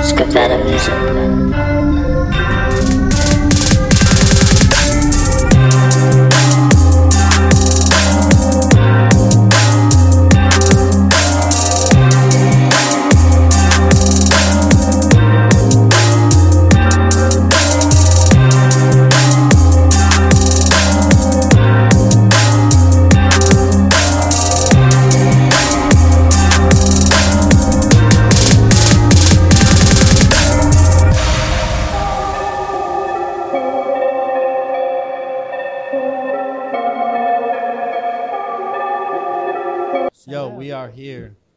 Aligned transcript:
Skavetta 0.00 0.58
music. 0.64 1.89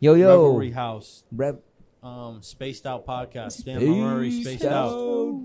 Yo, 0.03 0.15
yo. 0.15 0.47
Revelry 0.47 0.71
House. 0.71 1.23
Rep 1.31 1.63
Um, 2.03 2.41
Spaced 2.41 2.85
Out 2.85 3.07
Podcast. 3.07 3.53
Stan 3.53 3.87
Murray, 3.87 4.31
Spaced 4.43 4.65
Out. 4.65 4.91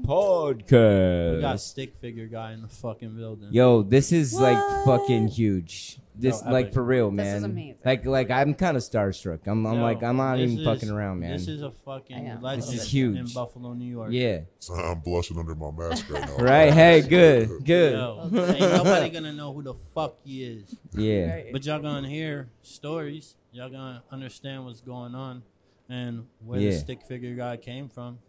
Podcast. 0.02 1.36
We 1.36 1.40
got 1.40 1.54
podcast. 1.54 1.60
Stick 1.60 1.94
Figure 1.94 2.26
Guy 2.26 2.54
in 2.54 2.62
the 2.62 2.68
fucking 2.68 3.16
building. 3.16 3.50
Yo, 3.52 3.82
this 3.82 4.10
is 4.10 4.34
like 4.34 4.58
fucking 4.84 5.28
huge. 5.28 6.00
This 6.16 6.42
No, 6.44 6.50
like 6.50 6.64
epic. 6.64 6.74
for 6.74 6.82
real, 6.82 7.12
man. 7.12 7.26
This 7.26 7.32
man. 7.34 7.36
is 7.36 7.44
amazing. 7.44 7.76
Like 7.84 8.04
like 8.06 8.30
I'm 8.32 8.54
kind 8.54 8.76
of 8.76 8.82
starstruck. 8.82 9.46
I'm 9.46 9.64
I'm 9.64 9.77
Yo, 9.77 9.80
like 9.83 10.02
I'm 10.02 10.16
not 10.16 10.41
even 10.41 10.58
is- 10.58 10.64
fucking 10.64 10.90
around, 10.90 11.20
man. 11.20 11.30
This 11.34 11.46
is 11.46 11.62
a 11.62 11.70
fucking 11.70 12.40
legend 12.42 12.62
This 12.64 12.72
is 12.72 12.92
huge. 12.92 13.16
in 13.16 13.27
Buffalo, 13.33 13.74
New 13.74 13.84
York. 13.88 14.08
yeah. 14.11 14.40
So 14.58 14.74
I'm 14.74 14.98
blushing 14.98 15.38
under 15.38 15.55
my 15.55 15.70
mask 15.70 16.11
right 16.11 16.27
now. 16.27 16.36
Right. 16.44 16.72
Hey, 16.72 17.02
good. 17.02 17.64
Good. 17.64 17.92
Yo, 17.92 18.28
ain't 18.33 18.58
nobody 18.58 19.11
gonna 19.11 19.33
know 19.33 19.52
who 19.52 19.62
the 19.62 19.74
fuck 19.94 20.16
he 20.24 20.42
is. 20.42 20.74
Yeah. 20.96 21.33
Right. 21.33 21.52
But 21.52 21.64
y'all 21.64 21.78
gonna 21.80 22.08
hear 22.08 22.48
stories. 22.62 23.36
Y'all 23.59 23.69
gonna 23.69 24.05
understand 24.12 24.64
what's 24.64 24.81
going 24.81 25.17
on 25.17 25.42
and 25.89 26.28
where 26.39 26.61
Yeah. 26.61 26.70
the 26.70 26.78
stick 26.78 27.03
figure 27.03 27.34
guy 27.34 27.56
came 27.56 27.89
from 27.89 28.20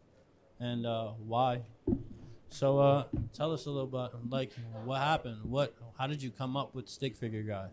and 0.60 0.88
uh, 0.88 1.12
why. 1.24 1.62
So 2.50 2.80
uh, 2.80 3.04
tell 3.32 3.54
us 3.54 3.68
a 3.68 3.70
little 3.70 3.86
bit, 3.86 4.10
like 4.32 4.54
what 4.84 5.00
happened. 5.02 5.46
What? 5.46 5.76
How 6.00 6.08
did 6.08 6.24
you 6.24 6.32
come 6.32 6.58
up 6.58 6.74
with 6.74 6.90
stick 6.90 7.16
figure 7.16 7.44
guy? 7.44 7.70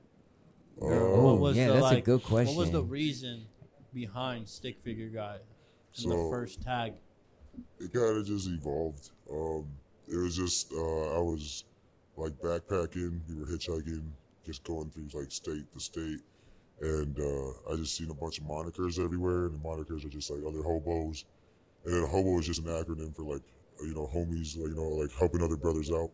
Or 0.77 0.93
Oh, 0.93 1.51
yeah, 1.53 1.69
that's 1.69 1.93
a 1.93 2.01
good 2.03 2.23
question. 2.23 2.55
What 2.55 2.61
was 2.61 2.73
the 2.73 2.83
reason 2.83 3.47
behind 3.95 4.47
stick 4.51 4.79
figure 4.83 5.09
guy? 5.09 5.39
in 6.05 6.11
the 6.11 6.29
first 6.31 6.61
tag. 6.61 6.93
it 7.81 7.91
kind 7.91 8.19
of 8.19 8.27
just 8.27 8.49
evolved. 8.49 9.13
Um, 9.33 9.67
it 10.07 10.17
was 10.17 10.37
just 10.37 10.71
uh, 10.75 11.17
I 11.17 11.21
was 11.21 11.65
like 12.19 12.33
backpacking. 12.43 13.23
We 13.27 13.37
were 13.41 13.47
hitchhiking, 13.47 14.11
just 14.45 14.63
going 14.63 14.91
through 14.91 15.09
like 15.19 15.33
state 15.33 15.73
to 15.73 15.81
state, 15.81 16.21
and 16.81 17.19
uh, 17.19 17.73
I 17.73 17.77
just 17.77 17.97
seen 17.97 18.11
a 18.11 18.15
bunch 18.15 18.39
of 18.39 18.45
monikers 18.45 19.03
everywhere, 19.03 19.47
and 19.47 19.55
the 19.55 19.59
monikers 19.59 20.05
are 20.05 20.09
just 20.09 20.31
like 20.31 20.41
other 20.47 20.63
hobos, 20.63 21.25
and 21.85 21.95
then 21.95 22.07
hobo 22.07 22.39
is 22.39 22.47
just 22.47 22.61
an 22.61 22.67
acronym 22.67 23.15
for 23.15 23.23
like 23.23 23.43
you 23.83 23.95
know 23.95 24.11
homies, 24.13 24.57
like 24.59 24.71
you 24.71 24.77
know 24.77 24.89
like 24.89 25.13
helping 25.13 25.43
other 25.43 25.57
brothers 25.57 25.91
out, 25.91 26.11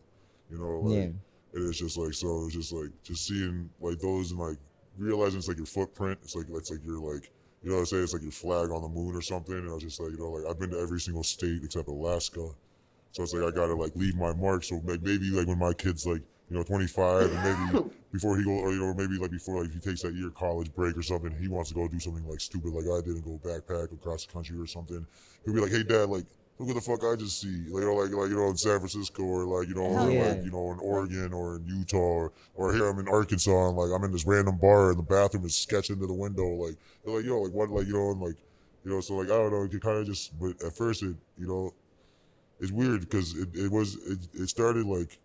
you 0.51 0.59
know. 0.59 0.81
Like, 0.81 0.99
Yeah. 0.99 1.11
And 1.55 1.69
it's 1.69 1.79
just 1.79 1.99
like 1.99 2.15
so. 2.15 2.45
It's 2.47 2.55
just 2.55 2.73
like 2.73 2.91
just 3.03 3.27
seeing 3.27 3.69
like 3.81 3.99
those 3.99 4.31
and 4.31 4.41
like 4.41 4.57
realizing 4.97 5.39
it's 5.39 5.49
like 5.49 5.59
your 5.59 5.67
footprint. 5.67 6.19
It's 6.23 6.35
like 6.35 6.47
it's 6.49 6.71
like 6.71 6.85
your 6.85 6.99
like 6.99 7.31
you 7.63 7.69
know 7.71 7.77
what 7.77 7.81
I'm 7.81 7.87
saying. 7.87 8.03
It's 8.05 8.13
like 8.15 8.23
your 8.23 8.33
flag 8.33 8.71
on 8.71 8.81
the 8.83 8.89
moon 8.89 9.15
or 9.15 9.21
something. 9.21 9.55
And 9.55 9.69
I 9.69 9.75
was 9.75 9.83
just 9.83 10.01
like 10.01 10.13
you 10.13 10.19
know 10.19 10.31
like 10.31 10.49
I've 10.49 10.59
been 10.59 10.71
to 10.71 10.79
every 10.79 11.01
single 11.01 11.23
state 11.23 11.61
except 11.63 11.89
Alaska. 11.89 12.49
So 13.11 13.23
it's 13.23 13.35
like 13.35 13.45
I 13.45 13.55
gotta 13.55 13.75
like 13.75 13.95
leave 13.97 14.17
my 14.17 14.33
mark. 14.33 14.65
So 14.65 14.81
like 14.85 15.03
maybe 15.03 15.29
like 15.31 15.47
when 15.47 15.59
my 15.59 15.75
kid's 15.75 16.07
like 16.07 16.23
you 16.53 16.59
know 16.59 16.65
25 16.65 17.33
and 17.33 17.73
maybe 17.73 17.91
before 18.13 18.37
he 18.37 18.45
go 18.45 18.51
or 18.51 18.73
you 18.73 18.81
know 18.81 18.93
maybe 18.93 19.17
like 19.17 19.31
before 19.31 19.63
like 19.63 19.73
he 19.73 19.81
takes 19.81 20.03
that 20.03 20.13
year 20.13 20.29
college 20.29 20.73
break 20.75 20.97
or 20.99 21.03
something, 21.03 21.35
he 21.41 21.49
wants 21.49 21.71
to 21.71 21.75
go 21.75 21.89
do 21.89 21.99
something 21.99 22.29
like 22.29 22.41
stupid 22.41 22.75
like 22.75 22.85
I 22.85 23.01
did 23.01 23.17
and 23.17 23.25
go 23.25 23.41
backpack 23.43 23.91
across 23.93 24.27
the 24.27 24.33
country 24.35 24.59
or 24.59 24.67
something. 24.67 25.07
He'll 25.45 25.55
be 25.55 25.61
like, 25.61 25.71
hey 25.71 25.83
dad, 25.83 26.11
like 26.11 26.27
look 26.59 26.69
at 26.69 26.75
the 26.75 26.83
fuck 26.83 27.03
I 27.05 27.17
just 27.17 27.41
see. 27.41 27.71
Like, 27.71 27.83
you 27.83 27.89
know, 27.89 27.95
like 27.95 28.11
like 28.11 28.29
you 28.29 28.37
know 28.37 28.49
in 28.49 28.57
San 28.59 28.79
Francisco 28.79 29.23
or 29.23 29.47
like 29.47 29.67
you 29.67 29.75
know 29.75 29.81
or, 29.81 30.11
yeah. 30.11 30.29
like 30.29 30.45
you 30.45 30.51
know 30.51 30.73
in 30.73 30.79
Oregon 30.81 31.33
or 31.33 31.57
in 31.57 31.65
Utah 31.65 31.97
or, 31.97 32.33
or 32.55 32.75
here 32.75 32.87
I'm 32.87 32.99
in 32.99 33.09
Arkansas 33.09 33.69
and 33.69 33.77
like 33.79 33.91
I'm 33.91 34.05
in 34.05 34.13
this 34.13 34.27
random 34.27 34.59
bar 34.59 34.91
and 34.91 34.99
the 34.99 35.03
bathroom 35.03 35.47
is 35.47 35.55
sketching 35.55 36.01
to 36.01 36.07
the 36.07 36.13
window. 36.13 36.47
Like 36.49 36.77
they're 37.03 37.17
like 37.17 37.25
yo 37.25 37.41
like 37.41 37.53
what 37.55 37.71
like 37.71 37.87
you 37.87 37.95
know 37.95 38.11
and 38.11 38.21
like 38.21 38.37
you 38.85 38.91
know 38.91 39.01
so 39.01 39.15
like 39.15 39.29
I 39.29 39.39
don't 39.39 39.53
know 39.53 39.63
it 39.63 39.81
kind 39.81 39.97
of 39.97 40.07
just 40.07 40.39
but 40.39 40.63
at 40.63 40.77
first 40.77 41.03
it 41.03 41.17
you 41.39 41.47
know 41.47 41.73
it's 42.61 42.73
weird 42.73 43.01
because 43.01 43.35
it, 43.39 43.49
it 43.55 43.73
was 43.73 43.97
it, 44.07 44.19
it 44.35 44.49
started 44.51 44.85
like 44.85 45.19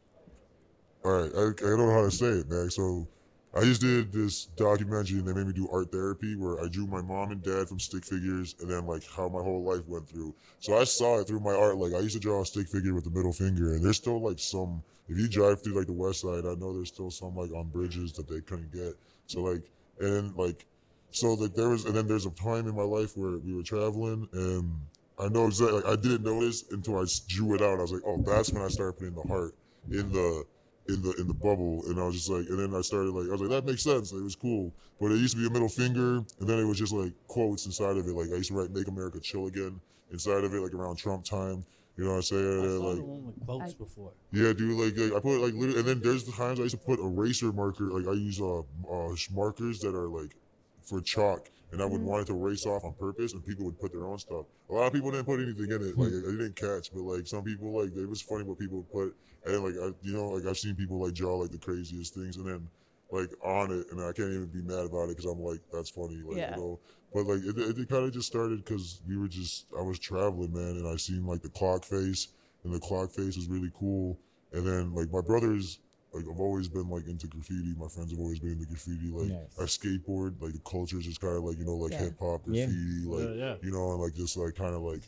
all 1.07 1.21
right 1.21 1.31
I, 1.35 1.41
I 1.65 1.69
don't 1.69 1.87
know 1.87 1.93
how 1.93 2.03
to 2.03 2.11
say 2.11 2.27
it 2.27 2.49
man 2.49 2.69
so 2.69 3.07
I 3.55 3.61
just 3.61 3.81
did 3.81 4.11
this 4.11 4.45
documentary 4.55 5.17
and 5.17 5.27
they 5.27 5.33
made 5.33 5.47
me 5.47 5.53
do 5.53 5.67
art 5.71 5.91
therapy 5.91 6.35
where 6.35 6.63
I 6.63 6.67
drew 6.67 6.85
my 6.85 7.01
mom 7.01 7.31
and 7.31 7.41
dad 7.41 7.67
from 7.67 7.79
stick 7.79 8.05
figures 8.05 8.55
and 8.61 8.69
then 8.69 8.85
like 8.85 9.03
how 9.15 9.29
my 9.29 9.41
whole 9.41 9.63
life 9.63 9.87
went 9.87 10.07
through. 10.07 10.35
So 10.59 10.77
I 10.77 10.83
saw 10.83 11.19
it 11.19 11.27
through 11.27 11.39
my 11.39 11.55
art. 11.55 11.77
Like 11.77 11.93
I 11.93 11.99
used 11.99 12.13
to 12.15 12.19
draw 12.19 12.41
a 12.41 12.45
stick 12.45 12.67
figure 12.67 12.93
with 12.93 13.05
the 13.05 13.09
middle 13.09 13.33
finger 13.33 13.73
and 13.73 13.83
there's 13.83 13.97
still 13.97 14.21
like 14.21 14.37
some, 14.37 14.83
if 15.07 15.17
you 15.17 15.27
drive 15.27 15.63
through 15.63 15.73
like 15.73 15.87
the 15.87 15.93
west 15.93 16.21
side, 16.21 16.45
I 16.45 16.53
know 16.53 16.73
there's 16.73 16.89
still 16.89 17.09
some 17.09 17.35
like 17.35 17.51
on 17.51 17.69
bridges 17.69 18.13
that 18.13 18.27
they 18.27 18.41
couldn't 18.41 18.71
get. 18.71 18.93
So 19.25 19.41
like, 19.41 19.63
and 19.99 20.35
like, 20.35 20.67
so 21.09 21.33
like 21.33 21.55
there 21.55 21.69
was, 21.69 21.85
and 21.85 21.95
then 21.95 22.07
there's 22.07 22.27
a 22.27 22.31
time 22.31 22.67
in 22.67 22.75
my 22.75 22.83
life 22.83 23.17
where 23.17 23.39
we 23.39 23.55
were 23.55 23.63
traveling 23.63 24.27
and 24.33 24.79
I 25.17 25.29
know 25.29 25.47
exactly, 25.47 25.81
like 25.81 25.91
I 25.91 25.95
didn't 25.95 26.23
notice 26.23 26.65
until 26.69 26.99
I 26.99 27.05
drew 27.27 27.55
it 27.55 27.61
out. 27.63 27.79
I 27.79 27.81
was 27.81 27.91
like, 27.91 28.03
oh, 28.05 28.21
that's 28.23 28.51
when 28.51 28.61
I 28.61 28.67
started 28.67 28.99
putting 28.99 29.15
the 29.15 29.27
heart 29.27 29.55
in 29.89 30.11
the, 30.11 30.45
in 30.89 31.01
the 31.01 31.13
in 31.19 31.27
the 31.27 31.33
bubble, 31.33 31.83
and 31.87 31.99
I 31.99 32.03
was 32.03 32.15
just 32.15 32.29
like, 32.29 32.47
and 32.49 32.59
then 32.59 32.73
I 32.77 32.81
started 32.81 33.11
like, 33.11 33.27
I 33.27 33.31
was 33.31 33.41
like, 33.41 33.49
that 33.49 33.65
makes 33.65 33.83
sense. 33.83 34.11
It 34.11 34.23
was 34.23 34.35
cool, 34.35 34.73
but 34.99 35.11
it 35.11 35.17
used 35.17 35.35
to 35.35 35.41
be 35.41 35.47
a 35.47 35.49
middle 35.49 35.69
finger, 35.69 36.17
and 36.39 36.47
then 36.47 36.59
it 36.59 36.65
was 36.65 36.77
just 36.77 36.93
like 36.93 37.13
quotes 37.27 37.65
inside 37.65 37.97
of 37.97 38.07
it. 38.07 38.13
Like 38.13 38.29
I 38.31 38.35
used 38.35 38.49
to 38.49 38.55
write 38.55 38.71
"Make 38.71 38.87
America 38.87 39.19
Chill 39.19 39.47
Again" 39.47 39.79
inside 40.11 40.43
of 40.43 40.53
it, 40.53 40.61
like 40.61 40.73
around 40.73 40.97
Trump 40.97 41.23
time. 41.23 41.65
You 41.97 42.03
know 42.03 42.11
what 42.11 42.15
I'm 42.17 42.21
saying? 42.21 42.59
I 42.59 42.67
saw 42.67 42.87
like, 42.89 42.97
the 42.97 43.03
one 43.03 43.25
with 43.25 43.45
quotes 43.45 43.73
I- 43.73 43.77
before. 43.77 44.11
yeah, 44.31 44.53
dude. 44.53 44.77
Like, 44.77 44.97
like 44.97 45.17
I 45.17 45.19
put 45.19 45.41
like 45.41 45.53
literally, 45.53 45.79
and 45.79 45.87
then 45.87 45.99
there's 46.01 46.23
the 46.23 46.31
times 46.31 46.59
I 46.59 46.63
used 46.63 46.77
to 46.77 46.81
put 46.85 46.99
eraser 46.99 47.51
marker. 47.51 47.85
Like 47.85 48.07
I 48.07 48.13
use 48.13 48.39
uh, 48.39 48.59
uh 48.59 49.15
markers 49.33 49.79
that 49.79 49.95
are 49.95 50.07
like 50.07 50.35
for 50.83 51.01
chalk, 51.01 51.49
and 51.71 51.81
I 51.81 51.85
would 51.85 52.01
want 52.01 52.21
it 52.21 52.31
to 52.31 52.39
erase 52.39 52.65
off 52.65 52.85
on 52.85 52.93
purpose, 52.93 53.33
and 53.33 53.45
people 53.45 53.65
would 53.65 53.79
put 53.79 53.91
their 53.91 54.05
own 54.05 54.19
stuff. 54.19 54.45
A 54.69 54.73
lot 54.73 54.87
of 54.87 54.93
people 54.93 55.11
didn't 55.11 55.25
put 55.25 55.39
anything 55.39 55.71
in 55.71 55.81
it. 55.81 55.97
Like 55.97 56.09
I 56.09 56.31
didn't 56.31 56.55
catch, 56.55 56.93
but 56.93 57.01
like 57.01 57.25
some 57.27 57.43
people 57.43 57.81
like 57.81 57.95
it 57.95 58.07
was 58.07 58.21
funny 58.21 58.43
what 58.43 58.59
people 58.59 58.77
would 58.77 58.91
put, 58.91 59.15
and 59.47 59.55
then 59.55 59.63
like 59.63 59.75
I, 59.81 59.93
you 60.01 60.13
know, 60.13 60.29
like 60.29 60.45
I've 60.45 60.57
seen 60.57 60.75
people 60.75 61.01
like 61.01 61.13
draw 61.13 61.35
like 61.37 61.51
the 61.51 61.57
craziest 61.57 62.13
things, 62.13 62.37
and 62.37 62.45
then 62.45 62.67
like 63.11 63.29
on 63.43 63.71
it, 63.71 63.87
and 63.91 64.01
I 64.01 64.11
can't 64.11 64.29
even 64.29 64.47
be 64.47 64.61
mad 64.61 64.85
about 64.85 65.05
it 65.05 65.17
because 65.17 65.25
I'm 65.25 65.39
like 65.39 65.61
that's 65.71 65.89
funny, 65.89 66.21
like 66.25 66.37
Yeah. 66.37 66.55
you 66.55 66.61
know. 66.61 66.79
But 67.13 67.25
like 67.25 67.39
it, 67.43 67.57
it, 67.57 67.89
kind 67.89 68.03
of 68.03 68.11
just 68.11 68.27
started 68.27 68.63
because 68.63 69.01
we 69.07 69.17
were 69.17 69.29
just 69.29 69.67
I 69.77 69.81
was 69.81 69.97
traveling, 69.97 70.53
man, 70.53 70.75
and 70.77 70.87
I 70.87 70.97
seen 70.97 71.25
like 71.25 71.41
the 71.41 71.49
clock 71.49 71.85
face, 71.85 72.27
and 72.63 72.73
the 72.73 72.79
clock 72.79 73.11
face 73.11 73.37
is 73.37 73.47
really 73.47 73.71
cool. 73.79 74.17
And 74.51 74.67
then 74.67 74.93
like 74.93 75.11
my 75.11 75.21
brothers, 75.21 75.79
like 76.13 76.25
I've 76.29 76.39
always 76.39 76.67
been 76.67 76.89
like 76.89 77.07
into 77.07 77.27
graffiti. 77.27 77.73
My 77.77 77.87
friends 77.87 78.11
have 78.11 78.19
always 78.19 78.39
been 78.39 78.51
into 78.53 78.65
graffiti. 78.65 79.09
Like 79.09 79.29
Nice. 79.29 79.57
I 79.57 79.63
skateboard, 79.63 80.41
like 80.41 80.51
the 80.53 80.61
culture 80.69 80.97
is 80.99 81.05
just 81.05 81.21
kind 81.21 81.37
of 81.37 81.43
like 81.43 81.57
you 81.57 81.65
know 81.65 81.75
like 81.75 81.93
Yeah. 81.93 81.99
hip 81.99 82.15
hop 82.19 82.41
Yeah. 82.45 82.65
graffiti, 82.65 83.05
like 83.05 83.37
Yeah, 83.37 83.45
yeah. 83.45 83.55
you 83.61 83.71
know, 83.71 83.91
and 83.91 84.01
like 84.01 84.13
just 84.13 84.35
like 84.35 84.55
kind 84.55 84.75
of 84.75 84.81
like 84.81 85.03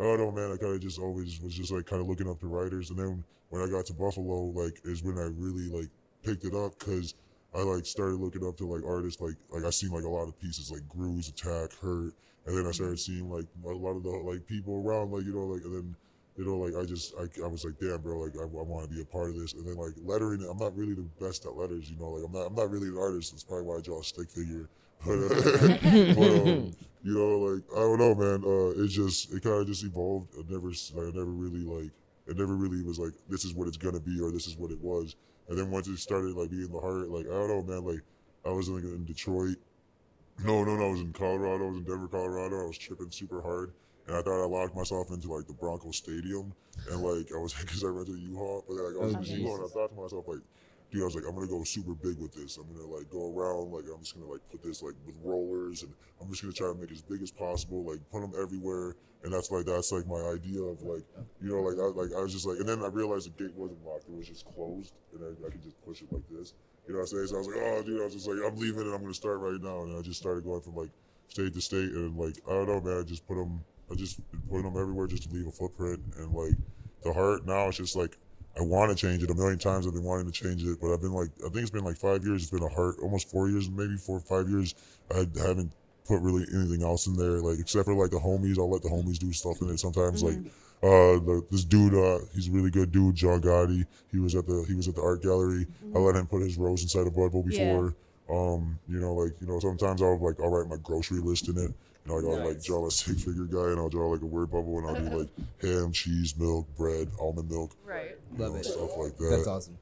Oh, 0.00 0.14
I 0.14 0.16
don't 0.16 0.26
know, 0.26 0.32
man. 0.32 0.52
I 0.52 0.56
kind 0.56 0.74
of 0.74 0.80
just 0.80 0.98
always 0.98 1.38
was 1.40 1.54
just 1.54 1.70
like 1.70 1.84
kind 1.84 2.00
of 2.00 2.08
looking 2.08 2.28
up 2.28 2.40
to 2.40 2.46
writers, 2.46 2.88
and 2.88 2.98
then 2.98 3.22
when 3.50 3.62
I 3.62 3.68
got 3.68 3.84
to 3.86 3.92
Buffalo, 3.92 4.44
like 4.44 4.80
is 4.84 5.02
when 5.02 5.18
I 5.18 5.28
really 5.36 5.68
like 5.68 5.90
picked 6.24 6.44
it 6.44 6.54
up 6.54 6.78
because 6.78 7.14
I 7.54 7.60
like 7.62 7.84
started 7.84 8.16
looking 8.16 8.46
up 8.46 8.56
to 8.58 8.66
like 8.66 8.82
artists 8.84 9.20
like 9.20 9.34
like 9.50 9.64
I 9.64 9.70
seen 9.70 9.90
like 9.90 10.04
a 10.04 10.08
lot 10.08 10.26
of 10.26 10.40
pieces 10.40 10.70
like 10.70 10.88
Grooves, 10.88 11.28
Attack, 11.28 11.74
Hurt, 11.82 12.14
and 12.46 12.56
then 12.56 12.66
I 12.66 12.70
started 12.70 12.96
mm-hmm. 12.96 13.12
seeing 13.12 13.30
like 13.30 13.44
a 13.66 13.68
lot 13.68 13.96
of 13.96 14.02
the 14.02 14.10
like 14.10 14.46
people 14.46 14.82
around 14.86 15.10
like 15.10 15.24
you 15.24 15.34
know 15.34 15.44
like 15.44 15.64
and 15.64 15.74
then 15.74 15.96
you 16.36 16.46
know 16.46 16.56
like 16.56 16.74
I 16.80 16.86
just 16.86 17.12
I, 17.20 17.28
I 17.44 17.48
was 17.48 17.64
like 17.64 17.74
damn 17.78 18.00
bro 18.00 18.20
like 18.20 18.36
I, 18.38 18.44
I 18.44 18.46
want 18.46 18.88
to 18.88 18.94
be 18.94 19.02
a 19.02 19.04
part 19.04 19.28
of 19.28 19.36
this. 19.38 19.52
And 19.52 19.66
then 19.66 19.76
like 19.76 19.92
lettering 20.02 20.46
I'm 20.48 20.58
not 20.58 20.76
really 20.76 20.94
the 20.94 21.08
best 21.20 21.44
at 21.44 21.56
letters 21.56 21.90
you 21.90 21.98
know 21.98 22.10
like 22.10 22.24
I'm 22.24 22.32
not 22.32 22.46
I'm 22.46 22.54
not 22.54 22.70
really 22.70 22.88
an 22.88 22.96
artist. 22.96 23.32
That's 23.32 23.44
probably 23.44 23.66
why 23.66 23.76
I 23.76 23.80
draw 23.80 24.00
a 24.00 24.04
stick 24.04 24.30
figure 24.30 24.68
but, 25.04 25.12
uh, 25.12 25.78
um, 26.50 26.72
you 27.02 27.14
know 27.14 27.38
like 27.38 27.62
I 27.74 27.80
don't 27.80 27.98
know 27.98 28.14
man 28.14 28.44
uh 28.44 28.82
it 28.82 28.88
just 28.88 29.32
it 29.32 29.42
kind 29.42 29.60
of 29.60 29.66
just 29.66 29.84
evolved 29.84 30.34
I 30.38 30.42
never 30.50 30.68
like, 30.68 31.14
I 31.14 31.16
never 31.16 31.24
really 31.30 31.64
like 31.64 31.90
it 32.26 32.36
never 32.36 32.54
really 32.54 32.82
was 32.82 32.98
like 32.98 33.12
this 33.28 33.44
is 33.44 33.54
what 33.54 33.68
it's 33.68 33.76
gonna 33.78 34.00
be 34.00 34.20
or 34.20 34.30
this 34.30 34.46
is 34.46 34.56
what 34.56 34.70
it 34.70 34.80
was 34.80 35.16
and 35.48 35.58
then 35.58 35.70
once 35.70 35.88
it 35.88 35.98
started 35.98 36.36
like 36.36 36.50
being 36.50 36.70
the 36.70 36.78
heart 36.80 37.08
like 37.08 37.26
I 37.26 37.30
don't 37.30 37.48
know 37.48 37.62
man 37.62 37.84
like 37.84 38.02
I 38.44 38.50
was 38.50 38.68
like 38.68 38.84
in 38.84 39.04
Detroit 39.04 39.56
no, 40.44 40.64
no, 40.64 40.76
no. 40.76 40.86
I 40.86 40.90
was 40.90 41.00
in 41.00 41.12
Colorado. 41.12 41.66
I 41.66 41.68
was 41.68 41.76
in 41.78 41.84
Denver, 41.84 42.08
Colorado. 42.08 42.62
I 42.62 42.66
was 42.66 42.78
tripping 42.78 43.10
super 43.10 43.42
hard, 43.42 43.72
and 44.06 44.16
I 44.16 44.22
thought 44.22 44.42
I 44.42 44.46
locked 44.46 44.74
myself 44.74 45.10
into 45.10 45.32
like 45.32 45.46
the 45.46 45.52
Broncos 45.52 45.96
stadium, 45.96 46.52
and 46.90 47.02
like 47.02 47.30
I 47.34 47.38
was 47.38 47.52
because 47.60 47.84
I 47.84 47.88
rented 47.88 48.16
a 48.16 48.18
U-Haul, 48.18 48.64
but 48.66 48.74
like, 48.76 48.94
I 48.94 49.04
was 49.04 49.14
Oh, 49.14 49.18
in 49.18 49.24
the 49.24 49.30
U-Haul, 49.30 49.56
and 49.56 49.64
I 49.64 49.68
thought 49.68 49.88
to 49.94 50.00
myself 50.00 50.28
like, 50.28 50.38
dude, 50.90 51.02
I 51.02 51.04
was 51.04 51.14
like, 51.14 51.24
I'm 51.26 51.34
gonna 51.34 51.46
go 51.46 51.62
super 51.64 51.94
big 51.94 52.18
with 52.18 52.34
this. 52.34 52.56
I'm 52.56 52.72
gonna 52.72 52.86
like 52.86 53.08
go 53.10 53.32
around, 53.32 53.72
like 53.72 53.84
I'm 53.92 54.00
just 54.00 54.14
gonna 54.14 54.30
like 54.30 54.40
put 54.50 54.62
this 54.62 54.82
like 54.82 54.94
with 55.06 55.14
rollers, 55.22 55.82
and 55.82 55.92
I'm 56.20 56.28
just 56.30 56.42
gonna 56.42 56.54
try 56.54 56.68
to 56.68 56.74
make 56.74 56.90
it 56.90 56.94
as 56.94 57.02
big 57.02 57.22
as 57.22 57.30
possible, 57.30 57.84
like 57.84 58.00
put 58.10 58.20
them 58.20 58.32
everywhere. 58.40 58.96
And 59.22 59.32
that's 59.32 59.50
like 59.50 59.66
that's 59.66 59.92
like 59.92 60.06
my 60.06 60.20
idea 60.32 60.62
of 60.62 60.82
like, 60.82 61.04
you 61.42 61.50
know, 61.50 61.60
like 61.60 61.78
I 61.78 61.92
like 61.92 62.10
I 62.16 62.22
was 62.22 62.32
just 62.32 62.46
like, 62.46 62.58
and 62.58 62.68
then 62.68 62.82
I 62.82 62.88
realized 62.88 63.26
the 63.26 63.42
gate 63.42 63.54
wasn't 63.54 63.84
locked; 63.84 64.08
it 64.08 64.16
was 64.16 64.28
just 64.28 64.46
closed, 64.46 64.94
and 65.14 65.22
I, 65.22 65.46
I 65.46 65.50
could 65.50 65.62
just 65.62 65.80
push 65.84 66.02
it 66.02 66.12
like 66.12 66.24
this. 66.30 66.54
You 66.86 66.94
know 66.94 67.00
what 67.00 67.12
I'm 67.12 67.18
saying? 67.18 67.26
So 67.28 67.34
I 67.36 67.38
was 67.38 67.46
like, 67.46 67.60
oh, 67.60 67.82
dude, 67.82 68.00
I 68.00 68.04
was 68.04 68.14
just 68.14 68.26
like, 68.26 68.38
I'm 68.44 68.56
leaving 68.56 68.82
and 68.82 68.94
I'm 68.94 69.02
gonna 69.02 69.14
start 69.14 69.40
right 69.40 69.60
now, 69.60 69.82
and 69.82 69.96
I 69.96 70.00
just 70.00 70.18
started 70.18 70.44
going 70.44 70.62
from 70.62 70.74
like 70.74 70.90
state 71.28 71.52
to 71.52 71.60
state, 71.60 71.92
and 71.92 72.16
like 72.16 72.36
I 72.48 72.52
don't 72.52 72.68
know, 72.68 72.80
man, 72.80 73.00
I 73.00 73.02
just 73.02 73.26
put 73.28 73.36
them, 73.36 73.62
I 73.92 73.94
just 73.94 74.20
put 74.50 74.62
them 74.62 74.76
everywhere 74.76 75.06
just 75.06 75.24
to 75.24 75.30
leave 75.30 75.46
a 75.46 75.52
footprint, 75.52 76.00
and 76.16 76.32
like 76.32 76.54
the 77.04 77.12
heart 77.12 77.46
now 77.46 77.68
it's 77.68 77.76
just 77.76 77.96
like 77.96 78.16
I 78.60 78.62
want 78.62 78.90
to 78.90 78.96
change 78.96 79.22
it 79.22 79.30
a 79.30 79.34
million 79.34 79.58
times. 79.58 79.86
I've 79.86 79.94
been 79.94 80.04
wanting 80.04 80.30
to 80.30 80.32
change 80.32 80.62
it, 80.64 80.78
but 80.80 80.92
I've 80.92 81.00
been 81.00 81.12
like, 81.12 81.30
I 81.38 81.48
think 81.48 81.62
it's 81.62 81.70
been 81.70 81.84
like 81.84 81.96
five 81.96 82.24
years. 82.24 82.42
It's 82.42 82.50
been 82.50 82.62
a 82.62 82.68
heart, 82.68 82.96
almost 83.02 83.30
four 83.30 83.48
years, 83.48 83.70
maybe 83.70 83.96
four 83.96 84.18
or 84.18 84.20
five 84.20 84.50
years. 84.50 84.74
I 85.10 85.26
haven't 85.40 85.72
put 86.06 86.20
really 86.20 86.44
anything 86.52 86.82
else 86.82 87.06
in 87.06 87.16
there, 87.16 87.40
like 87.40 87.58
except 87.58 87.86
for 87.86 87.94
like 87.94 88.10
the 88.10 88.18
homies. 88.18 88.58
I'll 88.58 88.70
let 88.70 88.82
the 88.82 88.90
homies 88.90 89.18
do 89.18 89.32
stuff 89.32 89.62
in 89.62 89.70
it 89.70 89.80
sometimes. 89.80 90.22
Like 90.22 90.36
uh, 90.82 91.20
the, 91.24 91.46
this 91.50 91.64
dude, 91.64 91.94
uh, 91.94 92.18
he's 92.34 92.48
a 92.48 92.52
really 92.52 92.70
good 92.70 92.92
dude, 92.92 93.14
John 93.14 93.40
Gotti. 93.40 93.86
He 94.10 94.18
was 94.18 94.34
at 94.34 94.46
the 94.46 94.64
he 94.68 94.74
was 94.74 94.88
at 94.88 94.94
the 94.94 95.02
art 95.02 95.22
gallery. 95.22 95.66
I 95.94 95.98
let 95.98 96.16
him 96.16 96.26
put 96.26 96.42
his 96.42 96.58
rose 96.58 96.82
inside 96.82 97.06
a 97.06 97.10
bud 97.10 97.32
bowl 97.32 97.42
before. 97.42 97.94
Um, 98.30 98.78
you 98.88 99.00
know, 99.00 99.14
like 99.14 99.32
you 99.40 99.46
know, 99.46 99.58
sometimes 99.58 100.02
I'll 100.02 100.18
like 100.18 100.38
I'll 100.40 100.50
write 100.50 100.68
my 100.68 100.76
grocery 100.82 101.20
list 101.20 101.48
in 101.48 101.58
it. 101.58 101.72
You 102.04 102.12
know, 102.12 102.16
like, 102.18 102.24
I'll 102.38 102.44
like 102.44 102.54
Nice. 102.56 102.64
draw 102.64 102.86
a 102.86 102.90
stick 102.90 103.18
figure 103.18 103.44
guy, 103.44 103.70
and 103.70 103.78
I'll 103.78 103.88
draw 103.88 104.08
like 104.08 104.22
a 104.22 104.26
word 104.26 104.50
bubble, 104.50 104.78
and 104.78 104.86
I'll 104.88 104.94
do 105.10 105.18
like 105.18 105.28
ham, 105.60 105.92
cheese, 105.92 106.34
milk, 106.36 106.66
bread, 106.76 107.10
almond 107.20 107.50
milk, 107.50 107.72
Right. 107.84 108.16
Love 108.36 108.52
know, 108.52 108.58
it. 108.58 108.64
stuff 108.64 108.96
like 108.96 109.16
that. 109.18 109.28
That's 109.30 109.46
awesome. 109.48 109.78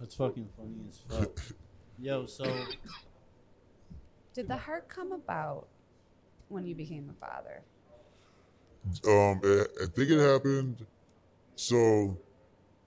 That's 0.00 0.14
fucking 0.16 0.48
funny 0.56 0.74
as 0.88 0.98
fuck. 1.08 1.38
Yo, 2.00 2.26
so 2.26 2.44
Did 4.34 4.48
the 4.48 4.56
heart 4.56 4.88
come 4.88 5.12
about 5.12 5.68
when 6.48 6.66
you 6.66 6.74
became 6.74 7.08
a 7.08 7.26
father? 7.26 7.62
Um, 9.06 9.40
I, 9.44 9.64
I 9.84 9.86
think 9.86 10.10
it 10.10 10.18
happened. 10.18 10.84
So 11.54 12.18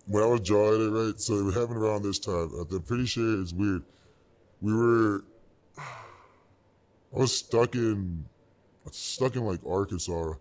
when 0.08 0.24
I 0.24 0.28
was 0.28 0.42
drawing 0.42 0.82
it, 0.88 0.90
right? 0.90 1.20
So 1.20 1.48
it 1.48 1.54
happened 1.54 1.78
around 1.78 2.04
this 2.04 2.20
time. 2.20 2.52
I'm 2.60 2.82
pretty 2.84 3.06
sure 3.06 3.42
it's 3.42 3.54
weird. 3.54 3.84
We 4.62 4.74
were. 4.76 5.24
I 5.78 7.20
was 7.20 7.34
stuck 7.38 7.74
in, 7.76 8.26
stuck 8.92 9.36
in 9.36 9.44
like 9.44 9.60
Arkansas, 9.66 10.34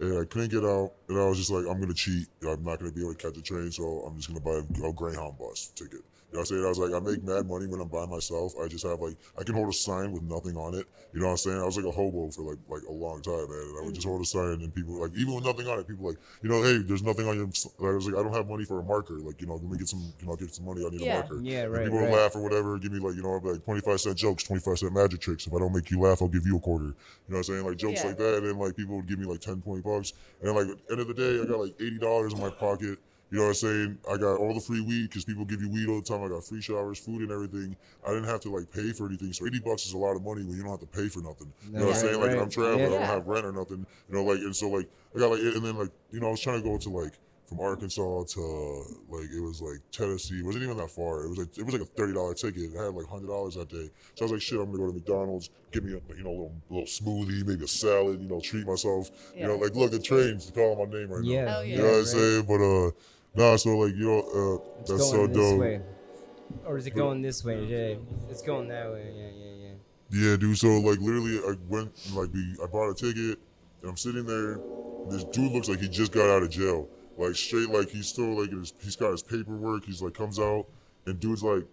and 0.00 0.18
I 0.18 0.24
couldn't 0.24 0.50
get 0.50 0.64
out. 0.64 0.92
And 1.08 1.18
I 1.18 1.24
was 1.26 1.38
just 1.38 1.50
like, 1.50 1.66
I'm 1.66 1.80
gonna 1.80 1.94
cheat. 1.94 2.28
I'm 2.42 2.64
not 2.64 2.78
gonna 2.78 2.92
be 2.92 3.02
able 3.02 3.14
to 3.14 3.22
catch 3.22 3.36
a 3.36 3.42
train, 3.42 3.70
so 3.70 4.04
I'm 4.06 4.16
just 4.16 4.28
gonna 4.28 4.40
buy 4.40 4.62
a, 4.84 4.88
a 4.88 4.92
Greyhound 4.92 5.38
bus 5.38 5.68
ticket. 5.74 6.00
You 6.30 6.36
know 6.36 6.40
what 6.42 6.50
I'm 6.50 6.56
saying? 6.56 6.64
I 6.64 6.68
was 6.68 6.78
like, 6.78 6.94
I 6.94 7.00
make 7.04 7.24
mad 7.24 7.48
money 7.48 7.66
when 7.66 7.80
I'm 7.80 7.88
by 7.88 8.06
myself. 8.06 8.54
I 8.62 8.68
just 8.68 8.86
have 8.86 9.00
like, 9.00 9.16
I 9.36 9.42
can 9.42 9.56
hold 9.56 9.68
a 9.68 9.72
sign 9.72 10.12
with 10.12 10.22
nothing 10.22 10.56
on 10.56 10.74
it. 10.74 10.86
You 11.12 11.18
know 11.18 11.26
what 11.26 11.32
I'm 11.32 11.36
saying? 11.38 11.58
I 11.58 11.64
was 11.64 11.76
like 11.76 11.86
a 11.86 11.90
hobo 11.90 12.30
for 12.30 12.42
like 12.42 12.58
like 12.68 12.82
a 12.88 12.92
long 12.92 13.20
time, 13.20 13.50
man. 13.50 13.66
And 13.66 13.78
I 13.78 13.84
would 13.84 13.94
just 13.94 14.06
mm-hmm. 14.06 14.10
hold 14.10 14.22
a 14.22 14.24
sign, 14.24 14.62
and 14.62 14.72
people 14.72 15.00
like, 15.00 15.10
even 15.16 15.34
with 15.34 15.44
nothing 15.44 15.66
on 15.66 15.80
it, 15.80 15.88
people 15.88 16.06
like, 16.06 16.18
you 16.40 16.48
know, 16.48 16.62
hey, 16.62 16.78
there's 16.78 17.02
nothing 17.02 17.26
on 17.26 17.34
your. 17.34 17.46
I 17.46 17.94
was 17.96 18.06
like, 18.06 18.14
I 18.14 18.22
don't 18.22 18.32
have 18.32 18.46
money 18.46 18.64
for 18.64 18.78
a 18.78 18.82
marker. 18.84 19.14
Like, 19.14 19.40
you 19.40 19.48
know, 19.48 19.54
let 19.54 19.64
me 19.64 19.76
get 19.76 19.88
some, 19.88 20.12
you 20.20 20.26
know, 20.28 20.36
get 20.36 20.54
some 20.54 20.66
money. 20.66 20.86
I 20.86 20.90
need 20.90 21.00
Yeah. 21.00 21.18
a 21.18 21.20
marker. 21.20 21.40
Yeah, 21.42 21.62
And 21.64 21.72
right, 21.72 21.84
People 21.86 21.98
right. 21.98 22.10
would 22.10 22.16
laugh 22.16 22.36
or 22.36 22.42
whatever. 22.42 22.78
Give 22.78 22.92
me 22.92 23.00
like, 23.00 23.16
you 23.16 23.22
know, 23.24 23.34
I'd 23.34 23.42
be 23.42 23.50
like 23.50 23.64
25 23.64 24.00
cent 24.00 24.16
jokes, 24.16 24.44
25 24.44 24.78
cent 24.78 24.92
magic 24.92 25.20
tricks. 25.20 25.48
If 25.48 25.52
I 25.52 25.58
don't 25.58 25.74
make 25.74 25.90
you 25.90 25.98
laugh, 25.98 26.22
I'll 26.22 26.28
give 26.28 26.46
you 26.46 26.56
a 26.56 26.60
quarter. 26.60 26.84
You 26.84 26.90
know 26.90 26.94
what 27.26 27.36
I'm 27.38 27.42
saying? 27.42 27.66
Like 27.66 27.76
jokes 27.76 28.02
Yeah. 28.02 28.06
like 28.06 28.18
that. 28.18 28.38
And 28.38 28.46
then 28.46 28.56
like 28.58 28.76
people 28.76 28.94
would 28.94 29.08
give 29.08 29.18
me 29.18 29.26
like 29.26 29.40
10, 29.40 29.62
20 29.62 29.82
bucks. 29.82 30.12
And 30.40 30.48
then 30.48 30.54
like 30.54 30.68
at 30.78 30.86
the 30.86 30.92
end 30.92 31.00
of 31.00 31.08
the 31.08 31.14
day, 31.14 31.42
I 31.42 31.44
got 31.44 31.58
like 31.58 31.76
$80 31.78 32.32
in 32.34 32.40
my 32.40 32.50
pocket. 32.50 32.98
You 33.30 33.38
know 33.38 33.44
what 33.44 33.48
I'm 33.50 33.54
saying? 33.54 33.98
I 34.10 34.16
got 34.16 34.38
all 34.38 34.52
the 34.54 34.60
free 34.60 34.80
weed 34.80 35.04
because 35.08 35.24
people 35.24 35.44
give 35.44 35.60
you 35.62 35.70
weed 35.70 35.88
all 35.88 36.00
the 36.00 36.06
time. 36.06 36.22
I 36.24 36.28
got 36.28 36.44
free 36.44 36.60
showers, 36.60 36.98
food, 36.98 37.22
and 37.22 37.30
everything. 37.30 37.76
I 38.04 38.10
didn't 38.10 38.24
have 38.28 38.40
to 38.40 38.50
like 38.50 38.70
pay 38.72 38.92
for 38.92 39.06
anything. 39.06 39.32
So 39.32 39.46
80 39.46 39.60
bucks 39.60 39.86
is 39.86 39.92
a 39.92 39.98
lot 39.98 40.16
of 40.16 40.22
money 40.24 40.42
when 40.42 40.56
you 40.56 40.62
don't 40.62 40.72
have 40.72 40.80
to 40.80 40.86
pay 40.86 41.08
for 41.08 41.20
nothing. 41.20 41.52
You 41.64 41.78
know 41.78 41.86
what 41.86 41.96
I'm 41.96 42.02
Right, 42.04 42.10
saying? 42.12 42.20
Like. 42.20 42.36
I'm 42.42 42.50
traveling, 42.50 42.86
I 42.86 42.88
don't 42.88 43.02
have 43.02 43.26
rent 43.26 43.46
or 43.46 43.52
nothing. 43.52 43.86
You 44.08 44.14
know, 44.14 44.24
like 44.24 44.38
and 44.40 44.54
so 44.56 44.68
like 44.68 44.88
I 45.14 45.18
got 45.20 45.30
like 45.30 45.40
and 45.40 45.64
then 45.64 45.76
like 45.76 45.90
you 46.10 46.18
know 46.20 46.28
I 46.28 46.30
was 46.30 46.40
trying 46.40 46.60
to 46.60 46.68
go 46.68 46.76
to 46.76 46.88
like 46.90 47.12
from 47.46 47.60
Arkansas 47.60 48.24
to 48.34 48.40
like 49.08 49.26
it 49.30 49.40
was 49.40 49.60
like 49.62 49.78
Tennessee. 49.92 50.38
It 50.40 50.44
wasn't 50.44 50.64
even 50.64 50.76
that 50.78 50.90
far. 50.90 51.24
It 51.24 51.28
was 51.30 51.38
like 51.38 51.56
it 51.58 51.62
was 51.64 51.72
like 51.74 51.82
a 51.82 51.86
thirty 51.86 52.12
dollar 52.14 52.34
ticket. 52.34 52.70
I 52.78 52.84
had 52.86 52.94
like 52.94 53.06
hundred 53.06 53.28
dollars 53.28 53.54
that 53.54 53.68
day. 53.68 53.90
So 54.14 54.22
I 54.22 54.24
was 54.24 54.32
like, 54.32 54.40
shit, 54.42 54.58
I'm 54.58 54.66
gonna 54.66 54.78
go 54.78 54.86
to 54.88 54.92
McDonald's, 54.94 55.50
give 55.70 55.84
me 55.84 55.92
a 55.92 56.16
you 56.16 56.24
know 56.24 56.30
a 56.30 56.38
little, 56.38 56.54
little 56.68 56.86
smoothie, 56.86 57.46
maybe 57.46 57.64
a 57.64 57.68
salad, 57.68 58.20
you 58.20 58.28
know, 58.28 58.40
treat 58.40 58.66
myself. 58.66 59.10
You 59.36 59.46
know, 59.46 59.56
like 59.56 59.74
look, 59.76 59.90
the 59.92 60.00
train's 60.00 60.50
calling 60.50 60.78
my 60.90 60.98
name 60.98 61.10
right 61.10 61.24
Yeah. 61.24 61.44
now. 61.44 61.50
Hell 61.50 61.64
You 61.64 61.78
know 61.78 61.84
what 61.90 61.98
I'm 61.98 62.04
saying? 62.06 62.44
But 62.46 62.60
uh, 62.60 62.90
nah. 63.34 63.56
So 63.56 63.76
like 63.78 63.94
you 63.94 64.06
know, 64.06 64.20
uh, 64.20 64.80
It's 64.80 64.90
that's 64.90 65.10
so 65.10 65.26
dope. 65.26 65.60
way. 65.60 65.80
Or 66.64 66.76
is 66.76 66.86
it 66.86 66.94
going 66.94 67.22
this 67.22 67.44
way? 67.44 67.64
Yeah, 67.64 67.94
it's 68.28 68.42
going 68.42 68.68
that 68.68 68.90
way. 68.90 69.12
Yeah, 69.14 69.28
yeah, 69.28 69.68
yeah. 69.68 70.30
Yeah, 70.30 70.36
dude. 70.36 70.58
So 70.58 70.68
like 70.80 70.98
literally, 71.00 71.38
I 71.38 71.56
went 71.68 71.92
like 72.14 72.32
we 72.32 72.56
I 72.62 72.66
bought 72.66 72.90
a 72.90 72.94
ticket, 72.94 73.38
and 73.82 73.90
I'm 73.90 73.96
sitting 73.96 74.26
there. 74.26 74.58
This 75.08 75.24
dude 75.24 75.52
looks 75.52 75.68
like 75.68 75.80
he 75.80 75.88
just 75.88 76.12
got 76.12 76.28
out 76.28 76.42
of 76.42 76.50
jail. 76.50 76.88
Like 77.16 77.34
straight, 77.36 77.68
like 77.70 77.90
he's 77.90 78.08
still 78.08 78.40
like 78.40 78.50
his, 78.50 78.72
he's 78.80 78.96
got 78.96 79.12
his 79.12 79.22
paperwork. 79.22 79.84
He's 79.84 80.02
like 80.02 80.14
comes 80.14 80.38
out, 80.38 80.66
and 81.06 81.20
dude's 81.20 81.42
like, 81.42 81.64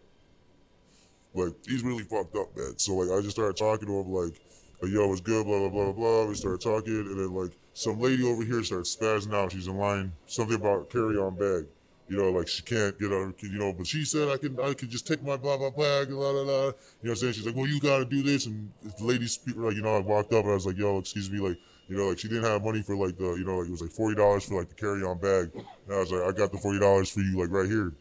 like 1.33 1.53
he's 1.65 1.83
really 1.83 2.03
fucked 2.03 2.36
up, 2.36 2.56
man. 2.56 2.77
So 2.77 2.95
like 2.95 3.18
I 3.18 3.21
just 3.21 3.36
started 3.36 3.56
talking 3.57 3.88
to 3.88 4.00
him 4.00 4.12
like, 4.12 4.39
yo, 4.83 5.07
what's 5.07 5.21
good? 5.21 5.45
Blah 5.45 5.60
blah 5.60 5.69
blah 5.69 5.83
blah 5.86 5.94
blah. 5.94 6.25
We 6.25 6.36
started 6.36 6.62
talking, 6.62 6.94
and 6.95 7.19
then 7.19 7.33
like 7.33 7.51
some 7.77 8.00
lady 8.00 8.24
over 8.24 8.44
here 8.44 8.63
started 8.63 8.85
spazzing 8.85 9.35
out. 9.35 9.51
She's 9.51 9.68
in 9.68 9.77
line. 9.77 10.12
Something 10.25 10.56
about 10.56 10.89
carry 10.89 11.15
on 11.15 11.35
bag. 11.35 11.68
You 12.09 12.18
know, 12.18 12.31
like 12.31 12.47
she 12.47 12.63
can't 12.63 12.97
get 13.00 13.12
out. 13.12 13.35
You 13.44 13.59
know, 13.59 13.71
but 13.71 13.85
she 13.85 14.03
said 14.03 14.29
I 14.29 14.38
can. 14.38 14.59
I 14.59 14.74
could 14.74 14.89
just 14.89 15.06
take 15.06 15.21
my 15.21 15.38
blah 15.38 15.57
blah 15.57 15.69
blah. 15.69 16.06
Blah 16.06 16.31
blah 16.31 16.44
blah. 16.44 16.44
You 16.44 16.47
know 16.47 16.74
what 17.01 17.09
I'm 17.09 17.15
saying? 17.18 17.33
She's 17.33 17.45
like, 17.45 17.56
well, 17.56 17.68
you 17.68 17.79
got 17.79 18.00
to 18.00 18.06
do 18.06 18.24
this. 18.24 18.47
And 18.47 18.71
the 18.97 19.03
lady, 19.06 19.27
speak, 19.27 19.57
like, 19.57 19.75
you 19.75 19.83
know, 19.83 19.95
I 19.95 20.00
walked 20.00 20.33
up 20.33 20.45
and 20.45 20.51
I 20.51 20.56
was 20.56 20.65
like, 20.65 20.77
yo, 20.77 20.97
excuse 20.97 21.29
me, 21.29 21.38
like, 21.38 21.59
you 21.88 21.97
know, 21.97 22.07
like 22.07 22.18
she 22.18 22.27
didn't 22.27 22.45
have 22.45 22.63
money 22.63 22.81
for 22.81 22.95
like 22.95 23.15
the, 23.15 23.35
you 23.35 23.45
know, 23.45 23.59
like 23.59 23.68
it 23.68 23.71
was 23.71 23.81
like 23.81 23.91
forty 23.91 24.15
dollars 24.15 24.45
for 24.45 24.57
like 24.57 24.69
the 24.69 24.75
carry 24.75 25.03
on 25.03 25.19
bag. 25.19 25.51
And 25.53 25.95
I 25.95 26.00
was 26.00 26.12
like, 26.12 26.24
I 26.24 26.35
got 26.35 26.51
the 26.51 26.57
forty 26.57 26.79
dollars 26.79 27.12
for 27.12 27.19
you, 27.19 27.39
like 27.39 27.51
right 27.51 27.69
here. 27.69 27.94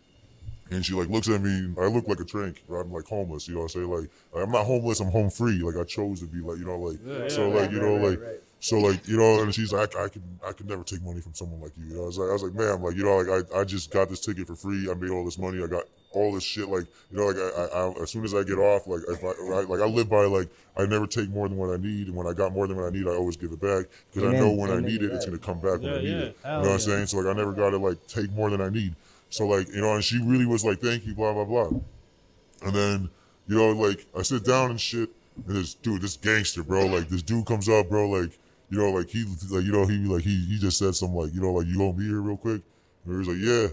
And 0.70 0.84
she 0.84 0.94
like 0.94 1.08
looks 1.08 1.28
at 1.28 1.42
me. 1.42 1.74
I 1.78 1.86
look 1.88 2.08
like 2.08 2.20
a 2.20 2.24
trank. 2.24 2.64
I'm 2.70 2.90
like 2.90 3.04
homeless. 3.04 3.46
You 3.46 3.54
know 3.54 3.60
what 3.60 3.76
I'm 3.76 3.82
saying? 3.82 3.90
Like 3.90 4.10
I'm 4.34 4.50
not 4.50 4.64
homeless. 4.64 5.00
I'm 5.00 5.10
home 5.10 5.28
free. 5.28 5.60
Like 5.60 5.76
I 5.76 5.84
chose 5.84 6.20
to 6.20 6.26
be 6.26 6.40
like 6.40 6.58
you 6.58 6.64
know 6.64 6.78
like 6.78 7.30
so 7.30 7.50
like 7.50 7.70
you 7.70 7.80
know 7.80 7.96
like 7.96 8.18
so 8.60 8.78
like 8.78 9.06
you 9.06 9.16
know. 9.16 9.42
And 9.42 9.54
she's 9.54 9.72
like 9.72 9.94
I, 9.96 10.04
I 10.04 10.08
can 10.08 10.22
I 10.46 10.52
can 10.52 10.66
never 10.66 10.82
take 10.82 11.02
money 11.02 11.20
from 11.20 11.34
someone 11.34 11.60
like 11.60 11.72
you. 11.76 11.86
You 11.86 11.94
know 11.96 12.02
I 12.04 12.06
was 12.06 12.18
like 12.18 12.30
I 12.30 12.32
was 12.32 12.42
like 12.42 12.54
ma'am 12.54 12.82
like 12.82 12.96
you 12.96 13.04
know 13.04 13.16
like 13.16 13.44
I, 13.52 13.60
I 13.60 13.64
just 13.64 13.90
got 13.90 14.08
this 14.08 14.20
ticket 14.20 14.46
for 14.46 14.56
free. 14.56 14.90
I 14.90 14.94
made 14.94 15.10
all 15.10 15.24
this 15.24 15.38
money. 15.38 15.62
I 15.62 15.66
got 15.66 15.84
all 16.12 16.32
this 16.32 16.44
shit 16.44 16.68
like 16.68 16.86
you 17.10 17.18
know 17.18 17.26
like 17.26 17.36
I, 17.36 17.62
I, 17.62 17.86
I 17.86 18.02
as 18.02 18.10
soon 18.10 18.24
as 18.24 18.34
I 18.34 18.42
get 18.42 18.58
off 18.58 18.86
like 18.86 19.02
if 19.08 19.22
I, 19.22 19.28
I 19.28 19.60
like 19.62 19.80
I 19.80 19.86
live 19.86 20.08
by 20.08 20.24
like 20.24 20.48
I 20.76 20.86
never 20.86 21.06
take 21.06 21.28
more 21.28 21.48
than 21.48 21.58
what 21.58 21.70
I 21.70 21.76
need. 21.76 22.08
And 22.08 22.16
when 22.16 22.26
I 22.26 22.32
got 22.32 22.52
more 22.52 22.66
than 22.66 22.76
what 22.76 22.86
I 22.86 22.90
need, 22.90 23.06
I 23.06 23.10
always 23.10 23.36
give 23.36 23.52
it 23.52 23.60
back 23.60 23.86
because 24.12 24.28
I 24.28 24.38
know 24.38 24.50
when 24.50 24.70
I 24.70 24.80
need 24.80 25.02
it, 25.02 25.12
it's 25.12 25.26
gonna 25.26 25.38
come 25.38 25.60
back 25.60 25.80
when 25.80 25.92
I 25.92 25.98
need 25.98 26.08
yeah. 26.08 26.16
it. 26.16 26.36
You 26.44 26.50
know 26.50 26.60
what 26.60 26.70
I'm 26.70 26.78
saying? 26.78 27.06
So 27.06 27.18
like 27.18 27.34
I 27.34 27.38
never 27.38 27.52
gotta 27.52 27.76
like 27.76 28.06
take 28.06 28.30
more 28.32 28.50
than 28.50 28.60
I 28.60 28.70
need. 28.70 28.94
So 29.30 29.46
like 29.46 29.68
you 29.68 29.80
know, 29.80 29.94
and 29.94 30.04
she 30.04 30.20
really 30.22 30.46
was 30.46 30.64
like, 30.64 30.80
"Thank 30.80 31.06
you," 31.06 31.14
blah 31.14 31.32
blah 31.32 31.44
blah. 31.44 31.68
And 32.62 32.74
then 32.74 33.10
you 33.48 33.56
know, 33.56 33.70
like 33.72 34.06
I 34.16 34.22
sit 34.22 34.44
down 34.44 34.70
and 34.70 34.80
shit, 34.80 35.10
and 35.46 35.56
this 35.56 35.74
dude, 35.74 36.02
this 36.02 36.16
gangster, 36.16 36.62
bro, 36.62 36.86
like 36.86 37.08
this 37.08 37.22
dude 37.22 37.46
comes 37.46 37.68
up, 37.68 37.88
bro, 37.88 38.08
like 38.08 38.38
you 38.70 38.78
know, 38.78 38.90
like 38.90 39.08
he, 39.08 39.24
like 39.50 39.64
you 39.64 39.72
know, 39.72 39.86
he 39.86 39.96
like 39.98 40.22
he 40.22 40.44
he 40.46 40.58
just 40.58 40.78
said 40.78 40.94
something 40.94 41.16
like 41.18 41.34
you 41.34 41.40
know, 41.40 41.52
like 41.52 41.66
you 41.66 41.78
gonna 41.78 41.92
be 41.92 42.06
here 42.06 42.20
real 42.20 42.36
quick, 42.36 42.62
and 43.04 43.12
he 43.12 43.16
was 43.16 43.28
like, 43.28 43.38
yeah. 43.38 43.68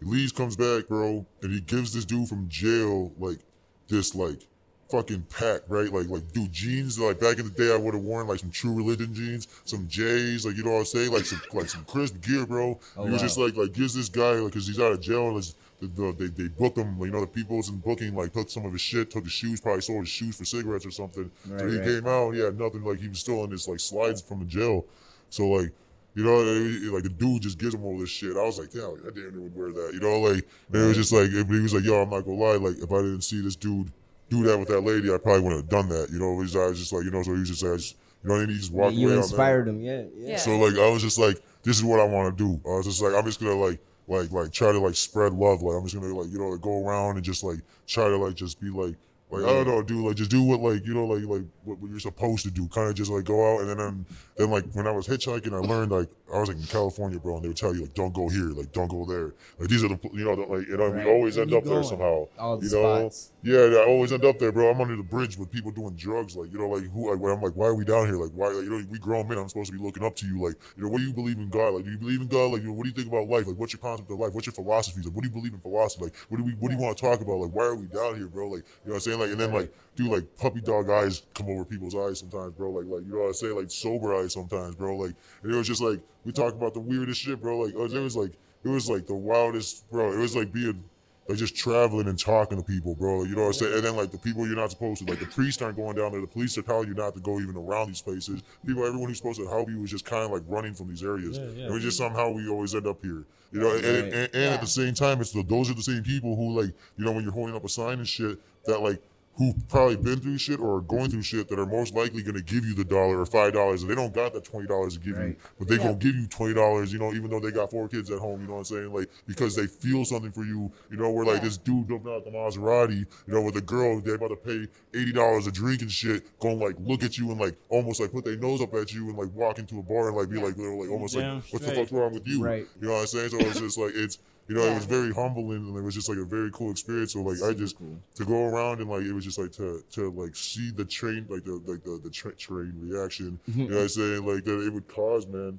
He 0.00 0.06
leaves, 0.06 0.30
comes 0.30 0.54
back, 0.54 0.86
bro, 0.86 1.26
and 1.42 1.52
he 1.52 1.60
gives 1.60 1.92
this 1.92 2.04
dude 2.04 2.28
from 2.28 2.48
jail 2.48 3.12
like 3.18 3.40
this 3.88 4.14
like 4.14 4.46
fucking 4.90 5.26
pack, 5.28 5.62
right? 5.68 5.92
Like 5.92 6.08
like 6.08 6.32
dude 6.32 6.52
jeans 6.52 6.98
like 6.98 7.20
back 7.20 7.38
in 7.38 7.44
the 7.44 7.50
day 7.50 7.72
I 7.72 7.76
would 7.76 7.94
have 7.94 8.02
worn 8.02 8.26
like 8.26 8.38
some 8.38 8.50
true 8.50 8.74
religion 8.74 9.12
jeans, 9.12 9.48
some 9.64 9.88
J's, 9.88 10.46
like 10.46 10.56
you 10.56 10.64
know 10.64 10.70
what 10.72 10.78
I'm 10.78 10.84
saying, 10.84 11.12
like 11.12 11.24
some 11.24 11.40
like 11.52 11.68
some 11.68 11.84
crisp 11.84 12.20
gear, 12.22 12.46
bro. 12.46 12.78
Oh, 12.96 13.04
he 13.04 13.10
was 13.10 13.20
wow. 13.20 13.26
just 13.26 13.38
like 13.38 13.56
like 13.56 13.72
gives 13.72 13.94
this 13.94 14.08
guy 14.08 14.34
like 14.34 14.52
because 14.52 14.66
he's 14.66 14.78
out 14.78 14.92
of 14.92 15.00
jail 15.00 15.28
and 15.28 15.38
it's- 15.38 15.54
the, 15.80 15.86
the, 15.86 16.12
they 16.12 16.42
they 16.42 16.48
booked 16.48 16.78
him, 16.78 16.98
you 17.00 17.10
know, 17.10 17.20
the 17.20 17.26
people 17.26 17.56
was 17.56 17.68
in 17.68 17.78
booking 17.78 18.14
like 18.14 18.32
took 18.32 18.50
some 18.50 18.64
of 18.64 18.72
his 18.72 18.80
shit, 18.80 19.10
took 19.10 19.24
his 19.24 19.32
shoes, 19.32 19.60
probably 19.60 19.80
sold 19.80 20.00
his 20.00 20.08
shoes 20.08 20.36
for 20.36 20.44
cigarettes 20.44 20.86
or 20.86 20.90
something. 20.90 21.30
so 21.46 21.68
he 21.68 21.76
right. 21.78 21.86
came 21.86 22.06
out, 22.06 22.32
he 22.32 22.40
had 22.40 22.58
nothing, 22.58 22.82
like 22.84 23.00
he 23.00 23.08
was 23.08 23.20
still 23.20 23.44
in 23.44 23.50
this 23.50 23.68
like 23.68 23.80
slides 23.80 24.20
from 24.20 24.40
the 24.40 24.44
jail. 24.44 24.84
So 25.30 25.46
like 25.48 25.72
you 26.14 26.24
know, 26.24 26.42
he- 26.42 26.88
like 26.88 27.04
the 27.04 27.10
dude 27.10 27.42
just 27.42 27.58
gives 27.58 27.74
him 27.74 27.84
all 27.84 27.96
this 27.96 28.10
shit. 28.10 28.36
I 28.36 28.42
was 28.42 28.58
like, 28.58 28.70
damn, 28.70 28.90
I 29.06 29.10
damn 29.14 29.30
near 29.30 29.40
would 29.40 29.54
wear 29.54 29.70
that. 29.70 29.94
You 29.94 30.00
know, 30.00 30.18
like 30.20 30.48
and 30.72 30.82
it 30.82 30.86
was 30.86 30.96
just 30.96 31.12
like, 31.12 31.30
but 31.30 31.54
he 31.54 31.60
was 31.60 31.74
like, 31.74 31.84
yo, 31.84 32.02
I'm 32.02 32.10
not 32.10 32.22
gonna 32.22 32.36
lie, 32.36 32.56
like 32.56 32.78
if 32.78 32.90
I 32.90 32.96
didn't 32.96 33.22
see 33.22 33.40
this 33.40 33.54
dude 33.54 33.92
do 34.28 34.42
that 34.44 34.58
with 34.58 34.68
that 34.68 34.80
lady, 34.80 35.12
I 35.12 35.18
probably 35.18 35.42
wouldn't 35.42 35.62
have 35.62 35.68
done 35.68 35.88
that. 35.90 36.10
You 36.10 36.18
know, 36.18 36.32
it 36.32 36.36
was, 36.36 36.56
I 36.56 36.66
was 36.66 36.78
just 36.78 36.92
like, 36.92 37.04
you 37.04 37.10
know, 37.10 37.22
so 37.22 37.32
he 37.34 37.40
was 37.40 37.48
just 37.48 37.62
like, 37.62 37.72
I 37.72 37.76
just, 37.76 37.96
you 38.24 38.28
know, 38.28 38.34
and 38.36 38.50
he 38.50 38.56
just 38.56 38.72
walked 38.72 38.94
you 38.94 39.06
away. 39.06 39.14
on 39.14 39.20
that. 39.20 39.28
inspired 39.28 39.68
him. 39.68 39.80
Yeah, 39.80 40.02
yeah. 40.16 40.30
Yeah. 40.30 40.36
So 40.38 40.58
like 40.58 40.74
I 40.74 40.90
was 40.90 41.02
just 41.02 41.18
like, 41.18 41.40
this 41.62 41.76
is 41.76 41.84
what 41.84 42.00
I 42.00 42.04
want 42.04 42.36
to 42.36 42.44
do. 42.44 42.60
I 42.68 42.76
was 42.76 42.86
just 42.86 43.00
like, 43.00 43.14
I'm 43.14 43.24
just 43.24 43.40
gonna 43.40 43.54
like 43.54 43.78
like 44.08 44.32
like 44.32 44.52
try 44.52 44.72
to 44.72 44.78
like 44.78 44.94
spread 44.94 45.32
love. 45.32 45.62
Like 45.62 45.76
I'm 45.76 45.84
just 45.84 45.94
gonna 45.94 46.14
like 46.14 46.30
you 46.32 46.38
know 46.38 46.48
like 46.48 46.60
go 46.60 46.86
around 46.86 47.16
and 47.16 47.24
just 47.24 47.44
like 47.44 47.60
try 47.86 48.08
to 48.08 48.16
like 48.16 48.34
just 48.34 48.60
be 48.60 48.70
like 48.70 48.96
Like 49.30 49.44
I 49.44 49.52
don't 49.52 49.66
know, 49.68 49.82
dude. 49.82 50.04
Like 50.06 50.16
just 50.16 50.30
do 50.30 50.42
what 50.42 50.60
like 50.60 50.86
you 50.86 50.94
know 50.94 51.04
like 51.06 51.24
like 51.24 51.42
what, 51.64 51.78
what 51.78 51.90
you're 51.90 52.00
supposed 52.00 52.44
to 52.44 52.50
do. 52.50 52.66
Kind 52.68 52.88
of 52.88 52.94
just 52.94 53.10
like 53.10 53.24
go 53.24 53.54
out 53.54 53.60
and 53.60 53.78
then 53.78 54.06
then 54.36 54.50
like 54.50 54.64
when 54.72 54.86
I 54.86 54.90
was 54.90 55.06
hitchhiking, 55.06 55.52
I 55.52 55.58
learned 55.58 55.92
like 55.92 56.08
I 56.34 56.40
was 56.40 56.48
like 56.48 56.58
in 56.58 56.64
California, 56.64 57.18
bro, 57.18 57.36
and 57.36 57.44
they 57.44 57.48
would 57.48 57.56
tell 57.56 57.74
you 57.74 57.82
like 57.82 57.94
don't 57.94 58.12
go 58.12 58.28
here, 58.28 58.48
like 58.50 58.72
don't 58.72 58.88
go 58.88 59.04
there. 59.04 59.32
Like 59.58 59.68
these 59.68 59.82
are 59.84 59.88
the 59.88 59.98
you 60.12 60.24
know 60.24 60.36
the, 60.36 60.42
like 60.42 60.66
you 60.68 60.76
know 60.76 60.88
Right. 60.88 61.04
we 61.06 61.10
always 61.10 61.36
Where 61.36 61.44
end 61.44 61.54
up 61.54 61.64
there 61.64 61.82
somehow. 61.82 62.26
All 62.38 62.56
the 62.58 62.66
you 62.66 62.72
know, 62.72 63.08
spots. 63.08 63.32
yeah, 63.42 63.58
I 63.80 63.84
always 63.86 64.12
end 64.12 64.24
up 64.24 64.38
there, 64.38 64.52
bro. 64.52 64.70
I'm 64.70 64.80
under 64.80 64.96
the 64.96 65.02
bridge 65.02 65.36
with 65.38 65.50
people 65.50 65.70
doing 65.70 65.94
drugs, 65.96 66.36
like 66.36 66.52
you 66.52 66.58
know, 66.58 66.68
like 66.68 66.84
who, 66.90 67.10
like 67.10 67.32
I'm 67.32 67.40
like, 67.42 67.54
why 67.54 67.66
are 67.66 67.74
we 67.74 67.84
down 67.84 68.06
here? 68.06 68.16
Like 68.16 68.30
why, 68.34 68.48
like, 68.48 68.64
you 68.64 68.70
know, 68.70 68.84
we 68.90 68.98
grown 68.98 69.26
men. 69.28 69.38
I'm 69.38 69.48
supposed 69.48 69.70
to 69.72 69.78
be 69.78 69.82
looking 69.82 70.04
up 70.04 70.16
to 70.16 70.26
you, 70.26 70.40
like 70.42 70.56
you 70.76 70.82
know, 70.84 70.88
what 70.90 70.98
do 70.98 71.04
you 71.04 71.12
believe 71.12 71.38
in 71.38 71.48
God? 71.48 71.74
Like 71.74 71.84
do 71.84 71.90
you 71.90 71.98
believe 71.98 72.20
in 72.20 72.28
God? 72.28 72.52
Like 72.52 72.62
you 72.62 72.68
know, 72.68 72.74
what 72.74 72.84
do 72.84 72.90
you 72.90 72.94
think 72.94 73.08
about 73.08 73.28
life? 73.28 73.46
Like 73.46 73.56
what's 73.56 73.72
your 73.72 73.80
concept 73.80 74.10
of 74.10 74.18
life? 74.18 74.34
What's 74.34 74.46
your 74.46 74.54
philosophies? 74.54 75.06
Like 75.06 75.14
what 75.14 75.22
do 75.22 75.28
you 75.28 75.34
believe 75.34 75.54
in 75.54 75.60
philosophy? 75.60 76.04
Like 76.04 76.14
what 76.28 76.36
do 76.38 76.44
we, 76.44 76.52
what 76.52 76.68
do 76.70 76.76
you 76.76 76.82
want 76.82 76.96
to 76.96 77.02
talk 77.02 77.20
about? 77.20 77.38
Like 77.38 77.50
why 77.52 77.64
are 77.64 77.74
we 77.76 77.86
down 77.86 78.16
here, 78.16 78.26
bro? 78.28 78.48
Like 78.48 78.64
you 78.84 78.90
know 78.90 78.92
what 78.92 78.94
I'm 78.94 79.00
saying? 79.00 79.18
Like 79.18 79.30
and 79.30 79.40
then 79.40 79.52
like 79.52 79.72
do 79.96 80.12
like 80.12 80.24
puppy 80.36 80.60
dog 80.60 80.90
eyes 80.90 81.22
come 81.34 81.48
over 81.48 81.64
people's 81.64 81.94
eyes 81.94 82.18
sometimes, 82.20 82.52
bro. 82.52 82.70
Like 82.70 82.86
like 82.86 83.04
you 83.06 83.12
know 83.14 83.20
what 83.20 83.26
I'm 83.28 83.34
saying? 83.34 83.56
Like 83.56 83.70
sober 83.70 84.14
eyes 84.14 84.32
sometimes, 84.34 84.74
bro. 84.74 84.96
Like 84.96 85.14
and 85.42 85.52
it 85.52 85.56
was 85.56 85.66
just 85.66 85.80
like 85.80 86.00
we 86.28 86.32
talk 86.32 86.52
about 86.52 86.74
the 86.74 86.80
weirdest 86.80 87.22
shit, 87.22 87.40
bro. 87.40 87.60
Like 87.60 87.72
it 87.72 88.00
was 88.00 88.14
like 88.14 88.32
it 88.62 88.68
was 88.68 88.86
like 88.90 89.06
the 89.06 89.14
wildest, 89.14 89.90
bro. 89.90 90.12
It 90.12 90.18
was 90.18 90.36
like 90.36 90.52
being 90.52 90.84
like 91.26 91.38
just 91.38 91.56
traveling 91.56 92.06
and 92.06 92.18
talking 92.18 92.58
to 92.58 92.62
people, 92.62 92.94
bro. 92.94 93.24
You 93.24 93.34
know 93.34 93.42
what 93.42 93.46
I'm 93.46 93.52
saying? 93.54 93.74
And 93.76 93.82
then 93.82 93.96
like 93.96 94.10
the 94.10 94.18
people 94.18 94.46
you're 94.46 94.54
not 94.54 94.70
supposed 94.70 94.98
to, 95.02 95.10
like 95.10 95.20
the 95.20 95.26
priests 95.26 95.62
aren't 95.62 95.78
going 95.78 95.96
down 95.96 96.12
there. 96.12 96.20
The 96.20 96.26
police 96.26 96.58
are 96.58 96.62
telling 96.62 96.88
you 96.88 96.92
not 96.94 97.14
to 97.14 97.20
go 97.20 97.40
even 97.40 97.56
around 97.56 97.88
these 97.88 98.02
places. 98.02 98.42
People, 98.66 98.84
everyone 98.84 99.08
who's 99.08 99.16
supposed 99.16 99.40
to 99.40 99.48
help 99.48 99.70
you 99.70 99.82
is 99.84 99.90
just 99.90 100.04
kind 100.04 100.22
of 100.22 100.30
like 100.30 100.42
running 100.46 100.74
from 100.74 100.88
these 100.90 101.02
areas. 101.02 101.38
Yeah, 101.38 101.44
yeah. 101.46 101.64
And 101.64 101.72
we 101.72 101.80
just 101.80 101.96
somehow 101.96 102.28
we 102.28 102.46
always 102.46 102.74
end 102.74 102.86
up 102.86 103.02
here. 103.02 103.24
You 103.50 103.60
know, 103.60 103.74
and, 103.74 103.84
and, 103.86 104.12
and, 104.14 104.30
Yeah. 104.34 104.50
at 104.50 104.60
the 104.60 104.66
same 104.66 104.92
time, 104.92 105.22
it's 105.22 105.32
the, 105.32 105.42
those 105.42 105.70
are 105.70 105.74
the 105.74 105.82
same 105.82 106.02
people 106.02 106.36
who 106.36 106.60
like, 106.60 106.74
you 106.98 107.06
know, 107.06 107.12
when 107.12 107.24
you're 107.24 107.32
holding 107.32 107.56
up 107.56 107.64
a 107.64 107.70
sign 107.70 108.00
and 108.00 108.06
shit, 108.06 108.38
that 108.66 108.80
like 108.82 109.00
who've 109.38 109.54
probably 109.68 109.96
been 109.96 110.18
through 110.20 110.36
shit 110.36 110.58
or 110.60 110.76
are 110.78 110.80
going 110.80 111.08
through 111.10 111.22
shit 111.22 111.48
that 111.48 111.58
are 111.58 111.64
most 111.66 111.94
likely 111.94 112.22
going 112.22 112.34
to 112.34 112.42
give 112.42 112.64
you 112.64 112.74
the 112.74 112.84
dollar 112.84 113.20
or 113.20 113.24
five 113.26 113.52
dollars 113.52 113.82
and 113.82 113.90
they 113.90 113.94
don't 113.94 114.12
got 114.12 114.32
that 114.34 114.44
twenty 114.44 114.66
dollars 114.66 114.94
to 114.94 115.00
give 115.00 115.16
you 115.16 115.36
but 115.58 115.68
they 115.68 115.76
Yeah. 115.76 115.84
gonna 115.84 115.94
give 115.96 116.14
you 116.16 116.26
twenty 116.26 116.54
dollars 116.54 116.92
you 116.92 116.98
know 116.98 117.12
even 117.14 117.30
though 117.30 117.38
they 117.40 117.52
got 117.52 117.70
four 117.70 117.88
kids 117.88 118.10
at 118.10 118.18
home 118.18 118.40
you 118.40 118.46
know 118.48 118.54
what 118.54 118.58
i'm 118.58 118.64
saying 118.64 118.92
like 118.92 119.08
because 119.26 119.54
they 119.54 119.66
feel 119.68 120.04
something 120.04 120.32
for 120.32 120.44
you 120.44 120.72
you 120.90 120.96
know 120.96 121.10
where 121.10 121.24
like 121.24 121.36
Yeah. 121.36 121.44
this 121.44 121.56
dude 121.56 121.88
jumping 121.88 122.12
out 122.12 122.24
the 122.24 122.30
maserati 122.32 122.98
you 123.26 123.32
know 123.34 123.42
with 123.42 123.56
a 123.56 123.60
girl 123.60 124.00
they 124.00 124.12
about 124.14 124.28
to 124.30 124.36
pay 124.36 124.66
eighty 124.98 125.12
dollars 125.12 125.46
a 125.46 125.52
drink 125.52 125.82
and 125.82 125.90
shit 125.92 126.26
gonna 126.40 126.54
like 126.56 126.74
look 126.80 127.02
at 127.04 127.16
you 127.16 127.30
and 127.30 127.38
like 127.40 127.56
almost 127.68 128.00
like 128.00 128.10
put 128.12 128.24
their 128.24 128.36
nose 128.36 128.60
up 128.60 128.74
at 128.74 128.92
you 128.92 129.08
and 129.08 129.16
like 129.16 129.32
walk 129.34 129.58
into 129.60 129.78
a 129.78 129.82
bar 129.82 130.08
and 130.08 130.16
like 130.16 130.28
be 130.28 130.40
like 130.42 130.56
they're 130.56 130.74
like 130.74 130.90
almost 130.90 131.14
Damn 131.14 131.36
like 131.36 131.44
what's 131.52 131.64
the 131.64 131.70
straight. 131.70 131.76
fuck's 131.76 131.92
wrong 131.92 132.12
with 132.12 132.26
you 132.26 132.42
Right. 132.44 132.66
you 132.80 132.88
know 132.88 132.94
what 132.94 133.00
i'm 133.02 133.06
saying 133.06 133.28
so 133.30 133.38
it's 133.38 133.60
just 133.60 133.78
like 133.78 133.92
it's 133.94 134.18
you 134.48 134.54
know, 134.54 134.62
it 134.62 134.74
was 134.74 134.86
very 134.86 135.12
humbling 135.12 135.68
and 135.68 135.76
it 135.76 135.82
was 135.82 135.94
just 135.94 136.08
like 136.08 136.18
a 136.18 136.24
very 136.24 136.50
cool 136.52 136.70
experience. 136.70 137.12
So 137.12 137.20
like 137.22 137.42
I 137.42 137.52
just 137.52 137.76
to 138.16 138.24
go 138.24 138.46
around 138.46 138.80
and 138.80 138.88
like 138.90 139.02
it 139.02 139.12
was 139.12 139.24
just 139.24 139.38
like 139.38 139.52
to 139.52 139.84
to 139.92 140.10
like 140.10 140.34
see 140.34 140.70
the 140.70 140.84
train 140.84 141.26
like 141.28 141.44
the 141.44 141.60
like 141.66 141.84
the 141.84 142.00
the 142.02 142.10
tra- 142.10 142.34
train 142.34 142.72
reaction. 142.80 143.38
Mm-hmm. 143.50 143.60
You 143.60 143.68
know 143.68 143.76
what 143.76 143.82
I'm 143.82 143.88
saying? 143.88 144.26
Like 144.26 144.44
that 144.44 144.66
it 144.66 144.72
would 144.72 144.88
cause, 144.88 145.26
man. 145.26 145.58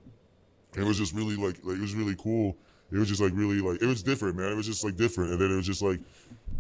It 0.76 0.84
was 0.84 0.98
just 0.98 1.14
really 1.14 1.36
like 1.36 1.58
like 1.64 1.78
it 1.78 1.82
was 1.82 1.94
really 1.96 2.16
cool. 2.16 2.58
It 2.92 2.98
was 2.98 3.08
just 3.08 3.22
like 3.22 3.34
really 3.36 3.60
like 3.62 3.82
it 3.82 3.86
was 3.86 4.02
different, 4.02 4.36
man. 4.38 4.52
It 4.52 4.56
was 4.56 4.66
just 4.66 4.84
like 4.84 4.96
different, 4.96 5.32
and 5.32 5.40
then 5.42 5.52
it 5.52 5.56
was 5.56 5.68
just 5.68 5.82
like 5.84 6.00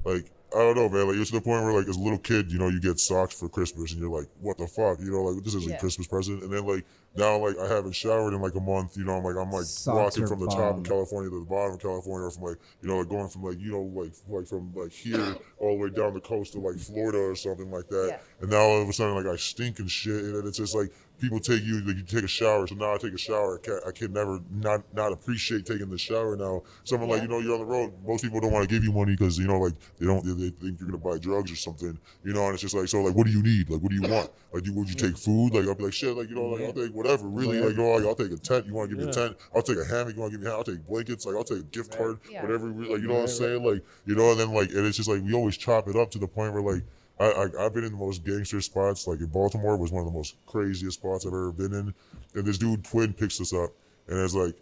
like 0.06 0.32
I 0.54 0.60
don't 0.60 0.76
know, 0.76 0.90
man. 0.90 1.08
Like 1.08 1.16
it 1.16 1.20
was 1.20 1.30
to 1.30 1.36
the 1.38 1.42
point 1.42 1.64
where 1.64 1.74
like 1.74 1.88
as 1.88 1.96
a 1.96 2.00
little 2.00 2.18
kid, 2.20 2.52
you 2.52 2.60
know, 2.60 2.70
you 2.70 2.80
get 2.80 3.00
socks 3.00 3.40
for 3.40 3.50
Christmas, 3.50 3.92
and 3.92 4.02
you're 4.02 4.10
like, 4.10 4.28
what 4.40 4.58
the 4.58 4.68
fuck, 4.68 5.00
you 5.00 5.12
know, 5.12 5.24
like 5.24 5.44
this 5.44 5.56
isn't 5.56 5.70
Yeah. 5.72 5.78
a 5.78 5.80
Christmas 5.80 6.08
present. 6.08 6.44
And 6.44 6.52
then 6.52 6.66
like 6.66 6.86
now, 7.20 7.38
like 7.38 7.58
I 7.60 7.68
haven't 7.68 7.92
showered 7.92 8.34
in 8.34 8.42
like 8.42 8.56
a 8.56 8.62
month, 8.62 8.98
you 8.98 9.04
know, 9.04 9.18
I'm 9.18 9.24
like 9.24 9.36
I'm 9.36 9.52
like 9.52 9.66
Socks 9.66 10.18
walking 10.18 10.28
from 10.28 10.40
the 10.40 10.48
top 10.48 10.78
of 10.78 10.84
California 10.84 11.30
to 11.30 11.40
the 11.40 11.46
bottom 11.46 11.74
of 11.74 11.80
California, 11.80 12.28
or 12.28 12.32
from 12.32 12.44
like 12.44 12.58
you 12.82 12.88
know 12.88 12.98
like 13.00 13.10
going 13.10 13.28
from 13.28 13.44
like 13.44 13.60
you 13.60 13.72
know 13.72 13.82
like 13.82 14.14
like 14.28 14.48
from 14.48 14.72
like 14.74 14.92
here 14.92 15.36
all 15.60 15.78
the 15.78 15.84
way 15.84 15.90
down 15.90 16.14
the 16.14 16.22
coast 16.22 16.54
to 16.54 16.60
like 16.60 16.78
Florida 16.78 17.20
or 17.20 17.36
something 17.36 17.70
like 17.70 17.88
that. 17.90 18.08
Yeah. 18.10 18.18
And 18.42 18.50
now 18.50 18.62
all 18.62 18.82
of 18.82 18.90
a 18.90 18.94
sudden 18.94 19.16
like 19.16 19.26
I 19.26 19.36
stink 19.36 19.80
and 19.80 19.92
shit, 19.92 20.24
and 20.24 20.48
it's 20.48 20.58
just 20.58 20.74
like 20.74 20.92
people 21.20 21.40
take 21.40 21.64
you 21.64 21.82
like 21.82 21.98
you 21.98 22.04
take 22.04 22.24
a 22.24 22.28
shower. 22.28 22.66
So 22.68 22.76
now 22.76 22.94
I 22.94 22.98
take 22.98 23.14
a 23.14 23.18
shower. 23.18 23.60
I 23.60 23.66
can 23.66 23.80
I 23.88 23.92
can 23.92 24.14
never 24.14 24.40
not 24.52 24.82
not 24.94 25.12
appreciate 25.12 25.66
taking 25.66 25.90
the 25.90 25.98
shower 25.98 26.36
now. 26.36 26.64
Someone 26.84 27.10
like 27.10 27.22
you 27.22 27.28
know 27.28 27.40
you're 27.40 27.54
on 27.54 27.60
the 27.60 27.66
road. 27.66 27.94
Most 28.06 28.24
people 28.24 28.40
don't 28.40 28.52
want 28.52 28.68
to 28.68 28.74
give 28.74 28.84
you 28.84 28.92
money 28.92 29.16
because 29.16 29.38
you 29.38 29.48
know 29.48 29.60
like 29.60 29.74
they 30.00 30.06
don't 30.06 30.24
they, 30.26 30.34
they 30.34 30.50
think 30.50 30.80
you're 30.80 30.90
gonna 30.90 30.98
buy 30.98 31.18
drugs 31.18 31.52
or 31.52 31.56
something. 31.56 31.98
You 32.24 32.34
know, 32.34 32.46
and 32.46 32.54
it's 32.54 32.62
just 32.62 32.76
like 32.76 32.88
so 32.88 33.02
like 33.02 33.16
what 33.16 33.26
do 33.26 33.32
you 33.32 33.44
need? 33.44 33.70
Like 33.70 33.82
what 33.82 33.92
do 33.92 33.96
you 33.96 34.10
want? 34.10 34.32
Like 34.54 34.64
do, 34.64 34.74
would 34.74 34.90
you 34.90 34.96
take 34.96 35.18
food? 35.18 35.54
Like 35.54 35.68
I'll 35.68 35.76
be 35.76 35.86
like 35.86 35.94
shit. 35.94 36.16
Like 36.16 36.30
you 36.30 36.36
know 36.36 36.46
like 36.46 36.64
I'll 36.64 36.74
take 36.74 36.94
whatever. 36.94 37.09
Really 37.22 37.60
like 37.60 37.72
you 37.72 37.78
know 37.78 37.90
like 37.92 38.06
I'll 38.06 38.16
take 38.16 38.32
a 38.32 38.38
tent. 38.38 38.66
You 38.66 38.74
want 38.74 38.90
to 38.90 38.96
give 38.96 39.06
me 39.06 39.10
a 39.10 39.14
tent? 39.14 39.38
I'll 39.56 39.62
take 39.62 39.78
a 39.78 39.86
hammock. 39.86 40.16
You 40.16 40.22
want 40.22 40.32
to 40.32 40.38
give 40.38 40.44
me? 40.44 40.48
a 40.48 40.52
hammock? 40.52 40.68
I'll 40.68 40.76
take 40.76 40.88
blankets. 40.88 41.26
Like 41.26 41.36
I'll 41.36 41.44
take 41.44 41.60
a 41.60 41.64
gift 41.64 41.98
card. 41.98 42.20
Yeah. 42.30 42.44
Whatever. 42.44 42.68
Like 42.68 43.02
you 43.02 43.08
know 43.08 43.16
what 43.16 43.22
I'm 43.22 43.28
saying? 43.28 43.64
Like 43.64 43.84
you 44.06 44.16
know 44.16 44.32
and 44.32 44.40
then 44.40 44.54
like 44.54 44.70
and 44.72 44.86
it's 44.86 44.98
just 44.98 45.10
like 45.10 45.22
we 45.24 45.34
always 45.34 45.58
chop 45.58 45.88
it 45.88 45.96
up 45.96 46.12
to 46.12 46.20
the 46.20 46.28
point 46.28 46.54
where 46.54 46.62
like. 46.62 46.84
I, 47.22 47.26
I 47.26 47.66
I've 47.66 47.74
been 47.74 47.84
in 47.84 47.92
the 47.92 47.98
most 47.98 48.24
gangster 48.24 48.62
spots. 48.62 49.06
Like 49.06 49.20
in 49.20 49.26
Baltimore 49.26 49.76
was 49.76 49.92
one 49.92 50.08
of 50.08 50.10
the 50.10 50.18
most 50.18 50.38
craziest 50.46 51.00
spots 51.00 51.26
I've 51.26 51.34
ever 51.34 51.52
been 51.52 51.74
in. 51.74 51.94
And 52.34 52.46
this 52.46 52.58
dude 52.58 52.86
Twin 52.86 53.12
picks 53.12 53.42
us 53.42 53.52
up, 53.54 53.72
and 54.08 54.18
it's 54.20 54.34
like 54.34 54.56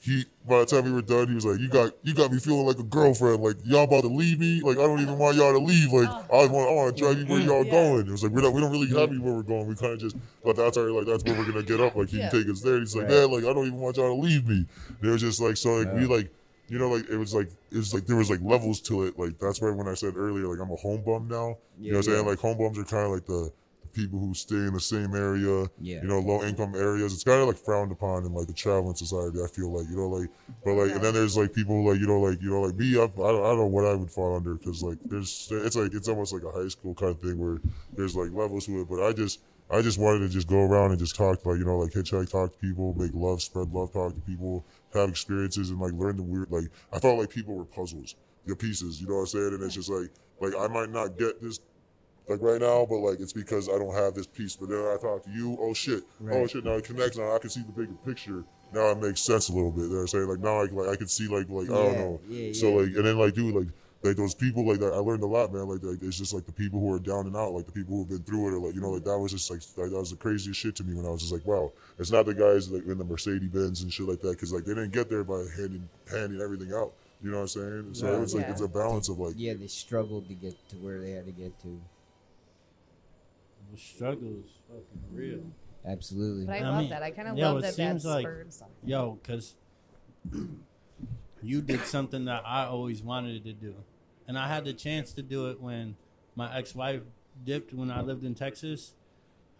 he. 0.00 0.24
By 0.48 0.60
the 0.60 0.66
time 0.66 0.84
we 0.84 0.92
were 0.92 1.02
done, 1.02 1.28
he 1.28 1.34
was 1.34 1.44
like, 1.44 1.60
"You 1.60 1.68
got 1.68 1.92
you 2.02 2.14
got 2.14 2.32
me 2.32 2.38
feeling 2.38 2.66
like 2.66 2.78
a 2.78 2.82
girlfriend. 2.82 3.42
Like 3.42 3.56
y'all 3.64 3.84
about 3.84 4.00
to 4.02 4.08
leave 4.08 4.40
me. 4.40 4.60
Like 4.62 4.78
I 4.78 4.82
don't 4.82 5.00
even 5.00 5.18
want 5.18 5.36
y'all 5.36 5.52
to 5.52 5.58
leave. 5.58 5.92
Like 5.92 6.08
oh. 6.30 6.40
I 6.42 6.46
want 6.46 6.70
I 6.70 6.74
want 6.74 6.96
to 6.96 7.02
drive 7.02 7.18
you 7.18 7.26
where 7.26 7.38
mm-hmm. 7.40 7.48
y'all 7.48 7.64
Yeah. 7.64 7.70
going." 7.70 8.06
It 8.08 8.10
was 8.10 8.22
like 8.24 8.32
we 8.32 8.40
don't 8.42 8.54
we 8.54 8.60
don't 8.60 8.72
really 8.72 8.88
have 8.98 9.12
you 9.12 9.22
where 9.22 9.34
we're 9.34 9.42
going. 9.42 9.66
We 9.66 9.76
kind 9.76 9.92
of 9.92 10.00
just 10.00 10.16
but 10.42 10.56
that's 10.56 10.76
our 10.76 10.90
like 10.90 11.06
that's 11.06 11.22
where 11.24 11.34
we're 11.36 11.44
gonna 11.44 11.62
get 11.62 11.80
up. 11.80 11.94
Like 11.94 12.08
he 12.08 12.18
Yeah. 12.18 12.30
can 12.30 12.40
take 12.40 12.50
us 12.50 12.62
there. 12.62 12.80
He's 12.80 12.96
like, 12.96 13.08
Right. 13.08 13.28
"Man, 13.28 13.30
like 13.30 13.44
I 13.44 13.52
don't 13.52 13.66
even 13.66 13.78
want 13.78 13.96
y'all 13.96 14.14
to 14.14 14.20
leave 14.20 14.46
me." 14.48 14.66
And 15.00 15.08
it 15.08 15.12
was 15.12 15.20
just 15.20 15.40
like 15.40 15.56
so 15.56 15.76
like 15.76 15.92
we 15.94 16.06
like 16.06 16.30
you 16.70 16.78
know, 16.78 16.88
like 16.88 17.08
it 17.10 17.16
was 17.16 17.34
like 17.34 17.50
it 17.72 17.76
was 17.76 17.92
like 17.92 18.06
there 18.06 18.16
was 18.16 18.30
like 18.30 18.40
levels 18.42 18.80
to 18.82 19.02
it. 19.04 19.18
Like 19.18 19.38
that's 19.40 19.60
why 19.60 19.70
when 19.70 19.88
I 19.88 19.94
said 19.94 20.14
earlier, 20.16 20.46
like 20.46 20.60
I'm 20.60 20.70
a 20.70 20.76
home 20.76 21.02
bum 21.04 21.26
now. 21.28 21.58
you 21.78 21.90
know 21.92 21.98
what 21.98 22.06
I'm 22.06 22.12
Yeah, 22.12 22.18
saying? 22.18 22.26
Like 22.26 22.38
home 22.38 22.56
bums 22.58 22.78
are 22.78 22.84
kind 22.84 23.06
of 23.06 23.10
like 23.12 23.26
the, 23.26 23.50
the 23.50 23.52
people 23.92 24.18
who 24.18 24.34
stay 24.34 24.56
in 24.56 24.74
the 24.74 24.80
same 24.80 25.14
area. 25.14 25.66
Yeah. 25.80 26.02
You 26.02 26.08
know, 26.08 26.20
low 26.20 26.42
income 26.42 26.74
areas. 26.74 27.12
It's 27.12 27.24
kind 27.24 27.40
of 27.40 27.48
like 27.48 27.56
frowned 27.56 27.92
upon 27.92 28.24
in 28.24 28.32
like 28.32 28.46
the 28.46 28.52
traveling 28.52 28.94
society. 28.94 29.38
I 29.42 29.48
feel 29.48 29.70
like 29.70 29.88
you 29.88 29.96
know, 29.96 30.08
like 30.08 30.28
but 30.64 30.74
like 30.74 30.92
and 30.92 31.02
then 31.02 31.14
there's 31.14 31.36
like 31.36 31.52
people 31.52 31.76
who 31.76 31.90
like 31.90 32.00
you 32.00 32.06
know, 32.06 32.20
like 32.20 32.40
you 32.42 32.50
know, 32.50 32.62
like 32.62 32.76
me. 32.76 32.96
I, 32.96 33.04
I 33.04 33.06
don't 33.06 33.44
I 33.44 33.48
don't 33.48 33.58
know 33.58 33.66
what 33.66 33.84
I 33.84 33.94
would 33.94 34.10
fall 34.10 34.36
under 34.36 34.54
because 34.54 34.82
like 34.82 34.98
there's 35.04 35.48
it's 35.50 35.76
like 35.76 35.94
it's 35.94 36.08
almost 36.08 36.32
like 36.32 36.42
a 36.44 36.50
high 36.50 36.68
school 36.68 36.94
kind 36.94 37.12
of 37.12 37.20
thing 37.20 37.38
where 37.38 37.58
there's 37.96 38.16
like 38.16 38.32
levels 38.32 38.66
to 38.66 38.80
it. 38.80 38.88
But 38.88 39.06
I 39.06 39.12
just. 39.12 39.40
I 39.72 39.82
just 39.82 40.00
wanted 40.00 40.26
to 40.26 40.28
just 40.28 40.48
go 40.48 40.64
around 40.64 40.90
and 40.90 40.98
just 40.98 41.14
talk, 41.14 41.46
like 41.46 41.58
you 41.58 41.64
know, 41.64 41.78
like 41.78 41.92
hitchhike, 41.92 42.28
talk 42.28 42.50
to 42.50 42.58
people, 42.58 42.92
make 42.98 43.12
love, 43.14 43.40
spread 43.40 43.72
love, 43.72 43.92
talk 43.92 44.12
to 44.12 44.20
people, 44.22 44.64
have 44.92 45.08
experiences, 45.08 45.70
and 45.70 45.78
like 45.78 45.92
learn 45.92 46.16
the 46.16 46.24
weird. 46.24 46.50
Like 46.50 46.64
I 46.92 46.98
felt 46.98 47.20
like 47.20 47.30
people 47.30 47.54
were 47.54 47.64
puzzles, 47.64 48.16
the 48.46 48.56
pieces. 48.56 49.00
You 49.00 49.06
know 49.06 49.14
what 49.14 49.20
I'm 49.20 49.26
saying? 49.26 49.54
And 49.54 49.62
it's 49.62 49.76
just 49.76 49.88
like, 49.88 50.10
like 50.40 50.54
I 50.58 50.66
might 50.66 50.90
not 50.90 51.16
get 51.16 51.40
this, 51.40 51.60
like 52.28 52.40
right 52.42 52.60
now, 52.60 52.86
but 52.88 52.98
like 52.98 53.20
it's 53.20 53.32
because 53.32 53.68
I 53.68 53.72
don't 53.78 53.94
have 53.94 54.14
this 54.14 54.26
piece. 54.26 54.56
But 54.56 54.68
then 54.68 54.78
I 54.78 54.96
talk 55.00 55.24
to 55.24 55.30
you, 55.30 55.56
oh 55.60 55.74
shit, 55.74 56.02
oh 56.30 56.46
shit, 56.46 56.64
now 56.64 56.72
it 56.72 56.84
connects. 56.84 57.16
Now 57.16 57.34
I 57.34 57.38
can 57.38 57.50
see 57.50 57.62
the 57.62 57.72
bigger 57.72 57.94
picture. 58.04 58.44
Now 58.72 58.90
it 58.90 58.98
makes 58.98 59.20
sense 59.20 59.48
a 59.48 59.52
little 59.52 59.72
bit. 59.72 59.84
You 59.84 59.88
know 59.88 59.94
what 59.96 60.00
I'm 60.02 60.06
saying? 60.08 60.28
Like 60.28 60.38
now, 60.40 60.60
I 60.60 60.64
like 60.66 60.88
I 60.88 60.96
can 60.96 61.08
see 61.08 61.26
like 61.26 61.48
like 61.48 61.70
I 61.70 61.74
don't 61.74 61.98
know. 61.98 62.20
yeah, 62.28 62.52
so 62.52 62.68
yeah. 62.68 62.76
like 62.86 62.96
and 62.96 63.04
then 63.06 63.18
like 63.18 63.34
dude 63.34 63.54
like. 63.54 63.68
Like 64.02 64.16
those 64.16 64.34
people, 64.34 64.66
like 64.66 64.80
that, 64.80 64.94
I 64.94 64.96
learned 64.96 65.22
a 65.22 65.26
lot, 65.26 65.52
man. 65.52 65.68
Like, 65.68 65.82
like, 65.82 65.98
it's 66.00 66.16
just 66.16 66.32
like 66.32 66.46
the 66.46 66.52
people 66.52 66.80
who 66.80 66.90
are 66.94 66.98
down 66.98 67.26
and 67.26 67.36
out, 67.36 67.52
like 67.52 67.66
the 67.66 67.72
people 67.72 67.98
who've 67.98 68.08
been 68.08 68.22
through 68.22 68.48
it, 68.48 68.54
or 68.54 68.58
like, 68.58 68.74
you 68.74 68.80
know, 68.80 68.92
like 68.92 69.04
that 69.04 69.18
was 69.18 69.30
just 69.30 69.50
like, 69.50 69.60
like 69.76 69.90
that 69.90 69.98
was 69.98 70.08
the 70.08 70.16
craziest 70.16 70.58
shit 70.58 70.74
to 70.76 70.84
me 70.84 70.94
when 70.96 71.04
I 71.04 71.10
was 71.10 71.20
just 71.20 71.34
like, 71.34 71.44
wow, 71.44 71.70
it's 71.98 72.10
not 72.10 72.24
the 72.24 72.32
guys 72.32 72.70
like 72.70 72.86
in 72.86 72.96
the 72.96 73.04
Mercedes 73.04 73.50
Benz 73.50 73.82
and 73.82 73.92
shit 73.92 74.08
like 74.08 74.22
that, 74.22 74.30
because 74.30 74.54
like 74.54 74.64
they 74.64 74.72
didn't 74.72 74.94
get 74.94 75.10
there 75.10 75.22
by 75.22 75.44
handing 75.54 75.86
handing 76.10 76.40
everything 76.40 76.72
out. 76.72 76.94
You 77.22 77.30
know 77.30 77.42
what 77.42 77.42
I'm 77.42 77.48
saying? 77.48 77.88
So 77.92 78.06
Yeah. 78.06 78.16
it 78.16 78.20
was 78.20 78.34
like 78.34 78.48
it's 78.48 78.62
a 78.62 78.68
balance 78.68 79.10
of 79.10 79.18
like, 79.18 79.34
Yeah, 79.36 79.52
they 79.52 79.66
struggled 79.66 80.28
to 80.28 80.34
get 80.34 80.56
to 80.70 80.76
where 80.76 80.98
they 80.98 81.10
had 81.10 81.26
to 81.26 81.32
get 81.32 81.60
to. 81.64 81.78
The 83.72 83.78
struggle 83.78 84.28
is 84.44 84.50
fucking 84.68 85.02
real. 85.12 85.40
Absolutely. 85.86 86.46
But 86.46 86.52
I, 86.56 86.58
I 86.58 86.62
love 86.62 86.80
mean, 86.80 86.90
that. 86.90 87.02
I 87.02 87.10
kind 87.10 87.28
of 87.28 87.36
love 87.38 87.56
that 87.62 87.68
that 87.68 87.74
seems 87.74 88.04
like- 88.04 88.22
spurred 88.22 88.52
something. 88.52 88.76
Yo, 88.88 89.18
because 89.22 89.54
you 91.42 91.62
did 91.62 91.80
something 91.86 92.26
that 92.26 92.42
I 92.46 92.66
always 92.66 93.02
wanted 93.02 93.44
to 93.44 93.52
do. 93.52 93.74
And 94.28 94.38
I 94.38 94.48
had 94.48 94.64
the 94.64 94.72
chance 94.72 95.12
to 95.14 95.22
do 95.22 95.48
it 95.48 95.60
when 95.60 95.96
my 96.36 96.54
ex 96.56 96.74
wife 96.74 97.02
dipped 97.44 97.72
when 97.72 97.90
I 97.90 98.02
lived 98.02 98.24
in 98.24 98.34
Texas. 98.34 98.92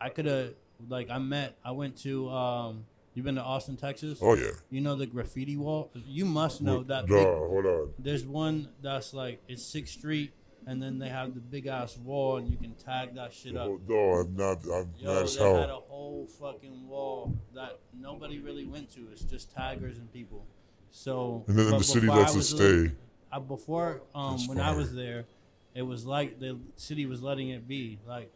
I 0.00 0.08
could 0.10 0.26
have, 0.26 0.54
like, 0.88 1.10
I 1.10 1.18
met, 1.18 1.56
I 1.64 1.72
went 1.72 1.96
to, 2.02 2.28
um, 2.30 2.86
you 3.14 3.22
been 3.22 3.34
to 3.34 3.42
Austin, 3.42 3.76
Texas? 3.76 4.18
oh 4.22 4.34
yeah, 4.34 4.50
You 4.70 4.80
know 4.80 4.94
the 4.94 5.06
graffiti 5.06 5.56
wall? 5.56 5.90
You 5.94 6.24
must 6.24 6.62
know 6.62 6.82
that. 6.84 7.08
No, 7.08 7.16
Big, 7.16 7.26
hold 7.26 7.66
on. 7.66 7.92
there's 7.98 8.24
one 8.24 8.68
that's 8.80 9.12
like, 9.12 9.42
it's 9.48 9.62
6th 9.64 9.88
Street, 9.88 10.32
and 10.66 10.82
then 10.82 10.98
they 10.98 11.08
have 11.08 11.34
the 11.34 11.40
big 11.40 11.66
ass 11.66 11.96
wall, 11.96 12.36
and 12.36 12.48
you 12.48 12.56
can 12.56 12.74
tag 12.74 13.14
that 13.14 13.32
shit 13.32 13.56
up. 13.56 13.70
No, 13.88 13.96
I'm 13.96 14.36
not. 14.36 14.58
I'm 14.72 14.90
Yo, 14.98 15.22
as 15.22 15.36
they 15.36 15.44
had 15.44 15.70
a 15.70 15.74
whole 15.74 16.26
fucking 16.38 16.88
wall 16.88 17.34
that 17.54 17.78
nobody 17.98 18.38
really 18.38 18.66
went 18.66 18.92
to. 18.94 19.00
It's 19.12 19.22
just 19.22 19.54
taggers 19.54 19.98
and 19.98 20.12
people. 20.12 20.46
So 20.90 21.44
And 21.46 21.58
then 21.58 21.70
the 21.70 21.84
city 21.84 22.06
before 22.06 22.16
I 22.16 22.20
lets 22.20 22.34
it 22.34 22.36
was 22.36 22.48
stay. 22.48 22.92
I, 23.32 23.38
before 23.38 24.02
um, 24.14 24.36
That's 24.36 24.48
when 24.48 24.60
I 24.60 24.72
was 24.72 24.92
there, 24.94 25.26
it 25.74 25.82
was 25.82 26.04
like 26.04 26.40
the 26.40 26.58
city 26.74 27.06
was 27.06 27.22
letting 27.22 27.50
it 27.50 27.68
be 27.68 27.98
like, 28.06 28.30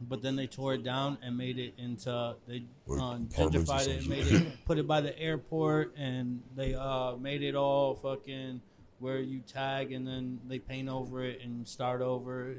but 0.00 0.22
then 0.22 0.36
they 0.36 0.46
tore 0.46 0.74
it 0.74 0.82
down 0.82 1.18
and 1.22 1.36
made 1.36 1.58
it 1.58 1.74
into 1.78 2.34
they 2.46 2.64
Like 2.86 3.00
or 3.00 3.16
gentrified 3.18 3.88
it, 3.88 4.08
made 4.08 4.26
it, 4.26 4.64
put 4.64 4.78
it 4.78 4.86
by 4.86 5.00
the 5.00 5.18
airport, 5.18 5.94
and 5.96 6.42
they 6.54 6.74
uh 6.74 7.16
made 7.16 7.42
it 7.42 7.54
all 7.54 7.94
fucking 7.94 8.62
where 8.98 9.18
you 9.18 9.40
tag 9.40 9.92
and 9.92 10.06
then 10.06 10.40
they 10.48 10.58
paint 10.58 10.88
over 10.88 11.22
it 11.24 11.40
and 11.42 11.66
start 11.68 12.00
over. 12.00 12.56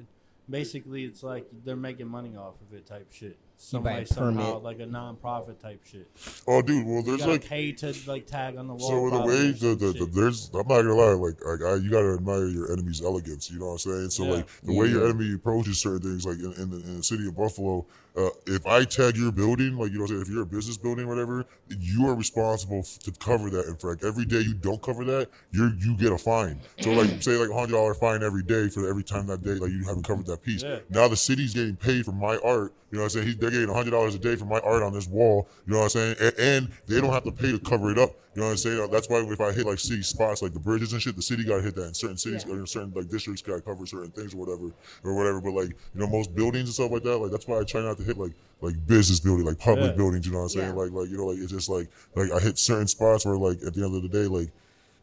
basically 0.50 1.04
it's 1.04 1.24
like 1.24 1.46
they're 1.66 1.76
making 1.76 2.08
money 2.08 2.36
off 2.38 2.56
of 2.62 2.76
it 2.78 2.86
type 2.86 3.12
shit. 3.12 3.38
You 3.72 3.80
buy 3.80 4.04
Some 4.04 4.36
somehow, 4.36 4.52
permit. 4.52 4.64
like 4.64 4.80
a 4.82 4.86
non-profit 4.86 5.60
type 5.60 5.84
shit. 5.84 6.08
Oh, 6.48 6.62
dude. 6.62 6.86
Well, 6.86 6.98
You 6.98 7.18
there's 7.18 7.26
like 7.26 7.44
pay 7.44 7.72
to 7.72 7.92
like 8.06 8.28
tag 8.28 8.56
on 8.56 8.68
the 8.68 8.76
wall. 8.76 8.88
So 8.88 9.06
the 9.06 9.10
probably 9.18 9.34
way 9.36 9.50
or 9.50 9.54
the, 9.54 9.76
the, 9.76 9.92
the 9.94 10.06
there's 10.14 10.50
I'm 10.54 10.60
not 10.60 10.68
gonna 10.84 10.94
lie 10.94 11.14
like 11.14 11.44
like 11.44 11.62
I, 11.64 11.76
you 11.78 11.90
gotta 11.90 12.14
admire 12.14 12.46
your 12.46 12.72
enemy's 12.72 13.02
elegance 13.04 13.50
you 13.50 13.58
know 13.60 13.66
what 13.66 13.72
I'm 13.74 13.78
saying 13.80 14.10
so 14.12 14.26
Yeah. 14.26 14.32
like 14.32 14.48
the 14.62 14.76
way 14.76 14.88
your 14.88 15.06
enemy 15.06 15.34
approaches 15.34 15.80
certain 15.80 16.02
things 16.02 16.24
like 16.24 16.38
in, 16.38 16.54
in, 16.62 16.70
the, 16.70 16.78
in 16.78 16.98
the 16.98 17.04
city 17.04 17.28
of 17.28 17.36
Buffalo 17.36 17.88
uh, 18.18 18.30
if 18.48 18.66
I 18.66 18.84
tag 18.84 19.16
your 19.16 19.32
building 19.32 19.78
like 19.78 19.92
you 19.92 20.00
know 20.00 20.06
if 20.06 20.28
you're 20.28 20.42
a 20.42 20.46
business 20.46 20.76
building 20.76 21.06
or 21.06 21.10
whatever 21.10 21.46
you 21.70 22.08
are 22.08 22.16
responsible 22.16 22.80
f- 22.80 22.98
to 23.00 23.12
cover 23.12 23.50
that 23.52 23.68
and 23.68 23.80
for 23.80 23.92
like 23.92 24.04
every 24.04 24.26
day 24.26 24.40
you 24.40 24.54
don't 24.56 24.82
cover 24.82 25.04
that 25.06 25.30
you 25.52 25.72
you 25.78 25.96
get 25.96 26.12
a 26.12 26.18
fine. 26.18 26.60
So 26.82 26.92
like 26.92 27.10
say 27.22 27.36
like 27.38 27.50
a 27.50 27.54
hundred 27.54 27.74
dollar 27.74 27.94
fine 27.94 28.24
every 28.24 28.44
day 28.44 28.70
for 28.70 28.90
every 28.90 29.04
time 29.04 29.28
that 29.28 29.44
day 29.44 29.52
like 29.54 29.72
you 29.72 29.84
haven't 29.86 30.04
covered 30.04 30.26
that 30.28 30.42
piece. 30.42 30.64
Yeah. 30.64 30.80
now 30.90 31.08
the 31.08 31.16
city's 31.18 31.54
getting 31.54 31.76
paid 31.76 32.06
for 32.06 32.12
my 32.12 32.38
art 32.44 32.74
you 32.90 32.98
know 32.98 33.04
what 33.04 33.16
I'm 33.16 33.22
saying? 33.22 33.28
He- 33.28 33.34
they're 33.36 33.52
getting 33.52 33.70
a 33.70 33.74
hundred 33.74 33.92
dollars 33.92 34.16
a 34.16 34.20
day 34.20 34.36
for 34.36 34.46
my 34.46 34.60
art 34.60 34.82
on 34.82 34.94
this 34.94 35.08
wall 35.08 35.48
you 35.68 35.74
know 35.74 35.80
what 35.80 35.84
I'm 35.86 35.90
saying? 35.90 36.16
And, 36.20 36.34
and 36.40 36.72
they 36.88 37.00
don't 37.00 37.12
have 37.14 37.24
to 37.26 37.32
pay 37.32 37.52
to 37.52 37.60
cover 37.60 37.92
it 37.92 38.00
up 38.00 38.12
you 38.38 38.42
know 38.44 38.50
what 38.50 38.52
I'm 38.52 38.58
saying? 38.58 38.92
That's 38.92 39.10
why 39.10 39.18
if 39.22 39.42
I 39.42 39.52
hit 39.52 39.66
like 39.66 39.80
city 39.80 40.04
spots 40.04 40.44
like 40.44 40.54
the 40.54 40.60
bridges 40.60 40.94
and 40.94 41.02
shit, 41.02 41.16
the 41.16 41.24
city 41.24 41.44
gotta 41.44 41.64
hit 41.64 41.74
that. 41.74 41.88
In 41.88 41.94
certain 41.96 42.18
cities 42.18 42.46
Yeah. 42.48 42.54
or 42.54 42.60
in 42.60 42.68
certain 42.68 42.94
like 42.94 43.10
districts 43.10 43.42
gotta 43.42 43.62
cover 43.62 43.84
certain 43.88 44.12
things 44.12 44.36
or 44.36 44.38
whatever 44.38 44.72
or 45.04 45.16
whatever. 45.16 45.42
But 45.42 45.54
like 45.54 45.70
you 45.70 46.00
know 46.02 46.06
most 46.06 46.36
buildings 46.36 46.66
and 46.70 46.74
stuff 46.76 46.92
like 46.92 47.02
that, 47.02 47.18
like 47.18 47.32
that's 47.32 47.48
why 47.48 47.58
I 47.58 47.64
try 47.64 47.82
not 47.82 47.98
to 47.98 48.04
hit 48.04 48.16
like 48.20 48.34
like 48.62 48.76
business 48.86 49.20
building, 49.20 49.44
like 49.44 49.58
public 49.58 49.90
Yeah. 49.90 49.98
buildings. 49.98 50.28
You 50.28 50.34
know 50.34 50.38
what 50.38 50.44
I'm 50.44 50.50
saying? 50.50 50.68
Yeah. 50.76 50.82
Like 50.84 50.92
like 50.92 51.10
you 51.10 51.18
know 51.18 51.26
like 51.26 51.40
it's 51.40 51.52
just 51.52 51.68
like 51.68 51.90
like 52.16 52.32
I 52.32 52.40
hit 52.40 52.60
certain 52.60 52.86
spots 52.88 53.26
where 53.26 53.38
like 53.40 53.58
at 53.66 53.74
the 53.74 53.84
end 53.84 53.96
of 53.96 54.04
the 54.04 54.10
day 54.10 54.28
like. 54.28 54.52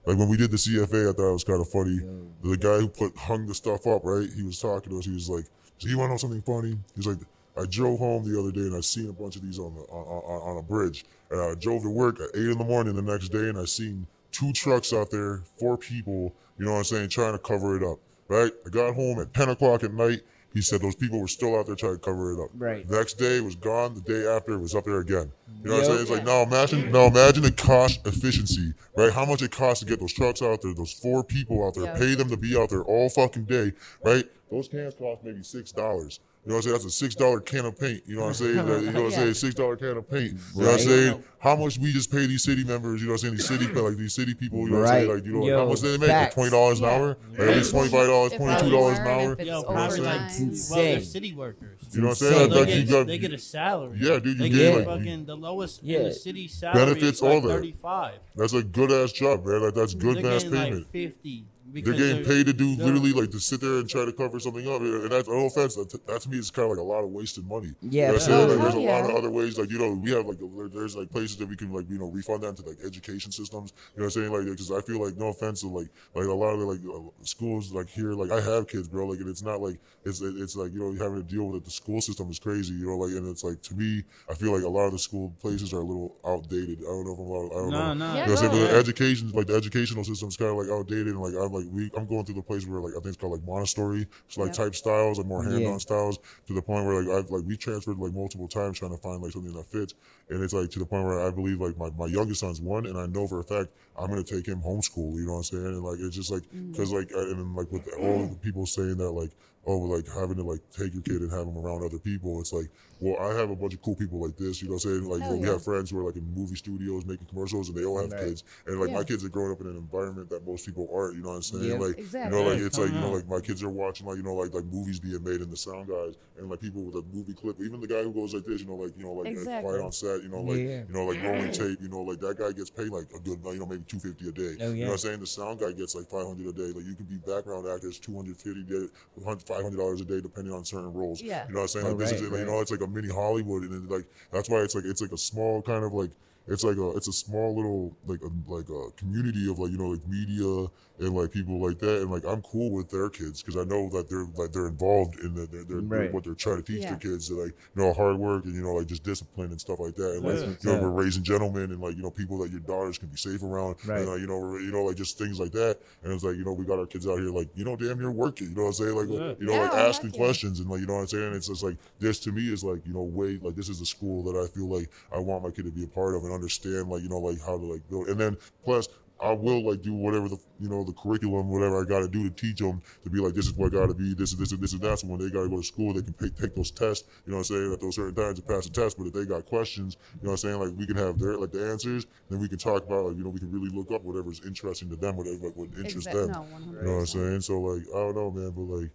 Like 0.06 0.18
when 0.18 0.28
we 0.28 0.36
did 0.36 0.50
the 0.50 0.58
CFA, 0.58 1.08
I 1.08 1.12
thought 1.14 1.30
it 1.30 1.32
was 1.32 1.44
kind 1.44 1.62
of 1.62 1.68
funny. 1.70 1.98
The 2.42 2.58
guy 2.58 2.78
who 2.78 2.88
put 2.88 3.16
hung 3.16 3.46
the 3.46 3.54
stuff 3.54 3.86
up, 3.86 4.02
right? 4.04 4.28
He 4.36 4.42
was 4.42 4.60
talking 4.60 4.92
to 4.92 4.98
us. 4.98 5.06
He 5.06 5.14
was 5.14 5.30
like, 5.30 5.46
"So 5.78 5.88
you 5.88 5.96
want 5.96 6.08
to 6.10 6.12
know 6.12 6.16
something 6.18 6.42
funny?" 6.42 6.76
He's 6.94 7.06
like, 7.06 7.20
"I 7.56 7.64
drove 7.64 8.00
home 8.00 8.30
the 8.30 8.38
other 8.38 8.52
day 8.52 8.60
and 8.68 8.76
I 8.76 8.80
seen 8.82 9.08
a 9.08 9.14
bunch 9.14 9.36
of 9.36 9.40
these 9.42 9.58
on 9.58 9.74
the 9.74 9.80
on, 9.80 10.04
on, 10.04 10.50
on 10.50 10.56
a 10.58 10.62
bridge. 10.62 11.06
And 11.30 11.40
I 11.40 11.54
drove 11.54 11.82
to 11.82 11.90
work 11.90 12.20
at 12.20 12.30
eight 12.34 12.48
in 12.50 12.58
the 12.58 12.64
morning 12.64 12.94
the 12.94 13.02
next 13.02 13.30
day 13.30 13.48
and 13.48 13.58
I 13.58 13.64
seen 13.64 14.06
two 14.32 14.52
trucks 14.52 14.92
out 14.92 15.10
there, 15.10 15.42
four 15.58 15.76
people. 15.78 16.34
You 16.58 16.66
know 16.66 16.72
what 16.72 16.78
I'm 16.78 16.84
saying, 16.84 17.08
trying 17.08 17.32
to 17.32 17.38
cover 17.38 17.76
it 17.76 17.82
up. 17.82 17.98
Right? 18.28 18.52
I 18.66 18.70
got 18.70 18.94
home 18.94 19.18
at 19.20 19.34
ten 19.34 19.48
o'clock 19.48 19.82
at 19.84 19.92
night. 19.92 20.20
He 20.54 20.62
said 20.62 20.80
those 20.80 20.94
people 20.94 21.20
were 21.20 21.26
still 21.26 21.58
out 21.58 21.66
there 21.66 21.74
trying 21.74 21.94
to 21.94 21.98
cover 21.98 22.32
it 22.32 22.40
up. 22.42 22.48
Right. 22.56 22.88
Next 22.88 23.14
day 23.14 23.38
it 23.38 23.44
was 23.44 23.56
gone. 23.56 23.94
The 23.94 24.00
day 24.02 24.26
after 24.28 24.52
it 24.52 24.58
was 24.60 24.74
up 24.76 24.84
there 24.84 25.00
again. 25.00 25.32
You 25.64 25.70
know 25.70 25.74
what 25.76 25.80
I'm 25.80 25.84
saying? 25.86 26.00
It's 26.02 26.10
like 26.10 26.24
now 26.24 26.42
imagine 26.42 26.92
now 26.92 27.06
imagine 27.06 27.42
the 27.42 27.50
cost 27.50 28.06
efficiency, 28.06 28.72
right? 28.96 29.12
How 29.12 29.24
much 29.24 29.42
it 29.42 29.50
costs 29.50 29.82
to 29.82 29.86
get 29.90 29.98
those 29.98 30.12
trucks 30.12 30.42
out 30.42 30.62
there, 30.62 30.72
those 30.72 30.92
four 30.92 31.24
people 31.24 31.66
out 31.66 31.74
there, 31.74 31.84
Yeah. 31.84 31.98
pay 31.98 32.14
them 32.14 32.28
to 32.30 32.36
be 32.36 32.56
out 32.56 32.70
there 32.70 32.82
all 32.84 33.08
fucking 33.10 33.44
day, 33.46 33.72
right? 34.04 34.24
Those 34.50 34.68
cans 34.68 34.94
cost 34.94 35.24
maybe 35.24 35.42
six 35.42 35.72
dollars. 35.72 36.20
You 36.44 36.50
know 36.50 36.56
what 36.56 36.58
I'm 36.58 36.62
saying? 36.62 36.72
That's 36.74 36.84
a 36.84 36.90
six 36.90 37.14
dollar 37.14 37.40
can 37.40 37.64
of 37.64 37.78
paint. 37.78 38.02
You 38.06 38.16
know 38.16 38.22
what 38.22 38.28
I'm 38.28 38.34
saying? 38.34 38.56
That- 38.56 38.82
you 38.82 38.90
know 38.92 39.04
what 39.04 39.06
I'm 39.06 39.10
Yeah. 39.12 39.16
saying? 39.18 39.34
Six 39.34 39.54
dollar 39.54 39.76
can 39.76 39.96
of 39.96 40.10
paint. 40.10 40.32
You 40.54 40.60
know 40.60 40.66
what 40.66 40.72
I'm 40.74 40.78
saying? 40.78 41.24
How 41.38 41.56
much 41.56 41.78
we 41.78 41.92
just 41.92 42.10
pay 42.10 42.26
these 42.26 42.42
city 42.42 42.64
members? 42.64 43.00
You 43.00 43.06
know 43.08 43.12
what 43.14 43.24
I'm 43.24 43.36
saying? 43.36 43.58
These 43.58 43.68
city 43.68 43.80
like 43.80 43.96
these 43.96 44.14
city 44.14 44.34
people. 44.34 44.60
You 44.60 44.70
know 44.70 44.80
what 44.80 44.88
I'm 44.88 44.94
saying? 44.94 45.14
Like 45.14 45.24
you 45.24 45.32
know 45.32 45.46
Yo, 45.46 45.58
how 45.58 45.68
much 45.68 45.80
they 45.80 45.96
make? 45.98 46.08
Like 46.08 46.34
twenty 46.34 46.50
dollars 46.50 46.80
an 46.80 46.84
hour? 46.86 47.16
Like 47.32 47.40
at 47.40 47.56
least 47.56 47.70
twenty 47.70 47.88
five 47.90 48.06
dollars, 48.06 48.32
twenty 48.32 48.60
two 48.62 48.70
dollars 48.70 48.98
an 48.98 49.06
hour. 49.06 49.32
if 49.32 49.38
it's 49.40 49.48
Yo, 49.48 49.60
what 49.62 49.68
I'm 49.70 49.74
probably 49.74 49.96
saying? 49.96 50.06
like 50.06 50.70
well, 50.70 50.78
they're 50.84 51.00
city 51.00 51.34
workers. 51.34 51.80
You 51.92 52.00
know 52.00 52.06
what 52.08 52.10
I'm 52.10 52.16
saying? 52.16 52.50
They 52.50 52.56
Like, 52.58 52.66
get, 52.68 52.78
you 52.78 52.86
got 52.90 53.06
they 53.06 53.18
get 53.18 53.32
a 53.32 53.38
salary. 53.38 53.98
Yeah, 54.00 54.18
dude, 54.18 54.26
you 54.26 54.34
they 54.34 54.48
get, 54.50 54.56
get 54.58 54.76
like- 54.88 54.98
fucking 54.98 55.24
the 55.26 55.36
lowest 55.36 55.82
in 55.82 56.02
the 56.04 56.12
city 56.12 56.48
salary 56.48 56.84
Benefits, 56.86 57.16
is 57.18 57.22
like 57.22 57.32
all 57.32 57.40
that. 57.42 57.48
thirty-five. 57.48 58.14
that's 58.36 58.52
a 58.54 58.62
good 58.62 58.92
ass 58.92 59.12
job, 59.12 59.44
man. 59.46 59.62
Like 59.62 59.74
that's 59.74 59.94
good 59.94 60.16
they're 60.22 60.40
payment. 60.40 60.74
like 60.82 60.86
fifty. 60.90 61.46
They're 61.82 61.94
getting 61.94 62.24
paid 62.24 62.46
to 62.46 62.52
do 62.52 62.76
they're- 62.76 62.86
literally 62.86 63.12
like 63.12 63.30
to 63.32 63.40
sit 63.40 63.60
there 63.60 63.78
and 63.78 63.88
try 63.88 64.04
to 64.04 64.12
cover 64.12 64.38
something 64.40 64.66
up, 64.68 64.80
and 64.80 65.10
that's 65.10 65.28
no 65.28 65.46
offense. 65.46 65.74
That, 65.74 65.90
that 66.06 66.20
to 66.22 66.30
me 66.30 66.38
is 66.38 66.50
kind 66.50 66.64
of 66.70 66.76
like 66.76 66.78
a 66.80 66.86
lot 66.88 67.02
of 67.04 67.10
wasted 67.10 67.46
money. 67.46 67.72
Yeah, 67.82 67.90
you 67.90 68.06
know 68.08 68.12
what 68.12 68.14
I'm 68.14 68.20
saying? 68.28 68.48
Like, 68.48 68.58
there's 68.60 68.74
a 68.74 68.78
Oh, 68.78 68.80
lot 68.82 69.10
of 69.10 69.16
other 69.16 69.30
ways. 69.30 69.58
Like 69.58 69.70
you 69.70 69.78
know, 69.78 69.92
we 69.92 70.10
have 70.12 70.26
like 70.26 70.38
there- 70.38 70.68
there's 70.68 70.96
like 70.96 71.10
places 71.10 71.36
that 71.38 71.48
we 71.48 71.56
can 71.56 71.72
like 71.72 71.88
you 71.90 71.98
know 71.98 72.06
refund 72.10 72.42
that 72.42 72.56
to 72.56 72.62
like 72.62 72.78
education 72.84 73.32
systems. 73.32 73.72
You 73.94 74.00
know 74.00 74.04
what 74.06 74.16
I'm 74.16 74.22
saying? 74.22 74.32
Like 74.32 74.44
because 74.44 74.70
I 74.70 74.80
feel 74.80 75.02
like 75.04 75.16
no 75.16 75.28
offense 75.28 75.60
to 75.62 75.68
like 75.68 75.88
like 76.14 76.26
a 76.26 76.32
lot 76.32 76.54
of 76.54 76.60
the 76.60 76.66
like 76.66 76.80
uh, 76.86 77.10
schools 77.24 77.72
like 77.72 77.88
here 77.88 78.12
like 78.12 78.30
I 78.30 78.40
have 78.40 78.66
kids, 78.68 78.88
bro. 78.88 79.06
Like 79.06 79.20
and 79.20 79.28
it's 79.28 79.42
not 79.42 79.60
like 79.60 79.78
it's 80.04 80.20
it's 80.20 80.56
like 80.56 80.72
you 80.72 80.78
know 80.80 80.92
having 81.04 81.16
to 81.16 81.28
deal 81.28 81.46
with 81.48 81.62
it. 81.62 81.64
The 81.64 81.70
school 81.70 82.00
system 82.00 82.30
is 82.30 82.38
crazy. 82.38 82.74
You 82.74 82.86
know 82.86 82.96
like 82.98 83.12
and 83.16 83.28
it's 83.28 83.44
like 83.44 83.60
to 83.62 83.74
me, 83.74 84.04
I 84.30 84.34
feel 84.34 84.52
like 84.52 84.62
a 84.64 84.68
lot 84.68 84.86
of 84.86 84.92
the 84.92 84.98
school 84.98 85.34
places 85.40 85.72
are 85.72 85.80
a 85.80 85.84
little 85.84 86.16
outdated. 86.26 86.80
I 86.80 86.84
don't 86.92 87.04
know 87.06 87.12
if 87.14 87.18
I'm 87.18 87.32
out- 87.32 87.52
I 87.52 87.62
don't 87.62 87.70
No, 87.70 87.94
know. 87.94 87.94
no. 87.94 88.14
Yeah, 88.14 88.20
You 88.22 88.26
know 88.28 88.34
what 88.34 88.44
I'm 88.44 88.50
saying? 88.50 88.52
no, 88.52 88.66
But 88.66 88.72
the 88.72 88.78
education, 88.78 89.30
like 89.32 89.46
the 89.46 89.54
educational 89.54 90.04
system's 90.04 90.36
kind 90.36 90.50
of 90.50 90.56
like 90.56 90.68
outdated, 90.68 91.08
and 91.08 91.20
like 91.20 91.34
I'm 91.34 91.52
like 91.52 91.63
we, 91.70 91.90
I'm 91.96 92.06
going 92.06 92.24
through 92.24 92.36
the 92.36 92.42
place 92.42 92.66
where 92.66 92.80
like 92.80 92.92
I 92.92 92.96
think 92.96 93.06
it's 93.08 93.16
called 93.16 93.32
like 93.32 93.46
Montessori, 93.46 94.06
it's 94.26 94.36
like 94.38 94.52
type 94.52 94.74
styles 94.74 95.18
and 95.18 95.28
more 95.28 95.42
hand-on 95.42 95.62
Yeah. 95.62 95.78
styles 95.78 96.18
to 96.46 96.54
the 96.54 96.62
point 96.62 96.86
where 96.86 97.02
like 97.02 97.24
I've 97.24 97.30
like 97.30 97.44
we 97.44 97.56
transferred 97.56 97.98
like 97.98 98.12
multiple 98.12 98.48
times 98.48 98.78
trying 98.78 98.92
to 98.92 98.98
find 98.98 99.22
like 99.22 99.32
something 99.32 99.52
that 99.52 99.66
fits, 99.66 99.94
and 100.28 100.42
it's 100.42 100.52
like 100.52 100.70
to 100.70 100.78
the 100.78 100.86
point 100.86 101.04
where 101.04 101.20
I 101.20 101.30
believe 101.30 101.60
like 101.60 101.76
my, 101.78 101.90
my 101.90 102.06
youngest 102.06 102.40
son's 102.40 102.60
one, 102.60 102.86
and 102.86 102.98
I 102.98 103.06
know 103.06 103.26
for 103.26 103.40
a 103.40 103.44
fact 103.44 103.70
I'm 103.98 104.08
gonna 104.08 104.22
take 104.22 104.46
him 104.46 104.60
homeschool. 104.60 105.14
You 105.16 105.26
know 105.26 105.32
what 105.34 105.38
I'm 105.38 105.44
saying? 105.44 105.66
And 105.66 105.82
like 105.84 105.98
it's 106.00 106.16
just 106.16 106.30
like 106.30 106.42
mm-hmm. 106.42 106.72
because 106.72 106.92
like 106.92 107.10
I- 107.14 107.20
and 107.20 107.38
then, 107.38 107.54
like 107.54 107.70
with 107.72 107.88
all 108.00 108.26
the 108.26 108.36
people 108.36 108.66
saying 108.66 108.96
that 108.98 109.10
like 109.10 109.30
oh 109.66 109.78
like 109.78 110.06
having 110.08 110.36
to 110.36 110.42
like 110.42 110.60
take 110.70 110.92
your 110.92 111.02
kid 111.02 111.22
and 111.22 111.30
have 111.30 111.46
him 111.46 111.56
around 111.58 111.84
other 111.84 111.98
people, 111.98 112.40
it's 112.40 112.52
like 112.52 112.70
well 113.00 113.16
I 113.20 113.34
have 113.38 113.50
a 113.50 113.56
bunch 113.56 113.74
of 113.74 113.82
cool 113.82 113.94
people 113.96 114.20
like 114.20 114.36
this. 114.36 114.62
You 114.62 114.68
know 114.68 114.74
what 114.74 114.84
I'm 114.84 114.90
saying? 114.90 115.04
Like 115.10 115.18
you 115.18 115.24
Hell 115.24 115.32
know, 115.34 115.38
we 115.40 115.46
yeah. 115.46 115.52
have 115.54 115.64
friends 115.64 115.90
who 115.90 115.98
are 115.98 116.04
like 116.04 116.16
in 116.16 116.24
movie 116.34 116.56
studios 116.56 117.04
making 117.06 117.26
commercials, 117.26 117.68
and 117.68 117.76
they 117.78 117.84
all 117.84 118.00
have 118.00 118.12
Right. 118.12 118.24
kids, 118.24 118.44
and 118.66 118.80
like 118.80 118.90
my 118.92 119.04
kids 119.04 119.24
are 119.24 119.28
growing 119.28 119.52
up 119.52 119.60
in 119.60 119.66
an 119.66 119.76
environment 119.76 120.28
that 120.30 120.46
most 120.46 120.66
people 120.66 120.88
aren't. 120.94 121.16
You 121.16 121.22
know 121.22 121.30
what 121.30 121.36
I'm 121.36 121.42
saying? 121.42 121.64
Yeah. 121.64 121.78
Like 121.78 121.98
Exactly. 121.98 122.38
you 122.38 122.44
know, 122.44 122.50
like 122.50 122.58
Yeah, 122.60 122.66
it's 122.66 122.78
like 122.78 122.88
you 122.92 122.94
know, 123.00 123.06
uh-huh. 123.06 123.16
like 123.16 123.28
my 123.28 123.40
kids 123.40 123.62
are 123.62 123.70
watching 123.70 124.06
like 124.06 124.16
you 124.16 124.22
know, 124.22 124.34
like 124.34 124.52
like 124.54 124.64
movies 124.66 125.00
being 125.00 125.22
made 125.22 125.40
in 125.40 125.50
the 125.50 125.56
sound 125.56 125.88
guys 125.88 126.14
and 126.38 126.48
like 126.48 126.60
people 126.60 126.82
with 126.84 126.94
a 126.96 127.02
movie 127.14 127.32
clip. 127.34 127.60
Even 127.60 127.80
the 127.80 127.86
guy 127.86 128.02
who 128.02 128.12
goes 128.12 128.34
like 128.34 128.44
this, 128.44 128.60
you 128.60 128.66
know, 128.66 128.76
like 128.76 128.92
you 128.96 129.04
know, 129.04 129.12
like, 129.12 129.24
like 129.26 129.32
Exactly. 129.34 129.70
quiet 129.70 129.84
on 129.84 129.92
set, 129.92 130.22
you 130.22 130.28
know, 130.28 130.40
like 130.42 130.58
Yeah. 130.58 130.82
you 130.86 130.92
know, 130.92 131.04
like 131.06 131.22
rolling 131.22 131.52
tape, 131.52 131.78
you 131.80 131.88
know, 131.88 132.02
like 132.02 132.20
that 132.20 132.38
guy 132.38 132.52
gets 132.52 132.70
paid 132.70 132.88
like 132.90 133.06
a 133.14 133.18
good, 133.20 133.38
you 133.44 133.58
know, 133.58 133.66
maybe 133.66 133.84
two 133.88 133.98
fifty 133.98 134.28
a 134.28 134.32
day. 134.32 134.56
Oh, 134.60 134.72
You 134.72 134.84
know 134.84 134.86
what 134.88 134.92
I'm 134.92 134.98
saying? 134.98 135.20
The 135.20 135.26
sound 135.26 135.60
guy 135.60 135.72
gets 135.72 135.94
like 135.94 136.06
five 136.08 136.26
hundred 136.26 136.46
a 136.46 136.52
day. 136.52 136.72
Like 136.72 136.84
you 136.86 136.94
can 136.94 137.06
be 137.06 137.18
background 137.18 137.66
actors, 137.68 137.98
two 137.98 138.14
hundred 138.14 138.36
fifty 138.36 138.62
day, 138.62 138.86
five 139.24 139.62
hundred 139.62 139.76
dollars 139.78 140.00
a 140.00 140.04
day, 140.04 140.20
depending 140.20 140.52
on 140.52 140.64
certain 140.64 140.92
roles. 140.92 141.22
Yeah. 141.22 141.46
You 141.48 141.54
know 141.54 141.60
what 141.60 141.62
I'm 141.62 141.68
saying? 141.68 141.86
Oh, 141.86 141.88
Like 141.90 141.98
this 141.98 142.12
right, 142.12 142.20
is 142.22 142.28
like, 142.30 142.40
you 142.40 142.46
know, 142.46 142.60
it's 142.60 142.70
like 142.70 142.80
a 142.84 142.88
mini 142.88 143.08
Hollywood, 143.08 143.62
and 143.64 143.90
like 143.90 144.06
that's 144.30 144.48
why 144.48 144.58
it's 144.58 144.74
like 144.74 144.84
it's 144.84 145.00
like 145.02 145.12
a 145.12 145.18
small 145.18 145.62
kind 145.62 145.84
of 145.84 145.92
like 145.92 146.10
it's 146.46 146.62
like 146.64 146.76
a 146.76 146.90
it's 146.96 147.08
a 147.08 147.12
small 147.12 147.54
little 147.56 147.96
like 148.06 148.20
a 148.22 148.28
like 148.52 148.68
a 148.68 148.90
community 148.96 149.50
of 149.50 149.58
like 149.58 149.70
you 149.70 149.78
know 149.78 149.88
like 149.88 150.06
media 150.06 150.66
and 151.00 151.12
like 151.16 151.32
people 151.32 151.60
like 151.60 151.78
that 151.80 152.02
and 152.02 152.10
like 152.10 152.24
I'm 152.24 152.40
cool 152.42 152.70
with 152.70 152.88
their 152.90 153.08
kids 153.10 153.42
because 153.42 153.56
I 153.60 153.64
know 153.64 153.88
that 153.90 154.08
they're 154.08 154.26
like 154.36 154.52
they're 154.52 154.68
involved 154.68 155.18
in 155.20 155.34
the, 155.34 155.46
they're, 155.46 155.64
they're, 155.64 155.80
Right. 155.80 156.12
what 156.12 156.22
they're 156.24 156.34
trying 156.34 156.56
to 156.58 156.62
teach 156.62 156.82
Yeah. 156.82 156.90
their 156.90 156.98
kids 156.98 157.28
to 157.28 157.34
like 157.42 157.52
you 157.74 157.82
know 157.82 157.92
hard 157.92 158.16
work 158.18 158.44
and 158.44 158.54
you 158.54 158.62
know 158.62 158.74
like 158.74 158.86
just 158.86 159.02
discipline 159.02 159.50
and 159.50 159.60
stuff 159.60 159.80
like 159.80 159.94
that 159.96 160.12
and 160.16 160.22
like 160.24 160.34
That's 160.36 160.46
what's 160.46 160.64
you 160.64 160.70
know 160.72 160.80
we're 160.82 160.90
raising 161.02 161.22
gentlemen 161.24 161.72
and 161.72 161.80
like 161.80 161.96
you 161.96 162.02
know 162.02 162.10
people 162.10 162.38
that 162.38 162.50
your 162.50 162.60
daughters 162.60 162.98
can 162.98 163.08
be 163.08 163.16
safe 163.16 163.42
around 163.42 163.76
Right. 163.86 164.00
and 164.02 164.08
like, 164.10 164.20
you 164.20 164.26
know 164.26 164.38
we're, 164.38 164.60
you 164.60 164.70
know 164.70 164.84
like 164.84 164.96
just 164.96 165.18
things 165.18 165.40
like 165.40 165.50
that 165.52 165.78
and 166.04 166.12
it's 166.12 166.22
like 166.24 166.36
you 166.36 166.44
know 166.44 166.52
we 166.52 166.64
got 166.64 166.78
our 166.78 166.86
kids 166.86 167.06
out 167.08 167.18
here 167.18 167.30
like 167.30 167.48
you 167.56 167.64
know 167.64 167.74
damn 167.74 167.98
you're 168.00 168.12
working 168.12 168.50
you 168.50 168.54
know 168.54 168.62
what 168.62 168.68
I'm 168.68 168.74
saying 168.74 168.94
like 168.94 169.08
Yeah. 169.08 169.34
you 169.40 169.46
know 169.46 169.56
like 169.62 169.72
asking 169.72 170.10
questions 170.12 170.60
and 170.60 170.68
like 170.68 170.80
you 170.80 170.86
know 170.86 170.94
what 170.94 171.00
I'm 171.00 171.06
saying 171.08 171.32
it's 171.34 171.48
just 171.48 171.62
like 171.64 171.76
this 171.98 172.20
to 172.20 172.32
me 172.32 172.52
is 172.52 172.62
like 172.62 172.86
you 172.86 172.92
know 172.92 173.02
way 173.02 173.38
like 173.42 173.56
this 173.56 173.68
is 173.68 173.80
a 173.80 173.86
school 173.86 174.22
that 174.30 174.38
I 174.38 174.46
feel 174.48 174.68
like 174.68 174.90
I 175.12 175.18
want 175.18 175.42
my 175.42 175.50
kid 175.50 175.64
to 175.64 175.72
be 175.72 175.82
a 175.84 175.88
part 175.88 176.14
of 176.14 176.22
and 176.24 176.33
understand 176.34 176.88
like 176.88 177.02
you 177.02 177.08
know 177.08 177.18
like 177.18 177.40
how 177.40 177.58
to 177.58 177.64
like 177.64 177.88
build 177.88 178.08
and 178.08 178.20
then 178.20 178.36
plus 178.64 178.88
I 179.20 179.32
will 179.32 179.64
like 179.64 179.80
do 179.80 179.94
whatever 179.94 180.28
the 180.28 180.38
you 180.58 180.68
know 180.68 180.84
the 180.84 180.92
curriculum 180.92 181.48
whatever 181.48 181.80
I 181.80 181.84
got 181.84 182.00
to 182.00 182.08
do 182.08 182.28
to 182.28 182.30
teach 182.30 182.58
them 182.58 182.82
to 183.04 183.10
be 183.10 183.20
like 183.20 183.32
this 183.34 183.46
is 183.46 183.54
what 183.54 183.72
I 183.72 183.78
got 183.78 183.86
to 183.86 183.94
be 183.94 184.12
this 184.12 184.32
is 184.32 184.38
this 184.38 184.52
and 184.52 184.60
this 184.60 184.72
and 184.72 184.82
that 184.82 184.98
so 184.98 185.06
when 185.06 185.20
they 185.20 185.30
got 185.30 185.44
to 185.44 185.48
go 185.48 185.58
to 185.58 185.62
school 185.62 185.94
they 185.94 186.02
can 186.02 186.12
pay, 186.12 186.28
take 186.30 186.54
those 186.54 186.70
tests 186.70 187.08
you 187.24 187.30
know 187.30 187.38
what 187.38 187.50
I'm 187.50 187.56
saying 187.56 187.72
at 187.72 187.80
those 187.80 187.94
certain 187.94 188.14
times 188.14 188.40
to 188.40 188.42
pass 188.42 188.66
the 188.66 188.72
test 188.72 188.98
but 188.98 189.06
if 189.06 189.12
they 189.12 189.24
got 189.24 189.46
questions 189.46 189.96
you 190.14 190.24
know 190.24 190.32
what 190.32 190.44
I'm 190.44 190.50
saying 190.50 190.60
like 190.60 190.76
we 190.76 190.86
can 190.86 190.96
have 190.96 191.18
their 191.18 191.38
like 191.38 191.52
the 191.52 191.70
answers 191.70 192.06
then 192.28 192.40
we 192.40 192.48
can 192.48 192.58
talk 192.58 192.84
about 192.84 193.06
like 193.06 193.16
you 193.16 193.24
know 193.24 193.30
we 193.30 193.38
can 193.38 193.52
really 193.52 193.70
look 193.70 193.90
up 193.92 194.02
whatever's 194.02 194.44
interesting 194.44 194.90
to 194.90 194.96
them 194.96 195.16
whatever 195.16 195.46
like 195.46 195.56
what 195.56 195.68
interests 195.78 196.12
them 196.12 196.32
no, 196.32 196.44
you 196.66 196.82
know 196.82 196.92
what 196.94 197.00
I'm 197.00 197.06
saying? 197.06 197.40
So 197.40 197.60
like 197.60 197.82
I 197.94 197.98
don't 197.98 198.16
know, 198.16 198.30
man, 198.30 198.50
but 198.50 198.62
like 198.62 198.90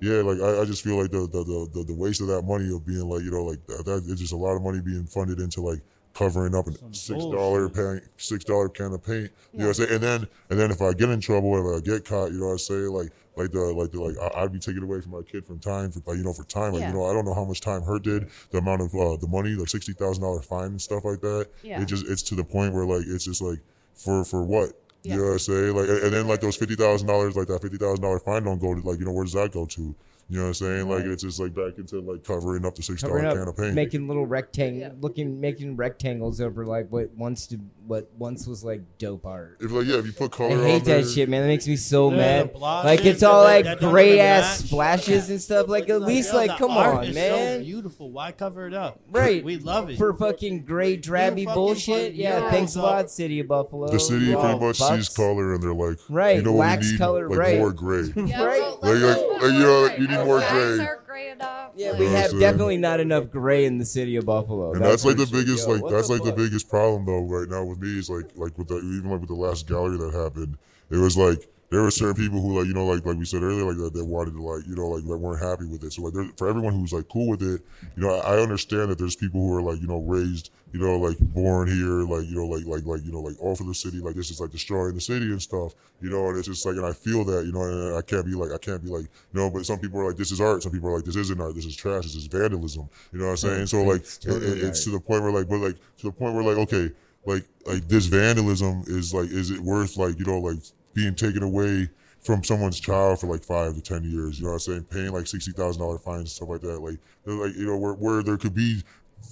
yeah, 0.00 0.20
like 0.20 0.40
I, 0.40 0.60
I 0.60 0.64
just 0.64 0.84
feel 0.84 1.00
like 1.00 1.10
the 1.10 1.20
the, 1.26 1.42
the 1.44 1.70
the 1.72 1.84
the 1.84 1.94
waste 1.94 2.20
of 2.20 2.26
that 2.28 2.42
money 2.42 2.72
of 2.74 2.84
being 2.84 3.08
like 3.08 3.22
you 3.22 3.30
know 3.30 3.44
like 3.44 3.64
that, 3.66 3.84
that 3.84 4.04
it's 4.06 4.20
just 4.20 4.32
a 4.32 4.36
lot 4.36 4.54
of 4.54 4.62
money 4.62 4.80
being 4.80 5.06
funded 5.06 5.40
into 5.40 5.62
like 5.62 5.80
covering 6.16 6.54
up 6.54 6.66
a 6.66 6.72
six 6.94 7.22
dollar 7.24 7.68
bullshit. 7.68 8.02
paint 8.02 8.10
six 8.16 8.44
dollar 8.44 8.68
can 8.68 8.92
of 8.92 9.04
paint. 9.04 9.30
You 9.52 9.58
know 9.60 9.66
what 9.68 9.78
I'm 9.78 9.86
saying? 9.86 9.90
And 9.92 10.02
then 10.02 10.28
and 10.50 10.58
then 10.58 10.70
if 10.70 10.80
I 10.80 10.92
get 10.92 11.10
in 11.10 11.20
trouble, 11.20 11.74
if 11.74 11.82
I 11.82 11.84
get 11.84 12.04
caught, 12.04 12.32
you 12.32 12.38
know 12.40 12.46
what 12.46 12.52
I'm 12.52 12.58
saying? 12.58 12.88
Like 12.88 13.10
like 13.36 13.50
the 13.52 13.60
like 13.60 13.90
the 13.92 14.00
like 14.02 14.16
I, 14.34 14.42
I'd 14.42 14.52
be 14.52 14.58
taking 14.58 14.82
away 14.82 15.00
from 15.02 15.12
my 15.12 15.22
kid 15.22 15.46
from 15.46 15.58
time 15.58 15.90
for 15.90 16.00
like 16.06 16.16
you 16.16 16.24
know 16.24 16.32
for 16.32 16.44
time 16.44 16.72
like 16.72 16.80
Yeah. 16.80 16.88
you 16.88 16.94
know 16.94 17.04
I 17.04 17.12
don't 17.12 17.26
know 17.26 17.34
how 17.34 17.44
much 17.44 17.60
time 17.60 17.82
her 17.82 17.98
did 17.98 18.28
the 18.50 18.58
amount 18.58 18.80
of 18.80 18.94
uh, 18.94 19.16
the 19.16 19.28
money 19.28 19.50
like 19.50 19.68
sixty 19.68 19.92
thousand 19.92 20.22
dollar 20.22 20.40
fine 20.42 20.66
and 20.68 20.80
stuff 20.82 21.04
like 21.04 21.20
that. 21.20 21.48
Yeah. 21.62 21.82
It 21.82 21.86
just 21.86 22.06
it's 22.08 22.22
to 22.22 22.34
the 22.34 22.44
point 22.44 22.72
where 22.72 22.86
like 22.86 23.04
it's 23.06 23.24
just 23.24 23.42
like 23.42 23.58
for 23.94 24.24
for 24.24 24.42
what 24.42 24.72
Yeah. 25.02 25.14
you 25.16 25.20
know 25.20 25.26
what 25.26 25.32
I'm 25.32 25.38
saying? 25.40 25.74
Like, 25.76 25.88
and 25.88 26.12
then 26.12 26.26
like 26.26 26.40
those 26.40 26.56
fifty 26.56 26.76
thousand 26.76 27.08
dollars, 27.08 27.36
like 27.36 27.48
that 27.48 27.60
fifty 27.60 27.76
thousand 27.76 28.02
dollar 28.02 28.18
fine 28.20 28.42
don't 28.44 28.58
go 28.60 28.74
to 28.74 28.80
like 28.80 28.98
you 28.98 29.04
know 29.04 29.12
where 29.12 29.24
does 29.24 29.34
that 29.34 29.52
go 29.52 29.66
to? 29.66 29.94
You 30.28 30.38
know 30.38 30.42
what 30.42 30.48
I'm 30.48 30.54
saying? 30.54 30.88
Like 30.88 31.00
uh-huh. 31.04 31.12
it's 31.12 31.22
just 31.22 31.38
like 31.38 31.54
back 31.54 31.78
into 31.78 32.00
like 32.00 32.24
covering 32.24 32.66
up 32.66 32.74
the 32.74 32.82
six 32.82 33.00
dollar 33.02 33.20
Covering 33.22 33.36
can 33.38 33.48
of 33.48 33.56
paint. 33.56 33.74
making 33.74 34.08
little 34.08 34.26
rectang, 34.26 34.80
Yeah. 34.80 34.90
looking, 35.00 35.40
making 35.40 35.76
rectangles 35.76 36.40
over 36.40 36.66
like 36.66 36.90
what 36.90 37.12
once 37.16 37.46
to 37.48 37.58
what 37.86 38.10
once 38.18 38.44
was 38.48 38.64
like 38.64 38.80
dope 38.98 39.24
art. 39.24 39.58
if 39.60 39.70
like 39.70 39.86
yeah, 39.86 39.98
if 39.98 40.06
you 40.06 40.12
put 40.12 40.32
color 40.32 40.50
I 40.50 40.54
on 40.54 40.62
hate 40.64 40.84
there, 40.84 41.02
that 41.02 41.08
shit, 41.08 41.28
man. 41.28 41.42
That 41.42 41.46
makes 41.46 41.68
me 41.68 41.76
so 41.76 42.10
Yeah, 42.10 42.16
mad. 42.16 42.54
Like 42.56 43.04
it's 43.04 43.22
all 43.22 43.44
like 43.44 43.78
gray 43.78 44.18
ass 44.18 44.62
match. 44.62 44.66
splashes 44.70 45.30
and 45.30 45.40
stuff. 45.40 45.68
Like 45.68 45.88
at 45.88 46.02
least 46.02 46.32
Yo, 46.32 46.38
like 46.38 46.50
the 46.50 46.56
come 46.56 46.72
art 46.72 46.96
on, 46.96 47.04
is 47.04 47.14
man. 47.14 47.60
So 47.60 47.64
beautiful. 47.64 48.10
Why 48.10 48.32
cover 48.32 48.66
it 48.66 48.74
up? 48.74 48.98
Right. 49.08 49.44
We 49.44 49.58
love 49.58 49.90
it. 49.90 49.96
For 49.98 50.12
fucking 50.12 50.64
gray 50.64 50.96
drabby 50.98 51.44
fucking 51.44 51.54
bullshit. 51.54 52.14
put 52.14 52.14
Yeah, 52.14 52.50
thanks 52.50 52.74
a 52.74 52.82
lot, 52.82 53.10
City 53.12 53.38
of 53.38 53.46
Buffalo. 53.46 53.86
the 53.88 54.00
city 54.00 54.34
Oh, 54.34 54.40
pretty 54.40 54.58
much 54.58 54.78
bucks. 54.80 55.06
sees 55.06 55.08
color 55.16 55.54
and 55.54 55.62
they're 55.62 55.72
like, 55.72 55.98
Right, 56.08 56.36
you 56.38 56.42
know 56.42 56.52
what 56.54 56.58
wax 56.66 56.86
we 56.86 56.90
need? 56.92 56.98
color, 56.98 57.28
like 57.28 57.38
right. 57.38 57.58
more 57.58 57.72
gray. 57.72 58.02
Right. 58.16 58.60
Like- 58.82 58.82
like- 58.82 59.42
put 59.42 59.54
you 59.54 59.60
know, 59.60 59.88
you 59.96 60.08
need 60.08 60.15
Our 60.20 60.24
more 60.26 60.38
gray. 60.38 60.78
are 60.86 61.02
gray 61.06 61.30
enough. 61.30 61.70
Yeah, 61.74 61.92
we 61.92 61.98
You 61.98 62.04
know 62.04 62.10
what 62.10 62.16
have 62.16 62.24
I'm 62.24 62.30
saying? 62.30 62.40
definitely 62.40 62.76
not 62.78 63.00
enough 63.00 63.30
gray 63.30 63.64
in 63.64 63.78
the 63.78 63.84
city 63.84 64.16
of 64.16 64.26
Buffalo. 64.26 64.72
And 64.72 64.84
that's 64.84 65.04
like 65.04 65.16
the 65.16 65.26
sure. 65.26 65.40
biggest, 65.40 65.66
Yo, 65.66 65.74
like 65.74 65.82
what 65.82 65.92
that's 65.92 66.08
like 66.10 66.22
the 66.22 66.32
biggest 66.32 66.68
problem 66.68 67.06
though 67.06 67.22
right 67.22 67.48
now 67.48 67.64
with 67.64 67.80
me 67.80 67.98
is 67.98 68.08
like 68.10 68.26
like 68.36 68.56
with 68.58 68.68
the 68.68 68.76
even 68.78 69.10
like 69.10 69.20
with 69.20 69.28
the 69.28 69.34
last 69.34 69.66
gallery 69.68 69.98
that 69.98 70.12
happened, 70.14 70.56
it 70.90 70.96
was 70.96 71.16
like 71.16 71.48
there 71.70 71.82
were 71.82 71.90
certain 71.90 72.14
people 72.14 72.40
who 72.40 72.56
like 72.58 72.66
you 72.68 72.74
know 72.74 72.86
like 72.86 73.04
like 73.04 73.16
we 73.16 73.24
said 73.24 73.42
earlier 73.42 73.64
like 73.64 73.76
that, 73.76 73.92
that 73.92 74.04
wanted 74.04 74.32
to 74.34 74.42
like 74.42 74.66
you 74.66 74.76
know 74.76 74.88
like 74.88 75.04
that 75.04 75.16
weren't 75.18 75.42
happy 75.42 75.64
with 75.66 75.82
it. 75.84 75.92
So 75.92 76.02
like 76.02 76.14
there, 76.14 76.28
for 76.36 76.48
everyone 76.48 76.74
who's 76.74 76.92
like 76.92 77.08
cool 77.08 77.28
with 77.28 77.42
it, 77.42 77.62
you 77.96 78.02
know 78.02 78.10
I, 78.14 78.36
I 78.36 78.38
understand 78.40 78.90
that 78.90 78.98
there's 78.98 79.16
people 79.16 79.40
who 79.40 79.52
are 79.56 79.62
like 79.62 79.80
you 79.80 79.86
know 79.88 80.00
raised 80.02 80.50
you 80.72 80.80
know 80.80 80.96
like 80.98 81.18
born 81.18 81.68
here 81.68 82.02
like 82.06 82.26
you 82.28 82.36
know 82.36 82.46
like 82.46 82.64
like 82.66 82.84
like 82.84 83.04
you 83.04 83.10
know 83.12 83.20
like 83.20 83.36
all 83.40 83.56
for 83.56 83.64
the 83.64 83.74
city 83.74 83.98
like 83.98 84.14
this 84.14 84.30
is 84.30 84.40
like 84.40 84.50
destroying 84.50 84.94
the 84.94 85.00
city 85.00 85.26
and 85.26 85.40
stuff 85.40 85.72
you 86.00 86.10
know 86.10 86.28
and 86.28 86.38
it's 86.38 86.48
just 86.48 86.66
like 86.66 86.76
and 86.76 86.84
I 86.86 86.92
feel 86.92 87.24
that 87.24 87.46
you 87.46 87.52
know 87.52 87.62
and 87.62 87.96
I 87.96 88.02
can't 88.02 88.26
be 88.26 88.34
like 88.34 88.52
I 88.52 88.58
can't 88.58 88.82
be 88.82 88.88
like 88.90 89.04
you 89.04 89.40
know 89.40 89.50
but 89.50 89.64
some 89.66 89.78
people 89.78 90.00
are 90.00 90.08
like 90.08 90.16
this 90.16 90.32
is 90.32 90.40
art 90.40 90.62
some 90.62 90.72
people 90.72 90.88
are 90.90 90.96
like 90.96 91.04
this 91.04 91.16
isn't 91.16 91.40
art 91.40 91.54
this 91.54 91.64
is 91.64 91.74
trash 91.76 92.02
this 92.04 92.14
is 92.16 92.26
vandalism 92.26 92.88
you 93.12 93.18
know 93.20 93.26
what 93.26 93.30
I'm 93.32 93.36
saying 93.38 93.66
so 93.66 93.82
like 93.82 94.00
It's 94.02 94.18
totally 94.18 94.46
it- 94.58 94.64
it's 94.64 94.84
to 94.84 94.90
the 94.90 95.00
point 95.00 95.22
where 95.22 95.32
like 95.32 95.48
but 95.48 95.58
like 95.58 95.76
to 95.98 96.02
the 96.04 96.12
point 96.12 96.34
where 96.34 96.44
like 96.44 96.58
okay 96.58 96.90
like 97.24 97.44
like 97.66 97.88
this 97.88 98.06
vandalism 98.06 98.82
is 98.86 99.14
like 99.14 99.30
is 99.30 99.50
it 99.50 99.60
worth 99.60 99.96
like 99.96 100.18
you 100.18 100.24
know 100.26 100.38
like 100.40 100.58
being 100.96 101.14
taken 101.14 101.42
away 101.42 101.88
from 102.20 102.42
someone's 102.42 102.80
child 102.80 103.20
for 103.20 103.28
like 103.28 103.44
five 103.44 103.74
to 103.74 103.80
ten 103.80 104.02
years 104.02 104.38
you 104.38 104.46
know 104.46 104.50
what 104.50 104.54
i'm 104.54 104.60
saying? 104.60 104.84
Paying 104.84 105.12
like 105.12 105.28
sixty 105.28 105.52
thousand 105.52 105.80
dollar 105.80 105.98
fines 105.98 106.20
and 106.20 106.28
stuff 106.28 106.48
like 106.48 106.62
that 106.62 106.80
like 106.80 106.98
like 107.26 107.54
you 107.54 107.66
know 107.66 107.76
where, 107.76 107.92
where 107.92 108.22
there 108.22 108.38
could 108.38 108.54
be 108.54 108.82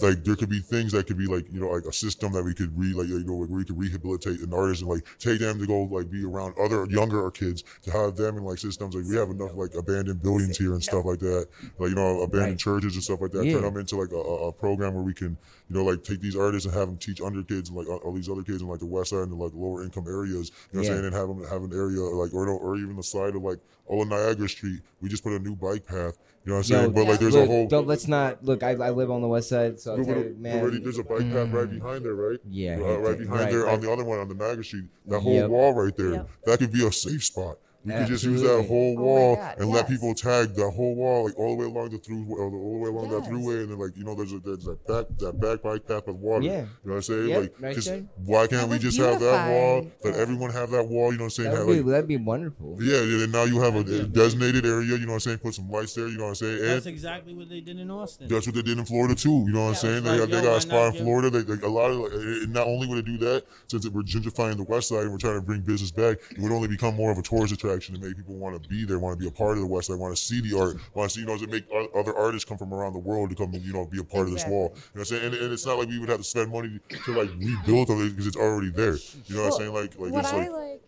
like 0.03 0.25
there 0.25 0.35
could 0.35 0.49
be 0.49 0.59
things 0.61 0.91
that 0.93 1.07
could 1.07 1.17
be 1.17 1.27
like 1.27 1.47
you 1.53 1.61
know 1.61 1.69
like 1.69 1.85
a 1.85 1.93
system 1.93 2.33
that 2.33 2.43
we 2.43 2.53
could 2.53 2.77
re 2.77 2.93
like 2.93 3.07
you 3.07 3.23
know 3.25 3.35
where 3.35 3.47
we 3.47 3.65
could 3.65 3.79
rehabilitate 3.79 4.41
an 4.41 4.53
artist 4.53 4.83
and 4.83 4.91
like 4.91 5.05
take 5.19 5.39
them 5.39 5.59
to 5.59 5.67
go 5.67 5.85
like 5.85 6.11
be 6.11 6.25
around 6.25 6.53
other 6.59 6.85
younger 6.91 7.31
kids 7.31 7.63
to 7.83 7.91
have 7.93 8.17
them 8.17 8.37
in 8.37 8.45
like 8.45 8.59
systems 8.59 8.95
like 8.97 9.05
we 9.07 9.15
have 9.17 9.31
enough 9.31 9.53
like 9.55 9.73
abandoned 9.75 10.21
buildings 10.21 10.57
here 10.59 10.73
and 10.73 10.83
stuff 10.83 11.05
like 11.05 11.21
that 11.21 11.47
like 11.79 11.91
you 11.91 11.95
know 11.95 12.23
abandoned 12.23 12.53
Right. 12.53 12.59
churches 12.59 12.95
and 12.95 13.05
stuff 13.05 13.21
like 13.21 13.31
that 13.33 13.45
Yeah. 13.45 13.53
turn 13.53 13.63
them 13.63 13.77
into 13.77 13.97
like 13.97 14.11
a, 14.11 14.17
a 14.17 14.49
a 14.49 14.53
program 14.53 14.95
where 14.95 15.05
we 15.05 15.15
can 15.15 15.37
you 15.69 15.77
know 15.77 15.85
like 15.85 16.03
take 16.03 16.21
these 16.21 16.35
artists 16.37 16.67
and 16.67 16.75
have 16.75 16.89
them 16.89 16.99
teach 16.99 17.21
under 17.21 17.43
kids 17.45 17.69
and 17.69 17.79
like 17.79 17.89
all 17.89 17.99
all 17.99 18.13
these 18.13 18.29
other 18.29 18.43
kids 18.43 18.63
in 18.63 18.69
like 18.69 18.81
the 18.81 18.87
west 18.87 19.11
side 19.11 19.21
and 19.21 19.33
the 19.33 19.37
like 19.37 19.53
lower 19.55 19.85
income 19.85 20.07
areas 20.09 20.51
you 20.73 20.79
know 20.79 20.81
what 20.81 20.87
Yeah. 20.87 20.95
I'm 20.95 21.03
saying 21.03 21.05
and 21.07 21.15
have 21.15 21.29
them 21.29 21.45
have 21.49 21.63
an 21.63 21.73
area 21.73 22.01
like 22.01 22.35
or 22.35 22.49
or 22.49 22.77
even 22.77 22.97
the 22.97 23.03
side 23.05 23.37
of 23.37 23.43
like 23.43 23.59
all 23.87 24.03
of 24.03 24.09
Niagara 24.09 24.49
Street 24.49 24.81
we 25.01 25.09
just 25.09 25.23
put 25.23 25.33
a 25.35 25.39
new 25.39 25.55
bike 25.55 25.87
path 25.87 26.19
you 26.45 26.51
know 26.51 26.57
what 26.57 26.59
I'm 26.59 26.65
saying 26.65 26.83
Yo, 26.85 26.91
but 26.91 27.07
like 27.07 27.21
there's 27.21 27.35
look, 27.35 27.45
a 27.45 27.47
whole 27.47 27.67
Don't 27.69 27.87
let's 27.87 28.07
not 28.07 28.45
look. 28.45 28.63
I, 28.63 28.71
I 28.73 28.91
live 28.91 29.11
on 29.11 29.23
the 29.23 29.29
west 29.29 29.49
side, 29.49 29.81
so 29.81 29.93
I'll 29.97 30.05
tell 30.05 30.17
you, 30.19 30.37
man. 30.39 30.61
already 30.61 30.79
there's 30.79 30.99
a 30.99 31.03
bike 31.05 31.21
path 31.31 31.51
right 31.51 31.69
Mm. 31.69 31.81
behind 31.81 32.05
there, 32.05 32.15
right? 32.15 32.39
Yeah, 32.49 32.79
yeah, 32.79 32.85
right 32.97 33.19
behind 33.19 33.41
right, 33.41 33.51
there 33.51 33.65
right. 33.65 33.73
on 33.75 33.81
the 33.81 33.91
other 33.91 34.05
one 34.05 34.19
on 34.19 34.29
the 34.29 34.35
Niagara 34.35 34.65
Street. 34.65 34.85
That 35.07 35.21
whole 35.21 35.33
Yep. 35.33 35.51
wall 35.51 35.73
right 35.75 35.97
there, 35.97 36.13
Yep. 36.13 36.29
that 36.47 36.59
could 36.59 36.73
be 36.73 36.87
a 36.87 36.93
safe 36.93 37.25
spot. 37.25 37.59
We 37.85 37.93
could 37.93 38.07
just 38.07 38.25
use 38.25 38.41
that 38.43 38.65
whole 38.67 38.97
Oh 38.99 39.03
wall 39.03 39.37
God, 39.37 39.59
and 39.59 39.71
let 39.71 39.89
people 39.89 40.15
tag 40.15 40.55
that 40.55 40.71
whole 40.71 40.95
wall, 40.97 41.25
like 41.27 41.39
all 41.39 41.51
the 41.57 41.63
way 41.63 41.67
along 41.67 41.91
the 41.91 41.99
through, 41.99 42.25
all 42.41 42.51
the 42.51 42.57
way 42.79 42.89
along 42.89 43.11
that 43.11 43.29
throughway, 43.31 43.63
and 43.63 43.71
then 43.73 43.79
like 43.79 43.97
you 43.97 44.05
know, 44.05 44.15
there's 44.15 44.33
a, 44.33 44.39
there's 44.39 44.65
that 44.65 44.87
back 44.87 45.07
that 45.19 45.41
back 45.41 45.63
bike 45.63 45.87
path 45.87 46.07
with 46.07 46.17
water. 46.17 46.45
Yeah. 46.45 46.53
You 46.53 46.59
know 46.61 46.67
what 46.83 46.95
I'm 46.97 47.03
saying? 47.03 47.29
Yep, 47.29 47.41
like, 47.43 47.55
right 47.61 47.75
just 47.75 47.89
there. 47.89 48.05
why 48.25 48.47
can't 48.47 48.51
That 48.63 48.67
we 48.69 48.75
would 48.77 48.81
just 48.81 48.99
have 48.99 49.21
that 49.21 49.51
wall? 49.51 49.81
beautify, 49.83 50.09
Let 50.09 50.15
yeah. 50.17 50.23
everyone 50.23 50.51
have 50.53 50.71
that 50.71 50.85
wall. 50.89 51.13
You 51.13 51.19
know 51.19 51.25
what 51.25 51.27
I'm 51.27 51.31
saying? 51.31 51.51
That'd 51.51 51.67
Have, 51.69 51.77
be 51.77 51.83
like, 51.83 51.91
that'd 51.93 52.09
be 52.09 52.17
wonderful. 52.17 52.79
yeah, 52.81 53.01
and 53.25 53.33
now 53.33 53.45
you 53.45 53.61
have 53.61 53.77
a 53.77 53.85
designated 54.07 54.65
area. 54.65 54.97
You 54.97 54.99
know 55.01 55.09
what 55.09 55.13
I'm 55.15 55.21
saying? 55.21 55.39
Put 55.39 55.55
some 55.55 55.69
lights 55.71 55.93
there. 55.95 56.09
You 56.09 56.17
know 56.17 56.25
what 56.25 56.29
I'm 56.31 56.35
saying? 56.37 56.59
And 56.61 56.69
That's 56.71 56.87
exactly 56.87 57.35
what 57.35 57.49
they 57.51 57.61
did 57.61 57.79
in 57.79 57.91
Austin. 57.91 58.29
that's 58.29 58.47
what 58.47 58.55
they 58.55 58.63
did 58.63 58.79
in 58.79 58.85
Florida 58.87 59.15
too. 59.15 59.45
You 59.47 59.53
know 59.53 59.65
what 59.65 59.69
I'm 59.71 59.75
saying? 59.75 59.97
it's 59.99 60.07
They, 60.07 60.21
like, 60.21 60.31
they 60.31 60.43
got 60.43 60.57
a 60.57 60.61
spot 60.63 60.95
in 60.97 61.03
Florida. 61.05 61.29
They, 61.31 61.43
they, 61.43 61.67
a 61.67 61.69
lot 61.69 61.91
of 61.91 61.97
like, 61.99 62.13
and 62.15 62.53
not 62.53 62.67
only 62.67 62.87
would 62.87 62.99
it 62.99 63.05
do 63.05 63.19
that, 63.19 63.45
since 63.69 63.87
we're 63.89 64.03
gentrifying 64.03 64.57
the 64.57 64.65
West 64.65 64.89
Side 64.89 65.03
and 65.03 65.13
we're 65.13 65.19
trying 65.19 65.35
to 65.35 65.43
bring 65.43 65.61
business 65.61 65.91
back, 65.91 66.19
it 66.31 66.39
would 66.39 66.53
only 66.53 66.69
become 66.69 66.95
more 66.95 67.11
of 67.13 67.19
a 67.19 67.23
tourist 67.23 67.53
attraction 67.53 67.74
and 67.89 68.01
make 68.01 68.17
people 68.17 68.37
want 68.37 68.61
to 68.63 68.69
be 68.69 68.85
there, 68.85 68.99
want 68.99 69.19
to 69.19 69.23
be 69.23 69.29
a 69.29 69.33
part 69.33 69.53
of 69.53 69.59
the 69.61 69.67
West 69.67 69.89
They 69.89 69.95
want 69.95 70.17
to 70.17 70.23
see 70.23 70.41
the 70.41 70.59
art, 70.59 70.77
want 70.95 71.11
to 71.11 71.15
see, 71.15 71.21
you 71.21 71.27
know, 71.27 71.37
to 71.37 71.47
make 71.47 71.65
other 71.95 72.15
artists 72.17 72.49
come 72.49 72.59
from 72.59 72.73
around 72.73 72.93
the 72.93 72.99
world 72.99 73.31
to 73.31 73.37
come 73.37 73.53
and 73.55 73.63
you 73.63 73.73
know 73.73 73.85
be 73.87 73.99
a 73.99 74.05
part 74.05 74.27
of 74.29 74.33
this 74.33 74.47
wall. 74.47 74.71
You 74.75 74.79
know 74.79 74.81
what 74.93 75.01
I'm 75.01 75.05
saying? 75.07 75.25
And, 75.27 75.35
and 75.35 75.53
it's 75.53 75.67
not 75.67 75.79
like 75.79 75.89
we 75.89 75.99
would 75.99 76.09
have 76.09 76.19
to 76.19 76.25
spend 76.25 76.51
money 76.53 76.79
to 77.05 77.13
like 77.13 77.31
rebuild 77.39 77.91
it 77.91 78.11
because 78.11 78.27
it's 78.27 78.37
already 78.37 78.71
there. 78.71 78.97
You 79.27 79.37
know 79.37 79.43
what 79.45 79.53
I'm 79.55 79.59
saying? 79.59 79.73
Like 79.75 79.99
like 79.99 80.13
what 80.13 80.21
it's 80.25 80.33
I 80.33 80.37
like. 80.49 80.51
like, 80.51 80.81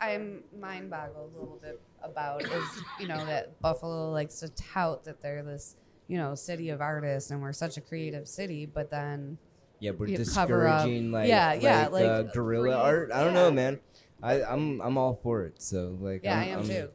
I'm 0.00 0.42
mind 0.58 0.90
boggled 0.90 1.32
a 1.36 1.38
little 1.40 1.58
bit 1.62 1.80
about 2.02 2.42
is 2.42 2.64
you 2.98 3.06
know 3.06 3.24
that 3.26 3.60
Buffalo 3.60 4.10
likes 4.10 4.40
to 4.40 4.48
tout 4.50 5.04
that 5.04 5.20
they're 5.20 5.42
this 5.42 5.76
you 6.08 6.16
know 6.16 6.34
city 6.34 6.70
of 6.70 6.80
artists 6.80 7.30
and 7.30 7.42
we're 7.42 7.52
such 7.52 7.76
a 7.76 7.80
creative 7.80 8.26
city, 8.26 8.64
but 8.66 8.88
then 8.90 9.36
Yeah, 9.78 9.90
we're 9.90 10.06
You 10.06 10.24
cover 10.24 10.66
up- 10.66 10.84
discouraging 10.84 11.12
like 11.12 11.28
Yeah, 11.28 11.52
yeah, 11.52 11.88
like, 11.88 12.04
uh, 12.04 12.22
like, 12.22 12.32
guerrilla 12.32 12.76
art. 12.76 13.12
I 13.12 13.22
don't 13.24 13.34
yeah. 13.34 13.40
know, 13.40 13.50
man. 13.50 13.80
I, 14.22 14.42
I'm 14.42 14.80
I'm 14.80 14.96
all 14.98 15.18
for 15.22 15.44
it. 15.44 15.60
So 15.62 15.96
like 16.00 16.22
yeah, 16.24 16.38
I'm, 16.38 16.42
i 16.42 16.46
am 16.50 16.58
I'm- 16.58 16.66
too. 16.68 16.88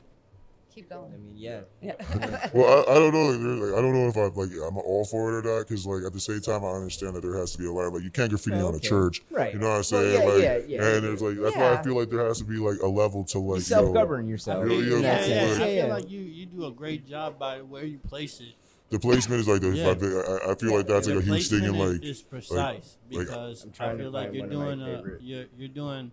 Keep 0.74 0.90
going. 0.90 1.14
I 1.14 1.16
mean, 1.16 1.38
yeah. 1.38 1.62
Yeah. 1.82 1.94
Well, 2.54 2.84
I, 2.86 2.92
I 2.92 2.96
don't 2.96 3.14
know. 3.14 3.28
Like, 3.28 3.62
like, 3.70 3.80
I 3.80 3.82
don't 3.82 3.94
know 3.94 4.10
if 4.10 4.18
I 4.18 4.24
like 4.24 4.50
I'm 4.68 4.78
all 4.78 5.06
for 5.06 5.30
it 5.40 5.46
or 5.46 5.58
not. 5.60 5.66
Because 5.66 5.86
like 5.86 6.04
at 6.04 6.12
the 6.12 6.20
same 6.20 6.42
time, 6.42 6.66
I 6.66 6.72
understand 6.72 7.16
that 7.16 7.22
there 7.22 7.38
has 7.38 7.54
to 7.54 7.58
be 7.58 7.66
a 7.66 7.72
line. 7.72 7.94
Like 7.94 8.04
you 8.04 8.12
can't 8.12 8.30
graffiti 8.30 8.58
on 8.58 8.74
a 8.74 8.76
okay. 8.76 8.80
church. 8.90 9.22
Right. 9.32 9.54
You 9.54 9.60
know 9.60 9.68
what 9.68 9.72
I'm 9.72 9.76
Well, 9.76 9.84
saying? 9.84 10.20
yeah, 10.20 10.26
like, 10.28 10.44
yeah, 10.44 10.58
yeah. 10.82 10.96
and 10.96 11.04
there's 11.06 11.22
like 11.22 11.38
that's 11.40 11.56
why 11.56 11.62
I 11.62 11.72
Yeah. 11.76 11.82
feel 11.82 11.96
like 11.98 12.10
there 12.10 12.26
has 12.28 12.40
to 12.40 12.44
be 12.44 12.58
like 12.58 12.80
a 12.82 12.88
level 12.88 13.24
to 13.24 13.40
like 13.40 13.46
You 13.46 13.52
you 13.54 13.56
know, 13.56 13.60
self-govern 13.86 14.26
I 14.26 14.30
yourself. 14.30 14.68
feel, 14.68 14.84
Yeah, 14.84 14.96
in 14.98 15.02
yeah, 15.04 15.12
that 15.18 15.30
yeah, 15.30 15.40
sense. 15.48 15.60
I 15.62 15.64
feel 15.64 15.76
yeah. 15.76 15.86
like 15.94 16.10
you, 16.12 16.20
you 16.20 16.46
do 16.46 16.66
a 16.66 16.72
great 16.74 17.08
job 17.08 17.40
by 17.40 17.62
where 17.62 17.86
you 17.86 17.98
place 18.00 18.42
it. 18.42 18.56
the 18.90 19.00
placement 19.00 19.40
is 19.40 19.48
like 19.48 19.62
the. 19.62 19.70
Yeah. 19.70 19.92
I, 20.50 20.52
I 20.52 20.56
feel 20.56 20.76
like 20.76 20.88
that's 20.88 21.08
like 21.08 21.20
a 21.20 21.22
huge 21.22 21.48
thing 21.50 21.64
in 21.64 21.74
placement 21.74 22.02
like. 22.02 22.04
is, 22.04 22.18
is 22.18 22.22
precise 22.22 22.98
like- 23.10 23.20
because 23.28 23.64
I'm 23.64 23.70
I 23.70 23.78
trying 23.78 23.98
to 24.00 24.04
feel 24.04 24.12
like 24.12 24.24
find 24.34 24.52
you're 24.52 24.60
one 24.60 24.72
of 24.74 24.78
my 24.80 24.86
doing 24.86 24.94
a 24.94 24.98
favorite. 24.98 25.22
you're 25.22 25.46
you're 25.58 25.68
doing. 25.70 26.12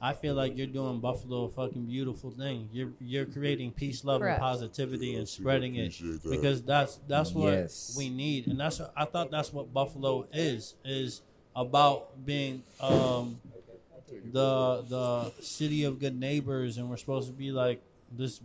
I 0.00 0.12
feel 0.12 0.34
like 0.34 0.58
you're 0.58 0.66
doing 0.66 1.00
Buffalo 1.00 1.44
a 1.44 1.48
fucking 1.48 1.86
beautiful 1.86 2.30
thing. 2.30 2.68
You're 2.72 2.90
you're 3.00 3.24
creating 3.24 3.72
peace, 3.72 4.04
love, 4.04 4.20
Correct. 4.20 4.38
and 4.38 4.42
positivity 4.42 5.14
and 5.14 5.26
spreading 5.26 5.76
it 5.76 5.92
that. 5.98 6.20
because 6.30 6.62
that's 6.62 7.00
that's 7.08 7.32
what 7.32 7.52
Yes. 7.54 7.94
we 7.96 8.10
need, 8.10 8.46
and 8.46 8.60
that's 8.60 8.80
I 8.96 9.06
thought 9.06 9.30
that's 9.30 9.52
what 9.52 9.72
Buffalo 9.72 10.26
is 10.32 10.74
is 10.84 11.22
about 11.54 12.24
being 12.26 12.62
um 12.80 13.40
the 14.32 14.84
the 14.88 15.32
city 15.42 15.84
of 15.84 15.98
good 15.98 16.18
neighbors, 16.18 16.76
and 16.76 16.90
we're 16.90 16.96
supposed 16.98 17.28
to 17.28 17.32
be 17.34 17.50
like 17.50 17.80
this 18.12 18.40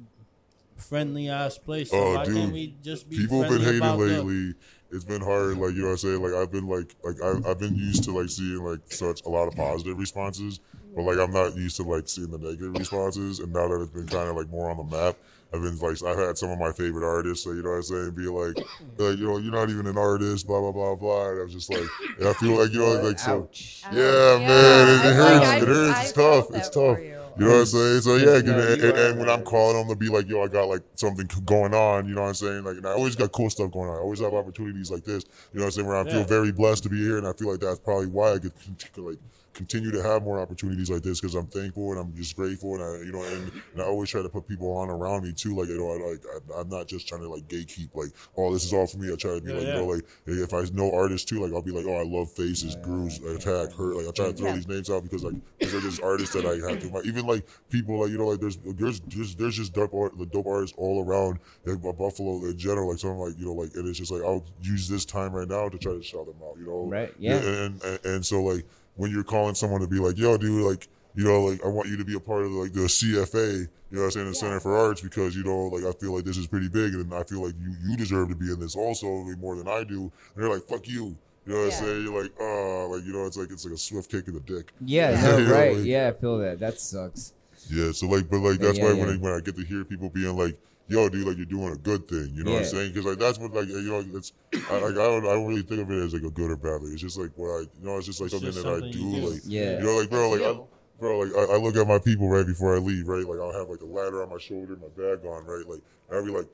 friendly 0.77 1.29
ass 1.29 1.57
place. 1.57 1.91
So 1.91 1.97
Oh, 1.97 2.15
why 2.15 2.25
dude. 2.25 2.35
can't 2.35 2.53
we 2.53 2.75
just 2.81 3.09
be 3.09 3.17
People 3.17 3.41
have 3.43 3.51
been 3.51 3.61
hating 3.61 3.77
about 3.81 3.99
the- 3.99 4.05
lately. 4.23 4.55
It's 4.93 5.05
been 5.05 5.21
hard, 5.21 5.57
like 5.57 5.73
you 5.73 5.79
know 5.81 5.85
what 5.85 5.91
I'm 5.91 5.97
saying. 5.99 6.21
Like 6.21 6.33
I've 6.33 6.51
been 6.51 6.67
like 6.67 6.95
like 7.03 7.21
I, 7.21 7.49
I've 7.49 7.59
been 7.59 7.75
used 7.75 8.03
to 8.05 8.11
like 8.17 8.29
seeing 8.29 8.57
like 8.63 8.79
such 8.91 9.21
a 9.25 9.29
lot 9.29 9.47
of 9.47 9.55
positive 9.55 9.97
responses, 9.97 10.59
but 10.95 11.03
like 11.03 11.17
I'm 11.17 11.31
not 11.31 11.55
used 11.55 11.77
to 11.77 11.83
like 11.83 12.07
seeing 12.07 12.31
the 12.31 12.37
negative 12.37 12.73
responses. 12.77 13.39
And 13.39 13.53
now 13.53 13.67
that 13.67 13.81
it's 13.81 13.91
been 13.93 14.07
kind 14.07 14.29
of 14.29 14.35
like 14.35 14.49
more 14.49 14.69
on 14.69 14.77
the 14.77 14.83
map, 14.83 15.15
I've 15.53 15.61
been 15.61 15.77
like 15.79 16.01
I've 16.03 16.17
had 16.17 16.37
some 16.37 16.49
of 16.51 16.59
my 16.59 16.71
favorite 16.71 17.05
artists, 17.05 17.43
so 17.43 17.51
you 17.51 17.61
know 17.63 17.71
what 17.71 17.75
I'm 17.77 17.83
saying, 17.83 18.11
be 18.11 18.27
like, 18.27 18.57
like 18.97 19.17
you 19.17 19.27
know 19.27 19.37
you're 19.37 19.51
not 19.51 19.69
even 19.69 19.85
an 19.87 19.97
artist, 19.97 20.47
blah 20.47 20.59
blah 20.59 20.71
blah 20.71 20.95
blah. 20.95 21.29
And 21.31 21.39
I 21.39 21.43
was 21.43 21.53
just 21.53 21.69
like, 21.69 21.83
and 22.19 22.27
I 22.27 22.33
feel 22.33 22.51
like 22.57 22.71
you 22.71 22.79
know 22.79 22.93
like 23.01 23.19
so. 23.19 23.43
Ouch. 23.43 23.83
Yeah, 23.91 24.37
man, 24.39 24.87
it- 24.87 25.09
it 25.09 25.15
hurts, 25.15 25.45
I- 25.45 25.57
it 25.57 25.67
hurts, 25.67 25.97
I 25.99 26.03
it's 26.03 26.11
felt 26.13 26.47
tough, 26.49 26.57
it's 26.57 26.69
tough. 26.69 26.99
you. 26.99 27.17
You 27.37 27.45
know 27.45 27.51
what 27.53 27.59
I'm 27.61 27.65
saying? 27.65 28.01
So 28.01 28.15
yeah, 28.17 28.35
and, 28.37 28.45
No, 28.45 28.59
and, 28.59 28.81
you 28.81 28.89
and, 28.93 29.19
when 29.19 29.29
I'm 29.29 29.37
right. 29.39 29.45
calling 29.45 29.77
them 29.77 29.87
to 29.87 29.95
be 29.95 30.09
like, 30.09 30.27
yo, 30.27 30.43
I 30.43 30.47
got 30.49 30.67
like 30.67 30.81
something 30.95 31.29
going 31.45 31.73
on, 31.73 32.05
you 32.07 32.13
know 32.13 32.21
what 32.23 32.27
I'm 32.27 32.33
saying? 32.33 32.63
Like, 32.65 32.75
and 32.77 32.85
I 32.85 32.91
always 32.91 33.15
got 33.15 33.31
cool 33.31 33.49
stuff 33.49 33.71
going 33.71 33.89
on. 33.89 33.95
I 33.95 33.99
always 33.99 34.19
have 34.19 34.33
opportunities 34.33 34.91
like 34.91 35.05
this, 35.05 35.23
you 35.53 35.59
know 35.59 35.65
what 35.65 35.67
I'm 35.67 35.71
saying? 35.71 35.87
Where 35.87 35.95
I 35.97 36.03
feel 36.03 36.19
Yeah. 36.19 36.25
very 36.25 36.51
blessed 36.51 36.83
to 36.83 36.89
be 36.89 36.97
here, 37.01 37.17
and 37.17 37.25
I 37.25 37.31
feel 37.33 37.49
like 37.49 37.61
that's 37.61 37.79
probably 37.79 38.07
why 38.07 38.33
I 38.33 38.37
get 38.37 38.51
like 38.97 39.17
continue 39.53 39.91
to 39.91 40.01
have 40.01 40.23
more 40.23 40.39
opportunities 40.39 40.89
like 40.89 41.03
this 41.03 41.19
because 41.19 41.35
I'm 41.35 41.47
thankful 41.47 41.91
and 41.91 41.99
I'm 41.99 42.15
just 42.15 42.35
grateful, 42.35 42.75
and 42.75 42.83
I, 42.83 43.05
you 43.05 43.11
know, 43.11 43.21
and, 43.23 43.51
and 43.73 43.81
I 43.81 43.85
always 43.85 44.09
try 44.09 44.21
to 44.21 44.29
put 44.29 44.47
people 44.47 44.71
on 44.77 44.89
around 44.89 45.23
me 45.23 45.33
too. 45.33 45.55
Like, 45.55 45.67
you 45.69 45.77
know, 45.77 45.91
I, 45.91 46.11
like 46.11 46.23
I, 46.55 46.61
I'm 46.61 46.69
not 46.69 46.87
just 46.87 47.07
trying 47.07 47.21
to 47.21 47.29
like 47.29 47.47
gatekeep, 47.47 47.89
like, 47.93 48.11
oh, 48.37 48.53
this 48.53 48.63
is 48.63 48.73
all 48.73 48.87
for 48.87 48.97
me. 48.97 49.11
I 49.11 49.15
try 49.15 49.35
to 49.35 49.41
be 49.41 49.51
Yeah, 49.51 49.57
like, 49.57 49.67
yeah. 49.67 49.73
you 49.75 49.81
know, 49.81 49.87
like 49.87 50.05
if 50.27 50.53
I 50.53 50.63
know 50.73 50.91
artists 50.93 51.29
too, 51.29 51.41
like 51.41 51.53
I'll 51.53 51.61
be 51.61 51.71
like, 51.71 51.85
oh, 51.85 51.97
I 51.99 52.03
love 52.03 52.31
Faces, 52.31 52.75
Grooves, 52.77 53.19
Attack, 53.23 53.73
Hurt. 53.73 53.95
Like 53.97 54.07
I 54.07 54.11
try 54.11 54.25
to 54.27 54.33
throw 54.33 54.47
Yeah. 54.49 54.55
these 54.55 54.67
names 54.67 54.89
out 54.89 55.03
because 55.03 55.23
like 55.23 55.35
these 55.59 55.73
are 55.73 55.81
just 55.81 56.01
artists 56.01 56.33
that 56.35 56.45
I 56.45 56.55
have 56.69 56.79
to. 56.81 56.89
Like, 56.89 57.05
even 57.05 57.25
like 57.27 57.45
people 57.69 57.99
like 58.01 58.11
you 58.11 58.17
know 58.17 58.27
like 58.27 58.39
there's 58.39 58.57
there's 58.57 58.99
there's, 59.01 59.35
there's 59.35 59.55
just 59.57 59.73
dope 59.73 59.93
art, 59.93 60.17
the 60.17 60.25
dope 60.25 60.47
artists 60.47 60.75
all 60.77 61.03
around 61.05 61.39
like, 61.65 61.81
Bu- 61.81 61.93
Buffalo 61.93 62.45
in 62.45 62.57
general. 62.57 62.89
Like 62.89 62.99
something 62.99 63.19
like 63.19 63.37
you 63.37 63.45
know 63.45 63.53
like 63.53 63.71
and 63.75 63.87
it's 63.87 63.99
just 63.99 64.11
like 64.11 64.21
I'll 64.23 64.45
use 64.61 64.87
this 64.87 65.05
time 65.05 65.33
right 65.33 65.47
now 65.47 65.67
to 65.69 65.77
try 65.77 65.93
to 65.93 66.03
shout 66.03 66.25
them 66.25 66.35
out. 66.43 66.57
You 66.57 66.65
know, 66.67 66.85
Right, 66.89 67.13
yeah. 67.19 67.37
And 67.37 67.83
and, 67.83 68.05
and 68.05 68.25
so 68.25 68.41
like 68.41 68.65
when 69.01 69.11
you're 69.11 69.23
calling 69.23 69.55
someone 69.55 69.81
to 69.81 69.87
be 69.87 69.99
like, 69.99 70.17
yo, 70.17 70.37
dude, 70.37 70.65
like. 70.65 70.87
you 71.13 71.25
know, 71.25 71.43
like 71.43 71.59
I 71.65 71.67
want 71.67 71.89
you 71.89 71.97
to 71.97 72.05
be 72.05 72.15
a 72.15 72.21
part 72.21 72.43
of 72.45 72.51
like 72.53 72.71
the 72.71 72.87
CFA, 72.87 73.59
you 73.59 73.67
know 73.91 73.99
what 73.99 74.05
I'm 74.05 74.11
saying, 74.11 74.27
the 74.27 74.33
Center 74.33 74.61
for 74.61 74.77
Arts, 74.77 75.01
because 75.01 75.35
you 75.35 75.43
know, 75.43 75.63
like 75.67 75.83
I 75.83 75.91
feel 75.99 76.15
like 76.15 76.23
this 76.23 76.37
is 76.37 76.47
pretty 76.47 76.69
big, 76.69 76.93
and 76.93 77.13
I 77.13 77.23
feel 77.23 77.43
like 77.43 77.53
you 77.59 77.73
you 77.85 77.97
deserve 77.97 78.29
to 78.29 78.35
be 78.35 78.49
in 78.49 78.61
this 78.61 78.77
also 78.77 79.07
way 79.25 79.35
more 79.37 79.57
than 79.57 79.67
I 79.67 79.83
do. 79.83 80.03
And 80.03 80.37
they're 80.37 80.49
like, 80.49 80.63
fuck 80.69 80.87
you. 80.87 81.17
You 81.45 81.53
know 81.53 81.55
what 81.65 81.71
Yeah. 81.73 81.77
I'm 81.79 81.83
saying? 81.83 82.03
You're 82.05 82.21
like, 82.23 82.31
oh, 82.39 82.87
like 82.93 83.03
you 83.05 83.11
know, 83.11 83.25
it's 83.25 83.35
like 83.35 83.51
it's 83.51 83.65
like 83.65 83.73
a 83.73 83.77
swift 83.77 84.09
kick 84.09 84.29
in 84.29 84.35
the 84.35 84.39
dick. 84.39 84.71
Yeah, 84.85 85.11
Yeah. 85.15 85.21
no, 85.21 85.37
Yeah, 85.39 85.49
right. 85.51 85.75
like- 85.75 85.85
yeah, 85.85 86.07
I 86.07 86.11
feel 86.19 86.37
that. 86.37 86.59
That 86.59 86.79
sucks. 86.79 87.33
Yeah, 87.69 87.91
so 87.91 88.07
like, 88.07 88.29
but 88.29 88.39
like 88.39 88.59
that's 88.59 88.77
Yeah, 88.77 88.85
why 88.85 88.91
yeah. 88.93 88.99
when 89.05 89.09
I, 89.09 89.17
when 89.17 89.33
I 89.33 89.39
get 89.41 89.57
to 89.57 89.63
hear 89.65 89.83
people 89.83 90.09
being 90.09 90.35
like, 90.37 90.57
"Yo, 90.87 91.07
dude, 91.09 91.27
like 91.27 91.37
you're 91.37 91.45
doing 91.45 91.71
a 91.71 91.77
good 91.77 92.07
thing," 92.07 92.31
you 92.33 92.43
know 92.43 92.51
what 92.51 92.57
I'm 92.59 92.63
saying? 92.65 92.91
Because 92.93 93.05
like 93.05 93.19
that's 93.19 93.39
what 93.39 93.53
like 93.53 93.67
you 93.67 93.81
know 93.89 94.03
it's 94.17 94.33
I, 94.69 94.73
like 94.79 94.91
I 94.91 94.95
don't 94.95 95.25
I 95.25 95.33
don't 95.33 95.47
really 95.47 95.61
think 95.61 95.81
of 95.81 95.91
it 95.91 96.03
as 96.03 96.13
like 96.13 96.23
a 96.23 96.29
good 96.29 96.51
or 96.51 96.57
bad 96.57 96.81
thing. 96.81 96.91
It's 96.93 97.01
just 97.01 97.17
like 97.17 97.31
what 97.35 97.49
I 97.49 97.59
you 97.61 97.85
know 97.85 97.97
it's 97.97 98.07
just 98.07 98.19
like 98.19 98.27
It's 98.27 98.35
something 98.35 98.51
just 98.51 98.63
that 98.63 98.69
I 98.69 98.79
something 98.79 98.91
do. 98.91 98.99
you 98.99 99.21
do. 99.21 99.29
Like 99.31 99.41
Yeah. 99.45 99.77
you 99.79 99.83
know, 99.85 99.95
like 99.97 100.09
bro, 100.09 100.29
like 100.29 100.41
I, 100.41 100.53
bro, 100.99 101.19
like 101.19 101.33
I, 101.49 101.53
I 101.53 101.57
look 101.57 101.75
at 101.75 101.87
my 101.87 101.99
people 101.99 102.27
right 102.29 102.45
before 102.45 102.75
I 102.75 102.79
leave, 102.79 103.07
right? 103.07 103.25
Like 103.25 103.39
I'll 103.39 103.53
have 103.53 103.69
like 103.69 103.81
a 103.81 103.85
ladder 103.85 104.21
on 104.23 104.29
my 104.29 104.37
shoulder, 104.39 104.75
my 104.75 104.89
bag 104.95 105.25
on, 105.25 105.45
right? 105.45 105.67
Like 105.67 105.81
I'll 106.11 106.25
be 106.25 106.31
like, 106.31 106.47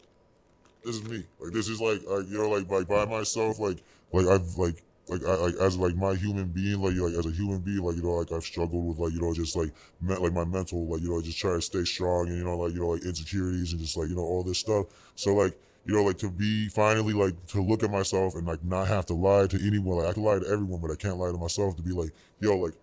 this 0.84 0.96
is 0.96 1.04
me. 1.10 1.24
Like 1.40 1.54
this 1.54 1.68
is 1.68 1.82
like 1.82 2.02
uh, 2.10 2.20
you 2.20 2.38
know 2.38 2.50
like 2.50 2.70
like 2.70 2.88
by 2.88 3.06
myself, 3.06 3.60
like 3.60 3.78
like 4.14 4.28
I've 4.28 4.56
like. 4.58 4.84
Like 5.10 5.24
I 5.26 5.36
like 5.36 5.56
as 5.56 5.78
like 5.78 5.96
my 5.96 6.16
human 6.16 6.48
being, 6.48 6.82
like 6.82 6.96
like 6.96 7.14
as 7.14 7.26
a 7.26 7.32
human 7.32 7.60
being, 7.60 7.80
like 7.80 7.96
you 7.96 8.04
know, 8.04 8.16
like 8.16 8.32
I've 8.32 8.44
struggled 8.44 8.86
with 8.88 9.00
like 9.00 9.14
you 9.14 9.22
know 9.22 9.34
just 9.34 9.56
like 9.56 9.72
me- 10.02 10.16
like 10.18 10.34
my 10.34 10.44
mental, 10.44 10.86
like 10.88 11.02
you 11.02 11.10
know, 11.10 11.22
just 11.22 11.38
try 11.40 11.54
to 11.54 11.62
stay 11.62 11.86
strong, 11.86 12.28
and 12.28 12.38
you 12.38 12.44
know, 12.44 12.58
like 12.58 12.74
you 12.74 12.82
know, 12.82 12.90
like 12.90 13.04
insecurities 13.04 13.72
and 13.72 13.82
just 13.82 13.96
like 13.96 14.10
you 14.10 14.16
know 14.16 14.22
all 14.22 14.44
this 14.44 14.58
stuff. 14.58 14.88
So 15.16 15.34
like 15.34 15.58
you 15.86 15.96
know, 15.96 16.04
like 16.04 16.18
to 16.18 16.30
be 16.30 16.68
finally 16.68 17.14
like 17.14 17.34
to 17.48 17.62
look 17.64 17.84
at 17.84 17.92
myself 17.92 18.36
and 18.36 18.46
like 18.46 18.64
not 18.66 18.88
have 18.90 19.06
to 19.08 19.14
lie 19.14 19.48
to 19.48 19.58
anyone. 19.66 20.00
Like 20.00 20.08
I 20.10 20.14
can 20.14 20.24
lie 20.24 20.40
to 20.40 20.48
everyone, 20.48 20.82
but 20.82 20.92
I 20.92 20.96
can't 20.96 21.18
lie 21.18 21.32
to 21.32 21.38
myself. 21.38 21.78
To 21.78 21.82
be 21.82 21.92
like, 21.92 22.12
yo, 22.42 22.58
like 22.58 22.74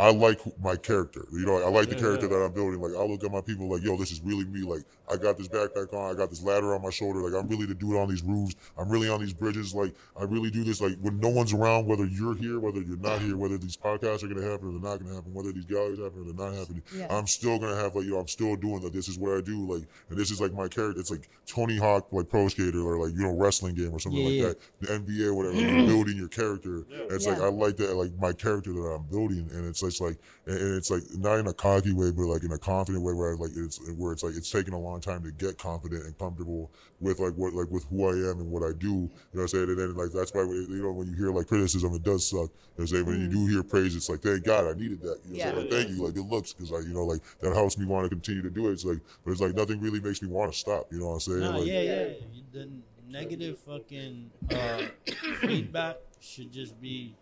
I 0.00 0.10
like 0.12 0.40
my 0.62 0.76
character. 0.76 1.26
You 1.30 1.44
know, 1.44 1.56
I 1.62 1.68
like 1.68 1.90
the 1.90 1.94
character 1.94 2.26
yeah. 2.26 2.38
that 2.38 2.44
I'm 2.46 2.52
building. 2.52 2.80
Like 2.80 2.92
I 2.98 3.04
look 3.04 3.22
at 3.22 3.30
my 3.30 3.42
people 3.42 3.68
like, 3.68 3.82
yo, 3.82 3.98
this 3.98 4.10
is 4.10 4.22
really 4.22 4.46
me. 4.46 4.62
Like 4.62 4.82
I 5.12 5.16
got 5.16 5.36
this 5.36 5.46
backpack 5.46 5.92
on, 5.92 6.10
I 6.10 6.14
got 6.16 6.30
this 6.30 6.42
ladder 6.42 6.74
on 6.74 6.80
my 6.80 6.88
shoulder. 6.88 7.20
Like 7.20 7.38
I'm 7.38 7.46
really 7.48 7.66
the 7.66 7.74
dude 7.74 7.96
on 7.96 8.08
these 8.08 8.22
roofs. 8.22 8.54
I'm 8.78 8.88
really 8.88 9.10
on 9.10 9.20
these 9.20 9.34
bridges. 9.34 9.74
Like 9.74 9.94
I 10.18 10.24
really 10.24 10.50
do 10.50 10.64
this. 10.64 10.80
Like 10.80 10.96
when 11.02 11.20
no 11.20 11.28
one's 11.28 11.52
around, 11.52 11.84
whether 11.84 12.06
you're 12.06 12.34
here, 12.34 12.58
whether 12.58 12.80
you're 12.80 12.96
not 12.96 13.20
here, 13.20 13.36
whether 13.36 13.58
these 13.58 13.76
podcasts 13.76 14.22
are 14.22 14.28
gonna 14.28 14.48
happen 14.48 14.68
or 14.68 14.72
they're 14.72 14.90
not 14.90 15.00
gonna 15.00 15.14
happen, 15.14 15.34
whether 15.34 15.52
these 15.52 15.66
galleries 15.66 15.98
happen 15.98 16.22
or 16.22 16.32
they're 16.32 16.46
not 16.48 16.56
happening. 16.56 16.82
Yeah. 16.96 17.06
I'm 17.10 17.26
still 17.26 17.58
gonna 17.58 17.76
have 17.76 17.94
like, 17.94 18.06
you 18.06 18.12
know, 18.12 18.20
I'm 18.20 18.28
still 18.28 18.56
doing 18.56 18.80
that. 18.80 18.94
This 18.94 19.08
is 19.08 19.18
what 19.18 19.36
I 19.36 19.42
do. 19.42 19.66
Like, 19.66 19.86
and 20.08 20.18
this 20.18 20.30
is 20.30 20.40
like 20.40 20.54
my 20.54 20.68
character. 20.68 20.98
It's 20.98 21.10
like 21.10 21.28
Tony 21.46 21.76
Hawk, 21.76 22.06
like 22.10 22.30
pro 22.30 22.48
skater 22.48 22.80
or 22.80 23.04
like 23.04 23.14
you 23.14 23.22
know 23.22 23.36
wrestling 23.36 23.74
game 23.74 23.92
or 23.92 23.98
something 23.98 24.18
Yeah, 24.18 24.46
like 24.46 24.56
yeah. 24.80 24.86
that. 24.88 25.04
The 25.06 25.12
NBA, 25.12 25.26
or 25.26 25.34
whatever. 25.34 25.56
You're 25.60 25.86
building 25.86 26.16
your 26.16 26.28
character. 26.28 26.86
And 26.90 27.12
it's 27.12 27.26
like 27.26 27.38
I 27.38 27.48
like 27.48 27.76
that, 27.76 27.94
like 27.96 28.12
my 28.18 28.32
character 28.32 28.72
that 28.72 28.80
I'm 28.80 29.02
building, 29.04 29.46
and 29.52 29.66
it's 29.66 29.82
just 29.90 30.00
like, 30.00 30.16
and 30.46 30.56
and 30.56 30.76
it's 30.76 30.90
like 30.90 31.02
not 31.16 31.38
in 31.38 31.46
a 31.46 31.52
cocky 31.52 31.92
way, 31.92 32.10
but 32.10 32.22
like 32.22 32.42
in 32.42 32.52
a 32.52 32.58
confident 32.58 33.04
way, 33.04 33.12
where 33.12 33.32
I, 33.32 33.34
like 33.34 33.50
it's 33.56 33.80
where 33.96 34.12
it's 34.12 34.22
like 34.22 34.34
it's 34.36 34.50
taking 34.50 34.74
a 34.74 34.78
long 34.78 35.00
time 35.00 35.22
to 35.24 35.32
get 35.32 35.58
confident 35.58 36.04
and 36.04 36.16
comfortable 36.18 36.70
with 37.00 37.18
like 37.18 37.34
what 37.34 37.52
like 37.52 37.70
with 37.70 37.84
who 37.84 38.06
I 38.06 38.30
am 38.30 38.40
and 38.40 38.50
what 38.50 38.62
I 38.62 38.72
do. 38.72 38.86
You 38.86 38.92
know 38.92 39.10
what 39.32 39.42
I'm 39.42 39.48
saying? 39.48 39.68
And 39.70 39.78
then 39.78 39.96
like 39.96 40.10
that's 40.12 40.32
why 40.32 40.42
you 40.42 40.82
know 40.82 40.92
when 40.92 41.08
you 41.08 41.14
hear 41.14 41.30
like 41.30 41.48
criticism, 41.48 41.94
it 41.94 42.02
does 42.02 42.28
suck. 42.28 42.38
You 42.38 42.44
know 42.46 42.50
what 42.76 42.82
I'm 42.82 42.86
saying? 42.86 43.06
When 43.06 43.20
you 43.20 43.28
do 43.28 43.46
hear 43.46 43.62
praise, 43.62 43.96
it's 43.96 44.08
like 44.08 44.20
thank 44.20 44.44
God 44.44 44.66
I 44.66 44.78
needed 44.78 45.00
that. 45.02 45.18
You 45.28 45.38
know 45.38 45.44
what 45.44 45.54
I'm? 45.54 45.56
Yeah. 45.56 45.60
Like, 45.60 45.70
thank 45.70 45.88
you, 45.90 46.04
like 46.04 46.16
it 46.16 46.22
looks 46.22 46.52
because 46.52 46.70
like 46.70 46.84
you 46.84 46.94
know 46.94 47.04
like 47.04 47.20
that 47.40 47.54
helps 47.54 47.76
me 47.76 47.86
want 47.86 48.04
to 48.04 48.08
continue 48.08 48.42
to 48.42 48.50
do 48.50 48.68
it. 48.68 48.72
It's 48.72 48.84
like, 48.84 49.00
but 49.24 49.32
it's 49.32 49.40
like 49.40 49.54
nothing 49.54 49.80
really 49.80 50.00
makes 50.00 50.22
me 50.22 50.28
want 50.28 50.52
to 50.52 50.58
stop. 50.58 50.86
You 50.92 51.00
know 51.00 51.06
what 51.08 51.14
I'm 51.14 51.20
saying? 51.20 51.40
Nah, 51.40 51.56
like, 51.56 51.66
yeah, 51.66 51.80
yeah. 51.80 52.04
The 52.52 52.68
negative 53.08 53.58
fucking 53.58 54.30
uh, 54.50 54.82
feedback 55.40 55.96
should 56.20 56.52
just 56.52 56.80
be 56.80 57.14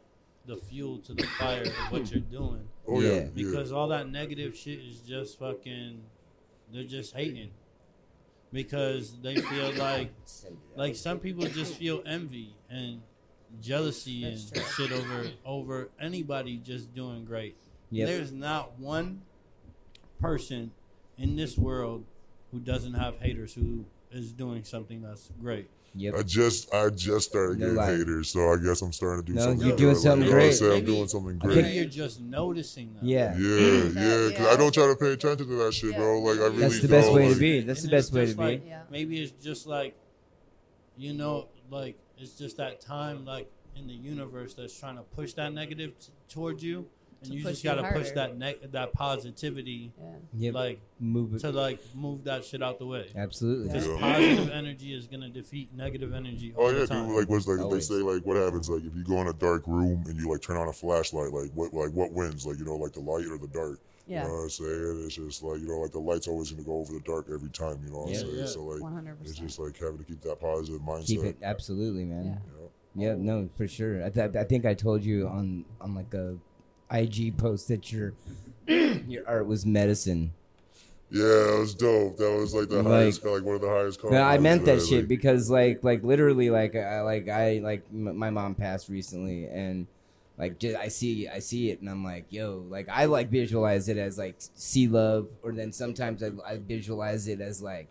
the 0.49 0.57
fuel 0.57 0.99
to 0.99 1.15
the 1.15 1.23
fire 1.39 1.63
of 1.63 1.73
what 1.91 2.11
you're 2.11 2.21
doing. 2.21 2.67
Oh 2.89 3.01
yeah, 3.01 3.09
Yeah. 3.09 3.15
yeah. 3.21 3.29
Because 3.35 3.71
all 3.71 3.89
that 3.89 4.09
negative 4.09 4.57
shit 4.57 4.81
is 4.81 4.99
just 5.01 5.39
fucking. 5.39 6.03
They're 6.73 6.85
just 6.85 7.15
hating. 7.15 7.51
Because 8.53 9.15
they 9.21 9.37
feel 9.37 9.73
like, 9.75 10.11
like 10.75 10.97
some 10.97 11.19
people 11.19 11.45
just 11.45 11.75
feel 11.75 12.03
envy 12.07 12.55
and 12.71 13.03
jealousy 13.61 14.25
and 14.25 14.39
shit 14.75 14.91
over 14.91 15.27
over 15.45 15.91
anybody 16.01 16.57
just 16.57 16.95
doing 16.95 17.25
great. 17.27 17.57
Yep. 17.91 18.09
There's 18.09 18.33
not 18.33 18.79
one 18.79 19.23
person 20.21 20.71
in 21.19 21.37
this 21.37 21.57
world 21.59 22.05
who 22.51 22.59
doesn't 22.59 22.95
have 22.95 23.19
haters 23.21 23.53
who 23.53 23.85
is 24.11 24.33
doing 24.33 24.65
something 24.65 25.03
that's 25.03 25.31
great. 25.41 25.69
Yep. 25.99 26.15
I 26.17 26.23
just 26.23 26.73
I 26.75 26.91
just 26.91 27.29
started 27.31 27.59
No 27.59 27.67
getting 27.67 27.77
lie. 27.77 27.97
haters, 27.97 28.31
so 28.31 28.53
I 28.53 28.57
guess 28.57 28.81
I'm 28.83 28.93
starting 28.93 29.25
to 29.25 29.33
do 29.33 29.35
No, 29.37 29.43
something. 29.43 29.61
you're 29.67 29.77
good. 29.77 29.83
doing 29.83 29.95
Like, 29.95 30.03
something 30.03 30.27
you 30.29 30.31
know 30.33 30.37
I'm 30.39 30.43
great. 30.45 30.55
saying? 30.55 30.79
I'm 30.79 30.85
doing 30.85 31.09
something 31.09 31.39
I 31.43 31.45
great. 31.47 31.55
think 31.65 31.75
you're 31.75 31.85
just 31.87 32.21
noticing 32.21 32.95
that. 32.95 33.03
Yeah. 33.05 33.37
Yeah, 33.37 33.39
That, 33.39 33.93
yeah, 33.95 34.29
because 34.29 34.41
yeah. 34.47 34.47
I 34.53 34.57
don't 34.57 34.73
try 34.73 34.87
to 34.87 34.97
pay 34.97 35.13
attention 35.13 35.49
to 35.49 35.55
that 35.65 35.75
shit, 35.75 35.97
bro. 35.97 36.21
Like 36.21 36.39
I 36.39 36.43
really 36.45 36.59
That's 36.59 36.81
the 36.81 36.89
don't. 36.89 37.01
best 37.01 37.13
way 37.13 37.33
to 37.35 37.39
be. 37.41 37.61
That's 37.63 37.83
the 37.83 37.89
best 37.89 38.13
way 38.13 38.21
to 38.21 38.27
just 38.27 38.39
be. 38.39 38.63
Maybe 38.91 39.23
it's 39.23 39.33
just 39.45 39.67
like, 39.67 39.97
you 40.97 41.13
know, 41.15 41.49
like 41.71 41.97
it's 42.17 42.33
just 42.33 42.57
that 42.59 42.81
time, 42.81 43.25
like 43.25 43.51
in 43.77 43.87
the 43.87 43.93
universe 43.95 44.55
that's 44.55 44.79
trying 44.79 44.97
to 44.97 45.03
push 45.03 45.33
that 45.35 45.53
negative 45.53 45.99
t- 45.99 46.13
towards 46.29 46.63
you, 46.63 46.87
and 47.23 47.35
you 47.35 47.43
just 47.43 47.65
gotta 47.65 47.83
push 47.93 48.11
that 48.13 48.37
ne- 48.39 48.57
that 48.71 48.93
positivity, 48.93 49.93
Yeah. 49.99 50.07
Yep. 50.37 50.55
like 50.55 50.81
Move 51.01 51.35
it. 51.35 51.41
to 51.41 51.51
like 51.51 51.81
move 51.95 52.25
that 52.25 52.45
shit 52.45 52.63
out 52.63 52.79
the 52.79 52.87
way. 52.87 53.09
Absolutely. 53.17 53.69
Because 53.69 53.87
Yeah. 53.87 53.99
positive 54.01 54.51
energy 54.51 54.95
is 54.95 55.07
gonna 55.07 55.29
defeat 55.29 55.75
negative 55.75 56.15
energy 56.15 56.55
all 56.57 56.67
Oh 56.67 56.73
the 56.73 56.81
yeah, 56.81 56.87
time. 56.87 57.09
dude. 57.09 57.17
Like 57.17 57.29
what's 57.29 57.47
like 57.49 57.61
Always. 57.61 57.89
they 57.89 57.95
say 57.97 58.03
like 58.03 58.25
what 58.25 58.37
happens 58.37 58.69
like 58.71 58.85
if 58.85 58.95
you 58.95 59.05
go 59.05 59.21
in 59.21 59.27
a 59.29 59.33
dark 59.33 59.67
room 59.67 60.05
and 60.07 60.19
you 60.19 60.29
like 60.31 60.43
turn 60.43 60.57
on 60.57 60.69
a 60.69 60.73
flashlight 60.73 61.33
like 61.33 61.51
what 61.55 61.73
like 61.75 61.91
what 61.93 62.13
wins 62.13 62.47
like 62.47 62.59
you 62.59 62.65
know 62.65 62.77
like 62.77 62.93
the 62.93 63.01
light 63.01 63.27
or 63.27 63.39
the 63.39 63.49
dark. 63.49 63.81
Yeah. 64.07 64.23
You 64.23 64.29
know 64.29 64.35
what 64.37 64.43
I'm 64.45 64.51
saying? 64.51 65.03
It's 65.05 65.15
just 65.17 65.43
like 65.43 65.61
you 65.61 65.67
know 65.69 65.79
like 65.81 65.93
the 65.93 65.99
light's 66.01 66.29
always 66.29 66.51
gonna 66.51 66.63
go 66.65 66.79
over 66.79 66.93
the 66.93 67.01
dark 67.01 67.27
every 67.33 67.51
time. 67.51 67.81
You 67.85 67.91
know 67.93 67.99
what 68.01 68.11
Yeah. 68.11 68.21
I'm 68.21 68.27
saying? 68.27 68.39
Yeah. 68.39 68.47
So 68.47 68.65
like 68.65 68.81
One 68.83 68.95
hundred 68.95 69.19
it's 69.23 69.35
just 69.35 69.59
like 69.59 69.77
having 69.79 69.99
to 69.99 70.05
keep 70.05 70.21
that 70.23 70.41
positive 70.41 70.81
mindset. 70.81 71.07
Keep 71.07 71.25
it 71.25 71.37
absolutely, 71.43 72.05
man. 72.05 72.25
Yeah. 72.25 72.31
you 72.31 72.37
know? 72.63 72.71
Yeah, 72.95 73.15
no, 73.17 73.49
for 73.57 73.69
sure. 73.69 74.03
I, 74.05 74.09
th- 74.11 74.35
I 74.35 74.43
think 74.45 74.65
I 74.65 74.75
told 74.75 75.05
you 75.05 75.29
on 75.29 75.65
on 75.81 75.95
like 75.95 76.13
a 76.15 76.37
IG 76.91 77.37
post 77.37 77.69
that 77.69 77.93
your 77.93 78.15
your 78.67 79.27
art 79.27 79.47
was 79.47 79.65
medicine. 79.67 80.33
Yeah, 81.11 81.55
it 81.57 81.59
was 81.61 81.75
dope. 81.75 82.19
That 82.19 82.31
was 82.37 82.53
like 82.55 82.69
the 82.69 82.77
Like- 82.83 82.87
highest, 82.87 83.25
like 83.25 83.43
one 83.43 83.55
of 83.55 83.61
the 83.63 83.69
highest. 83.69 84.05
I 84.05 84.37
meant 84.39 84.67
that 84.67 84.77
I, 84.77 84.79
shit 84.79 84.99
like- 85.01 85.09
because 85.09 85.51
like 85.51 85.83
like 85.83 86.03
literally 86.05 86.51
like 86.51 86.75
I 86.77 87.01
like 87.01 87.29
I 87.29 87.61
like 87.63 87.85
m- 87.93 88.17
my 88.17 88.31
mom 88.31 88.55
passed 88.55 88.89
recently 88.91 89.47
and 89.47 89.87
like 90.37 90.59
just, 90.59 90.77
I 90.77 90.89
see 90.89 91.27
I 91.27 91.39
see 91.39 91.71
it 91.71 91.81
and 91.81 91.89
I'm 91.89 92.05
like 92.05 92.27
yo 92.31 92.65
like 92.69 92.89
I 92.91 93.07
like 93.07 93.31
visualize 93.31 93.89
it 93.89 93.97
as 93.97 94.19
like 94.19 94.37
see 94.39 94.87
love 94.87 95.29
or 95.43 95.53
then 95.53 95.73
sometimes 95.73 96.23
I, 96.23 96.31
I 96.47 96.59
visualize 96.59 97.27
it 97.27 97.41
as 97.41 97.63
like 97.63 97.89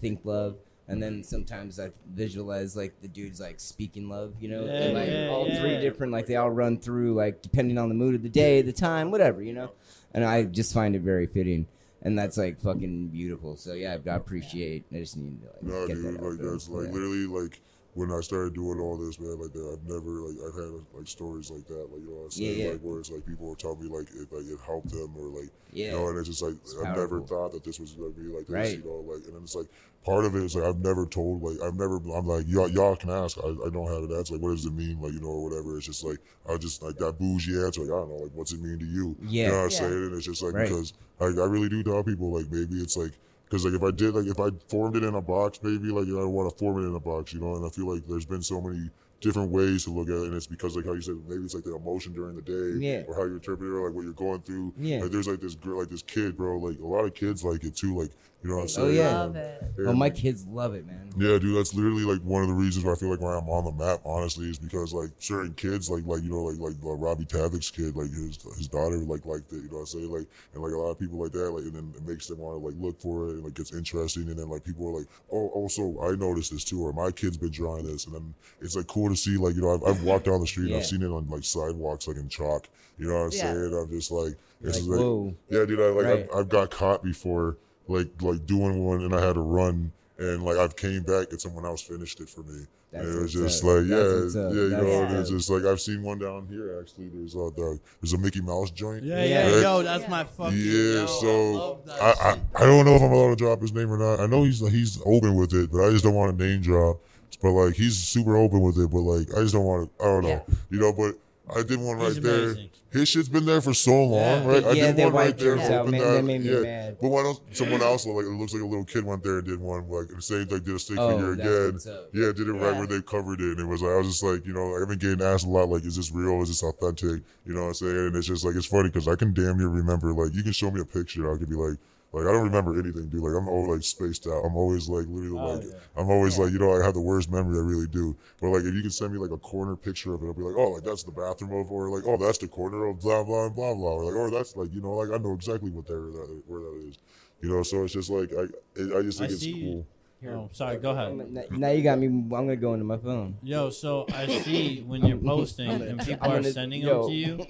think 0.00 0.20
love 0.24 0.56
and 0.92 1.02
then 1.02 1.24
sometimes 1.24 1.80
I 1.80 1.90
visualize 2.14 2.76
like 2.76 3.00
the 3.00 3.08
dudes 3.08 3.40
like 3.40 3.58
speaking 3.60 4.08
love 4.08 4.34
you 4.40 4.48
know 4.48 4.64
and 4.66 4.94
like 4.94 5.08
yeah, 5.08 5.28
all 5.30 5.44
three 5.46 5.80
different 5.80 6.12
like 6.12 6.26
they 6.26 6.36
all 6.36 6.50
run 6.50 6.78
through 6.78 7.14
like 7.14 7.42
depending 7.42 7.78
on 7.78 7.88
the 7.88 7.94
mood 7.94 8.14
of 8.14 8.22
the 8.22 8.28
day 8.28 8.62
the 8.62 8.72
time 8.72 9.10
whatever 9.10 9.42
you 9.42 9.52
know 9.52 9.70
and 10.14 10.24
I 10.24 10.44
just 10.44 10.74
find 10.74 10.94
it 10.94 11.00
very 11.02 11.26
fitting. 11.26 11.66
And 12.04 12.18
that's 12.18 12.36
like 12.36 12.60
fucking 12.60 13.08
beautiful. 13.08 13.56
So 13.56 13.74
yeah, 13.74 13.96
I 14.06 14.14
appreciate. 14.16 14.84
I 14.92 14.96
just 14.96 15.16
need 15.16 15.40
to 15.40 15.46
like 15.46 15.62
No, 15.62 15.86
get 15.86 15.94
dude, 15.94 16.04
that 16.04 16.18
out 16.20 16.30
like 16.30 16.38
there. 16.40 16.50
that's 16.50 16.68
like 16.68 16.86
Yeah. 16.88 16.92
literally 16.92 17.26
like 17.26 17.60
when 17.94 18.10
I 18.10 18.20
started 18.20 18.54
doing 18.54 18.80
all 18.80 18.96
this, 18.96 19.20
man. 19.20 19.38
Like 19.38 19.52
that, 19.52 19.76
I've 19.76 19.84
never 19.88 20.10
like 20.24 20.36
I've 20.48 20.54
had 20.54 20.72
like 20.94 21.06
stories 21.08 21.50
like 21.50 21.66
that, 21.68 21.88
like 21.92 22.00
you 22.00 22.08
know 22.08 22.16
what 22.16 22.24
I'm 22.24 22.30
saying, 22.30 22.58
Yeah, 22.58 22.64
yeah. 22.64 22.70
like 22.72 22.80
where 22.80 22.98
it's 23.00 23.10
like 23.10 23.26
people 23.26 23.46
will 23.48 23.54
tell 23.54 23.76
me 23.76 23.88
like 23.88 24.08
it 24.14 24.32
like 24.32 24.46
it 24.46 24.58
helped 24.64 24.90
them 24.90 25.14
or 25.16 25.26
like 25.28 25.50
Yeah. 25.72 25.86
you 25.86 25.92
know, 25.92 26.08
and 26.08 26.18
it's 26.18 26.28
just 26.28 26.42
like 26.42 26.54
It's 26.62 26.74
I've 26.76 26.96
never 26.96 27.20
thought 27.20 27.52
that 27.52 27.64
this 27.64 27.78
was 27.78 27.92
gonna 27.92 28.10
be 28.10 28.22
like 28.32 28.46
this, 28.46 28.48
Right. 28.56 28.78
you 28.78 28.84
know, 28.84 29.04
like 29.12 29.24
and 29.26 29.34
then 29.36 29.42
it's 29.42 29.54
like 29.54 29.66
part 30.06 30.24
of 30.24 30.34
it 30.34 30.42
is 30.42 30.56
like 30.56 30.64
I've 30.64 30.80
never 30.80 31.04
told 31.06 31.42
like 31.42 31.60
I've 31.62 31.76
never 31.76 31.96
I'm 32.16 32.26
like 32.26 32.46
y'all 32.48 32.68
y'all 32.68 32.96
can 32.96 33.10
ask 33.10 33.36
I, 33.38 33.48
I 33.48 33.68
don't 33.70 33.86
have 33.92 34.08
an 34.08 34.16
answer 34.16 34.34
like 34.34 34.42
what 34.42 34.50
does 34.56 34.64
it 34.64 34.72
mean 34.72 35.00
like 35.00 35.12
you 35.12 35.20
know 35.20 35.28
or 35.28 35.44
whatever 35.50 35.76
it's 35.76 35.86
just 35.86 36.02
like 36.02 36.18
I 36.48 36.56
just 36.56 36.82
like 36.82 36.96
that 36.96 37.18
bougie 37.20 37.62
answer 37.62 37.82
like 37.82 37.90
I 37.92 38.00
don't 38.00 38.08
know 38.08 38.16
like 38.24 38.32
what's 38.34 38.52
it 38.52 38.60
mean 38.60 38.78
to 38.80 38.86
you 38.86 39.14
Yeah. 39.28 39.44
you 39.44 39.48
know 39.52 39.56
what 39.58 39.64
I'm 39.64 39.70
Yeah. 39.70 39.78
saying 39.78 39.92
and 40.06 40.14
it's 40.16 40.26
just 40.26 40.42
like 40.42 40.54
Right. 40.54 40.68
because 40.68 40.92
like 41.20 41.36
I 41.38 41.44
really 41.44 41.68
do 41.68 41.82
tell 41.84 42.02
people 42.02 42.32
like 42.32 42.50
maybe 42.50 42.80
it's 42.82 42.96
like 42.96 43.12
because 43.52 43.66
like 43.66 43.74
if 43.74 43.82
I 43.82 43.90
did 43.90 44.14
like 44.14 44.26
if 44.26 44.40
I 44.40 44.48
formed 44.68 44.96
it 44.96 45.04
in 45.04 45.14
a 45.14 45.20
box 45.20 45.60
maybe 45.62 45.88
like 45.90 46.06
you 46.06 46.16
know, 46.16 46.22
I 46.22 46.24
want 46.24 46.50
to 46.50 46.58
form 46.58 46.82
it 46.82 46.88
in 46.88 46.94
a 46.94 47.00
box 47.00 47.34
you 47.34 47.40
know 47.40 47.56
and 47.56 47.66
I 47.66 47.68
feel 47.68 47.86
like 47.92 48.06
there's 48.06 48.24
been 48.24 48.40
so 48.40 48.62
many 48.62 48.88
different 49.20 49.50
ways 49.50 49.84
to 49.84 49.90
look 49.90 50.08
at 50.08 50.14
it 50.14 50.22
and 50.22 50.34
it's 50.34 50.46
because 50.46 50.74
like 50.74 50.86
how 50.86 50.94
you 50.94 51.02
said 51.02 51.16
maybe 51.28 51.44
it's 51.44 51.54
like 51.54 51.62
the 51.64 51.76
emotion 51.76 52.14
during 52.14 52.34
the 52.34 52.40
day 52.42 52.78
Yeah. 52.84 53.02
or 53.06 53.14
how 53.14 53.24
you 53.24 53.34
interpret 53.34 53.68
it 53.70 53.74
or 53.74 53.86
like 53.88 53.94
what 53.94 54.04
you're 54.04 54.14
going 54.14 54.40
through 54.40 54.72
Yeah. 54.78 55.00
like 55.02 55.10
there's 55.10 55.28
like 55.28 55.40
this 55.40 55.54
girl 55.54 55.80
like 55.80 55.90
this 55.90 56.02
kid 56.02 56.34
bro 56.34 56.58
like 56.58 56.78
a 56.80 56.86
lot 56.86 57.04
of 57.04 57.12
kids 57.14 57.44
like 57.44 57.62
it 57.62 57.76
too 57.76 57.94
like 57.94 58.10
You 58.42 58.50
know 58.50 58.56
what 58.56 58.62
I'm 58.62 58.68
saying? 58.68 58.86
Oh, 58.86 58.90
saying? 58.90 59.04
yeah. 59.14 59.20
Love 59.20 59.36
it. 59.36 59.62
Oh, 59.86 59.92
my 59.94 60.10
kids 60.10 60.46
love 60.46 60.74
it, 60.74 60.86
man. 60.86 61.12
Yeah, 61.18 61.38
dude, 61.38 61.56
that's 61.56 61.74
literally 61.74 62.04
like 62.04 62.20
one 62.22 62.42
of 62.42 62.48
the 62.48 62.54
reasons 62.54 62.84
why 62.84 62.92
I 62.92 62.94
feel 62.94 63.10
like 63.10 63.20
why 63.20 63.36
I'm 63.36 63.48
on 63.48 63.64
the 63.64 63.72
map. 63.72 64.00
Honestly, 64.04 64.48
is 64.48 64.58
because 64.58 64.92
like 64.94 65.10
certain 65.18 65.52
kids, 65.54 65.90
like 65.90 66.04
like 66.06 66.22
you 66.22 66.30
know, 66.30 66.42
like 66.44 66.58
like 66.58 66.74
uh, 66.82 66.94
Robbie 66.94 67.26
Tavik's 67.26 67.70
kid, 67.70 67.94
like 67.94 68.10
his 68.10 68.38
his 68.56 68.66
daughter, 68.68 68.96
like 68.96 69.26
like 69.26 69.46
that. 69.48 69.56
You 69.56 69.68
know 69.68 69.74
what 69.74 69.80
I'm 69.80 69.86
saying? 69.86 70.10
Like 70.10 70.26
and 70.54 70.62
like 70.62 70.72
a 70.72 70.76
lot 70.76 70.90
of 70.90 70.98
people 70.98 71.18
like 71.18 71.32
that, 71.32 71.50
like 71.50 71.64
and 71.64 71.74
then 71.74 71.92
it 71.96 72.08
makes 72.08 72.26
them 72.28 72.38
want 72.38 72.60
to 72.60 72.66
like 72.66 72.74
look 72.78 72.98
for 73.00 73.28
it 73.28 73.32
and 73.32 73.44
like 73.44 73.54
gets 73.54 73.72
interesting. 73.74 74.28
And 74.28 74.38
then 74.38 74.48
like 74.48 74.64
people 74.64 74.88
are 74.88 75.00
like, 75.00 75.08
oh, 75.30 75.48
also 75.48 76.00
I 76.02 76.16
noticed 76.16 76.50
this 76.52 76.64
too, 76.64 76.80
or 76.82 76.92
my 76.94 77.10
kid's 77.10 77.36
been 77.36 77.50
drawing 77.50 77.86
this, 77.86 78.06
and 78.06 78.14
then 78.14 78.34
it's 78.62 78.74
like 78.74 78.86
cool 78.86 79.10
to 79.10 79.16
see. 79.16 79.36
Like 79.36 79.54
you 79.54 79.60
know, 79.62 79.74
I've, 79.74 79.84
I've 79.84 80.02
walked 80.02 80.24
down 80.24 80.40
the 80.40 80.46
street 80.46 80.68
and 80.68 80.76
I've 80.76 80.86
seen 80.86 81.02
it 81.02 81.08
on 81.10 81.28
like 81.28 81.44
sidewalks, 81.44 82.08
like 82.08 82.16
in 82.16 82.28
chalk. 82.28 82.68
You 82.98 83.08
know 83.08 83.14
what 83.14 83.24
I'm 83.26 83.32
Yeah. 83.32 83.52
saying? 83.52 83.74
I'm 83.74 83.90
just 83.90 84.10
like, 84.10 84.34
this 84.62 84.74
Like, 84.76 84.82
is 84.82 84.88
like, 84.88 85.00
whoa. 85.00 85.34
yeah, 85.50 85.64
dude. 85.66 85.80
I 85.80 85.88
like 85.88 86.04
Right. 86.06 86.28
I've, 86.32 86.38
I've 86.40 86.48
got 86.48 86.70
caught 86.70 87.02
before, 87.02 87.56
like 87.88 88.08
like 88.20 88.46
doing 88.46 88.84
one, 88.84 89.02
and 89.02 89.14
I 89.14 89.24
had 89.24 89.34
to 89.34 89.40
run, 89.40 89.92
and 90.18 90.42
like 90.42 90.56
I've 90.56 90.76
came 90.76 91.02
back 91.02 91.30
and 91.30 91.40
someone 91.40 91.64
else 91.64 91.82
finished 91.82 92.20
it 92.20 92.28
for 92.28 92.42
me. 92.42 92.66
That's 92.92 93.06
and 93.06 93.16
it 93.18 93.22
was 93.22 93.32
just 93.32 93.64
up. 93.64 93.70
like, 93.70 93.86
yeah, 93.86 93.96
yeah, 93.96 94.02
you 94.02 94.68
That's 94.68 94.82
know, 94.82 95.00
what's 95.00 95.12
and 95.12 95.16
it's 95.20 95.30
just 95.30 95.50
like 95.50 95.64
I've 95.64 95.80
seen 95.80 96.02
one 96.02 96.18
down 96.18 96.46
here 96.46 96.78
actually. 96.78 97.08
There's 97.08 97.34
uh, 97.34 97.48
the, 97.56 97.80
there's 98.02 98.12
a 98.12 98.18
Mickey 98.18 98.42
Mouse 98.42 98.70
joint. 98.70 99.02
Yeah, 99.02 99.24
Yeah. 99.24 99.48
yeah, 99.48 99.60
yo, 99.62 99.82
that's 99.82 100.06
my 100.10 100.24
fucking. 100.24 100.58
Yeah, 100.58 100.92
yo, 100.94 101.02
I 101.04 101.06
so 101.06 101.52
love 101.52 101.86
that 101.86 102.02
I, 102.02 102.30
I. 102.32 102.40
I 102.62 102.66
don't 102.66 102.84
know 102.84 102.94
if 102.94 103.00
I'm 103.02 103.10
allowed 103.12 103.30
to 103.30 103.36
drop 103.36 103.62
his 103.62 103.72
name 103.72 103.90
or 103.90 103.96
not. 103.96 104.20
I 104.20 104.26
know 104.26 104.42
he's 104.44 104.60
he's 104.70 105.00
open 105.06 105.36
with 105.36 105.54
it, 105.54 105.72
but 105.72 105.86
I 105.86 105.90
just 105.90 106.04
don't 106.04 106.14
want 106.14 106.38
to 106.38 106.44
name 106.46 106.60
drop. 106.60 107.00
But 107.40 107.52
like 107.52 107.74
he's 107.74 107.96
super 107.96 108.36
open 108.36 108.60
with 108.60 108.78
it, 108.78 108.90
but 108.90 109.00
like 109.00 109.30
I 109.36 109.40
just 109.40 109.54
don't 109.54 109.64
want 109.64 109.88
to. 109.98 110.04
I 110.04 110.08
don't 110.08 110.22
know, 110.24 110.28
Yeah. 110.28 110.54
you 110.70 110.78
know. 110.80 110.92
But 110.92 111.14
I 111.54 111.62
did 111.62 111.80
one 111.80 111.98
He's 111.98 112.14
right 112.14 112.22
there. 112.22 112.56
His 112.92 113.08
shit's 113.08 113.28
been 113.28 113.44
there 113.46 113.60
for 113.60 113.74
so 113.74 113.92
long, 114.04 114.20
Yeah. 114.20 114.46
right? 114.46 114.64
I 114.64 114.72
Yeah, 114.72 114.92
did 114.92 115.04
one 115.06 115.12
right 115.14 115.36
there. 115.36 115.56
yours 115.56 115.60
out, 115.70 115.72
opened 115.86 115.90
man. 115.92 116.00
that, 116.02 116.12
That 116.12 116.24
made 116.24 116.40
me 116.42 116.52
yeah. 116.52 116.60
mad. 116.60 116.96
But 117.00 117.08
one 117.08 117.24
else, 117.26 117.40
someone 117.52 117.82
else, 117.82 118.06
like 118.06 118.24
it 118.26 118.28
looks 118.28 118.52
like 118.52 118.62
a 118.62 118.66
little 118.66 118.84
kid 118.84 119.04
went 119.04 119.22
there 119.24 119.38
and 119.38 119.46
did 119.46 119.58
one 119.60 119.88
like 119.88 120.08
the 120.08 120.22
same, 120.22 120.46
like 120.48 120.62
did 120.64 120.74
a 120.74 120.78
stick 120.78 120.98
Oh, 120.98 121.10
figure 121.10 121.34
that's 121.36 121.48
again. 121.48 121.72
what's 121.72 121.86
up. 121.86 122.08
Yeah, 122.12 122.26
did 122.32 122.48
it 122.48 122.52
right 122.52 122.72
Yeah. 122.72 122.78
where 122.78 122.86
they 122.86 123.02
covered 123.02 123.40
it, 123.40 123.58
and 123.58 123.60
it 123.60 123.66
was 123.66 123.82
like 123.82 123.92
I 123.92 123.96
was 123.96 124.08
just 124.08 124.22
like, 124.22 124.46
you 124.46 124.52
know, 124.52 124.76
I've 124.80 124.88
been 124.88 124.98
getting 124.98 125.22
asked 125.24 125.46
a 125.46 125.48
lot, 125.50 125.68
like, 125.68 125.84
is 125.84 125.96
this 125.96 126.12
real? 126.12 126.42
Is 126.42 126.48
this 126.48 126.62
authentic? 126.62 127.22
You 127.46 127.54
know 127.54 127.62
what 127.62 127.68
I'm 127.68 127.74
saying? 127.74 127.96
And 127.96 128.16
it's 128.16 128.26
just 128.28 128.44
like 128.44 128.54
it's 128.54 128.66
funny 128.66 128.88
because 128.90 129.08
I 129.08 129.16
can 129.16 129.32
damn 129.32 129.58
near 129.58 129.68
remember. 129.68 130.12
Like, 130.12 130.34
you 130.34 130.42
can 130.42 130.52
show 130.52 130.70
me 130.70 130.80
a 130.80 130.84
picture, 130.84 131.32
I 131.32 131.38
could 131.38 131.48
be 131.48 131.56
like. 131.56 131.78
Like 132.12 132.26
I 132.26 132.32
don't 132.32 132.42
remember 132.44 132.78
anything, 132.78 133.08
dude. 133.08 133.22
Like 133.22 133.32
I'm 133.34 133.48
always 133.48 133.68
like 133.70 133.82
spaced 133.84 134.26
out. 134.26 134.44
I'm 134.44 134.54
always 134.54 134.86
like 134.88 135.06
literally 135.08 135.38
Oh, 135.38 135.54
like 135.54 135.64
yeah. 135.64 135.78
I'm 135.96 136.10
always 136.10 136.36
Yeah. 136.36 136.44
like 136.44 136.52
you 136.52 136.58
know 136.58 136.78
I 136.78 136.84
have 136.84 136.92
the 136.92 137.00
worst 137.00 137.30
memory. 137.30 137.56
I 137.56 137.62
really 137.62 137.86
do. 137.86 138.14
But 138.40 138.48
like 138.50 138.64
if 138.64 138.74
you 138.74 138.82
can 138.82 138.90
send 138.90 139.12
me 139.14 139.18
like 139.18 139.30
a 139.30 139.38
corner 139.38 139.76
picture 139.76 140.12
of 140.12 140.22
it, 140.22 140.26
I'll 140.26 140.34
be 140.34 140.42
like, 140.42 140.56
oh, 140.56 140.72
like 140.72 140.84
that's 140.84 141.04
the 141.04 141.10
bathroom 141.12 141.52
of, 141.54 141.70
or 141.72 141.88
like 141.88 142.04
oh 142.06 142.18
that's 142.18 142.36
the 142.38 142.48
corner 142.48 142.84
of 142.86 143.00
blah 143.00 143.24
blah 143.24 143.48
blah 143.48 143.74
blah, 143.74 143.90
or 143.94 144.04
like 144.04 144.14
or 144.14 144.30
that's 144.30 144.54
like 144.56 144.72
you 144.74 144.82
know 144.82 144.92
like 144.92 145.10
I 145.10 145.22
know 145.22 145.32
exactly 145.32 145.70
what 145.70 145.86
there 145.86 146.00
that 146.00 146.42
where 146.46 146.60
that 146.60 146.84
is. 146.88 146.98
You 147.40 147.48
know, 147.48 147.62
so 147.62 147.82
it's 147.84 147.94
just 147.94 148.10
like 148.10 148.30
I 148.34 148.42
it, 148.76 148.94
I 148.94 149.00
just 149.02 149.18
I 149.18 149.24
think 149.26 149.32
it's 149.32 149.40
see 149.42 149.52
you. 149.52 149.64
cool. 149.72 149.86
Oh, 150.24 150.48
sorry, 150.52 150.76
go 150.76 150.90
ahead. 150.90 151.16
Now- 151.32 151.42
Now 151.50 151.70
you 151.70 151.82
got 151.82 151.98
me. 151.98 152.06
I'm 152.06 152.28
gonna 152.28 152.54
go 152.56 152.74
into 152.74 152.84
my 152.84 152.98
phone. 152.98 153.36
Yo, 153.42 153.70
so 153.70 154.06
I 154.12 154.26
see 154.28 154.82
when 154.86 155.04
you're 155.04 155.16
posting 155.16 155.68
and 155.82 155.98
people 155.98 156.30
are 156.30 156.42
sending 156.44 156.84
them 156.84 157.08
to 157.08 157.12
you, 157.12 157.44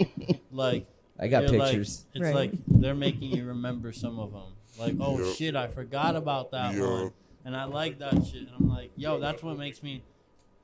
like 0.51 0.87
I 1.18 1.29
got 1.29 1.46
they're 1.46 1.59
like- 1.59 1.70
pictures. 1.70 2.07
it's 2.14 2.22
Right. 2.22 2.35
like 2.35 2.53
they're 2.66 2.94
making 2.94 3.33
you 3.37 3.44
remember 3.46 3.92
some 3.92 4.18
of 4.18 4.33
them. 4.33 4.53
Like, 4.79 4.96
oh 5.01 5.18
Yep. 5.22 5.37
shit, 5.37 5.57
I 5.57 5.68
forgot 5.68 6.16
about 6.16 6.51
that 6.53 6.75
Yep. 6.75 6.83
one, 6.88 7.12
and 7.44 7.55
I 7.57 7.64
like 7.64 7.98
that 7.98 8.14
shit. 8.27 8.42
And 8.48 8.51
I'm 8.59 8.68
like, 8.68 8.90
yo, 8.96 9.20
that's 9.20 9.42
what 9.42 9.59
makes 9.59 9.83
me, 9.83 10.03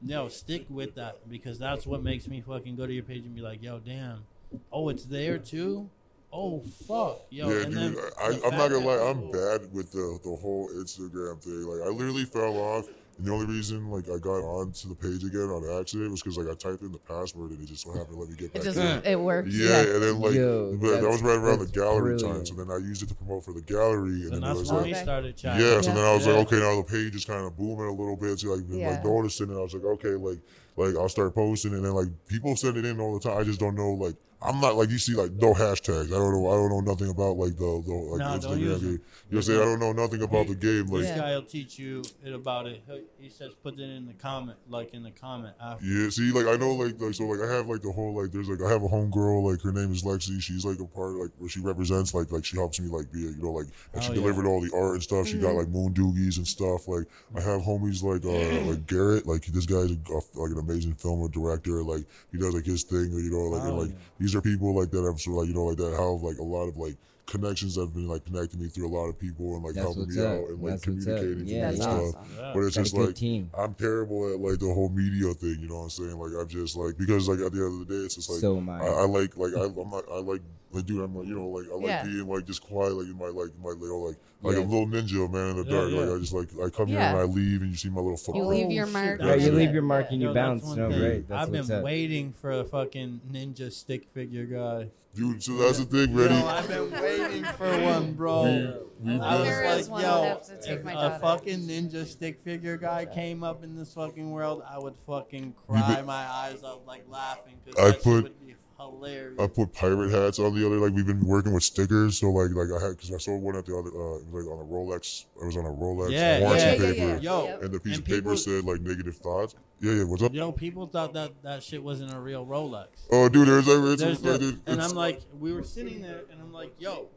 yo, 0.02 0.28
stick 0.28 0.64
with 0.70 0.94
that 0.94 1.28
because 1.28 1.58
that's 1.58 1.86
what 1.86 2.02
makes 2.02 2.26
me 2.26 2.40
fucking 2.40 2.76
go 2.76 2.86
to 2.86 2.92
your 2.92 3.02
page 3.04 3.24
and 3.24 3.34
be 3.34 3.42
like, 3.42 3.62
yo, 3.62 3.78
damn, 3.78 4.24
oh, 4.72 4.88
it's 4.88 5.04
there 5.04 5.38
too. 5.38 5.90
Oh 6.32 6.60
fuck, 6.86 7.22
yo, 7.30 7.48
yeah, 7.48 7.62
and 7.64 7.74
dude. 7.74 7.96
then 7.96 8.04
I, 8.20 8.28
the 8.32 8.44
I'm 8.46 8.50
not 8.50 8.70
gonna 8.70 8.80
that 8.80 8.80
lie. 8.86 9.10
I'm 9.10 9.16
people- 9.16 9.32
bad 9.32 9.72
with 9.72 9.92
the 9.92 10.18
the 10.22 10.36
whole 10.36 10.68
Instagram 10.70 11.40
thing. 11.42 11.62
Like 11.64 11.86
I 11.86 11.90
literally 11.90 12.24
fell 12.24 12.56
off. 12.58 12.88
And 13.18 13.26
the 13.26 13.32
only 13.32 13.46
reason 13.46 13.90
like 13.90 14.08
I 14.08 14.18
got 14.18 14.44
onto 14.46 14.88
the 14.88 14.94
page 14.94 15.24
again 15.24 15.50
on 15.50 15.80
accident 15.80 16.12
was 16.12 16.22
because 16.22 16.38
like 16.38 16.46
I 16.46 16.54
typed 16.54 16.82
in 16.82 16.92
the 16.92 16.98
password 16.98 17.50
and 17.50 17.60
it 17.60 17.66
just 17.66 17.82
so 17.82 17.90
happened 17.92 18.14
to 18.14 18.20
let 18.20 18.30
me 18.30 18.36
get 18.36 18.46
It 18.46 18.54
back 18.54 18.62
just 18.62 18.78
in. 18.78 19.02
it 19.04 19.18
works. 19.18 19.50
Yeah, 19.52 19.80
and 19.82 20.02
then 20.02 20.20
like 20.20 20.34
Yo, 20.34 20.76
but 20.80 21.00
that 21.00 21.08
was 21.10 21.20
right 21.22 21.36
around 21.36 21.58
the 21.58 21.64
that's 21.66 21.72
gallery 21.76 22.16
time. 22.16 22.46
So 22.46 22.54
then 22.54 22.70
I 22.70 22.78
used 22.78 23.02
it 23.02 23.08
to 23.08 23.14
promote 23.16 23.44
for 23.44 23.52
the 23.52 23.62
gallery, 23.62 24.22
and, 24.22 24.34
And 24.34 24.42
then 24.42 24.42
it 24.44 24.46
that's 24.46 24.58
was 24.60 24.68
when 24.70 24.82
like, 24.82 24.86
we 24.86 24.94
started 24.94 25.36
chatting. 25.36 25.60
yeah. 25.66 25.80
So 25.80 25.90
Yeah. 25.90 25.96
then 25.96 26.04
I 26.04 26.14
was 26.14 26.26
Yeah. 26.26 26.32
like, 26.34 26.46
okay, 26.46 26.60
now 26.60 26.76
the 26.76 26.84
page 26.84 27.14
is 27.16 27.24
kind 27.24 27.44
of 27.44 27.56
booming 27.56 27.86
a 27.86 27.92
little 27.92 28.16
bit. 28.16 28.38
So 28.38 28.54
like, 28.54 28.68
been, 28.68 28.86
like 28.86 29.02
noticing, 29.04 29.48
and 29.50 29.58
I 29.58 29.62
was 29.62 29.74
like, 29.74 29.84
okay, 29.84 30.14
like 30.14 30.38
like 30.76 30.94
I'll 30.94 31.08
start 31.08 31.34
posting, 31.34 31.74
and 31.74 31.84
then 31.84 31.92
like 31.92 32.08
people 32.28 32.54
send 32.54 32.76
it 32.76 32.84
in 32.84 33.00
all 33.00 33.18
the 33.18 33.20
time. 33.28 33.36
I 33.38 33.42
just 33.42 33.58
don't 33.58 33.74
know 33.74 33.94
like. 33.94 34.14
I'm 34.40 34.60
not 34.60 34.76
like 34.76 34.88
you 34.90 34.98
see 34.98 35.14
like 35.14 35.32
no 35.32 35.52
hashtags. 35.52 36.06
I 36.06 36.10
don't 36.10 36.30
know. 36.32 36.48
I 36.48 36.54
don't 36.54 36.68
know 36.70 36.80
nothing 36.80 37.10
about 37.10 37.36
like 37.38 37.56
the, 37.56 37.82
the 37.84 37.92
like 37.92 38.18
Nah, 38.20 38.38
don't 38.38 38.56
Instagram. 38.56 38.60
use 38.60 38.80
game. 38.80 38.90
You 38.90 38.96
know 38.96 39.00
what 39.30 39.36
I'm 39.36 39.42
saying? 39.42 39.60
I 39.60 39.64
don't 39.64 39.80
know 39.80 39.92
nothing 39.92 40.22
about 40.22 40.46
the 40.46 40.54
game. 40.54 40.86
Like 40.86 41.02
This 41.02 41.16
guy 41.18 41.34
will 41.34 41.42
teach 41.42 41.76
you 41.78 42.04
it 42.24 42.32
about 42.32 42.66
it. 42.66 42.80
He- 42.86 43.04
He 43.24 43.28
says 43.30 43.52
put 43.64 43.74
it 43.74 43.82
in 43.90 44.06
the 44.06 44.12
comment, 44.12 44.56
like 44.68 44.94
in 44.94 45.02
the 45.02 45.10
comment 45.10 45.54
after. 45.60 45.84
Yeah, 45.84 46.08
see, 46.10 46.30
like 46.30 46.46
I 46.46 46.56
know, 46.56 46.72
like, 46.74 47.00
like 47.00 47.14
so, 47.14 47.24
like 47.24 47.40
I 47.40 47.52
have 47.52 47.66
like 47.66 47.82
the 47.82 47.90
whole 47.90 48.14
like 48.14 48.30
there's 48.30 48.48
like 48.48 48.62
I 48.62 48.70
have 48.70 48.82
a 48.84 48.88
homegirl, 48.88 49.42
like 49.50 49.60
her 49.62 49.72
name 49.72 49.90
is 49.90 50.04
Lexi. 50.04 50.40
She's 50.40 50.64
like 50.64 50.78
a 50.78 50.86
part, 50.86 51.14
like 51.16 51.30
where 51.38 51.48
she 51.50 51.58
represents, 51.58 52.14
like 52.14 52.30
like 52.30 52.44
she 52.44 52.56
helps 52.56 52.78
me, 52.78 52.86
like 52.88 53.10
be, 53.10 53.26
a, 53.26 53.30
you 53.30 53.42
know, 53.42 53.50
like 53.50 53.66
and 53.92 54.02
she 54.04 54.10
Oh, 54.10 54.14
yeah. 54.14 54.20
delivered 54.20 54.46
all 54.46 54.60
the 54.60 54.70
art 54.72 54.94
and 54.94 55.02
stuff. 55.02 55.26
She 55.26 55.38
got 55.38 55.54
like 55.56 55.68
moon 55.68 55.92
doogies 55.94 56.36
and 56.36 56.46
stuff. 56.46 56.86
Like 56.86 57.06
I 57.36 57.40
have 57.40 57.60
homies 57.62 58.04
like 58.04 58.24
uh 58.24 58.70
like 58.70 58.86
Garrett, 58.86 59.26
like 59.26 59.44
this 59.46 59.66
guy's 59.66 59.90
a, 59.90 59.98
like 60.38 60.52
an 60.52 60.58
amazing 60.60 60.94
filmer 60.94 61.28
director. 61.28 61.82
Like 61.82 62.04
he 62.30 62.38
does 62.38 62.54
like 62.54 62.66
his 62.66 62.84
thing, 62.84 63.10
you 63.12 63.30
know, 63.32 63.48
like 63.50 63.62
and, 63.64 63.72
Oh, 63.72 63.76
like 63.82 63.90
yeah. 63.90 63.96
These 64.28 64.36
are 64.36 64.42
people 64.42 64.74
like 64.74 64.90
that. 64.90 64.98
I'm 64.98 65.16
sort 65.16 65.36
of 65.36 65.38
like 65.40 65.48
you 65.48 65.54
know 65.54 65.64
like 65.64 65.78
that 65.78 65.92
have 65.92 66.22
like 66.22 66.36
a 66.36 66.42
lot 66.42 66.68
of 66.68 66.76
like 66.76 66.96
connections 67.28 67.74
that 67.74 67.82
have 67.82 67.94
been 67.94 68.08
like 68.08 68.24
connecting 68.24 68.60
me 68.60 68.68
through 68.68 68.88
a 68.88 68.94
lot 68.94 69.06
of 69.08 69.18
people 69.18 69.54
and 69.54 69.62
like 69.62 69.74
That's 69.74 69.86
helping 69.94 70.08
me 70.14 70.20
up. 70.20 70.28
out 70.32 70.48
and 70.48 70.62
like 70.62 70.70
That's 70.72 70.82
communicating 70.84 71.38
to 71.38 71.44
Yeah, 71.44 71.54
me 71.54 71.54
and 71.60 71.62
That's 71.64 71.82
stuff. 71.82 72.00
awesome. 72.16 72.28
Yeah. 72.38 72.50
But 72.54 72.60
it's 72.60 72.76
Got 72.76 72.82
just 72.84 72.96
like 72.96 73.14
team. 73.14 73.50
I'm 73.56 73.74
terrible 73.74 74.32
at 74.32 74.40
like 74.40 74.58
the 74.58 74.72
whole 74.72 74.88
media 74.88 75.34
thing. 75.34 75.56
You 75.60 75.68
know 75.68 75.76
what 75.76 75.82
I'm 75.84 75.90
saying? 75.90 76.18
Like 76.18 76.32
I'm 76.40 76.48
just 76.48 76.76
like 76.76 76.96
because 76.98 77.28
like 77.28 77.40
at 77.40 77.52
the 77.52 77.58
end 77.64 77.82
of 77.82 77.86
the 77.86 77.94
day, 77.94 78.04
it's 78.04 78.14
just 78.16 78.30
like 78.30 78.40
So 78.40 78.58
I. 78.68 78.78
I, 78.78 78.86
I 78.86 79.04
like 79.04 79.36
like 79.36 79.52
I, 79.54 79.64
I'm 79.64 79.90
not 79.90 80.04
I 80.10 80.18
like 80.20 80.40
like 80.72 80.84
dude 80.86 81.02
I'm 81.02 81.14
like 81.16 81.26
you 81.26 81.34
know 81.34 81.46
like 81.48 81.66
I 81.70 81.74
like 81.76 81.86
Yeah. 81.86 82.02
being 82.04 82.26
like 82.28 82.44
just 82.46 82.62
quiet 82.62 82.92
like 82.94 83.06
in 83.06 83.16
my 83.18 83.26
like 83.26 83.52
my 83.62 83.70
little 83.70 84.06
like 84.08 84.16
like 84.42 84.56
Yeah. 84.56 84.62
a 84.62 84.64
little 84.64 84.86
ninja 84.86 85.30
man 85.30 85.56
in 85.56 85.64
the 85.64 85.64
Yeah, 85.70 85.78
dark. 85.80 85.90
yeah. 85.90 86.00
Like 86.00 86.16
I 86.16 86.18
just 86.20 86.32
like 86.32 86.48
I 86.66 86.70
come 86.70 86.88
here 86.88 86.98
and 86.98 87.16
I 87.18 87.22
leave 87.24 87.60
and 87.62 87.70
you 87.70 87.76
see 87.76 87.90
my 87.90 88.00
little 88.00 88.16
foot. 88.16 88.36
You 88.36 88.44
leave 88.44 88.70
your 88.70 88.86
mark. 88.86 89.20
Yeah, 89.20 89.34
you 89.34 89.52
leave 89.52 89.72
your 89.74 89.82
mark 89.82 90.06
and 90.10 90.20
you 90.20 90.28
Yo, 90.28 90.34
bounce. 90.34 90.64
No, 90.74 90.90
thing. 90.90 91.02
right. 91.02 91.28
That's 91.28 91.42
I've 91.46 91.52
been 91.52 91.70
up. 91.70 91.82
waiting 91.84 92.32
for 92.32 92.52
a 92.52 92.64
fucking 92.64 93.20
ninja 93.30 93.70
stick 93.72 94.08
figure 94.08 94.44
guy. 94.46 94.90
Dude. 95.18 95.42
So 95.42 95.52
that's 95.56 95.78
the 95.78 95.84
thing, 95.84 96.14
Yo, 96.16 96.22
ready? 96.22 96.34
I've 96.34 96.68
been 96.68 96.90
waiting 96.92 97.44
for 97.44 97.80
one, 97.82 98.14
bro. 98.14 98.84
We 99.00 99.12
I 99.18 99.36
was 99.38 99.48
There 99.48 99.64
like, 99.90 100.02
yo, 100.02 100.08
I'll 100.08 100.24
have 100.24 100.42
to 100.46 100.56
take 100.60 100.80
if 100.80 100.84
a 100.86 101.18
fucking 101.20 101.60
ninja 101.68 102.06
stick 102.06 102.40
figure 102.40 102.76
guy 102.76 103.06
came 103.06 103.42
up 103.44 103.62
in 103.64 103.76
this 103.76 103.92
fucking 103.94 104.30
world, 104.30 104.62
I 104.68 104.78
would 104.78 104.96
fucking 105.06 105.54
cry 105.66 105.96
been- 105.96 106.06
my 106.06 106.26
eyes 106.26 106.62
out 106.64 106.86
like 106.86 107.04
laughing 107.08 107.54
I 107.56 107.70
because 107.70 107.84
that 107.84 107.94
shit 107.94 108.02
put- 108.04 108.22
would 108.24 108.40
be 108.46 108.54
hilarious. 108.78 109.38
I 109.38 109.46
put 109.48 109.72
pirate 109.72 110.10
hats 110.10 110.38
on 110.38 110.54
the 110.54 110.66
other. 110.66 110.76
Like 110.76 110.92
we've 110.94 111.06
been 111.06 111.24
working 111.26 111.52
with 111.52 111.62
stickers, 111.64 112.18
so 112.18 112.30
like 112.30 112.50
like 112.52 112.68
I 112.70 112.84
had 112.86 112.96
because 112.96 113.12
I 113.12 113.18
sold 113.18 113.42
one 113.42 113.56
at 113.56 113.66
the 113.66 113.76
other 113.76 113.90
uh, 113.90 114.18
like 114.30 114.46
on 114.46 114.60
a 114.60 114.64
Rolex. 114.64 115.26
I 115.42 115.46
was 115.46 115.56
on 115.56 115.64
a 115.66 115.68
Rolex 115.70 116.10
Yeah, 116.10 116.40
warranty 116.40 116.62
yeah, 116.64 116.72
yeah, 116.72 116.78
paper, 116.92 117.18
yeah. 117.22 117.46
Yo, 117.48 117.58
and 117.62 117.72
the 117.74 117.80
piece 117.80 117.96
And 117.96 118.02
of 118.02 118.06
paper 118.06 118.16
people- 118.20 118.36
said 118.36 118.64
like 118.64 118.80
negative 118.80 119.16
thoughts. 119.16 119.54
Yeah, 119.80 119.92
yeah. 119.92 120.04
What's 120.04 120.22
up? 120.22 120.32
Yo, 120.34 120.50
people 120.52 120.86
thought 120.86 121.12
that 121.14 121.42
that 121.42 121.62
shit 121.62 121.82
wasn't 121.82 122.12
a 122.12 122.18
real 122.20 122.44
Rolex. 122.46 122.86
Oh, 123.10 123.28
dude, 123.28 123.46
there's 123.48 123.66
There's 123.66 124.24
like, 124.24 124.40
the- 124.40 124.48
it- 124.48 124.54
and 124.66 124.82
I'm 124.82 124.92
like, 124.94 125.20
we 125.38 125.52
were 125.52 125.62
sitting 125.62 126.02
there, 126.02 126.22
and 126.32 126.40
I'm 126.40 126.52
like, 126.52 126.72
yo, 126.80 127.08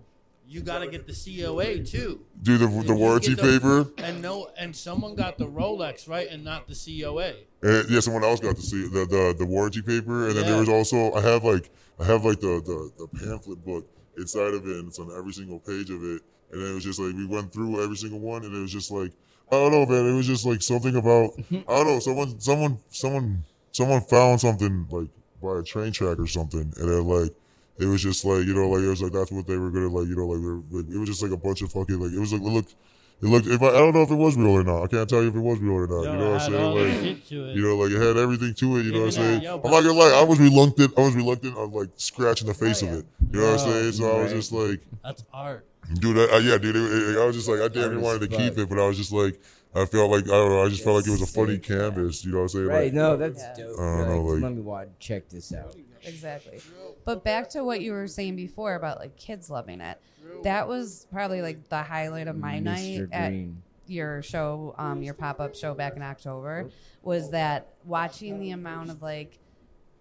you 0.52 0.60
got 0.62 0.80
to 0.80 0.88
get 0.88 1.08
the 1.08 1.14
COA 1.14 1.80
too. 1.80 2.26
Do 2.42 2.58
the, 2.58 2.68
If 2.68 2.88
the 2.88 2.94
warranty 2.94 3.36
the- 3.36 3.42
paper. 3.42 3.90
And 4.04 4.22
no, 4.22 4.50
and 4.58 4.76
someone 4.76 5.16
got 5.16 5.38
the 5.38 5.46
Rolex 5.48 6.10
right, 6.10 6.28
and 6.30 6.44
not 6.44 6.68
the 6.68 6.76
COA. 6.76 7.34
And 7.62 7.86
eh, 7.86 7.90
yeah, 7.90 8.00
someone 8.02 8.26
else 8.26 8.42
got 8.42 8.58
see 8.58 8.82
the 8.90 9.06
the, 9.06 9.36
the 9.40 9.46
warranty 9.46 9.82
paper, 9.82 10.28
and 10.28 10.36
then 10.36 10.46
there 10.46 10.60
was 10.60 10.68
also 10.68 11.14
I 11.14 11.22
have 11.22 11.46
like 11.46 11.70
I 12.00 12.04
have 12.04 12.26
like 12.26 12.42
the, 12.42 12.62
the 12.66 12.92
the 12.98 13.08
pamphlet 13.18 13.64
book 13.64 13.88
inside 14.18 14.54
of 14.54 14.68
it, 14.68 14.76
and 14.76 14.90
it's 14.90 15.00
on 15.00 15.10
every 15.18 15.32
single 15.32 15.60
page 15.60 15.90
of 15.90 16.04
it. 16.04 16.22
And 16.52 16.62
then 16.62 16.72
it 16.72 16.76
was 16.76 16.84
just 16.84 17.00
like 17.00 17.16
we 17.16 17.26
went 17.26 17.54
through 17.54 17.82
every 17.82 17.96
single 17.96 18.20
one, 18.20 18.44
and 18.44 18.54
it 18.54 18.60
was 18.60 18.74
just 18.74 18.92
like 18.92 19.14
I 19.52 19.56
don't 19.56 19.72
know, 19.72 19.86
man. 19.86 20.06
It 20.06 20.16
was 20.18 20.28
just 20.28 20.46
like 20.46 20.62
something 20.62 20.98
about 20.98 21.32
I 21.52 21.64
don't 21.78 21.88
know. 21.88 22.00
Someone 22.00 22.40
someone 22.42 22.78
someone 22.90 23.44
someone 23.72 24.02
found 24.02 24.42
something 24.42 24.86
like 24.90 25.08
by 25.42 25.60
a 25.60 25.64
train 25.64 25.94
track 25.94 26.20
or 26.20 26.28
something, 26.28 26.74
and 26.78 26.90
then 26.90 27.06
like. 27.06 27.32
It 27.82 27.88
was 27.88 28.02
just 28.02 28.24
like 28.26 28.46
you 28.46 28.54
know, 28.54 28.70
like 28.70 28.84
it 28.84 28.88
was 28.90 29.02
like 29.02 29.12
that's 29.12 29.32
what 29.32 29.48
they 29.48 29.58
were 29.58 29.72
gonna 29.72 29.90
like 29.90 30.08
you 30.08 30.16
know, 30.16 30.28
like, 30.28 30.64
like 30.72 30.94
it 30.94 30.98
was 31.00 31.10
just 31.10 31.24
like 31.24 31.32
a 31.32 31.38
bunch 31.38 31.62
of 31.64 31.72
fucking 31.72 32.00
like 32.00 32.14
it 32.14 32.20
was 32.20 32.32
like 32.32 32.42
it 32.42 32.46
looked, 32.46 32.76
it 33.22 33.26
looked. 33.26 33.48
If 33.48 33.62
I, 33.62 33.68
I 33.70 33.72
don't 33.80 33.94
know 33.96 34.04
if 34.04 34.12
it 34.12 34.16
was 34.16 34.36
real 34.38 34.52
or 34.52 34.64
not. 34.64 34.84
I 34.84 34.88
can't 34.88 35.10
tell 35.10 35.22
you 35.24 35.30
if 35.30 35.36
it 35.36 35.40
was 35.40 35.60
real 35.60 35.74
or 35.74 35.88
not. 35.88 36.04
Yo, 36.04 36.12
you 36.14 36.18
know 36.20 36.32
what 36.32 36.42
I'm 36.44 36.52
saying? 36.52 36.76
Like, 36.76 37.04
shit 37.04 37.28
to 37.30 37.50
it. 37.50 37.56
you 37.56 37.62
know, 37.64 37.76
like 37.78 37.92
it 37.92 38.00
had 38.00 38.18
everything 38.18 38.54
to 38.54 38.78
it. 38.78 38.84
You 38.86 38.92
know 38.92 39.00
what 39.00 39.06
I'm 39.06 39.12
saying? 39.12 39.42
yo, 39.42 39.56
I'm 39.56 39.62
but- 39.62 39.72
not 39.72 39.82
gonna 39.82 39.94
lie. 40.00 40.12
I 40.20 40.24
was 40.24 40.40
reluctant. 40.40 40.94
I 40.98 41.02
was 41.02 41.16
reluctant 41.16 41.58
on 41.58 41.72
like 41.72 41.90
scratching 41.96 42.48
the 42.48 42.54
face 42.54 42.84
Oh, 42.84 42.88
of 42.88 42.94
it. 43.00 43.06
You 43.32 43.40
know 43.40 43.46
what 43.52 43.60
I'm 43.62 43.72
saying? 43.72 43.92
So 43.94 44.12
I 44.12 44.24
was 44.24 44.32
just 44.32 44.52
like, 44.52 44.82
That's 45.04 45.24
art. 45.34 45.66
dude, 45.96 46.18
I, 46.20 46.36
I- 46.36 46.40
yeah, 46.40 46.58
dude. 46.60 46.76
It, 46.76 46.82
it- 47.16 47.18
I 47.20 47.26
was 47.26 47.36
just 47.36 47.50
like, 47.50 47.62
I 47.62 47.68
damn 47.68 47.74
near 47.74 47.84
Hard 47.84 47.98
as 47.98 48.04
wanted 48.04 48.20
to 48.30 48.38
fuck. 48.38 48.40
keep 48.40 48.58
it, 48.60 48.70
but 48.70 48.78
I 48.80 48.88
was 48.88 48.98
just 48.98 49.12
like, 49.12 49.42
I 49.74 49.86
felt 49.86 50.12
like 50.12 50.26
I 50.26 50.28
don't 50.38 50.50
know. 50.50 50.64
I 50.64 50.70
just 50.70 50.84
felt 50.84 50.98
like 50.98 51.08
it 51.08 51.12
was 51.12 51.22
a 51.24 51.26
funny 51.26 51.58
canvas. 51.58 52.24
You 52.26 52.32
know 52.34 52.38
what 52.40 52.44
I'm 52.44 52.50
saying? 52.50 52.66
Right? 52.68 52.84
Like, 52.86 52.94
No, 52.94 53.18
that's 53.18 53.40
Yeah. 53.42 53.54
dope. 53.58 53.80
I 53.80 53.84
don't 53.84 54.08
know, 54.10 54.22
like, 54.24 54.34
like- 54.36 54.44
let 54.44 54.54
me 54.54 54.62
watch. 54.62 54.88
Check 55.00 55.30
this 55.30 55.52
out. 55.54 55.76
Exactly. 56.04 56.60
But 57.06 57.24
back 57.24 57.50
to 57.52 57.64
what 57.64 57.82
you 57.82 57.94
were 57.94 58.08
saying 58.08 58.36
before 58.36 58.76
about 58.76 59.00
like 59.00 59.16
kids 59.18 59.50
loving 59.50 59.82
it. 59.82 60.00
That 60.44 60.68
was 60.68 61.08
probably 61.12 61.42
like 61.42 61.70
the 61.70 61.82
highlight 61.84 62.28
of 62.28 62.38
my 62.38 62.60
night 62.60 63.00
Mr. 63.02 63.10
at 63.12 63.30
Green. 63.30 63.62
your 63.88 64.22
show, 64.22 64.74
um, 64.78 65.02
your 65.04 65.14
pop 65.14 65.40
up 65.40 65.56
show 65.56 65.74
back 65.74 65.96
in 65.96 66.02
October, 66.02 66.70
was 67.04 67.32
that 67.32 67.74
watching 67.86 68.40
the 68.40 68.52
amount 68.52 68.90
of 68.92 69.02
like 69.02 69.38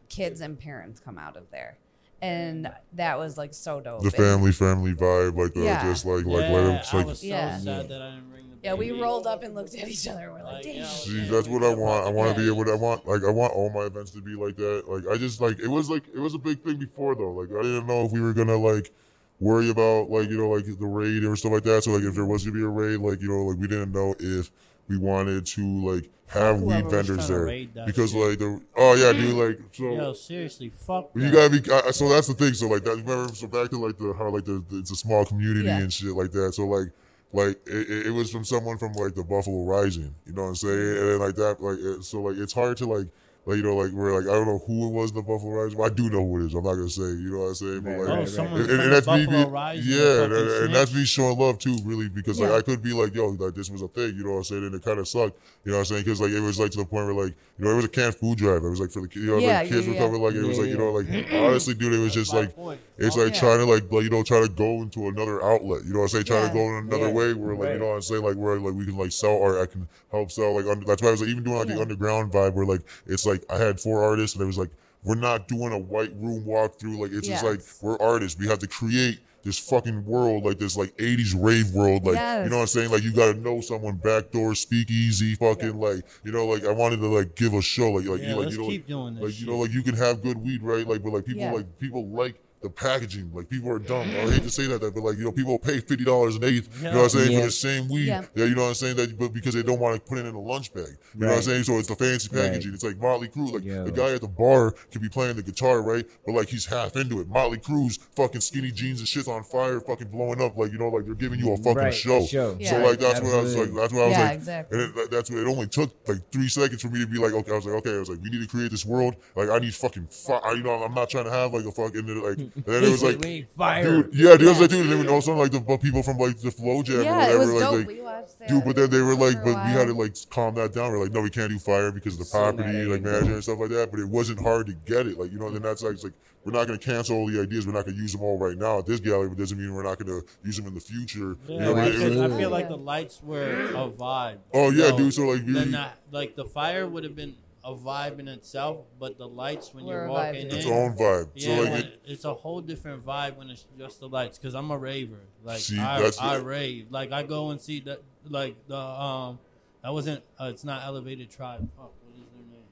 kids 0.09 0.41
and 0.41 0.59
parents 0.59 1.01
come 1.01 1.19
out 1.19 1.37
of 1.37 1.51
there, 1.51 1.77
and 2.23 2.71
that 2.95 3.19
was 3.19 3.37
like 3.39 3.55
so 3.55 3.81
dope. 3.81 4.01
the 4.01 4.07
And- 4.07 4.15
family, 4.15 4.53
family 4.53 4.95
vibe, 4.95 5.37
like 5.37 5.55
the 5.55 5.63
Yeah. 5.65 5.83
just 5.85 6.05
like 6.05 6.25
yeah, 6.27 6.33
like 6.37 6.51
let 6.51 6.65
him. 6.65 6.81
I 6.93 6.97
Like, 6.99 7.07
was 7.07 7.21
so 7.21 7.27
Yeah. 7.27 7.59
sad 7.59 7.89
that 7.89 8.03
I 8.03 8.11
didn't 8.11 8.31
bring 8.31 8.50
the 8.50 8.50
yeah, 8.63 8.75
we 8.75 8.89
baby. 8.91 9.01
rolled 9.01 9.27
up 9.27 9.43
and 9.43 9.55
looked 9.55 9.75
at 9.75 9.89
each 9.89 10.07
other. 10.09 10.25
and 10.25 10.33
We're 10.33 10.43
like, 10.43 10.53
Like, 10.55 10.63
damn. 10.65 10.77
yo, 10.77 10.85
See, 10.85 11.29
that's 11.29 11.49
what 11.49 11.63
I 11.65 11.75
want. 11.75 12.07
I 12.07 12.11
want 12.11 12.35
to 12.35 12.41
be 12.41 12.47
able. 12.47 12.65
To, 12.65 12.73
I 12.73 12.77
want 12.77 13.07
like 13.07 13.25
I 13.25 13.31
want 13.31 13.53
all 13.53 13.71
my 13.71 13.83
events 13.83 14.11
to 14.13 14.21
be 14.21 14.35
like 14.35 14.57
that. 14.57 14.85
Like 14.89 15.05
I 15.13 15.17
just 15.19 15.41
like 15.41 15.59
it 15.61 15.69
was 15.69 15.89
like 15.91 16.05
it 16.15 16.19
was 16.19 16.35
a 16.35 16.39
big 16.39 16.63
thing 16.63 16.77
before 16.79 17.15
though. 17.15 17.33
Like 17.33 17.49
I 17.59 17.63
didn't 17.63 17.87
know 17.87 18.05
if 18.05 18.13
we 18.13 18.21
were 18.21 18.33
gonna 18.33 18.57
like 18.57 18.93
worry 19.39 19.71
about 19.71 20.11
like 20.11 20.29
you 20.29 20.37
know 20.39 20.51
like 20.51 20.65
the 20.67 20.87
raid 20.87 21.25
or 21.25 21.37
stuff 21.37 21.53
like 21.53 21.63
that. 21.65 21.85
So 21.85 21.93
like 21.93 22.03
if 22.03 22.15
there 22.15 22.27
was 22.27 22.45
gonna 22.45 22.57
be 22.59 22.63
a 22.65 22.69
raid, 22.69 22.99
like 23.01 23.21
you 23.23 23.29
know 23.29 23.45
like 23.45 23.59
we 23.59 23.67
didn't 23.67 23.93
know 23.93 24.15
if 24.19 24.51
we 24.89 24.97
wanted 24.99 25.47
to 25.47 25.87
like 25.93 26.11
have 26.27 26.57
Fuck 26.59 26.65
weed 26.67 26.85
was 26.85 26.93
vendors 26.93 27.07
trying 27.17 27.27
to 27.27 27.33
there 27.33 27.45
raid 27.45 27.75
that 27.75 27.87
because 27.87 28.11
shit. 28.13 28.21
like 28.29 28.39
the 28.39 28.61
oh 28.77 28.95
yeah 28.95 29.13
dude 29.13 29.35
mm. 29.35 29.49
like 29.49 29.59
so. 29.73 29.93
Yo, 29.93 30.13
seriously, 30.13 30.69
fuck. 30.71 31.11
You 31.15 31.31
that. 31.31 31.33
gotta 31.33 31.61
be 31.63 31.89
I- 31.89 31.91
so 31.93 32.09
that's 32.09 32.27
the 32.29 32.35
thing. 32.35 32.55
So 32.55 32.69
like 32.69 32.85
that. 32.85 32.97
Remember, 32.97 33.33
so 33.35 33.47
back 33.47 33.71
to 33.71 33.79
like 33.79 33.97
the 33.99 34.13
how 34.13 34.29
like 34.31 34.45
the, 34.45 34.65
the 34.69 34.79
it's 34.79 34.91
a 34.91 34.97
small 34.97 35.25
community 35.25 35.67
Yeah. 35.67 35.79
and 35.79 35.93
shit 35.93 36.15
like 36.15 36.31
that. 36.33 36.55
So 36.55 36.67
like 36.67 36.93
like 37.33 37.61
it, 37.67 37.91
it- 37.91 38.07
it 38.07 38.11
was 38.11 38.31
from 38.31 38.45
someone 38.45 38.79
from 38.79 38.93
like 38.95 39.15
the 39.15 39.25
Buffalo 39.25 39.65
Rising. 39.65 40.15
You 40.27 40.33
know 40.33 40.43
what 40.43 40.49
I'm 40.49 40.55
saying? 40.57 40.79
And 40.99 41.09
then 41.11 41.19
like 41.19 41.35
that 41.37 41.61
like 41.63 41.79
it, 41.79 42.05
so 42.05 42.23
like 42.23 42.37
it's 42.39 42.53
hard 42.53 42.77
to 42.79 42.87
like. 42.87 43.07
Like 43.47 43.57
you 43.57 43.63
know, 43.63 43.75
like 43.75 43.91
we're 43.93 44.13
like 44.15 44.29
I 44.29 44.37
don't 44.37 44.47
know 44.47 44.63
who 44.67 44.89
it 44.89 44.93
was 44.93 45.13
the 45.13 45.23
Buffalo 45.23 45.53
Rising. 45.63 45.79
Well, 45.79 45.91
I 45.91 45.95
do 45.95 46.11
know 46.11 46.21
who 46.25 46.43
it 46.43 46.47
is. 46.49 46.55
I'm 46.55 46.63
not 46.63 46.75
gonna 46.75 46.91
say. 46.91 47.03
You 47.17 47.33
know 47.33 47.39
what 47.39 47.47
I'm 47.47 47.55
saying? 47.55 47.81
But 47.81 47.91
Right, 47.91 47.99
like, 47.99 48.07
Oh, 48.09 48.11
right, 48.13 48.19
right. 48.19 48.29
someone 48.29 48.61
and, 48.61 48.69
from 48.69 48.81
and 48.81 48.85
the 48.93 48.95
that's 48.95 49.07
me, 49.07 49.25
Buffalo 49.25 49.43
being- 49.45 49.51
Rising. 49.51 49.93
yeah, 49.93 49.99
fucking 50.21 50.37
and, 50.37 50.65
and 50.67 50.75
that's 50.75 50.95
me 50.95 51.05
showing 51.07 51.39
love 51.39 51.59
too, 51.59 51.77
really, 51.83 52.11
because 52.11 52.39
like 52.39 52.51
Yeah. 52.51 52.57
I 52.57 52.61
could 52.61 52.83
be 52.83 52.93
like, 52.93 53.15
yo, 53.15 53.29
like 53.29 53.55
this 53.55 53.71
was 53.71 53.81
a 53.81 53.89
thing, 53.89 54.15
you 54.15 54.25
know 54.25 54.33
what 54.33 54.37
I'm 54.37 54.45
saying, 54.45 54.65
and 54.67 54.75
it 54.75 54.83
kind 54.85 54.99
of 55.01 55.09
sucked, 55.09 55.41
you 55.65 55.73
know 55.73 55.79
what 55.79 55.81
I'm 55.81 55.85
saying, 55.87 56.05
because 56.05 56.21
like 56.21 56.33
it 56.33 56.41
was 56.41 56.61
like 56.61 56.71
to 56.73 56.79
the 56.79 56.85
point 56.85 57.07
where 57.07 57.15
like, 57.25 57.35
you 57.59 57.65
know, 57.65 57.71
it 57.73 57.77
was 57.77 57.85
a 57.87 57.89
canned 57.89 58.15
food 58.15 58.37
drive, 58.37 58.63
it 58.63 58.69
was 58.69 58.79
like 58.79 58.91
for 58.91 59.01
the 59.01 59.09
ki- 59.09 59.21
you 59.21 59.27
know, 59.29 59.39
Yeah, 59.39 59.61
like 59.61 59.69
kids 59.71 59.87
yeah, 59.87 59.93
were 59.93 59.95
yeah. 59.99 60.05
coming, 60.07 60.21
like 60.23 60.35
it 60.35 60.43
was 60.45 60.57
Yeah, 60.59 60.63
like 60.63 60.71
you 60.73 60.79
know, 60.79 60.93
like 60.93 61.33
honestly, 61.33 61.75
dude, 61.75 61.95
it 61.95 61.99
was 61.99 62.13
just 62.13 62.35
like. 62.35 62.55
point. 62.55 62.79
It's 63.03 63.17
Fuck 63.17 63.25
like 63.25 63.35
yeah. 63.35 63.41
trying 63.41 63.59
to 63.61 63.65
like, 63.65 63.91
like 63.91 64.05
you 64.05 64.11
know 64.11 64.23
try 64.23 64.41
to 64.43 64.49
go 64.49 64.83
into 64.83 65.09
another 65.09 65.43
outlet. 65.43 65.85
You 65.85 65.95
know 65.95 66.01
what 66.01 66.05
I'm 66.05 66.09
saying? 66.11 66.25
Trying 66.25 66.43
Yeah. 66.43 66.49
to 66.49 66.55
go 66.55 66.61
in 66.69 66.75
another 66.87 67.09
Yeah. 67.09 67.13
way 67.15 67.33
where 67.35 67.55
like 67.55 67.65
Right. 67.65 67.73
you 67.75 67.79
know 67.81 67.87
what 67.89 67.95
I'm 67.95 68.03
saying? 68.03 68.23
Like 68.23 68.37
where 68.37 68.61
like 68.61 68.75
we 68.75 68.85
can 68.85 68.97
like 68.99 69.11
sell 69.13 69.41
art. 69.43 69.57
I 69.59 69.67
can 69.67 69.89
help 70.11 70.31
sell 70.31 70.55
like 70.55 70.67
under, 70.67 70.85
that's 70.87 71.01
why 71.03 71.09
I 71.09 71.13
was 71.13 71.21
like 71.23 71.31
even 71.31 71.43
doing 71.43 71.57
like 71.57 71.69
the 71.69 71.81
underground 71.81 72.31
vibe 72.33 72.53
where 72.55 72.67
like 72.67 72.83
it's 73.07 73.25
like 73.25 73.43
I 73.51 73.57
had 73.57 73.81
four 73.81 74.05
artists 74.05 74.37
and 74.37 74.43
it 74.43 74.47
was 74.47 74.59
like 74.59 74.71
we're 75.03 75.15
not 75.15 75.49
doing 75.49 75.73
a 75.73 75.79
white 75.79 76.13
room 76.21 76.45
walkthrough. 76.45 76.99
Like 76.99 77.13
it's 77.13 77.27
just 77.27 77.43
like 77.43 77.61
Yes. 77.61 77.79
we're 77.81 77.99
artists. 78.01 78.39
We 78.39 78.47
have 78.49 78.59
to 78.59 78.67
create 78.69 79.21
this 79.43 79.59
fucking 79.59 80.05
world 80.05 80.45
like 80.45 80.59
this 80.59 80.77
like 80.77 80.95
80s 80.99 81.35
rave 81.35 81.71
world 81.71 82.05
like 82.05 82.17
Yes. 82.17 82.45
you 82.45 82.51
know 82.51 82.57
what 82.57 82.63
I'm 82.65 82.69
saying 82.69 82.91
like 82.91 83.03
you 83.03 83.11
got 83.11 83.33
to 83.33 83.41
know 83.41 83.63
someone 83.63 83.97
backdoor 83.97 84.55
speak 84.55 84.91
easy 84.91 85.35
fucking 85.35 85.81
like 85.81 86.03
you 86.23 86.31
know 86.33 86.45
like 86.45 86.67
I 86.67 86.73
wanted 86.73 86.99
to 87.01 87.07
like 87.07 87.37
give 87.37 87.55
a 87.55 87.63
show 87.63 87.93
like 87.93 88.05
like 88.05 88.21
Yeah, 88.21 88.29
you 88.29 88.37
like 88.37 88.45
let's 88.45 88.57
you 88.57 88.63
know 88.63 88.69
keep 88.69 88.87
doing 88.87 89.15
this. 89.15 89.25
like 89.25 89.41
you 89.41 89.47
know, 89.47 89.57
like 89.57 89.73
you 89.73 89.83
can 89.83 89.95
have 89.95 90.23
good 90.23 90.37
weed, 90.37 90.63
right? 90.63 90.87
Like, 90.87 91.03
but 91.03 91.15
like 91.15 91.25
people 91.25 91.41
Yeah. 91.41 91.53
like 91.53 91.79
people 91.79 92.07
like 92.09 92.35
the 92.63 92.69
packaging. 92.69 93.31
Like 93.33 93.49
people 93.49 93.71
are 93.71 93.79
dumb. 93.79 94.09
I 94.11 94.31
hate 94.31 94.43
to 94.43 94.51
say 94.51 94.67
that, 94.67 94.81
that 94.83 94.95
but 94.95 95.03
like 95.03 95.17
you 95.17 95.25
know, 95.25 95.33
people 95.33 95.59
pay 95.59 95.81
fifty 95.81 96.05
dollars 96.05 96.37
an 96.37 96.45
eighth. 96.45 96.69
You 96.79 96.91
know 96.91 96.97
what 96.99 97.03
I'm 97.05 97.09
saying 97.09 97.33
Yeah. 97.33 97.41
for 97.41 97.47
the 97.47 97.53
same 97.53 97.89
weed. 97.89 98.07
Yeah. 98.07 98.25
Yeah. 98.35 98.45
you 98.45 98.55
know 98.55 98.63
what 98.63 98.69
I'm 98.69 98.75
saying 98.75 98.97
that, 98.97 99.19
but 99.19 99.33
because 99.33 99.55
they 99.55 99.63
don't 99.63 99.81
want 99.81 99.95
to 99.97 100.01
put 100.09 100.19
it 100.19 100.27
in 100.27 100.35
a 100.35 100.41
lunch 100.41 100.73
bag. 100.75 100.89
You 101.15 101.21
know 101.21 101.29
what 101.29 101.37
I'm 101.37 101.43
saying? 101.43 101.65
So 101.65 101.79
it's 101.79 101.89
the 101.89 101.97
fancy 101.97 102.29
Right. 102.33 102.49
packaging. 102.49 102.75
It's 102.75 102.85
like 102.85 102.99
Motley 102.99 103.29
Crue. 103.29 103.53
Like 103.53 103.65
Yo. 103.65 103.85
the 103.85 103.91
guy 103.93 104.13
at 104.15 104.21
the 104.21 104.29
bar 104.29 104.73
could 104.93 105.01
be 105.01 105.09
playing 105.09 105.37
the 105.37 105.43
guitar, 105.43 105.83
right? 105.83 106.05
But 106.27 106.35
like 106.35 106.49
he's 106.49 106.67
half 106.67 106.97
into 106.97 107.21
it. 107.21 107.29
Motley 107.29 107.59
Crue's 107.59 107.99
fucking 108.15 108.41
skinny 108.43 108.71
jeans 108.71 108.99
and 109.01 109.09
shit's 109.09 109.29
on 109.29 109.43
fire, 109.43 109.81
fucking 109.81 110.09
blowing 110.09 110.43
up. 110.43 110.57
Like 110.57 110.73
you 110.73 110.79
know, 110.79 110.89
like 110.89 111.07
they're 111.07 111.15
giving 111.15 111.39
you 111.41 111.53
a 111.53 111.57
fucking 111.57 111.75
Right, 111.77 111.89
a 111.95 111.97
show. 111.97 112.25
show. 112.27 112.57
Yeah. 112.61 112.71
So 112.71 112.79
like 112.87 112.99
that's 112.99 113.21
what 113.23 113.35
I 113.35 113.41
was 113.43 113.57
like. 113.57 113.73
That's 113.75 113.93
what 113.93 114.03
I 114.03 114.07
was 114.09 114.13
Yeah, 114.17 114.25
like. 114.25 114.35
exactly. 114.35 114.79
And 114.83 114.99
it, 114.99 115.11
that's 115.11 115.31
what 115.31 115.39
it 115.41 115.47
only 115.47 115.67
took 115.67 115.91
like 116.07 116.31
three 116.31 116.49
seconds 116.49 116.83
for 116.83 116.89
me 116.89 117.01
to 117.01 117.07
be 117.07 117.17
like, 117.19 117.33
okay, 117.33 117.53
I 117.53 117.55
was 117.57 117.65
like, 117.65 117.75
okay, 117.77 117.97
I 117.97 117.99
was 118.01 118.11
like, 118.11 118.21
we 118.23 118.29
need 118.31 118.43
to 118.43 118.47
create 118.49 118.71
this 118.71 118.85
world. 118.85 119.17
Like, 119.35 119.49
I 119.49 119.59
need 119.59 119.75
fucking 119.75 120.09
fire. 120.09 120.55
You 120.57 120.63
know, 120.63 120.73
I'm 120.83 120.93
not 120.95 121.09
trying 121.09 121.25
to 121.25 121.31
have 121.31 121.55
like 121.55 121.65
a 121.65 121.73
fucking 121.73 122.23
like. 122.23 122.50
And 122.55 122.65
then 122.65 122.85
it 122.85 122.91
was 122.91 123.03
like, 123.03 123.19
We 123.19 123.29
need 123.29 123.49
fire. 123.57 124.03
dude, 124.03 124.15
yeah, 124.15 124.37
dude, 124.37 124.49
I 124.49 124.51
was 124.51 124.61
like, 124.61 124.71
dude, 124.71 124.81
and 124.81 124.91
then 124.93 124.99
we 125.01 125.07
know 125.07 125.21
some 125.21 125.37
like 125.39 125.51
the 125.51 125.61
people 125.79 126.03
from 126.03 126.19
like 126.19 126.39
the 126.41 126.51
Flow 126.51 126.83
Jam 126.83 127.01
or 127.01 127.05
whatever, 127.05 127.33
it 127.35 127.39
was 127.39 127.51
like, 127.53 127.61
dope. 127.63 127.75
like 127.79 127.87
we 127.87 128.01
watched 128.01 128.39
that. 128.39 128.49
dude, 128.49 128.65
but 128.65 128.77
then 128.77 128.91
they 128.91 129.01
were 129.01 129.15
like, 129.15 129.37
but 129.45 129.55
we 129.65 129.71
had 129.73 129.87
to 129.89 129.95
like 129.95 130.15
calm 130.31 130.55
that 130.57 130.73
down. 130.73 130.91
We're 130.93 131.03
like, 131.03 131.13
no, 131.13 131.21
we 131.23 131.31
can't 131.31 131.51
do 131.51 131.59
fire 131.59 131.91
because 131.93 132.15
of 132.15 132.21
the 132.21 132.31
property, 132.31 132.69
at 132.81 132.89
like 132.89 133.01
you, 133.01 133.07
manager 133.07 133.35
and 133.35 133.43
stuff 133.43 133.59
like 133.59 133.71
that. 133.71 133.91
But 133.91 134.01
it 134.01 134.09
wasn't 134.09 134.41
hard 134.41 134.67
to 134.67 134.73
get 134.73 135.07
it, 135.07 135.19
like 135.19 135.33
you 135.33 135.39
know. 135.39 135.51
Then 135.51 135.63
that's 135.63 135.83
like, 135.83 135.95
it's 135.95 136.05
like 136.05 136.13
we're 136.45 136.53
not 136.53 136.67
going 136.67 136.79
to 136.79 136.85
cancel 136.85 137.17
all 137.17 137.27
the 137.27 137.41
ideas. 137.41 137.67
We're 137.67 137.73
not 137.75 137.85
going 137.85 137.97
to 137.97 138.03
use 138.03 138.13
them 138.13 138.23
all 138.23 138.39
right 138.39 138.57
now 138.57 138.79
at 138.79 138.87
this 138.87 138.99
gallery, 139.01 139.29
but 139.29 139.39
doesn't 139.39 139.59
mean 139.59 139.75
we're 139.75 139.83
not 139.83 139.99
going 139.99 140.21
to 140.21 140.27
use 140.43 140.57
them 140.57 140.67
in 140.67 140.75
the 140.75 140.81
future. 140.81 141.37
Yeah, 141.47 141.55
you 141.55 141.61
know, 141.61 141.75
but 141.75 141.89
it- 141.89 141.93
because 141.99 142.33
I 142.33 142.39
feel 142.39 142.51
like 142.51 142.69
the 142.69 142.79
lights 142.79 143.21
were 143.23 143.67
a 143.75 143.91
vibe. 143.91 144.39
Oh, 144.55 144.71
yeah, 144.71 144.89
So 144.89 144.97
dude, 144.97 145.15
so, 145.15 145.23
like, 145.29 145.41
really- 145.41 145.53
then 145.53 145.71
that, 145.73 145.99
like 146.11 146.37
the 146.37 146.47
fire 146.47 146.89
would 146.89 147.05
have 147.05 147.15
been 147.15 147.35
a 147.63 147.75
vibe 147.75 148.19
in 148.19 148.29
itself, 148.29 148.87
but 148.99 149.19
the 149.19 149.29
lights 149.29 149.75
when 149.75 149.85
Were 149.85 149.93
you're 149.93 150.09
walking 150.09 150.47
in, 150.49 150.55
its 150.57 150.67
own 150.67 150.97
vibe. 150.97 151.29
yeah, 151.35 151.57
so 151.57 151.63
like, 151.71 151.85
it, 151.85 152.01
it's 152.07 152.25
a 152.25 152.33
whole 152.33 152.61
different 152.61 153.05
vibe 153.05 153.37
when 153.37 153.51
it's 153.51 153.67
just 153.79 154.01
the 154.01 154.09
lights. 154.09 154.39
Because 154.39 154.55
I'm 154.55 154.71
a 154.71 154.79
raver, 154.79 155.21
like 155.45 155.59
See, 155.61 155.79
I, 155.79 156.01
that's 156.01 156.19
I 156.19 156.37
it. 156.39 156.45
rave, 156.45 156.87
like 156.91 157.13
I 157.13 157.23
go 157.23 157.51
and 157.51 157.61
see 157.61 157.81
that, 157.81 158.01
like 158.29 158.57
the 158.67 158.79
um, 158.79 159.39
that 159.83 159.93
wasn't, 159.93 160.23
uh, 160.41 160.45
it's 160.47 160.65
not 160.65 160.83
Elevated 160.85 161.31
Tribe. 161.31 161.69
Fuck, 161.77 161.93
what 162.03 162.15
is 162.17 162.25
their 162.33 162.43
name? 162.51 162.65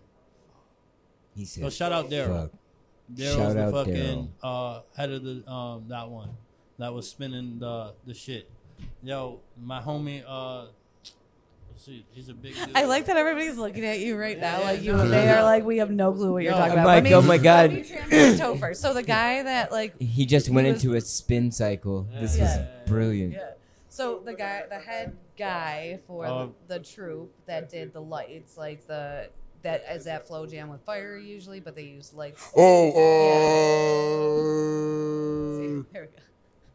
He 1.37 1.45
said, 1.45 1.65
So 1.65 1.71
shout 1.71 1.93
out 1.93 2.09
Daryl. 2.11 2.43
fuck. 2.43 2.51
Daryl's 3.15 3.37
Shout 3.37 3.55
the 3.55 3.73
fucking 3.73 4.33
uh, 4.43 4.81
head 4.97 5.11
of 5.13 5.23
the 5.25 5.51
um 5.51 5.85
that 5.89 6.09
one 6.09 6.31
that 6.79 6.93
was 6.93 7.09
spinning 7.11 7.59
the 7.59 7.93
the 8.07 8.15
shit. 8.15 8.51
Yo, 9.03 9.41
my 9.63 9.81
homie 9.81 10.23
uh, 10.27 10.61
let's 10.63 10.73
see, 11.79 12.05
he's 12.11 12.29
a 12.29 12.35
big 12.35 12.55
dude. 12.67 12.71
I 12.77 12.85
like 12.85 13.07
that 13.07 13.17
everybody's 13.17 13.57
looking 13.57 13.85
at 13.85 14.01
you 14.01 14.17
right 14.17 14.39
now, 14.39 14.59
Yeah, 14.59 14.65
like 14.65 14.83
you. 14.83 14.93
no, 14.93 15.09
They 15.09 15.25
no. 15.27 15.37
are 15.37 15.43
like, 15.43 15.65
we 15.65 15.79
have 15.79 15.91
no 15.91 16.13
clue 16.13 16.33
what 16.33 16.43
you're 16.43 16.53
No, 16.53 16.59
talking 16.59 16.73
I'm 16.73 16.79
about. 16.81 16.87
like, 16.87 17.05
Let 17.05 17.11
me- 17.11 17.15
oh 17.15 17.23
my 17.23 17.39
God. 17.51 17.71
let 17.71 17.83
me 17.83 17.89
translate 17.89 18.61
to. 18.61 18.75
So 18.75 18.93
the 18.95 19.03
guy 19.03 19.43
that 19.43 19.73
like, 19.73 19.99
He 20.01 20.27
just 20.27 20.49
He 20.49 20.53
went 20.55 20.69
was- 20.69 20.83
into 20.85 20.97
a 20.97 21.01
spin 21.01 21.51
cycle. 21.53 22.07
This 22.21 22.37
Yeah. 22.37 22.43
was 22.45 22.57
Yeah. 22.57 22.67
brilliant. 22.87 23.33
yeah. 23.35 23.51
So 23.89 24.21
the 24.25 24.35
guy, 24.35 24.63
the 24.69 24.79
head 24.79 25.17
guy 25.37 25.99
for 26.07 26.27
Oh. 26.27 26.53
the, 26.69 26.79
the 26.79 26.85
troupe 26.85 27.33
that 27.47 27.69
did 27.71 27.93
the 27.93 28.01
lights, 28.03 28.57
like 28.57 28.87
the 28.87 29.31
that 29.63 29.83
is 29.91 30.05
that 30.05 30.29
Flow 30.29 30.47
Jam 30.47 30.69
with 30.69 30.83
fire 30.83 31.17
usually, 31.17 31.59
but 31.59 31.75
they 31.75 31.83
use 31.83 32.15
lights. 32.15 32.49
oh, 32.57 32.93
See, 35.59 35.79
uh, 35.79 35.83
here 35.93 36.03
we 36.03 36.07
go. 36.07 36.23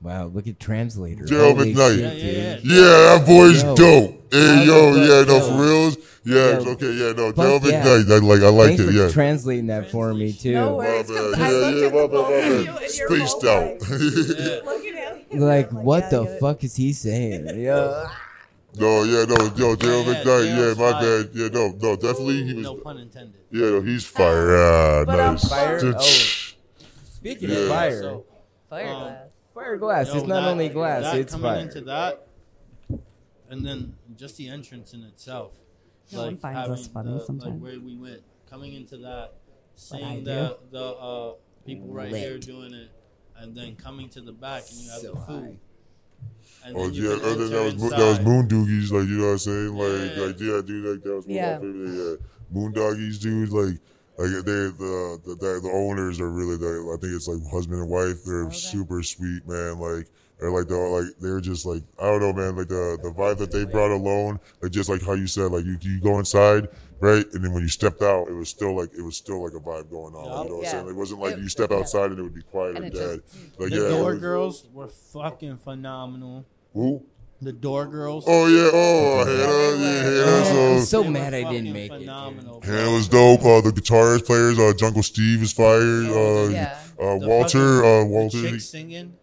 Wow, 0.04 0.26
look 0.28 0.48
at 0.48 0.60
translator. 0.60 1.24
Gerald 1.24 1.58
Holy 1.58 1.74
McKnight. 1.74 1.96
shit, 1.96 2.24
Yeah, 2.24 2.32
yeah, 2.32 2.42
yeah. 2.42 2.60
yeah, 2.62 3.18
that 3.18 3.24
boy's 3.26 3.64
Yo. 3.64 3.76
dope. 3.76 4.12
Hey, 4.34 4.48
How's 4.48 4.68
yo, 4.68 4.74
it 4.74 5.00
yeah, 5.00 5.08
going? 5.08 5.28
no, 5.28 5.38
Yo. 5.38 5.40
for 5.48 5.62
reals. 5.64 5.98
Yeah, 6.26 6.36
Yo. 6.36 6.72
okay, 6.72 6.92
yeah, 6.92 7.12
no, 7.14 7.28
Fuck 7.32 7.36
Gerald 7.38 7.66
yeah. 7.66 7.84
McKnight. 7.84 8.12
I 8.12 8.18
like, 8.18 8.42
I 8.42 8.50
liked 8.50 8.68
Thanks 8.68 8.82
it. 8.82 8.86
for 8.86 8.92
Yeah. 8.92 9.10
translating 9.10 9.68
that 9.68 9.92
for 9.92 10.14
me 10.14 10.34
too. 10.34 10.52
No 10.54 10.66
My 10.72 10.76
worries, 10.76 11.08
'cause 11.08 11.32
bad. 11.36 11.42
I 11.42 11.52
Yeah, 11.52 11.58
looked 11.58 11.78
yeah, 11.80 11.86
at 11.88 11.94
my 11.94 12.02
the 12.02 12.08
bad, 12.08 12.14
my 12.14 12.20
of 12.20 12.30
bad. 12.30 12.52
and 12.52 12.66
you're 12.66 12.90
Spaced 12.90 13.44
out. 13.46 13.64
like- 13.90 14.66
Looking 14.66 14.98
at 14.98 15.34
me, 15.34 15.40
Like, 15.40 15.72
I'm 15.72 15.84
what 15.84 16.04
yeah, 16.04 16.10
the 16.10 16.24
yeah. 16.24 16.38
fuck 16.40 16.64
is 16.66 16.76
he 16.76 16.94
saying? 16.94 17.48
Yo. 17.62 18.08
no, 18.80 19.04
yeah, 19.04 19.26
no, 19.26 19.36
yo, 19.56 19.76
Gerald 19.78 20.08
yeah, 20.08 20.14
McKnight. 20.16 20.46
Yeah, 20.46 20.56
Gerald's 20.58 20.80
my 20.80 20.92
fire. 20.92 21.24
bad. 21.24 21.30
Yeah, 21.34 21.48
no, 21.48 21.68
no, 21.82 21.96
definitely 21.96 22.44
he 22.44 22.54
was. 22.56 22.64
no 22.64 22.76
pun 22.76 22.98
intended. 22.98 23.40
Yeah, 23.52 23.70
no, 23.70 23.82
he's 23.82 24.04
fire. 24.06 24.58
Ah, 24.58 25.06
But, 25.06 25.20
um, 25.20 25.34
nice. 25.36 25.48
Fire? 25.48 25.80
Dude, 25.80 25.96
Oh. 25.96 26.02
Speaking 27.16 27.50
Yeah. 27.52 27.56
of 27.58 27.68
fire, 27.70 28.02
So, 28.02 28.26
Fire 28.70 28.88
Um, 28.88 29.02
glass. 29.04 29.18
Fire 29.54 29.78
glass. 29.78 30.08
yo, 30.08 30.18
it's 30.18 30.28
not 30.28 30.42
that- 30.42 30.50
only 30.52 30.70
glass, 30.70 31.04
that 31.04 31.18
it's 31.18 31.34
coming 31.34 31.52
fire. 31.52 31.60
into 31.60 31.82
that, 31.82 32.28
and 33.50 33.66
then 33.66 33.96
just 34.16 34.38
the 34.38 34.48
entrance 34.50 34.94
in 34.94 35.04
itself. 35.04 35.54
No 36.12 36.24
one 36.24 36.38
finds 36.38 36.70
us 36.70 36.88
funny 36.88 37.14
the- 37.14 37.26
sometimes. 37.26 37.54
Like 37.54 37.62
where 37.62 37.80
we 37.80 37.96
went, 37.96 38.22
coming 38.50 38.74
into 38.74 38.98
that, 38.98 39.34
I 39.34 39.76
seeing 39.76 40.20
do. 40.20 40.26
the 40.26 40.58
the 40.72 40.84
uh, 40.84 41.34
people 41.66 41.88
right 41.88 42.12
Lit. 42.12 42.22
here 42.22 42.38
doing 42.40 42.74
it, 42.74 42.90
and 43.38 43.56
then 43.56 43.76
coming 43.76 44.10
to 44.10 44.22
the 44.22 44.32
back 44.34 44.64
and 44.70 44.80
you 44.80 44.90
have 44.92 45.02
So 45.02 45.14
the 45.14 45.20
food. 45.22 45.44
high. 45.44 45.58
And 46.66 46.78
Oh 46.78 46.88
yeah, 46.88 47.18
can 47.20 47.30
and 47.32 47.42
then 47.42 47.50
that 47.52 47.64
was 47.66 47.76
Mo- 47.76 47.90
that 47.90 48.00
was. 48.00 48.20
Moon 48.22 48.48
Doogies, 48.48 48.92
like 48.92 49.08
you 49.10 49.18
know 49.18 49.26
what 49.26 49.32
I'm 49.34 49.38
saying, 49.40 49.76
like 49.76 50.18
Yeah. 50.18 50.24
like 50.26 50.40
yeah, 50.40 50.62
dude, 50.66 50.86
like 50.86 51.04
that 51.04 51.16
was 51.16 51.26
one 51.26 51.36
Yeah. 51.36 51.56
of 51.58 51.64
my 51.64 51.68
favorite. 51.72 52.20
Yeah, 52.22 52.26
Moon 52.52 52.72
Doggies, 52.74 53.20
dude, 53.20 53.50
like 53.50 53.80
like 54.18 54.30
they 54.46 54.52
the 54.52 55.20
the 55.26 55.36
the, 55.40 55.60
the 55.64 55.72
owners 55.74 56.20
are 56.20 56.30
really 56.30 56.58
the 56.58 56.94
I 56.94 56.98
think 57.02 57.14
it's 57.16 57.28
like 57.28 57.40
husband 57.52 57.82
and 57.82 57.90
wife. 57.90 58.24
They're 58.26 58.46
Okay. 58.46 58.56
super 58.56 59.02
sweet, 59.04 59.48
man. 59.48 59.80
Like 59.80 60.08
they're 60.40 60.52
like 60.52 60.68
the 60.68 60.78
like 60.78 61.06
they're 61.20 61.42
just 61.42 61.66
like 61.66 61.84
I 62.00 62.06
don't 62.06 62.20
know, 62.22 62.34
man. 62.34 62.56
Like 62.56 62.68
the 62.68 62.98
the 63.02 63.12
vibe 63.12 63.38
that 63.40 63.52
they 63.52 63.66
brought 63.66 63.92
alone, 63.92 64.40
like 64.62 64.72
just 64.72 64.90
like 64.90 65.02
how 65.04 65.14
you 65.14 65.28
said, 65.28 65.52
like 65.52 65.66
you 65.66 65.78
you 65.82 66.00
go 66.02 66.20
inside. 66.20 66.68
Right, 67.00 67.26
and 67.34 67.44
then 67.44 67.52
when 67.52 67.64
you 67.64 67.68
stepped 67.68 68.02
out, 68.02 68.30
it 68.30 68.34
was 68.34 68.48
still 68.48 68.74
like 68.78 68.94
it 68.98 69.02
was 69.02 69.18
still 69.18 69.44
like 69.44 69.52
a 69.52 69.60
vibe 69.60 69.90
going 69.90 70.14
on. 70.16 70.24
You 70.24 70.30
know 70.30 70.36
what 70.38 70.52
I'm 70.60 70.64
Yeah. 70.64 70.72
saying? 70.72 70.88
It 70.90 70.96
wasn't 70.96 71.20
like 71.20 71.34
It- 71.34 71.40
you 71.40 71.50
step 71.50 71.72
yeah. 71.72 71.78
outside 71.80 72.12
and 72.12 72.20
it 72.20 72.24
would 72.24 72.34
be 72.34 72.44
quiet 72.44 72.78
And 72.78 72.86
and 72.86 72.94
dead. 72.94 73.22
just 73.30 73.60
Like 73.60 73.72
The 73.72 73.76
yeah, 73.76 73.88
it 73.88 73.90
door 73.90 74.12
was- 74.12 74.20
girls 74.22 74.68
were 74.72 74.88
fucking 74.88 75.58
phenomenal. 75.58 76.46
Who? 76.74 77.04
The 77.44 77.52
Door 77.54 77.88
Girls. 77.88 78.24
Oh 78.28 78.48
yeah, 78.48 78.70
oh 78.74 79.26
Hannah, 79.26 79.84
yeah, 79.84 80.04
Hannah. 80.04 80.74
I'm 80.76 80.80
So 80.80 81.04
so 81.04 81.10
mad 81.10 81.34
I 81.34 81.44
didn't 81.52 81.74
make 81.74 81.92
it. 81.92 82.00
phenomenal, 82.00 82.60
dude. 82.60 82.70
Hannah 82.74 82.92
was 82.92 83.08
dope. 83.08 83.42
Uh, 83.42 83.62
the 83.62 83.72
guitarist 83.72 84.26
players, 84.26 84.58
uh, 84.60 84.74
Jungle 84.78 85.04
Steve 85.04 85.42
is 85.44 85.54
fire. 85.54 85.74
Uh, 85.76 86.50
Yeah. 86.50 86.78
uh, 87.00 87.20
The 87.20 87.28
Walter, 87.28 87.82
fucking- 87.82 87.92
uh, 87.92 88.00
the 88.00 88.06
Walter. 88.10 88.42
chick 88.52 88.62
singing. 88.62 89.14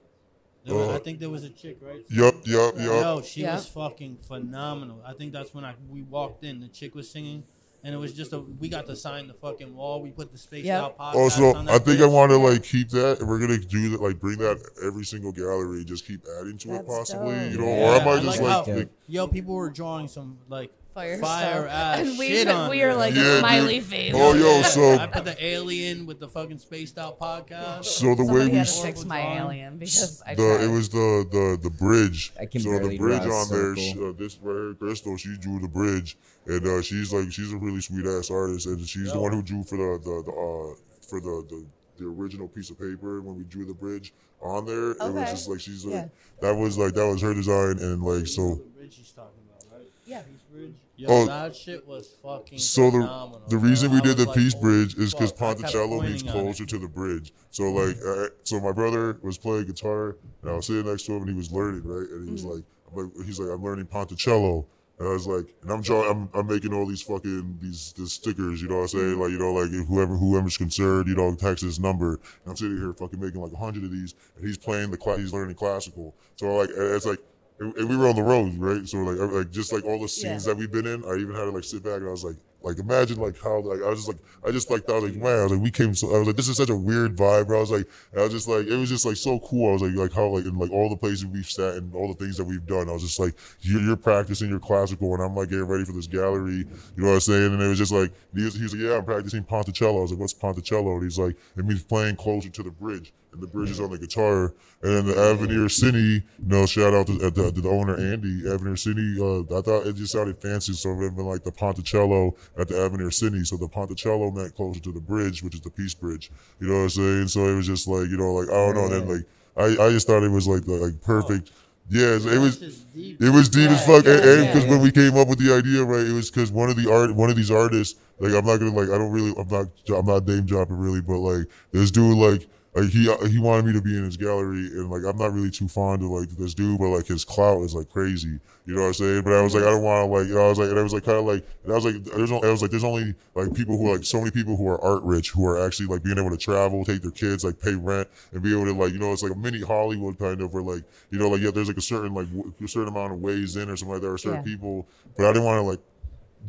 Was- 0.66 0.74
Uh, 0.88 0.94
I 0.94 0.98
think 0.98 1.18
there 1.20 1.30
was 1.30 1.42
a 1.42 1.48
chick, 1.48 1.78
right? 1.80 2.04
Yup, 2.10 2.46
yup, 2.46 2.74
yup. 2.76 2.84
Yo, 2.84 3.22
she 3.22 3.40
Yeah. 3.40 3.56
was 3.56 3.66
fucking 3.66 4.18
phenomenal. 4.28 5.00
I 5.04 5.14
think 5.14 5.32
that's 5.32 5.52
when 5.54 5.64
I 5.64 5.74
we 5.88 6.02
walked 6.02 6.44
in. 6.44 6.60
The 6.60 6.68
chick 6.68 6.94
was 6.94 7.10
singing, 7.10 7.44
and 7.84 7.94
it 7.94 7.98
was 7.98 8.12
just 8.12 8.32
a. 8.32 8.38
We 8.40 8.68
got 8.68 8.86
to 8.86 8.96
sign 8.96 9.26
the 9.28 9.34
fucking 9.34 9.74
wall. 9.74 10.02
We 10.02 10.10
put 10.10 10.30
the 10.32 10.38
space 10.38 10.64
Yep. 10.64 10.82
out 10.82 10.98
podcast 10.98 11.14
Also, 11.14 11.54
on 11.54 11.68
I 11.68 11.72
that 11.78 11.84
think 11.84 12.00
I 12.00 12.06
want 12.06 12.30
to 12.30 12.36
like 12.38 12.62
keep 12.62 12.88
that, 12.90 13.20
and 13.20 13.28
we're 13.28 13.38
gonna 13.38 13.58
do 13.58 13.88
that, 13.90 14.00
like 14.00 14.18
bring 14.20 14.38
that 14.38 14.60
every 14.84 15.04
single 15.04 15.32
gallery, 15.32 15.84
just 15.84 16.06
keep 16.06 16.22
adding 16.40 16.58
to 16.58 16.74
it, 16.76 16.86
possibly, 16.86 17.34
dope. 17.34 17.52
you 17.52 17.58
know, 17.58 17.66
Yeah, 17.66 17.80
or 17.82 17.94
I 17.94 17.98
I 17.98 18.04
might 18.04 18.22
just 18.22 18.40
like 18.40 18.40
like, 18.40 18.66
how- 18.66 18.74
like 18.74 18.88
Yo, 19.08 19.26
people 19.28 19.54
were 19.54 19.70
drawing 19.70 20.08
some 20.08 20.38
like 20.48 20.70
Fire, 20.94 21.18
fire 21.18 21.62
stuff. 21.62 21.70
ass 21.72 21.98
and 22.00 22.18
we, 22.18 22.28
shit 22.28 22.48
on 22.48 22.68
we 22.70 22.78
there. 22.78 22.90
are 22.90 22.94
like 22.96 23.14
Yeah, 23.14 23.38
smiley 23.38 23.74
dude. 23.78 23.84
face. 23.84 24.12
Oh, 24.14 24.34
yo, 24.34 24.44
Yeah, 24.56 24.62
so- 24.76 24.94
I 24.98 25.06
put 25.06 25.24
the 25.24 25.44
alien 25.44 26.04
with 26.06 26.18
the 26.18 26.28
fucking 26.28 26.58
spaced 26.58 26.98
out 26.98 27.18
podcast. 27.20 27.84
so 27.84 28.14
the 28.14 28.24
way 28.24 28.26
Somebody 28.26 28.50
we 28.50 28.56
had 28.56 28.66
to 28.66 28.72
s- 28.72 28.82
fix 28.82 29.04
my 29.04 29.20
alien 29.38 29.78
because 29.78 30.20
I 30.26 30.34
the 30.34 30.42
tried. 30.56 30.64
it 30.64 30.68
was 30.68 30.88
the 30.88 31.26
the 31.30 31.58
the 31.62 31.70
bridge. 31.70 32.32
I 32.40 32.46
can 32.46 32.60
so 32.60 32.70
barely 32.70 32.96
the 32.96 32.98
bridge 32.98 33.22
draw 33.22 33.38
a 33.38 33.42
on 33.42 33.48
there, 33.50 33.76
circle. 33.76 33.82
she, 33.82 34.04
uh, 34.04 34.12
this 34.18 34.38
right 34.42 34.52
here, 34.54 34.74
Crystal, 34.74 35.16
she 35.16 35.36
drew 35.38 35.60
the 35.60 35.68
bridge, 35.68 36.18
and 36.46 36.66
uh, 36.66 36.82
she's 36.82 37.12
like 37.12 37.30
she's 37.32 37.52
a 37.52 37.56
really 37.56 37.80
sweet 37.80 38.04
ass 38.06 38.30
artist, 38.30 38.66
and 38.66 38.80
she's 38.86 39.12
the 39.12 39.20
one 39.20 39.32
who 39.32 39.42
drew 39.42 39.62
for 39.62 39.76
the 39.76 39.98
the, 40.02 40.22
the 40.26 40.32
uh 40.32 40.74
for 41.08 41.20
the, 41.20 41.46
the 41.48 41.66
the 41.98 42.06
original 42.06 42.48
piece 42.48 42.70
of 42.70 42.78
paper 42.80 43.20
when 43.22 43.36
we 43.36 43.44
drew 43.44 43.64
the 43.64 43.74
bridge 43.74 44.12
on 44.42 44.64
there. 44.66 44.92
It 44.92 44.98
was 44.98 45.10
Okay. 45.14 45.30
just 45.30 45.48
like 45.48 45.60
she's 45.60 45.84
like 45.84 45.94
Yeah. 45.94 46.08
that 46.40 46.56
was 46.56 46.76
like 46.78 46.94
that 46.94 47.06
was 47.06 47.20
her 47.22 47.32
design, 47.34 47.78
and 47.78 48.02
like 48.02 48.26
so. 48.26 48.54
The 48.56 48.62
bridge 48.76 48.96
he's 48.96 49.12
talking 49.12 49.38
about, 49.48 49.78
right? 49.78 49.86
Yeah. 50.06 50.22
Peace 50.50 50.60
Bridge. 50.60 50.74
Yo, 50.96 51.08
Oh, 51.10 51.26
that 51.26 51.56
shit 51.56 51.86
was 51.86 52.08
fucking 52.22 52.58
So 52.58 52.86
the 52.86 52.90
phenomenal. 52.92 53.42
the 53.48 53.56
bro. 53.56 53.68
reason 53.68 53.90
we 53.92 54.00
did 54.02 54.16
the 54.16 54.26
like, 54.26 54.36
Peace 54.36 54.54
Bridge 54.54 54.96
is 54.96 55.14
because 55.14 55.32
fuck. 55.32 55.58
I 55.58 55.60
kept 55.62 55.72
Ponticello 55.74 56.02
means 56.02 56.22
pointing 56.22 56.42
closer 56.44 56.66
to 56.66 56.78
the 56.78 56.88
bridge. 56.88 57.32
So 57.50 57.70
like, 57.72 57.96
uh, 58.06 58.26
so 58.44 58.60
my 58.60 58.72
brother 58.72 59.18
was 59.22 59.38
playing 59.38 59.66
guitar, 59.66 60.16
and 60.42 60.50
I 60.50 60.54
was 60.54 60.66
sitting 60.66 60.86
next 60.86 61.04
to 61.06 61.12
him, 61.12 61.22
and 61.22 61.30
he 61.30 61.36
was 61.36 61.50
learning 61.50 61.82
right, 61.84 62.08
and 62.08 62.24
he 62.26 62.32
was 62.32 62.44
Mm-hmm. 62.44 62.50
like, 62.54 62.64
I'm 62.96 63.16
like, 63.16 63.26
he's 63.26 63.38
like, 63.40 63.50
I'm 63.54 63.62
learning 63.64 63.86
Ponticello. 63.86 64.66
And 64.98 65.08
I 65.08 65.12
was 65.12 65.26
like, 65.26 65.46
and 65.62 65.70
I'm 65.72 65.80
drawing, 65.80 66.10
I'm, 66.10 66.28
I'm 66.38 66.46
making 66.46 66.74
all 66.74 66.84
these 66.84 67.00
fucking 67.00 67.58
these, 67.62 67.94
these 67.96 68.12
stickers, 68.12 68.60
you 68.60 68.68
know 68.68 68.76
what 68.76 68.82
I'm 68.82 68.88
saying? 68.88 69.18
Like, 69.18 69.30
you 69.30 69.38
know, 69.38 69.54
like 69.54 69.70
if 69.70 69.86
whoever 69.86 70.14
whoever's 70.14 70.58
concerned, 70.58 71.08
you 71.08 71.14
know, 71.14 71.34
text 71.34 71.64
his 71.64 71.80
number. 71.80 72.14
And 72.16 72.48
I'm 72.48 72.56
sitting 72.56 72.76
here 72.76 72.92
fucking 72.92 73.18
making 73.18 73.40
like 73.40 73.52
a 73.52 73.56
hundred 73.56 73.84
of 73.84 73.90
these, 73.92 74.14
and 74.36 74.46
he's 74.46 74.58
playing 74.58 74.90
the 74.90 74.98
class, 74.98 75.16
he's 75.16 75.32
learning 75.32 75.54
classical. 75.54 76.14
So 76.36 76.54
like, 76.54 76.68
it's 76.76 77.06
like, 77.06 77.18
and 77.60 77.76
and 77.76 77.88
we 77.88 77.96
were 77.96 78.08
on 78.08 78.16
the 78.16 78.22
road, 78.22 78.54
right? 78.58 78.86
So 78.88 78.98
like, 78.98 79.18
I- 79.20 79.32
like 79.38 79.50
just 79.50 79.72
like 79.72 79.84
all 79.84 80.00
the 80.00 80.08
scenes 80.08 80.46
Yeah. 80.46 80.52
that 80.54 80.58
we've 80.58 80.70
been 80.72 80.86
in, 80.86 81.04
I 81.04 81.14
even 81.16 81.34
had 81.34 81.44
to 81.44 81.50
like 81.50 81.64
sit 81.64 81.82
back 81.82 81.96
and 81.98 82.08
I 82.08 82.10
was 82.10 82.24
like, 82.24 82.36
like 82.62 82.78
imagine 82.78 83.18
like 83.18 83.40
how 83.40 83.60
like 83.60 83.82
I 83.82 83.88
was 83.88 84.00
just 84.00 84.08
like 84.08 84.18
I 84.46 84.50
just 84.50 84.70
like 84.70 84.84
thought 84.84 85.02
like 85.02 85.14
man 85.14 85.38
I 85.38 85.42
was 85.44 85.52
like 85.52 85.62
we 85.62 85.70
came 85.70 85.94
so 85.94 86.14
I 86.14 86.18
was 86.18 86.26
like 86.26 86.36
this 86.36 86.46
is 86.48 86.58
such 86.58 86.68
a 86.68 86.76
weird 86.76 87.16
vibe 87.16 87.46
bro. 87.46 87.56
I 87.56 87.60
was 87.60 87.70
like 87.70 87.86
I 88.14 88.20
was 88.20 88.32
just 88.32 88.48
like 88.48 88.66
it 88.66 88.76
was 88.76 88.90
just 88.90 89.06
like 89.06 89.16
so 89.16 89.38
cool. 89.40 89.70
I 89.70 89.72
was 89.72 89.82
like 89.82 89.94
like 89.94 90.12
how 90.12 90.26
like 90.26 90.44
in 90.44 90.58
like 90.58 90.70
all 90.70 90.90
the 90.90 90.96
places 90.96 91.24
we've 91.24 91.46
sat 91.48 91.76
and 91.76 91.94
all 91.94 92.08
the 92.12 92.22
things 92.22 92.36
that 92.36 92.44
we've 92.44 92.66
done 92.66 92.90
I 92.90 92.92
was 92.92 93.02
just 93.02 93.18
like 93.18 93.34
you're, 93.62 93.80
you're 93.80 93.96
practicing 93.96 94.50
your 94.50 94.58
classical 94.58 95.14
and 95.14 95.22
I'm 95.22 95.34
like 95.34 95.48
getting 95.48 95.64
ready 95.64 95.84
for 95.86 95.92
this 95.92 96.06
gallery 96.06 96.56
you 96.56 96.66
know 96.98 97.08
what 97.08 97.14
I'm 97.14 97.20
saying? 97.20 97.52
And 97.54 97.62
it 97.62 97.68
was 97.68 97.78
just 97.78 97.92
like 97.92 98.12
he 98.34 98.44
was, 98.44 98.54
he 98.54 98.62
was 98.64 98.74
like 98.74 98.82
yeah 98.82 98.96
I'm 98.98 99.04
practicing 99.06 99.42
Ponticello. 99.42 99.98
I 99.98 100.02
was 100.02 100.10
like 100.10 100.20
what's 100.20 100.34
Ponticello? 100.34 100.94
And 100.96 101.04
he's 101.04 101.18
like 101.18 101.36
it 101.56 101.64
means 101.64 101.82
playing 101.82 102.16
closer 102.16 102.50
to 102.50 102.62
the 102.62 102.70
bridge 102.70 103.14
and 103.32 103.42
the 103.42 103.46
bridge 103.46 103.70
is 103.70 103.80
on 103.80 103.90
the 103.90 103.98
guitar. 103.98 104.54
And 104.82 104.96
then 104.96 105.06
the 105.06 105.20
Avenir 105.20 105.66
Cine, 105.66 105.94
you 105.94 106.22
know, 106.38 106.66
shout 106.66 106.94
out 106.94 107.06
to, 107.08 107.14
uh, 107.14 107.30
the, 107.30 107.52
to 107.52 107.60
the 107.60 107.68
owner 107.68 107.96
Andy. 107.96 108.50
Avenir 108.50 108.74
Cine, 108.74 109.18
uh, 109.18 109.58
I 109.58 109.62
thought 109.62 109.86
it 109.86 109.96
just 109.96 110.12
sounded 110.12 110.40
fancy, 110.40 110.72
so 110.72 110.90
it 110.90 110.96
would 110.96 111.04
have 111.04 111.16
been 111.16 111.26
like 111.26 111.44
the 111.44 111.52
Ponticello 111.52 112.34
at 112.58 112.68
the 112.68 112.80
Avenir 112.80 113.08
Cine. 113.08 113.46
So 113.46 113.56
the 113.56 113.68
Ponticello 113.68 114.34
meant 114.34 114.54
closer 114.54 114.80
to 114.80 114.92
the 114.92 115.00
bridge, 115.00 115.42
which 115.42 115.54
is 115.54 115.60
the 115.60 115.70
Peace 115.70 115.94
Bridge. 115.94 116.30
You 116.60 116.68
know 116.68 116.74
what 116.74 116.82
I'm 116.82 116.88
saying? 116.90 117.28
So 117.28 117.46
it 117.46 117.56
was 117.56 117.66
just 117.66 117.86
like, 117.86 118.08
you 118.08 118.16
know, 118.16 118.32
like 118.32 118.48
I 118.48 118.52
don't 118.52 118.74
know. 118.74 118.84
And 118.84 118.92
then 118.92 119.08
like 119.08 119.26
I, 119.56 119.84
I 119.84 119.90
just 119.90 120.06
thought 120.06 120.22
it 120.22 120.30
was 120.30 120.46
like 120.46 120.64
the, 120.64 120.72
like 120.72 121.00
perfect. 121.02 121.52
Yeah, 121.92 122.14
it 122.14 122.38
was. 122.38 122.60
That's 122.60 122.72
just 122.72 122.94
deep. 122.94 123.20
It 123.20 123.30
was 123.30 123.48
deep 123.48 123.68
as 123.68 123.84
fuck, 123.84 124.06
and 124.06 124.46
because 124.46 124.64
when 124.66 124.80
we 124.80 124.92
came 124.92 125.16
up 125.16 125.26
with 125.26 125.40
the 125.40 125.52
idea, 125.52 125.82
right, 125.82 126.06
it 126.06 126.12
was 126.12 126.30
because 126.30 126.52
one 126.52 126.70
of 126.70 126.76
the 126.76 126.88
art, 126.90 127.12
one 127.16 127.30
of 127.30 127.36
these 127.36 127.50
artists, 127.50 127.98
like 128.20 128.32
I'm 128.32 128.46
not 128.46 128.58
gonna 128.58 128.70
like, 128.70 128.90
I 128.90 128.96
don't 128.96 129.10
really, 129.10 129.34
I'm 129.36 129.48
not, 129.48 129.66
I'm 129.92 130.06
not 130.06 130.24
name 130.24 130.46
dropping 130.46 130.78
really, 130.78 131.00
but 131.00 131.18
like 131.18 131.48
this 131.72 131.90
dude, 131.90 132.16
like, 132.16 132.46
like 132.74 132.88
he 132.90 133.12
he 133.28 133.38
wanted 133.40 133.64
me 133.66 133.72
to 133.72 133.80
be 133.82 133.96
in 133.98 134.04
his 134.04 134.16
gallery, 134.16 134.66
and 134.68 134.88
like 134.90 135.02
I'm 135.04 135.18
not 135.18 135.32
really 135.32 135.50
too 135.50 135.66
fond 135.66 136.02
of 136.02 136.10
like 136.10 136.28
this 136.30 136.54
dude, 136.54 136.78
but 136.78 136.88
like 136.90 137.06
his 137.06 137.24
clout 137.24 137.62
is 137.62 137.74
like 137.74 137.90
crazy, 137.90 138.38
you 138.64 138.74
know 138.74 138.82
what 138.82 138.86
I'm 138.88 138.94
saying? 138.94 139.22
But 139.22 139.32
I 139.32 139.42
was 139.42 139.54
like, 139.54 139.64
I 139.64 139.70
don't 139.70 139.82
want 139.82 140.06
to 140.08 140.16
like, 140.16 140.28
you 140.28 140.34
know, 140.36 140.44
I 140.46 140.48
was 140.50 140.58
like, 140.60 140.70
and 140.70 140.78
I 140.78 140.82
was 140.84 140.92
like, 140.92 141.02
kind 141.04 141.18
of 141.18 141.24
like, 141.24 141.44
and 141.64 141.72
I 141.72 141.74
was 141.74 141.84
like, 141.84 142.04
there's, 142.04 142.30
only, 142.30 142.46
I 142.46 142.50
was 142.52 142.62
like, 142.62 142.70
there's 142.70 142.84
only 142.84 143.14
like 143.34 143.52
people 143.54 143.76
who 143.76 143.90
like 143.92 144.04
so 144.04 144.18
many 144.18 144.30
people 144.30 144.56
who 144.56 144.68
are 144.68 144.80
art 144.84 145.02
rich, 145.02 145.30
who 145.30 145.44
are 145.46 145.58
actually 145.66 145.86
like 145.86 146.04
being 146.04 146.16
able 146.16 146.30
to 146.30 146.36
travel, 146.36 146.84
take 146.84 147.02
their 147.02 147.10
kids, 147.10 147.42
like 147.44 147.60
pay 147.60 147.74
rent, 147.74 148.08
and 148.32 148.40
be 148.40 148.52
able 148.52 148.66
to 148.66 148.72
like, 148.72 148.92
you 148.92 149.00
know, 149.00 149.12
it's 149.12 149.24
like 149.24 149.32
a 149.32 149.38
mini 149.38 149.60
Hollywood 149.62 150.16
kind 150.16 150.40
of 150.40 150.54
where 150.54 150.62
like, 150.62 150.84
you 151.10 151.18
know, 151.18 151.28
like 151.28 151.40
yeah, 151.40 151.50
there's 151.50 151.66
like 151.68 151.76
a 151.76 151.82
certain 151.82 152.14
like 152.14 152.28
w- 152.28 152.52
a 152.62 152.68
certain 152.68 152.88
amount 152.88 153.12
of 153.12 153.18
ways 153.20 153.56
in 153.56 153.68
or 153.68 153.76
something 153.76 153.94
like 153.94 154.02
that, 154.02 154.08
or 154.10 154.18
certain 154.18 154.38
Yeah. 154.46 154.56
people, 154.56 154.86
but 155.16 155.26
I 155.26 155.32
didn't 155.32 155.44
want 155.44 155.58
to 155.58 155.62
like 155.62 155.80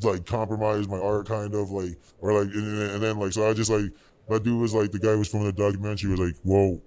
like 0.04 0.26
compromise 0.26 0.88
my 0.88 0.98
art 1.00 1.28
kind 1.28 1.54
of 1.54 1.70
like 1.72 1.98
or 2.22 2.32
like 2.32 2.54
and, 2.54 2.80
then- 2.80 2.90
and 2.92 3.04
then 3.04 3.20
like 3.20 3.34
so 3.34 3.50
I 3.50 3.54
just 3.54 3.70
like 3.72 3.92
my 4.30 4.38
dude 4.40 4.60
was 4.60 4.74
like 4.74 4.92
the 4.92 5.00
guy 5.00 5.12
who 5.12 5.20
was 5.20 5.28
from 5.28 5.44
the 5.44 5.52
documentary 5.52 6.10
was 6.12 6.20
like 6.20 6.36
whoa 6.44 6.82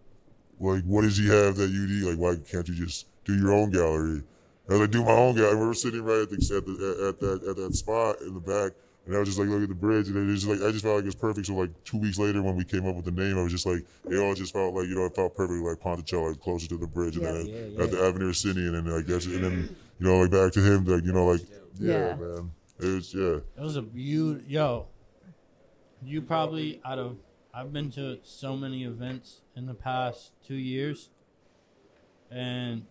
like 0.61 0.83
what 0.85 1.03
does 1.03 1.17
he 1.17 1.27
have 1.29 1.57
that 1.57 1.71
you 1.71 1.87
need? 1.87 2.03
Like 2.05 2.17
why 2.19 2.37
can't 2.51 2.67
you 2.69 2.75
just 2.75 3.07
do 3.25 3.35
your 3.37 3.53
own 3.53 3.71
gallery? 3.71 4.23
I 4.69 4.73
was 4.73 4.81
like 4.81 4.91
do 4.91 5.05
my 5.05 5.13
own 5.13 5.35
gallery 5.35 5.57
we 5.57 5.67
were 5.67 5.75
sitting 5.75 6.03
right 6.03 6.23
at 6.23 6.31
the 6.31 6.37
at, 6.57 6.65
the, 6.67 7.09
at 7.09 7.21
that 7.21 7.49
at 7.51 7.57
that 7.57 7.75
spot 7.75 8.21
in 8.23 8.35
the 8.35 8.41
back 8.41 8.73
and 9.07 9.15
I 9.15 9.19
was 9.19 9.29
just 9.29 9.39
like 9.39 9.49
look 9.49 9.63
at 9.63 9.69
the 9.69 9.75
bridge 9.75 10.09
and 10.09 10.17
it 10.17 10.25
was 10.25 10.43
just 10.45 10.49
like 10.61 10.67
I 10.67 10.73
just 10.73 10.85
felt 10.85 10.97
like 10.97 11.05
it 11.05 11.13
was 11.13 11.15
perfect 11.15 11.47
so 11.49 11.55
like 11.55 11.71
two 11.85 11.99
weeks 11.99 12.19
later 12.19 12.43
when 12.43 12.57
we 12.57 12.65
came 12.65 12.87
up 12.87 12.95
with 12.97 13.05
the 13.05 13.11
name 13.11 13.37
I 13.39 13.43
was 13.43 13.53
just 13.53 13.67
like 13.67 13.85
it 14.09 14.17
all 14.17 14.35
just 14.35 14.53
felt 14.53 14.75
like 14.75 14.87
you 14.87 14.95
know 14.95 15.05
it 15.05 15.15
felt 15.15 15.37
perfect 15.37 15.63
like 15.63 15.81
Ponticello 15.81 16.29
like 16.29 16.41
closer 16.41 16.69
to 16.69 16.79
the 16.79 16.87
bridge 16.87 17.17
and 17.17 17.27
then 17.27 17.47
Yeah, 17.77 17.85
at 17.85 17.91
the 17.91 18.03
Avenir 18.03 18.29
Cine 18.29 18.57
and 18.57 18.75
then 18.75 18.87
like 18.87 19.07
that's 19.07 19.27
and 19.27 19.45
then 19.45 19.77
you 19.99 20.07
know 20.07 20.21
like 20.21 20.31
back 20.31 20.53
to 20.53 20.61
him 20.61 20.85
like 20.87 21.05
you 21.05 21.13
know 21.13 21.27
like 21.27 21.41
yeah, 21.79 21.93
Yeah. 21.93 22.15
man 22.15 22.51
it 22.81 22.87
was 22.87 23.15
yeah. 23.15 23.37
It 23.37 23.61
was 23.61 23.77
a 23.77 23.83
beautiful, 23.83 24.51
Yo, 24.51 24.87
you 26.03 26.23
probably 26.23 26.81
out 26.85 26.99
of 26.99 27.17
I've 27.53 27.73
been 27.73 27.91
to 27.93 28.19
so 28.23 28.57
many 28.57 28.83
events 28.83 29.43
in 29.55 29.67
the 29.67 29.75
past 29.75 30.33
two 30.45 30.57
years, 30.57 31.09
and 32.31 32.87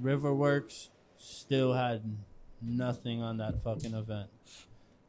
Riverworks 0.00 0.88
still 1.16 1.72
had 1.72 2.02
nothing 2.60 3.22
on 3.22 3.38
that 3.38 3.62
fucking 3.62 3.94
event. 3.94 4.28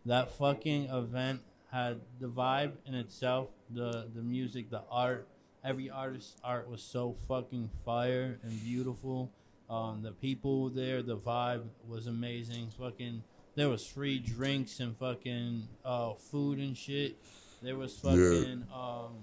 That 0.05 0.31
fucking 0.31 0.85
event 0.89 1.41
had 1.71 1.99
the 2.19 2.27
vibe 2.27 2.73
in 2.85 2.95
itself, 2.95 3.49
the 3.69 4.07
the 4.13 4.21
music, 4.21 4.69
the 4.69 4.83
art. 4.89 5.27
Every 5.63 5.89
artist's 5.89 6.37
art 6.41 6.69
was 6.69 6.81
so 6.81 7.17
fucking 7.27 7.69
fire 7.83 8.39
and 8.43 8.63
beautiful. 8.63 9.31
Um, 9.69 10.01
the 10.01 10.13
people 10.13 10.69
there, 10.69 11.03
the 11.03 11.17
vibe 11.17 11.63
was 11.85 12.07
amazing. 12.07 12.69
Fucking, 12.79 13.23
there 13.59 13.69
was 13.69 13.85
free 13.85 14.19
drinks 14.19 14.79
and 14.79 14.95
fucking 14.97 15.67
uh, 15.83 16.13
food 16.13 16.59
and 16.59 16.77
shit. 16.77 17.17
There 17.61 17.75
was 17.75 17.97
fucking 17.97 18.65
um, 18.73 19.17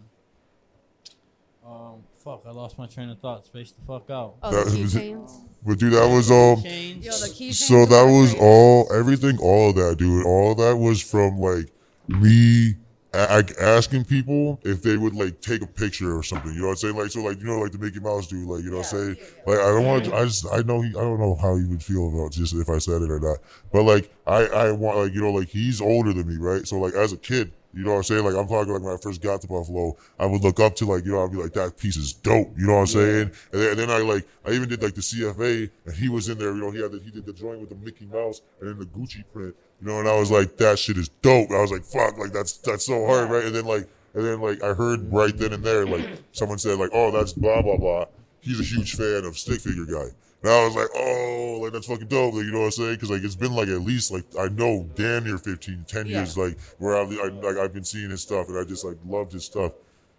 um, 1.66 2.02
fuck. 2.22 2.42
I 2.46 2.50
lost 2.50 2.78
my 2.78 2.86
train 2.86 3.08
of 3.08 3.18
thought. 3.18 3.46
Space 3.46 3.72
the 3.72 3.80
fuck 3.86 4.10
out. 4.10 4.34
oh, 4.42 4.50
That 4.50 4.70
the 4.70 4.82
was 4.82 4.94
it. 4.94 5.16
but 5.64 5.78
dude 5.78 5.94
that 5.94 6.08
was 6.08 6.30
um 6.30 6.62
Chains. 6.62 7.04
Yo, 7.04 7.12
so 7.52 7.86
that 7.86 8.04
was 8.04 8.34
all 8.38 8.88
everything 8.92 9.38
all 9.38 9.70
of 9.70 9.76
that 9.76 9.96
dude 9.98 10.26
all 10.26 10.52
of 10.52 10.58
that 10.58 10.76
was 10.76 11.00
from 11.00 11.38
like 11.38 11.70
me 12.06 12.74
a- 13.16 13.62
asking 13.62 14.04
people 14.04 14.60
if 14.64 14.82
they 14.82 14.96
would 14.96 15.14
like 15.14 15.40
take 15.40 15.62
a 15.62 15.66
picture 15.66 16.16
or 16.16 16.22
something 16.22 16.52
you 16.52 16.60
know 16.60 16.66
what 16.66 16.72
i'm 16.72 16.76
saying 16.76 16.96
like 16.96 17.10
so 17.10 17.22
like 17.22 17.38
you 17.38 17.46
know 17.46 17.58
like 17.58 17.72
the 17.72 17.78
mickey 17.78 18.00
mouse 18.00 18.26
dude 18.26 18.48
like 18.48 18.62
you 18.62 18.70
know 18.70 18.78
what 18.78 18.92
i'm 18.92 19.14
saying 19.14 19.16
like 19.46 19.58
i 19.58 19.68
don't 19.68 19.86
want 19.86 20.04
to 20.04 20.14
i 20.14 20.24
just 20.24 20.46
i 20.52 20.60
know 20.62 20.80
he 20.80 20.90
i 20.90 21.00
don't 21.00 21.20
know 21.20 21.34
how 21.34 21.56
he 21.56 21.64
would 21.64 21.82
feel 21.82 22.08
about 22.08 22.32
just 22.32 22.54
if 22.54 22.68
i 22.68 22.78
said 22.78 23.02
it 23.02 23.10
or 23.10 23.20
not 23.20 23.38
but 23.72 23.82
like 23.82 24.12
i 24.26 24.46
i 24.46 24.72
want 24.72 24.98
like 24.98 25.14
you 25.14 25.20
know 25.20 25.32
like 25.32 25.48
he's 25.48 25.80
older 25.80 26.12
than 26.12 26.26
me 26.28 26.36
right 26.36 26.66
so 26.66 26.78
like 26.78 26.94
as 26.94 27.12
a 27.12 27.16
kid 27.16 27.52
you 27.76 27.84
know 27.84 27.90
what 27.90 27.96
I'm 27.98 28.02
saying? 28.04 28.24
Like 28.24 28.34
I'm 28.34 28.48
talking 28.48 28.72
like 28.72 28.82
when 28.82 28.94
I 28.94 28.96
first 28.96 29.20
got 29.20 29.42
to 29.42 29.46
Buffalo, 29.46 29.96
I 30.18 30.24
would 30.24 30.42
look 30.42 30.58
up 30.60 30.74
to 30.76 30.86
like, 30.86 31.04
you 31.04 31.12
know, 31.12 31.22
I'd 31.22 31.30
be 31.30 31.36
like, 31.36 31.52
that 31.52 31.76
piece 31.76 31.98
is 31.98 32.14
dope. 32.14 32.50
You 32.56 32.66
know 32.66 32.76
what 32.76 32.80
I'm 32.80 32.86
saying? 32.86 33.30
And 33.52 33.60
then, 33.60 33.70
and 33.70 33.78
then 33.78 33.90
I 33.90 33.98
like, 33.98 34.26
I 34.46 34.52
even 34.52 34.66
did 34.70 34.82
like 34.82 34.94
the 34.94 35.02
CFA 35.02 35.70
and 35.84 35.94
he 35.94 36.08
was 36.08 36.30
in 36.30 36.38
there, 36.38 36.54
you 36.54 36.60
know, 36.62 36.70
he 36.70 36.80
had 36.80 36.92
the, 36.92 37.00
he 37.00 37.10
did 37.10 37.26
the 37.26 37.34
joint 37.34 37.60
with 37.60 37.68
the 37.68 37.74
Mickey 37.74 38.06
Mouse 38.06 38.40
and 38.60 38.70
then 38.70 38.78
the 38.78 38.86
Gucci 38.86 39.24
print, 39.30 39.54
you 39.80 39.88
know, 39.88 40.00
and 40.00 40.08
I 40.08 40.18
was 40.18 40.30
like, 40.30 40.56
that 40.58 40.78
shit 40.78 40.96
is 40.96 41.08
dope. 41.08 41.50
I 41.50 41.60
was 41.60 41.70
like, 41.70 41.84
fuck, 41.84 42.18
like 42.18 42.32
that's, 42.32 42.56
that's 42.58 42.86
so 42.86 43.06
hard, 43.06 43.30
right? 43.30 43.44
And 43.44 43.54
then 43.54 43.64
like, 43.66 43.88
and 44.14 44.24
then 44.24 44.40
like 44.40 44.62
I 44.62 44.72
heard 44.74 45.12
right 45.12 45.36
then 45.36 45.52
and 45.52 45.62
there, 45.62 45.84
like 45.86 46.08
someone 46.32 46.58
said 46.58 46.78
like, 46.78 46.90
oh, 46.92 47.10
that's 47.10 47.32
blah, 47.34 47.60
blah, 47.62 47.76
blah. 47.76 48.06
He's 48.40 48.60
a 48.60 48.62
huge 48.64 48.94
fan 48.94 49.24
of 49.24 49.36
Stick 49.36 49.60
Figure 49.60 49.84
Guy. 49.84 50.08
And 50.42 50.52
I 50.52 50.64
was 50.64 50.76
like, 50.76 50.88
oh, 50.94 51.58
like 51.62 51.72
that's 51.72 51.86
fucking 51.86 52.06
dope. 52.06 52.34
Like, 52.34 52.44
you 52.44 52.52
know 52.52 52.60
what 52.60 52.64
I'm 52.66 52.70
saying? 52.72 52.94
Because 52.94 53.10
like 53.10 53.24
it's 53.24 53.34
been 53.34 53.54
like 53.54 53.68
at 53.68 53.80
least 53.80 54.12
like 54.12 54.24
I 54.38 54.48
know 54.48 54.88
damn 54.94 55.24
near 55.24 55.38
15, 55.38 55.84
10 55.88 56.06
Yeah. 56.06 56.18
years 56.18 56.38
like 56.38 56.58
where 56.78 56.96
I've 56.96 57.10
I, 57.12 57.28
like 57.28 57.56
I've 57.56 57.72
been 57.74 57.84
seeing 57.84 58.10
his 58.10 58.22
stuff 58.22 58.48
and 58.48 58.56
I 58.58 58.64
just 58.64 58.84
like 58.84 58.96
loved 59.04 59.32
his 59.32 59.44
stuff, 59.44 59.72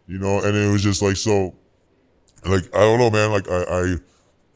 you 0.08 0.18
know. 0.20 0.42
And 0.42 0.56
it 0.56 0.72
was 0.72 0.84
just 0.84 1.02
like 1.02 1.16
so, 1.16 1.56
like 2.46 2.64
I 2.76 2.80
don't 2.80 3.00
know, 3.00 3.10
man. 3.10 3.32
Like 3.32 3.50
I 3.50 3.64
I 3.64 3.96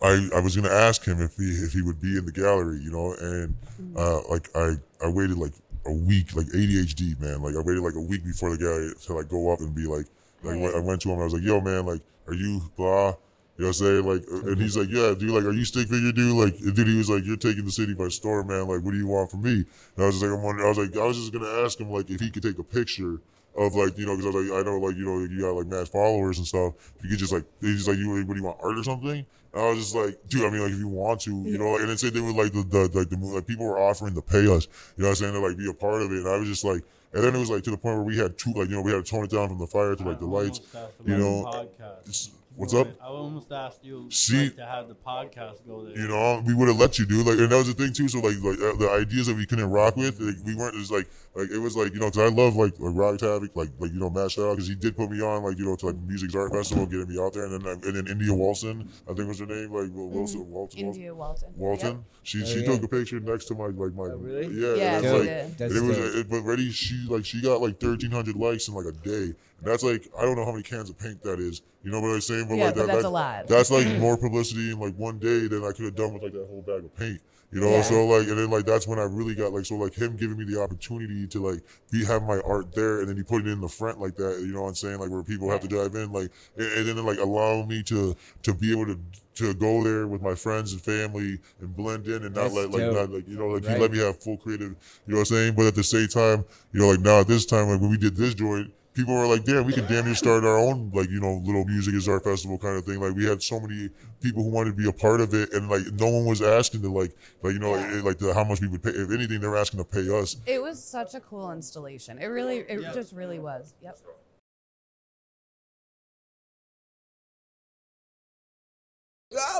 I, 0.02 0.30
I 0.36 0.40
was 0.40 0.56
gonna 0.56 0.70
ask 0.70 1.06
him 1.06 1.22
if 1.22 1.36
he 1.36 1.44
if 1.44 1.74
he 1.74 1.82
would 1.82 2.02
be 2.02 2.18
in 2.18 2.26
the 2.26 2.32
gallery, 2.32 2.80
you 2.80 2.92
know, 2.92 3.14
and 3.20 3.56
uh, 3.96 4.22
like 4.30 4.50
I 4.56 4.74
I 5.04 5.10
waited 5.10 5.38
like 5.38 5.54
a 5.86 5.92
week, 5.94 6.36
like 6.36 6.48
ADHD 6.48 7.20
man, 7.20 7.42
like 7.42 7.56
I 7.56 7.60
waited 7.60 7.82
like 7.84 7.96
a 7.96 8.02
week 8.02 8.24
before 8.24 8.52
the 8.52 8.58
gallery 8.58 8.94
to 9.06 9.14
like 9.14 9.30
go 9.30 9.52
up 9.52 9.60
and 9.60 9.76
be 9.76 9.86
like, 9.86 10.06
like 10.44 10.60
when 10.60 10.74
I 10.76 10.80
went 10.80 11.02
to 11.02 11.10
him, 11.10 11.14
and 11.14 11.22
I 11.22 11.26
was 11.26 11.34
like, 11.34 11.44
yo 11.44 11.62
man, 11.62 11.86
like 11.86 12.02
are 12.28 12.34
you 12.34 12.62
blah? 12.76 13.14
You 13.58 13.66
know 13.66 13.70
what 13.70 13.82
I'm 13.82 13.86
saying? 13.86 14.06
Like, 14.06 14.24
uh, 14.32 14.52
and 14.52 14.62
he's 14.62 14.76
like, 14.76 14.90
yeah, 14.90 15.14
dude, 15.14 15.30
like, 15.30 15.44
are 15.44 15.52
you 15.52 15.66
stick 15.66 15.88
figure, 15.88 16.12
dude? 16.12 16.36
Like, 16.36 16.58
dude, 16.58 16.88
he 16.88 16.98
was 16.98 17.10
like, 17.10 17.24
you're 17.24 17.36
taking 17.36 17.66
the 17.66 17.72
city 17.72 17.94
by 17.94 18.08
storm, 18.08 18.48
man. 18.48 18.68
Like, 18.68 18.82
what 18.82 18.92
do 18.92 18.98
you 18.98 19.06
want 19.06 19.30
from 19.30 19.44
me? 19.44 19.52
And 19.52 19.66
I 20.00 20.06
was 20.06 20.16
just 20.16 20.26
like, 20.26 20.36
I'm 20.36 20.42
wondering, 20.42 20.66
I 20.66 20.70
was 20.70 20.78
like, 20.80 20.98
I 20.98 21.06
was 21.06 21.18
just 21.18 21.32
gonna 21.32 21.64
ask 21.64 21.80
him 21.80 21.92
like 21.92 22.10
if 22.10 22.20
he 22.20 22.32
could 22.32 22.42
take 22.42 22.58
a 22.58 22.64
picture 22.64 23.22
of 23.56 23.76
like, 23.76 23.98
you 24.00 24.06
know, 24.08 24.16
because 24.16 24.34
I 24.34 24.38
was 24.40 24.50
like, 24.50 24.60
I 24.60 24.64
know 24.64 24.80
like, 24.80 24.96
you 24.96 25.06
know, 25.06 25.20
you 25.20 25.42
got 25.42 25.52
like 25.52 25.68
mass 25.68 25.90
followers 25.90 26.40
and 26.40 26.48
stuff. 26.48 26.74
If 26.98 27.04
you 27.04 27.10
could 27.12 27.20
just 27.20 27.34
like, 27.34 27.44
he's 27.60 27.88
like, 27.88 27.98
you, 27.98 28.10
what 28.26 28.34
do 28.34 28.40
you 28.40 28.44
want, 28.44 28.58
art 28.64 28.80
or 28.80 28.84
something? 28.84 29.26
And 29.54 29.62
I 29.62 29.70
was 29.70 29.80
just 29.80 29.96
like, 29.96 30.18
dude, 30.30 30.46
I 30.46 30.50
mean, 30.50 30.62
like, 30.62 30.72
if 30.72 30.80
you 30.80 30.88
want 30.88 31.22
to, 31.22 31.32
you 31.44 31.58
know, 31.58 31.72
like, 31.72 31.82
and 31.82 31.90
then 31.90 31.98
say 31.98 32.10
they 32.10 32.22
were 32.22 32.32
like 32.32 32.54
the, 32.54 32.64
the, 32.64 32.98
like 32.98 33.10
the, 33.10 33.18
like 33.18 33.46
people 33.48 33.66
were 33.66 33.80
offering 33.80 34.16
to 34.16 34.22
pay 34.22 34.48
us, 34.48 34.68
you 34.96 35.04
know 35.04 35.10
what 35.10 35.10
I'm 35.10 35.16
saying, 35.16 35.34
to 35.34 35.40
like 35.40 35.58
be 35.58 35.70
a 35.70 35.74
part 35.74 36.02
of 36.02 36.12
it. 36.12 36.20
And 36.20 36.28
I 36.28 36.38
was 36.38 36.48
just 36.48 36.64
like, 36.64 36.84
and 37.14 37.24
then 37.24 37.36
it 37.36 37.40
was 37.40 37.50
like 37.50 37.64
to 37.64 37.72
the 37.72 37.78
point 37.78 37.98
where 37.98 38.06
we 38.06 38.18
had 38.18 38.38
two, 38.38 38.54
like, 38.54 38.70
you 38.70 38.76
know, 38.76 38.82
we 38.82 38.92
had 38.92 39.04
to 39.04 39.12
tone 39.12 39.26
it 39.26 39.32
down 39.32 39.50
from 39.50 39.60
the 39.60 39.68
fire 39.68 39.96
to 39.96 40.04
like 40.04 40.20
the 40.20 40.26
lights. 40.26 40.62
you 41.06 41.18
know, 41.18 41.44
podcast. 41.44 42.30
What's 42.56 42.74
up? 42.74 42.88
I 43.02 43.06
almost 43.06 43.52
asked 43.52 43.84
you 43.84 44.08
See- 44.10 44.44
like, 44.46 44.56
to 44.58 44.66
have 44.66 44.88
the 44.90 44.96
podcast 44.96 45.66
go 45.66 45.84
there. 45.86 45.98
You 45.98 46.08
know, 46.08 46.44
we 46.46 46.54
would 46.54 46.68
have 46.68 46.78
let 46.78 47.00
you 47.00 47.06
do 47.06 47.24
like, 47.24 47.40
and 47.40 47.50
that 47.50 47.58
was 47.58 47.68
the 47.68 47.74
thing 47.74 47.94
too. 47.94 48.08
So 48.08 48.20
like, 48.20 48.36
like 48.42 48.60
uh, 48.60 48.76
the 48.78 48.90
ideas 48.92 49.28
that 49.28 49.36
we 49.36 49.46
couldn't 49.46 49.70
rock 49.70 49.96
with, 49.98 50.20
like, 50.20 50.36
we 50.46 50.56
weren't 50.56 50.76
just 50.76 50.92
like, 50.92 51.08
like 51.34 51.50
it 51.50 51.60
was 51.60 51.76
like 51.78 51.94
you 51.94 52.00
know, 52.00 52.08
because 52.10 52.32
I 52.32 52.36
love 52.36 52.56
like 52.56 52.74
like 52.80 52.96
Rock 52.96 53.22
Havoc, 53.22 53.56
like 53.56 53.70
like 53.80 53.94
you 53.94 54.00
know, 54.00 54.10
Matt 54.10 54.32
shout 54.32 54.46
out 54.50 54.52
because 54.56 54.68
he 54.68 54.76
did 54.76 54.98
put 54.98 55.10
me 55.10 55.22
on 55.22 55.44
like 55.44 55.58
you 55.58 55.66
know 55.66 55.76
to 55.78 55.86
like 55.88 55.96
Music's 56.06 56.36
Art 56.36 56.52
Festival, 56.52 56.86
getting 56.86 57.08
me 57.08 57.20
out 57.20 57.34
there, 57.34 57.46
and 57.46 57.54
then 57.54 57.66
uh, 57.68 57.72
and 57.88 57.96
then 57.96 58.08
India 58.08 58.34
Wilson, 58.34 58.90
I 59.10 59.14
think 59.14 59.28
was 59.30 59.40
her 59.40 59.46
name, 59.46 59.72
like 59.72 59.90
Wil- 59.94 60.10
Wilson, 60.10 60.50
Walton, 60.50 60.80
India 60.80 61.14
Walton. 61.16 61.50
Walton. 61.56 62.06
She 62.24 62.42
Oh, 62.42 62.46
she 62.46 62.60
yeah. 62.60 62.66
took 62.74 62.84
a 62.84 62.88
picture 62.88 63.20
next 63.20 63.46
to 63.46 63.56
my 63.56 63.66
like 63.68 63.94
my 63.96 64.04
Oh, 64.04 64.18
really? 64.18 64.48
yeah 64.54 64.76
Yeah, 64.76 64.98
and 64.98 65.06
like, 65.14 65.24
did. 65.24 65.58
That's 65.58 65.74
and 65.74 65.84
it 65.84 65.88
was 65.88 65.98
dope. 65.98 66.16
it, 66.16 66.30
but 66.30 66.42
ready 66.42 66.70
she 66.72 67.06
like 67.10 67.26
she 67.26 67.42
got 67.42 67.62
like 67.62 67.80
thirteen 67.80 68.12
hundred 68.12 68.36
likes 68.36 68.68
in 68.68 68.74
like 68.74 68.86
a 68.86 68.92
day. 68.92 69.34
And 69.60 69.68
that's 69.70 69.84
like 69.84 70.08
I 70.18 70.24
don't 70.24 70.36
know 70.36 70.44
how 70.46 70.52
many 70.52 70.64
cans 70.64 70.90
of 70.90 70.98
paint 71.00 71.24
that 71.24 71.40
is. 71.40 71.62
You 71.84 71.92
know 71.92 72.00
what 72.02 72.10
I'm 72.10 72.22
saying? 72.22 72.48
But 72.48 72.56
Yeah, 72.56 72.66
like 72.66 72.76
but 72.76 72.82
that, 72.82 72.88
that's 72.88 73.02
that- 73.04 73.08
a 73.08 73.10
lot. 73.10 73.48
That's 73.48 73.72
like 73.72 73.88
more 74.00 74.18
publicity 74.18 74.72
in 74.72 74.80
like 74.80 74.96
one 74.96 75.18
day 75.18 75.48
than 75.48 75.64
I 75.64 75.72
could 75.72 75.86
have 75.86 75.96
done 75.96 76.14
with 76.14 76.24
like 76.24 76.34
that 76.34 76.46
whole 76.48 76.62
bag 76.62 76.84
of 76.84 76.94
paint. 76.96 77.22
You 77.54 77.60
know, 77.60 77.70
Yeah. 77.70 77.82
so 77.82 78.06
like, 78.06 78.28
and 78.30 78.38
then 78.38 78.50
like 78.50 78.66
that's 78.66 78.88
when 78.88 78.98
I 78.98 79.04
really 79.04 79.36
got 79.36 79.52
like, 79.52 79.66
so 79.66 79.76
like 79.76 79.94
him 79.94 80.16
giving 80.16 80.38
me 80.38 80.46
the 80.46 80.62
opportunity 80.62 81.21
to 81.28 81.40
like 81.48 81.64
be 81.92 82.06
have 82.06 82.24
my 82.24 82.40
art 82.40 82.74
there, 82.74 83.00
and 83.00 83.10
then 83.10 83.18
you 83.18 83.24
put 83.24 83.42
it 83.42 83.48
in 83.48 83.62
the 83.62 83.68
front 83.68 84.00
like 84.00 84.16
that. 84.16 84.40
You 84.40 84.54
know 84.54 84.64
what 84.64 84.70
I'm 84.70 84.76
saying? 84.76 85.00
Like 85.00 85.10
where 85.10 85.24
people 85.24 85.50
have 85.50 85.62
to 85.62 85.68
dive 85.68 85.96
in, 85.96 86.12
like, 86.12 86.32
and, 86.58 86.88
then 86.88 87.06
like 87.06 87.20
allow 87.20 87.64
me 87.64 87.84
to 87.84 88.16
to 88.44 88.54
be 88.54 88.72
able 88.72 88.88
to 88.88 89.00
to 89.36 89.54
go 89.54 89.84
there 89.84 90.08
with 90.08 90.22
my 90.22 90.36
friends 90.36 90.74
and 90.74 90.82
family 90.82 91.40
and 91.60 91.76
blend 91.76 92.08
in 92.08 92.26
and 92.26 92.36
not 92.36 92.52
That's 92.52 92.56
let 92.56 92.72
like 92.72 92.94
not 92.94 93.10
like 93.12 93.28
you 93.28 93.38
know 93.38 93.48
like 93.48 93.64
Right. 93.64 93.76
he 93.76 93.82
let 93.82 93.92
me 93.92 94.00
have 94.00 94.22
full 94.22 94.38
creative. 94.38 94.76
You 95.08 95.14
know 95.14 95.16
what 95.16 95.32
I'm 95.32 95.36
saying? 95.38 95.56
But 95.56 95.68
at 95.68 95.76
the 95.76 95.84
same 95.84 96.08
time, 96.08 96.46
you 96.74 96.80
know, 96.82 96.90
like 96.90 97.00
now 97.00 97.22
at 97.22 97.28
this 97.28 97.46
time, 97.46 97.68
like 97.70 97.82
when 97.82 97.90
we 97.90 97.98
did 97.98 98.16
this 98.16 98.34
joint. 98.34 98.72
People 98.94 99.14
were 99.16 99.26
like, 99.26 99.46
"Damn, 99.46 99.66
we 99.66 99.72
could 99.74 99.88
damn 99.88 100.04
near 100.06 100.16
start 100.16 100.44
our 100.44 100.58
own 100.58 100.92
like 100.94 101.10
you 101.10 101.20
know 101.22 101.42
little 101.46 101.64
Music 101.66 101.94
is 101.94 102.10
Art 102.10 102.24
festival 102.26 102.58
kind 102.58 102.78
of 102.78 102.84
thing." 102.86 103.00
Like 103.00 103.16
we 103.16 103.26
had 103.26 103.42
so 103.42 103.60
many 103.60 103.90
people 104.22 104.44
who 104.44 104.50
wanted 104.50 104.72
to 104.72 104.76
be 104.76 104.88
a 104.90 104.92
part 104.92 105.22
of 105.22 105.34
it, 105.34 105.54
and 105.54 105.70
like 105.70 105.84
no 105.94 106.08
one 106.10 106.26
was 106.26 106.42
asking 106.42 106.82
to 106.82 106.92
like 106.92 107.16
like 107.42 107.54
you 107.54 107.60
know 107.60 107.72
like, 107.72 107.86
eh, 107.86 108.02
like 108.04 108.18
the, 108.20 108.34
how 108.34 108.44
much 108.44 108.60
we 108.60 108.68
would 108.68 108.84
pay. 108.84 108.90
If 108.90 109.10
anything, 109.12 109.40
they 109.40 109.48
were 109.48 109.56
asking 109.58 109.80
to 109.80 109.86
pay 109.86 110.10
us. 110.10 110.36
It 110.46 110.62
was 110.62 110.84
such 110.84 111.14
a 111.16 111.22
cool 111.22 111.52
installation. 111.52 112.18
It 112.20 112.26
really, 112.28 112.58
it 112.60 112.82
Yeah. 112.82 112.92
just 112.94 113.14
really 113.14 113.40
was. 113.40 113.74
Yep. 113.82 113.98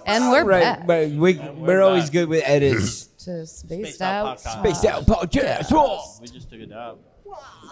And 0.06 0.30
we're 0.32 0.44
right, 0.44 0.62
back 0.62 0.86
but 0.88 1.10
we, 1.10 1.36
we're, 1.36 1.52
we're 1.54 1.82
always 1.82 2.06
back. 2.06 2.12
good 2.14 2.30
with 2.30 2.44
edits. 2.46 3.06
to 3.24 3.46
Spaced, 3.46 3.60
Spaced 3.60 4.02
Out. 4.02 4.26
Out 4.28 4.38
Podcast. 4.40 4.60
Spaced 4.60 4.86
out 4.86 5.06
podcast. 5.06 6.22
We 6.22 6.28
just 6.28 6.50
took 6.50 6.60
it 6.60 6.74
out. 6.74 7.00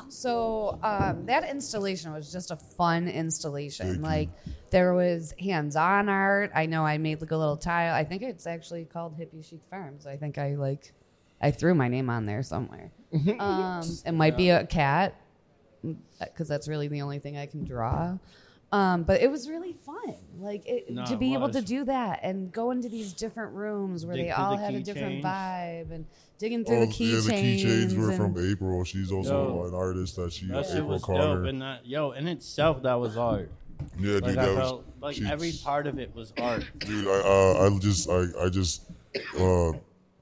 So 0.09 0.79
um, 0.83 1.25
that 1.27 1.49
installation 1.49 2.11
was 2.11 2.31
just 2.31 2.51
a 2.51 2.55
fun 2.55 3.07
installation. 3.07 4.01
Like 4.01 4.29
there 4.71 4.93
was 4.93 5.33
hands-on 5.39 6.09
art. 6.09 6.51
I 6.55 6.65
know 6.65 6.85
I 6.85 6.97
made 6.97 7.21
like 7.21 7.31
a 7.31 7.37
little 7.37 7.57
tile. 7.57 7.93
I 7.93 8.03
think 8.03 8.21
it's 8.21 8.47
actually 8.47 8.85
called 8.85 9.17
Hippie 9.17 9.47
Chic 9.47 9.61
Farms. 9.69 10.07
I 10.07 10.17
think 10.17 10.37
I 10.37 10.55
like 10.55 10.93
I 11.41 11.51
threw 11.51 11.73
my 11.73 11.87
name 11.87 12.09
on 12.09 12.25
there 12.25 12.43
somewhere. 12.43 12.91
um, 13.39 13.83
it 14.05 14.13
might 14.13 14.37
be 14.37 14.49
a 14.49 14.65
cat 14.65 15.15
because 16.19 16.47
that's 16.47 16.67
really 16.67 16.87
the 16.87 17.01
only 17.01 17.19
thing 17.19 17.37
I 17.37 17.45
can 17.45 17.63
draw. 17.63 18.17
Um, 18.71 19.01
but 19.03 19.19
it 19.21 19.31
was 19.31 19.49
really 19.49 19.73
fun, 19.73 20.13
like 20.39 20.63
it, 20.67 20.91
No, 20.91 21.03
to 21.05 21.13
it 21.13 21.19
be 21.19 21.33
able 21.33 21.49
to 21.49 21.61
do 21.61 21.85
that 21.85 22.19
and 22.21 22.51
go 22.51 22.69
into 22.69 22.87
these 22.87 23.13
different 23.13 23.53
rooms 23.53 24.05
where 24.05 24.15
Dig 24.15 24.25
they 24.27 24.31
all 24.31 24.57
the 24.57 24.61
had 24.63 24.75
a 24.75 24.79
different 24.81 25.23
change. 25.23 25.25
vibe 25.25 25.91
and 25.91 26.05
digging 26.37 26.63
through 26.63 26.77
Oh, 26.77 26.85
the 26.85 26.91
keychains. 26.91 27.27
yeah, 27.27 27.35
the 27.35 27.63
keychains 27.95 27.97
were 27.97 28.11
from 28.11 28.37
April. 28.51 28.83
She's 28.83 29.11
also 29.11 29.61
Yo. 29.61 29.67
an 29.69 29.73
artist 29.73 30.17
that 30.17 30.31
she 30.31 30.45
That 30.47 30.69
April 30.69 30.87
was 30.87 31.03
Carter. 31.03 31.37
dope, 31.39 31.45
and 31.47 31.61
that 31.63 31.87
yo 31.87 32.11
in 32.11 32.27
itself 32.27 32.83
that 32.83 32.93
was 32.99 33.17
art. 33.17 33.49
yeah, 33.97 34.13
dude, 34.19 34.21
Like 34.23 34.35
that 34.35 34.49
I 34.49 34.53
was 34.53 34.83
like 35.01 35.15
she- 35.15 35.25
every 35.25 35.51
part 35.63 35.87
of 35.87 35.97
it 35.97 36.13
was 36.13 36.31
art. 36.39 36.63
dude. 36.77 37.07
I 37.07 37.09
uh, 37.11 37.69
I 37.75 37.79
just 37.79 38.07
I 38.09 38.25
I 38.39 38.49
just 38.49 38.83
uh. 39.39 39.71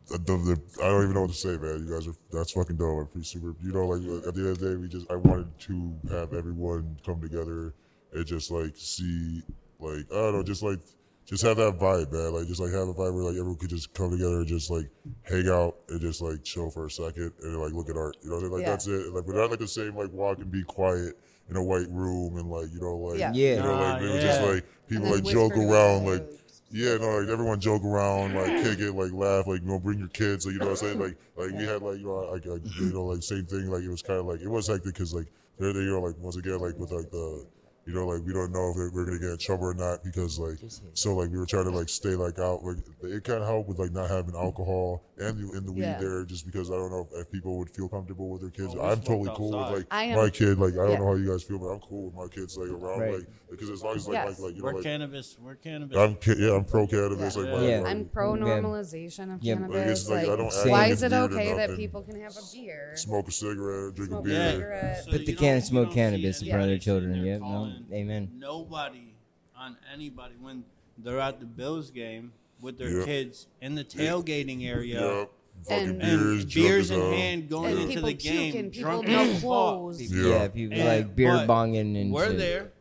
The, 0.09 0.19
the, 0.19 0.61
I 0.81 0.87
don't 0.87 1.03
even 1.03 1.15
know 1.15 1.21
what 1.23 1.31
to 1.31 1.35
say, 1.35 1.57
man. 1.57 1.85
You 1.85 1.93
guys 1.93 2.07
are 2.07 2.13
that's 2.31 2.53
fucking 2.53 2.77
dope. 2.77 2.97
I'm 2.97 3.07
pretty 3.07 3.25
super. 3.25 3.53
You 3.61 3.73
know, 3.73 3.87
like 3.87 4.25
at 4.25 4.33
the 4.35 4.39
end 4.39 4.49
of 4.51 4.59
the 4.59 4.69
day, 4.69 4.75
we 4.77 4.87
just 4.87 5.11
I 5.11 5.17
wanted 5.17 5.47
to 5.59 5.93
have 6.11 6.31
everyone 6.33 6.95
come 7.05 7.19
together 7.19 7.73
and 8.13 8.25
just 8.25 8.51
like 8.51 8.73
see, 8.75 9.41
like 9.79 10.05
I 10.11 10.15
don't 10.15 10.33
know, 10.33 10.43
just 10.43 10.63
like 10.63 10.79
just 11.25 11.43
have 11.43 11.57
that 11.57 11.77
vibe, 11.77 12.11
man. 12.11 12.33
Like 12.33 12.47
just 12.47 12.61
like 12.61 12.71
have 12.71 12.87
a 12.87 12.93
vibe 12.93 13.13
where 13.13 13.23
like 13.23 13.35
everyone 13.35 13.57
could 13.57 13.69
just 13.69 13.93
come 13.93 14.11
together 14.11 14.37
and 14.37 14.47
just 14.47 14.71
like 14.71 14.89
hang 15.23 15.49
out 15.49 15.75
and 15.89 15.99
just 15.99 16.21
like 16.21 16.43
chill 16.43 16.69
for 16.69 16.85
a 16.85 16.91
second 16.91 17.33
and 17.43 17.59
like 17.59 17.73
look 17.73 17.89
at 17.89 17.97
art. 17.97 18.15
You 18.23 18.29
know, 18.29 18.35
what 18.37 18.43
I'm 18.45 18.49
saying? 18.49 18.53
like 18.53 18.61
Yeah. 18.61 18.69
that's 18.69 18.87
it. 18.87 19.13
Like, 19.13 19.25
but 19.25 19.35
not 19.35 19.49
like 19.49 19.59
the 19.59 19.67
same 19.67 19.95
like 19.95 20.11
walk 20.13 20.37
and 20.39 20.49
be 20.49 20.63
quiet 20.63 21.17
in 21.49 21.55
a 21.57 21.63
white 21.63 21.89
room 21.89 22.37
and 22.37 22.49
like 22.49 22.67
you 22.73 22.79
know 22.79 22.95
like 22.95 23.19
Yeah. 23.19 23.31
Yeah. 23.33 23.55
you 23.55 23.63
know 23.63 23.73
like 23.73 24.01
Nah, 24.01 24.07
it 24.07 24.13
was 24.13 24.23
just 24.23 24.41
like 24.41 24.65
people 24.87 25.09
like 25.09 25.25
joke 25.25 25.57
around 25.57 26.05
like. 26.05 26.23
Yeah, 26.69 26.97
no, 26.97 27.19
like 27.19 27.29
everyone 27.29 27.61
joke 27.61 27.85
around, 27.85 28.35
like 28.35 28.47
kick 28.63 28.79
it, 28.79 28.91
like 28.91 29.13
laugh, 29.13 29.47
like 29.47 29.61
you 29.61 29.67
know, 29.67 29.79
bring 29.79 29.99
your 29.99 30.09
kids, 30.09 30.45
like 30.45 30.51
you 30.51 30.59
know 30.59 30.65
what 30.65 30.71
I'm 30.71 30.75
saying, 30.75 30.99
like 30.99 31.15
like 31.37 31.51
we 31.51 31.63
had 31.63 31.81
like 31.81 31.97
you 31.97 32.07
know 32.07 32.29
like, 32.29 32.45
like 32.45 32.61
you 32.77 32.91
know 32.91 33.05
like 33.05 33.23
same 33.23 33.45
thing, 33.45 33.69
like 33.71 33.83
it 33.83 33.89
was 33.89 34.01
kind 34.01 34.19
of 34.19 34.25
like 34.25 34.41
it 34.41 34.49
was 34.49 34.67
hectic 34.67 34.93
because 34.93 35.13
like 35.13 35.27
they're 35.57 35.71
they, 35.71 35.79
you 35.79 35.91
know 35.91 36.01
like 36.01 36.15
once 36.19 36.35
again 36.35 36.59
like 36.59 36.77
with 36.77 36.91
like 36.91 37.09
the 37.09 37.45
you 37.87 37.93
know 37.93 38.05
like 38.05 38.21
we 38.25 38.33
don't 38.33 38.51
know 38.51 38.69
if 38.75 38.93
we're 38.93 39.05
gonna 39.05 39.17
get 39.17 39.29
in 39.29 39.37
trouble 39.37 39.65
or 39.67 39.73
not 39.73 40.03
because 40.03 40.37
like 40.37 40.57
so 40.93 41.15
like 41.15 41.31
we 41.31 41.37
were 41.37 41.45
trying 41.45 41.63
to 41.63 41.71
like 41.71 41.87
stay 41.87 42.15
like 42.15 42.37
out 42.37 42.61
like 42.63 42.77
it 43.03 43.23
kind 43.23 43.41
of 43.41 43.47
helped 43.47 43.69
with 43.69 43.79
like 43.79 43.91
not 43.93 44.09
having 44.09 44.35
alcohol 44.35 45.03
and 45.17 45.37
the, 45.39 45.57
in 45.57 45.65
the 45.65 45.71
weed 45.71 45.81
Yeah. 45.81 45.97
there 45.97 46.25
just 46.25 46.45
because 46.45 46.69
I 46.69 46.75
don't 46.75 46.91
know 46.91 47.07
if, 47.11 47.21
if 47.21 47.31
people 47.31 47.57
would 47.59 47.69
feel 47.71 47.87
comfortable 47.89 48.29
with 48.29 48.41
their 48.41 48.51
kids. 48.51 48.75
Oh, 48.77 48.81
I'm 48.85 48.99
totally 48.99 49.23
smoked 49.25 49.37
cool 49.37 49.51
with 49.57 49.71
like 49.79 49.85
am- 49.89 50.17
my 50.17 50.29
kid, 50.29 50.59
like 50.59 50.73
I 50.73 50.77
don't 50.77 50.91
Yeah. 50.91 50.97
know 50.99 51.05
how 51.07 51.13
you 51.15 51.29
guys 51.31 51.41
feel, 51.43 51.57
but 51.59 51.67
I'm 51.67 51.79
cool 51.79 52.05
with 52.11 52.13
my 52.15 52.27
kids 52.27 52.55
like 52.57 52.69
around 52.69 52.99
Right. 52.99 53.13
like 53.15 53.27
because 53.49 53.69
as 53.69 53.81
long 53.81 53.95
as 53.95 54.05
like 54.07 54.13
Yes. 54.15 54.27
like, 54.27 54.39
like 54.39 54.55
you 54.55 54.59
know 54.59 54.65
We're 54.65 54.73
like 54.73 54.83
cannabis. 54.83 55.37
We're 55.41 55.55
cannabis. 55.55 55.97
I'm 55.97 56.15
ca- 56.17 56.35
yeah 56.37 56.55
I'm 56.55 56.65
pro 56.65 56.85
cannabis 56.87 57.35
Yeah. 57.37 57.41
like 57.41 57.51
Yeah. 57.51 57.57
my- 57.57 57.67
Yeah. 57.67 57.81
my- 57.81 57.89
I'm 57.89 58.05
pro 58.09 58.33
normalization 58.33 59.33
of 59.33 59.41
Yeah. 59.41 59.53
Like, 59.55 59.71
cannabis. 59.71 60.01
it's 60.01 60.09
like, 60.09 60.25
I 60.25 60.29
Like, 60.29 60.37
don't 60.37 60.71
why 60.71 60.85
is 60.87 61.01
it 61.03 61.05
it's 61.05 61.11
weird 61.13 61.31
or 61.31 61.35
okay 61.39 61.53
that 61.55 61.75
people 61.77 62.01
can 62.03 62.19
have 62.21 62.35
a 62.35 62.41
beer? 62.53 62.91
smoke 62.95 63.27
a 63.27 63.31
cigarette, 63.31 63.95
drink 63.95 64.11
Smoke 64.11 64.25
a 64.25 64.29
a 64.29 64.31
beer. 64.33 64.51
cigarette. 64.51 65.05
But 65.09 65.19
you 65.21 65.25
they 65.25 65.33
can't 65.33 65.63
smoke 65.63 65.93
cannabis 65.93 66.41
in 66.41 66.49
front 66.49 66.63
of 66.63 66.69
their 66.69 66.77
children. 66.77 67.13
sitting 67.13 67.23
there 67.23 67.33
Yep. 67.33 67.41
No. 67.41 67.73
Calling 67.87 67.93
Amen. 68.01 68.31
Nobody 68.37 69.13
on 69.57 69.77
anybody 69.93 70.35
when 70.39 70.63
they're 70.97 71.19
at 71.19 71.39
the 71.39 71.45
Bills 71.45 71.91
game 71.91 72.31
with 72.61 72.77
their 72.77 72.99
Yeah. 72.99 73.05
kids 73.05 73.47
in 73.61 73.75
the 73.75 73.83
tailgating 73.83 74.65
area. 74.67 75.01
Yep. 75.01 75.31
Fucking 75.67 75.87
And- 75.89 75.99
beers, 76.01 76.43
And 76.43 76.53
beers 76.53 76.91
in 76.91 76.97
drunk 76.99 77.09
as 77.13 77.17
hell. 77.17 77.19
hand 77.19 77.49
going 77.49 77.77
And 77.77 77.89
into 77.89 78.01
the 78.01 78.13
game, 78.13 78.51
puking, 78.53 78.69
drunk 78.71 79.07
no 79.07 79.39
clothes. 79.39 80.01
Yeah, 80.13 80.27
Yeah. 80.27 80.47
people 80.49 80.77
And- 80.77 80.87
like 80.87 81.15
beer 81.15 81.31
bonging 81.47 81.99
and 81.99 82.11
We're 82.13 82.27
shit. 82.29 82.37
there 82.37 82.71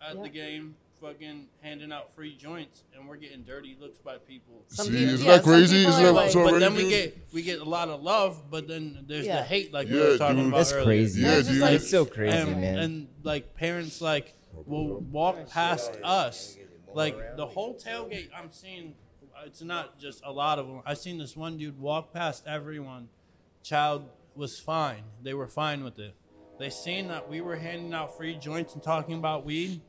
at 0.00 0.16
Yeah. 0.16 0.22
the 0.22 0.28
game, 0.28 0.76
fucking 1.00 1.46
handing 1.62 1.92
out 1.92 2.14
free 2.14 2.36
joints, 2.36 2.82
and 2.94 3.08
we're 3.08 3.16
getting 3.16 3.42
dirty 3.42 3.76
looks 3.80 3.98
by 3.98 4.18
people. 4.18 4.64
Some 4.68 4.86
See, 4.86 4.92
people- 4.92 5.14
isn't 5.14 5.26
yeah, 5.26 5.36
that 5.36 5.44
crazy? 5.44 5.84
Isn't 5.86 6.02
that 6.02 6.12
like- 6.12 6.30
so 6.30 6.40
but 6.44 6.50
already, 6.54 6.64
then 6.64 6.74
we 6.74 6.82
dude? 6.82 6.90
get 6.90 7.18
we 7.32 7.42
get 7.42 7.60
a 7.60 7.64
lot 7.64 7.88
of 7.88 8.02
love, 8.02 8.50
but 8.50 8.66
then 8.68 9.04
there's 9.06 9.26
Yeah. 9.26 9.36
the 9.38 9.42
hate 9.44 9.72
like 9.72 9.88
Yeah, 9.88 9.94
we 9.94 10.00
were 10.00 10.18
talking 10.18 10.36
dude. 10.38 10.46
about 10.48 10.56
That's 10.58 10.72
earlier. 10.72 10.84
crazy. 10.84 11.22
Yeah, 11.22 11.38
It's 11.38 11.48
dude. 11.48 11.60
like- 11.60 11.72
It's 11.74 11.90
so 11.90 12.04
crazy, 12.04 12.36
and, 12.36 12.60
man. 12.60 12.78
and 12.78 13.08
like 13.22 13.54
parents 13.54 14.00
like 14.00 14.34
will 14.66 14.98
walk 15.00 15.48
past 15.48 15.92
us 16.02 16.56
like 16.94 17.36
the 17.36 17.46
whole 17.46 17.74
tailgate 17.76 18.28
i'm 18.34 18.50
seeing 18.50 18.94
it's 19.44 19.62
not 19.62 20.00
just 20.00 20.20
a 20.24 20.32
lot 20.32 20.58
of 20.58 20.66
them 20.66 20.80
i 20.84 20.94
seen 20.94 21.16
this 21.18 21.36
one 21.36 21.56
dude 21.58 21.78
walk 21.78 22.12
past 22.12 22.44
everyone 22.46 23.08
child 23.62 24.04
was 24.34 24.58
fine 24.58 25.02
they 25.22 25.32
were 25.34 25.46
fine 25.46 25.84
with 25.84 25.98
it 26.00 26.14
they 26.58 26.70
seen 26.70 27.06
that 27.06 27.28
we 27.28 27.40
were 27.40 27.56
handing 27.56 27.92
out 27.94 28.16
free 28.16 28.34
joints 28.34 28.72
and 28.74 28.82
talking 28.82 29.14
about 29.14 29.44
weed 29.44 29.80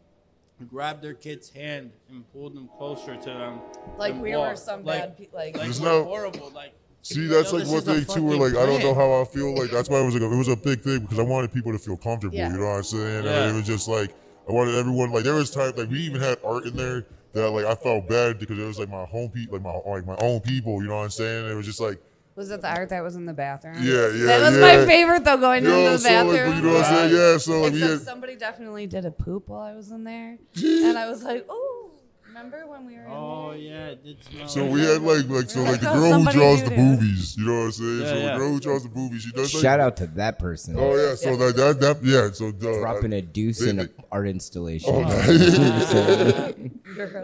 grabbed 0.66 1.01
their 1.01 1.14
kid's 1.14 1.49
hand 1.49 1.91
and 2.10 2.30
pulled 2.34 2.55
them 2.55 2.70
closer 2.78 3.16
to 3.16 3.26
them 3.30 3.60
Like 3.97 4.14
and 4.14 4.22
we 4.22 4.36
were 4.36 4.55
some 4.55 4.84
like, 4.84 4.99
bad 4.99 5.18
people. 5.18 5.39
like, 5.39 5.55
like 5.55 5.64
There's 5.64 5.80
no- 5.82 6.03
horrible 6.03 6.51
like 6.53 6.74
See, 7.01 7.28
that's 7.28 7.53
like 7.53 7.64
this 7.64 7.72
one 7.72 7.78
is 7.82 7.88
a 7.88 7.93
thing 8.05 8.16
too. 8.16 8.24
Where 8.24 8.38
fucking 8.38 8.55
like 8.55 8.62
I 8.62 8.66
don't 8.66 8.82
know 8.84 8.93
how 8.93 9.22
I 9.22 9.24
feel. 9.24 9.55
Like 9.55 9.72
that's 9.72 9.89
why 9.89 10.01
it 10.01 10.05
was 10.05 10.16
like 10.16 10.22
a, 10.24 10.34
it 10.34 10.38
was 10.38 10.49
a 10.49 10.57
big 10.57 10.82
thing 10.82 10.99
because 10.99 11.18
I 11.18 11.22
wanted 11.24 11.53
people 11.53 11.72
to 11.72 11.78
feel 11.80 11.95
comfortable. 11.95 12.36
Yeah. 12.36 12.51
You 12.51 12.57
know 12.60 12.66
what 12.66 12.76
I'm 12.76 12.84
saying? 12.84 13.24
Yeah. 13.24 13.43
And 13.43 13.51
it 13.51 13.55
was 13.55 13.66
just 13.66 13.88
like 13.88 14.14
I 14.49 14.51
wanted 14.51 14.76
everyone. 14.76 15.12
Like 15.14 15.24
there 15.24 15.34
was 15.36 15.49
times 15.49 15.78
like 15.78 15.89
we 15.89 15.99
even 15.99 16.20
had 16.20 16.39
art 16.43 16.66
in 16.66 16.76
there 16.76 17.05
that 17.32 17.49
like 17.51 17.64
I 17.64 17.74
felt 17.76 18.10
bad 18.10 18.38
because 18.38 18.60
it 18.60 18.66
was 18.66 18.80
like 18.80 18.89
my 18.89 19.05
home 19.05 19.30
people, 19.30 19.57
like 19.57 19.64
my 19.64 19.89
like 19.89 20.05
my 20.05 20.18
own 20.18 20.41
people. 20.41 20.82
You 20.82 20.89
know 20.89 20.97
what 20.97 21.03
I'm 21.05 21.10
saying? 21.10 21.49
It 21.49 21.53
was 21.55 21.66
just 21.66 21.80
like 21.80 22.01
Was 22.40 22.52
it 22.52 22.62
the 22.62 22.70
art 22.70 22.88
that 22.90 23.04
was 23.04 23.16
in 23.18 23.26
the 23.26 23.34
bathroom? 23.34 23.76
Yeah, 23.82 24.08
yeah, 24.12 24.26
That 24.28 24.40
was 24.42 24.56
yeah. 24.56 24.62
my 24.62 24.86
favorite 24.86 25.24
though, 25.26 25.36
going 25.38 25.64
you 25.66 25.70
know, 25.70 25.78
into 25.80 25.92
the 25.92 25.98
so 25.98 26.10
like, 26.10 26.26
bathroom. 26.38 26.56
you 26.56 26.62
know 26.62 26.74
what 26.74 26.86
I'm 26.86 26.94
saying? 27.10 27.14
Yeah, 27.16 27.38
so 27.38 27.52
like 27.62 27.74
we 27.74 27.78
Except 27.80 27.92
had, 28.00 28.08
somebody 28.08 28.36
definitely 28.38 28.88
did 28.88 29.04
a 29.06 29.12
poop 29.12 29.50
while 29.50 29.60
I 29.62 29.74
was 29.76 29.92
in 29.92 30.04
there, 30.06 30.38
and 30.56 30.98
I 30.98 31.10
was 31.10 31.22
like, 31.24 31.46
"Oh, 31.50 31.92
remember 32.28 32.66
when 32.66 32.86
we 32.86 32.96
were 32.96 33.02
in 33.04 33.12
Oh 33.12 33.50
there?" 33.52 33.60
yeah, 33.60 33.88
it 33.88 34.04
did 34.06 34.24
smell. 34.24 34.48
so 34.48 34.64
like 34.64 34.74
we 34.74 34.82
had 34.86 35.02
like 35.02 35.28
like 35.28 35.50
so 35.50 35.60
Like, 35.64 35.72
like 35.74 35.82
the 35.82 35.90
oh, 35.92 36.00
girl 36.00 36.22
who 36.24 36.32
draws 36.32 36.64
the 36.64 36.70
that. 36.70 36.78
movies. 36.80 37.36
You 37.38 37.46
know 37.46 37.58
what 37.60 37.66
I'm 37.66 37.72
saying? 37.74 38.00
Yeah, 38.00 38.08
so 38.08 38.16
yeah. 38.16 38.32
the 38.32 38.38
girl 38.40 38.50
who 38.54 38.60
draws 38.62 38.84
the 38.84 38.90
movies, 38.96 39.22
she 39.24 39.32
does 39.32 39.54
like 39.54 39.62
Shout 39.62 39.80
out 39.82 39.98
to 39.98 40.08
that 40.08 40.40
person. 40.40 40.76
Oh 40.80 40.96
yeah, 40.96 41.16
so 41.16 41.36
that 41.36 41.56
that, 41.58 41.80
that 41.82 42.02
yeah, 42.04 42.32
so 42.32 42.48
uh, 42.48 42.52
Dropping 42.80 43.12
a 43.14 43.22
deuce 43.22 43.60
they- 43.60 43.70
in 43.72 43.76
they- 43.78 43.84
an 43.84 43.90
art 44.14 44.28
installation. 44.30 44.94
You're 44.96 45.06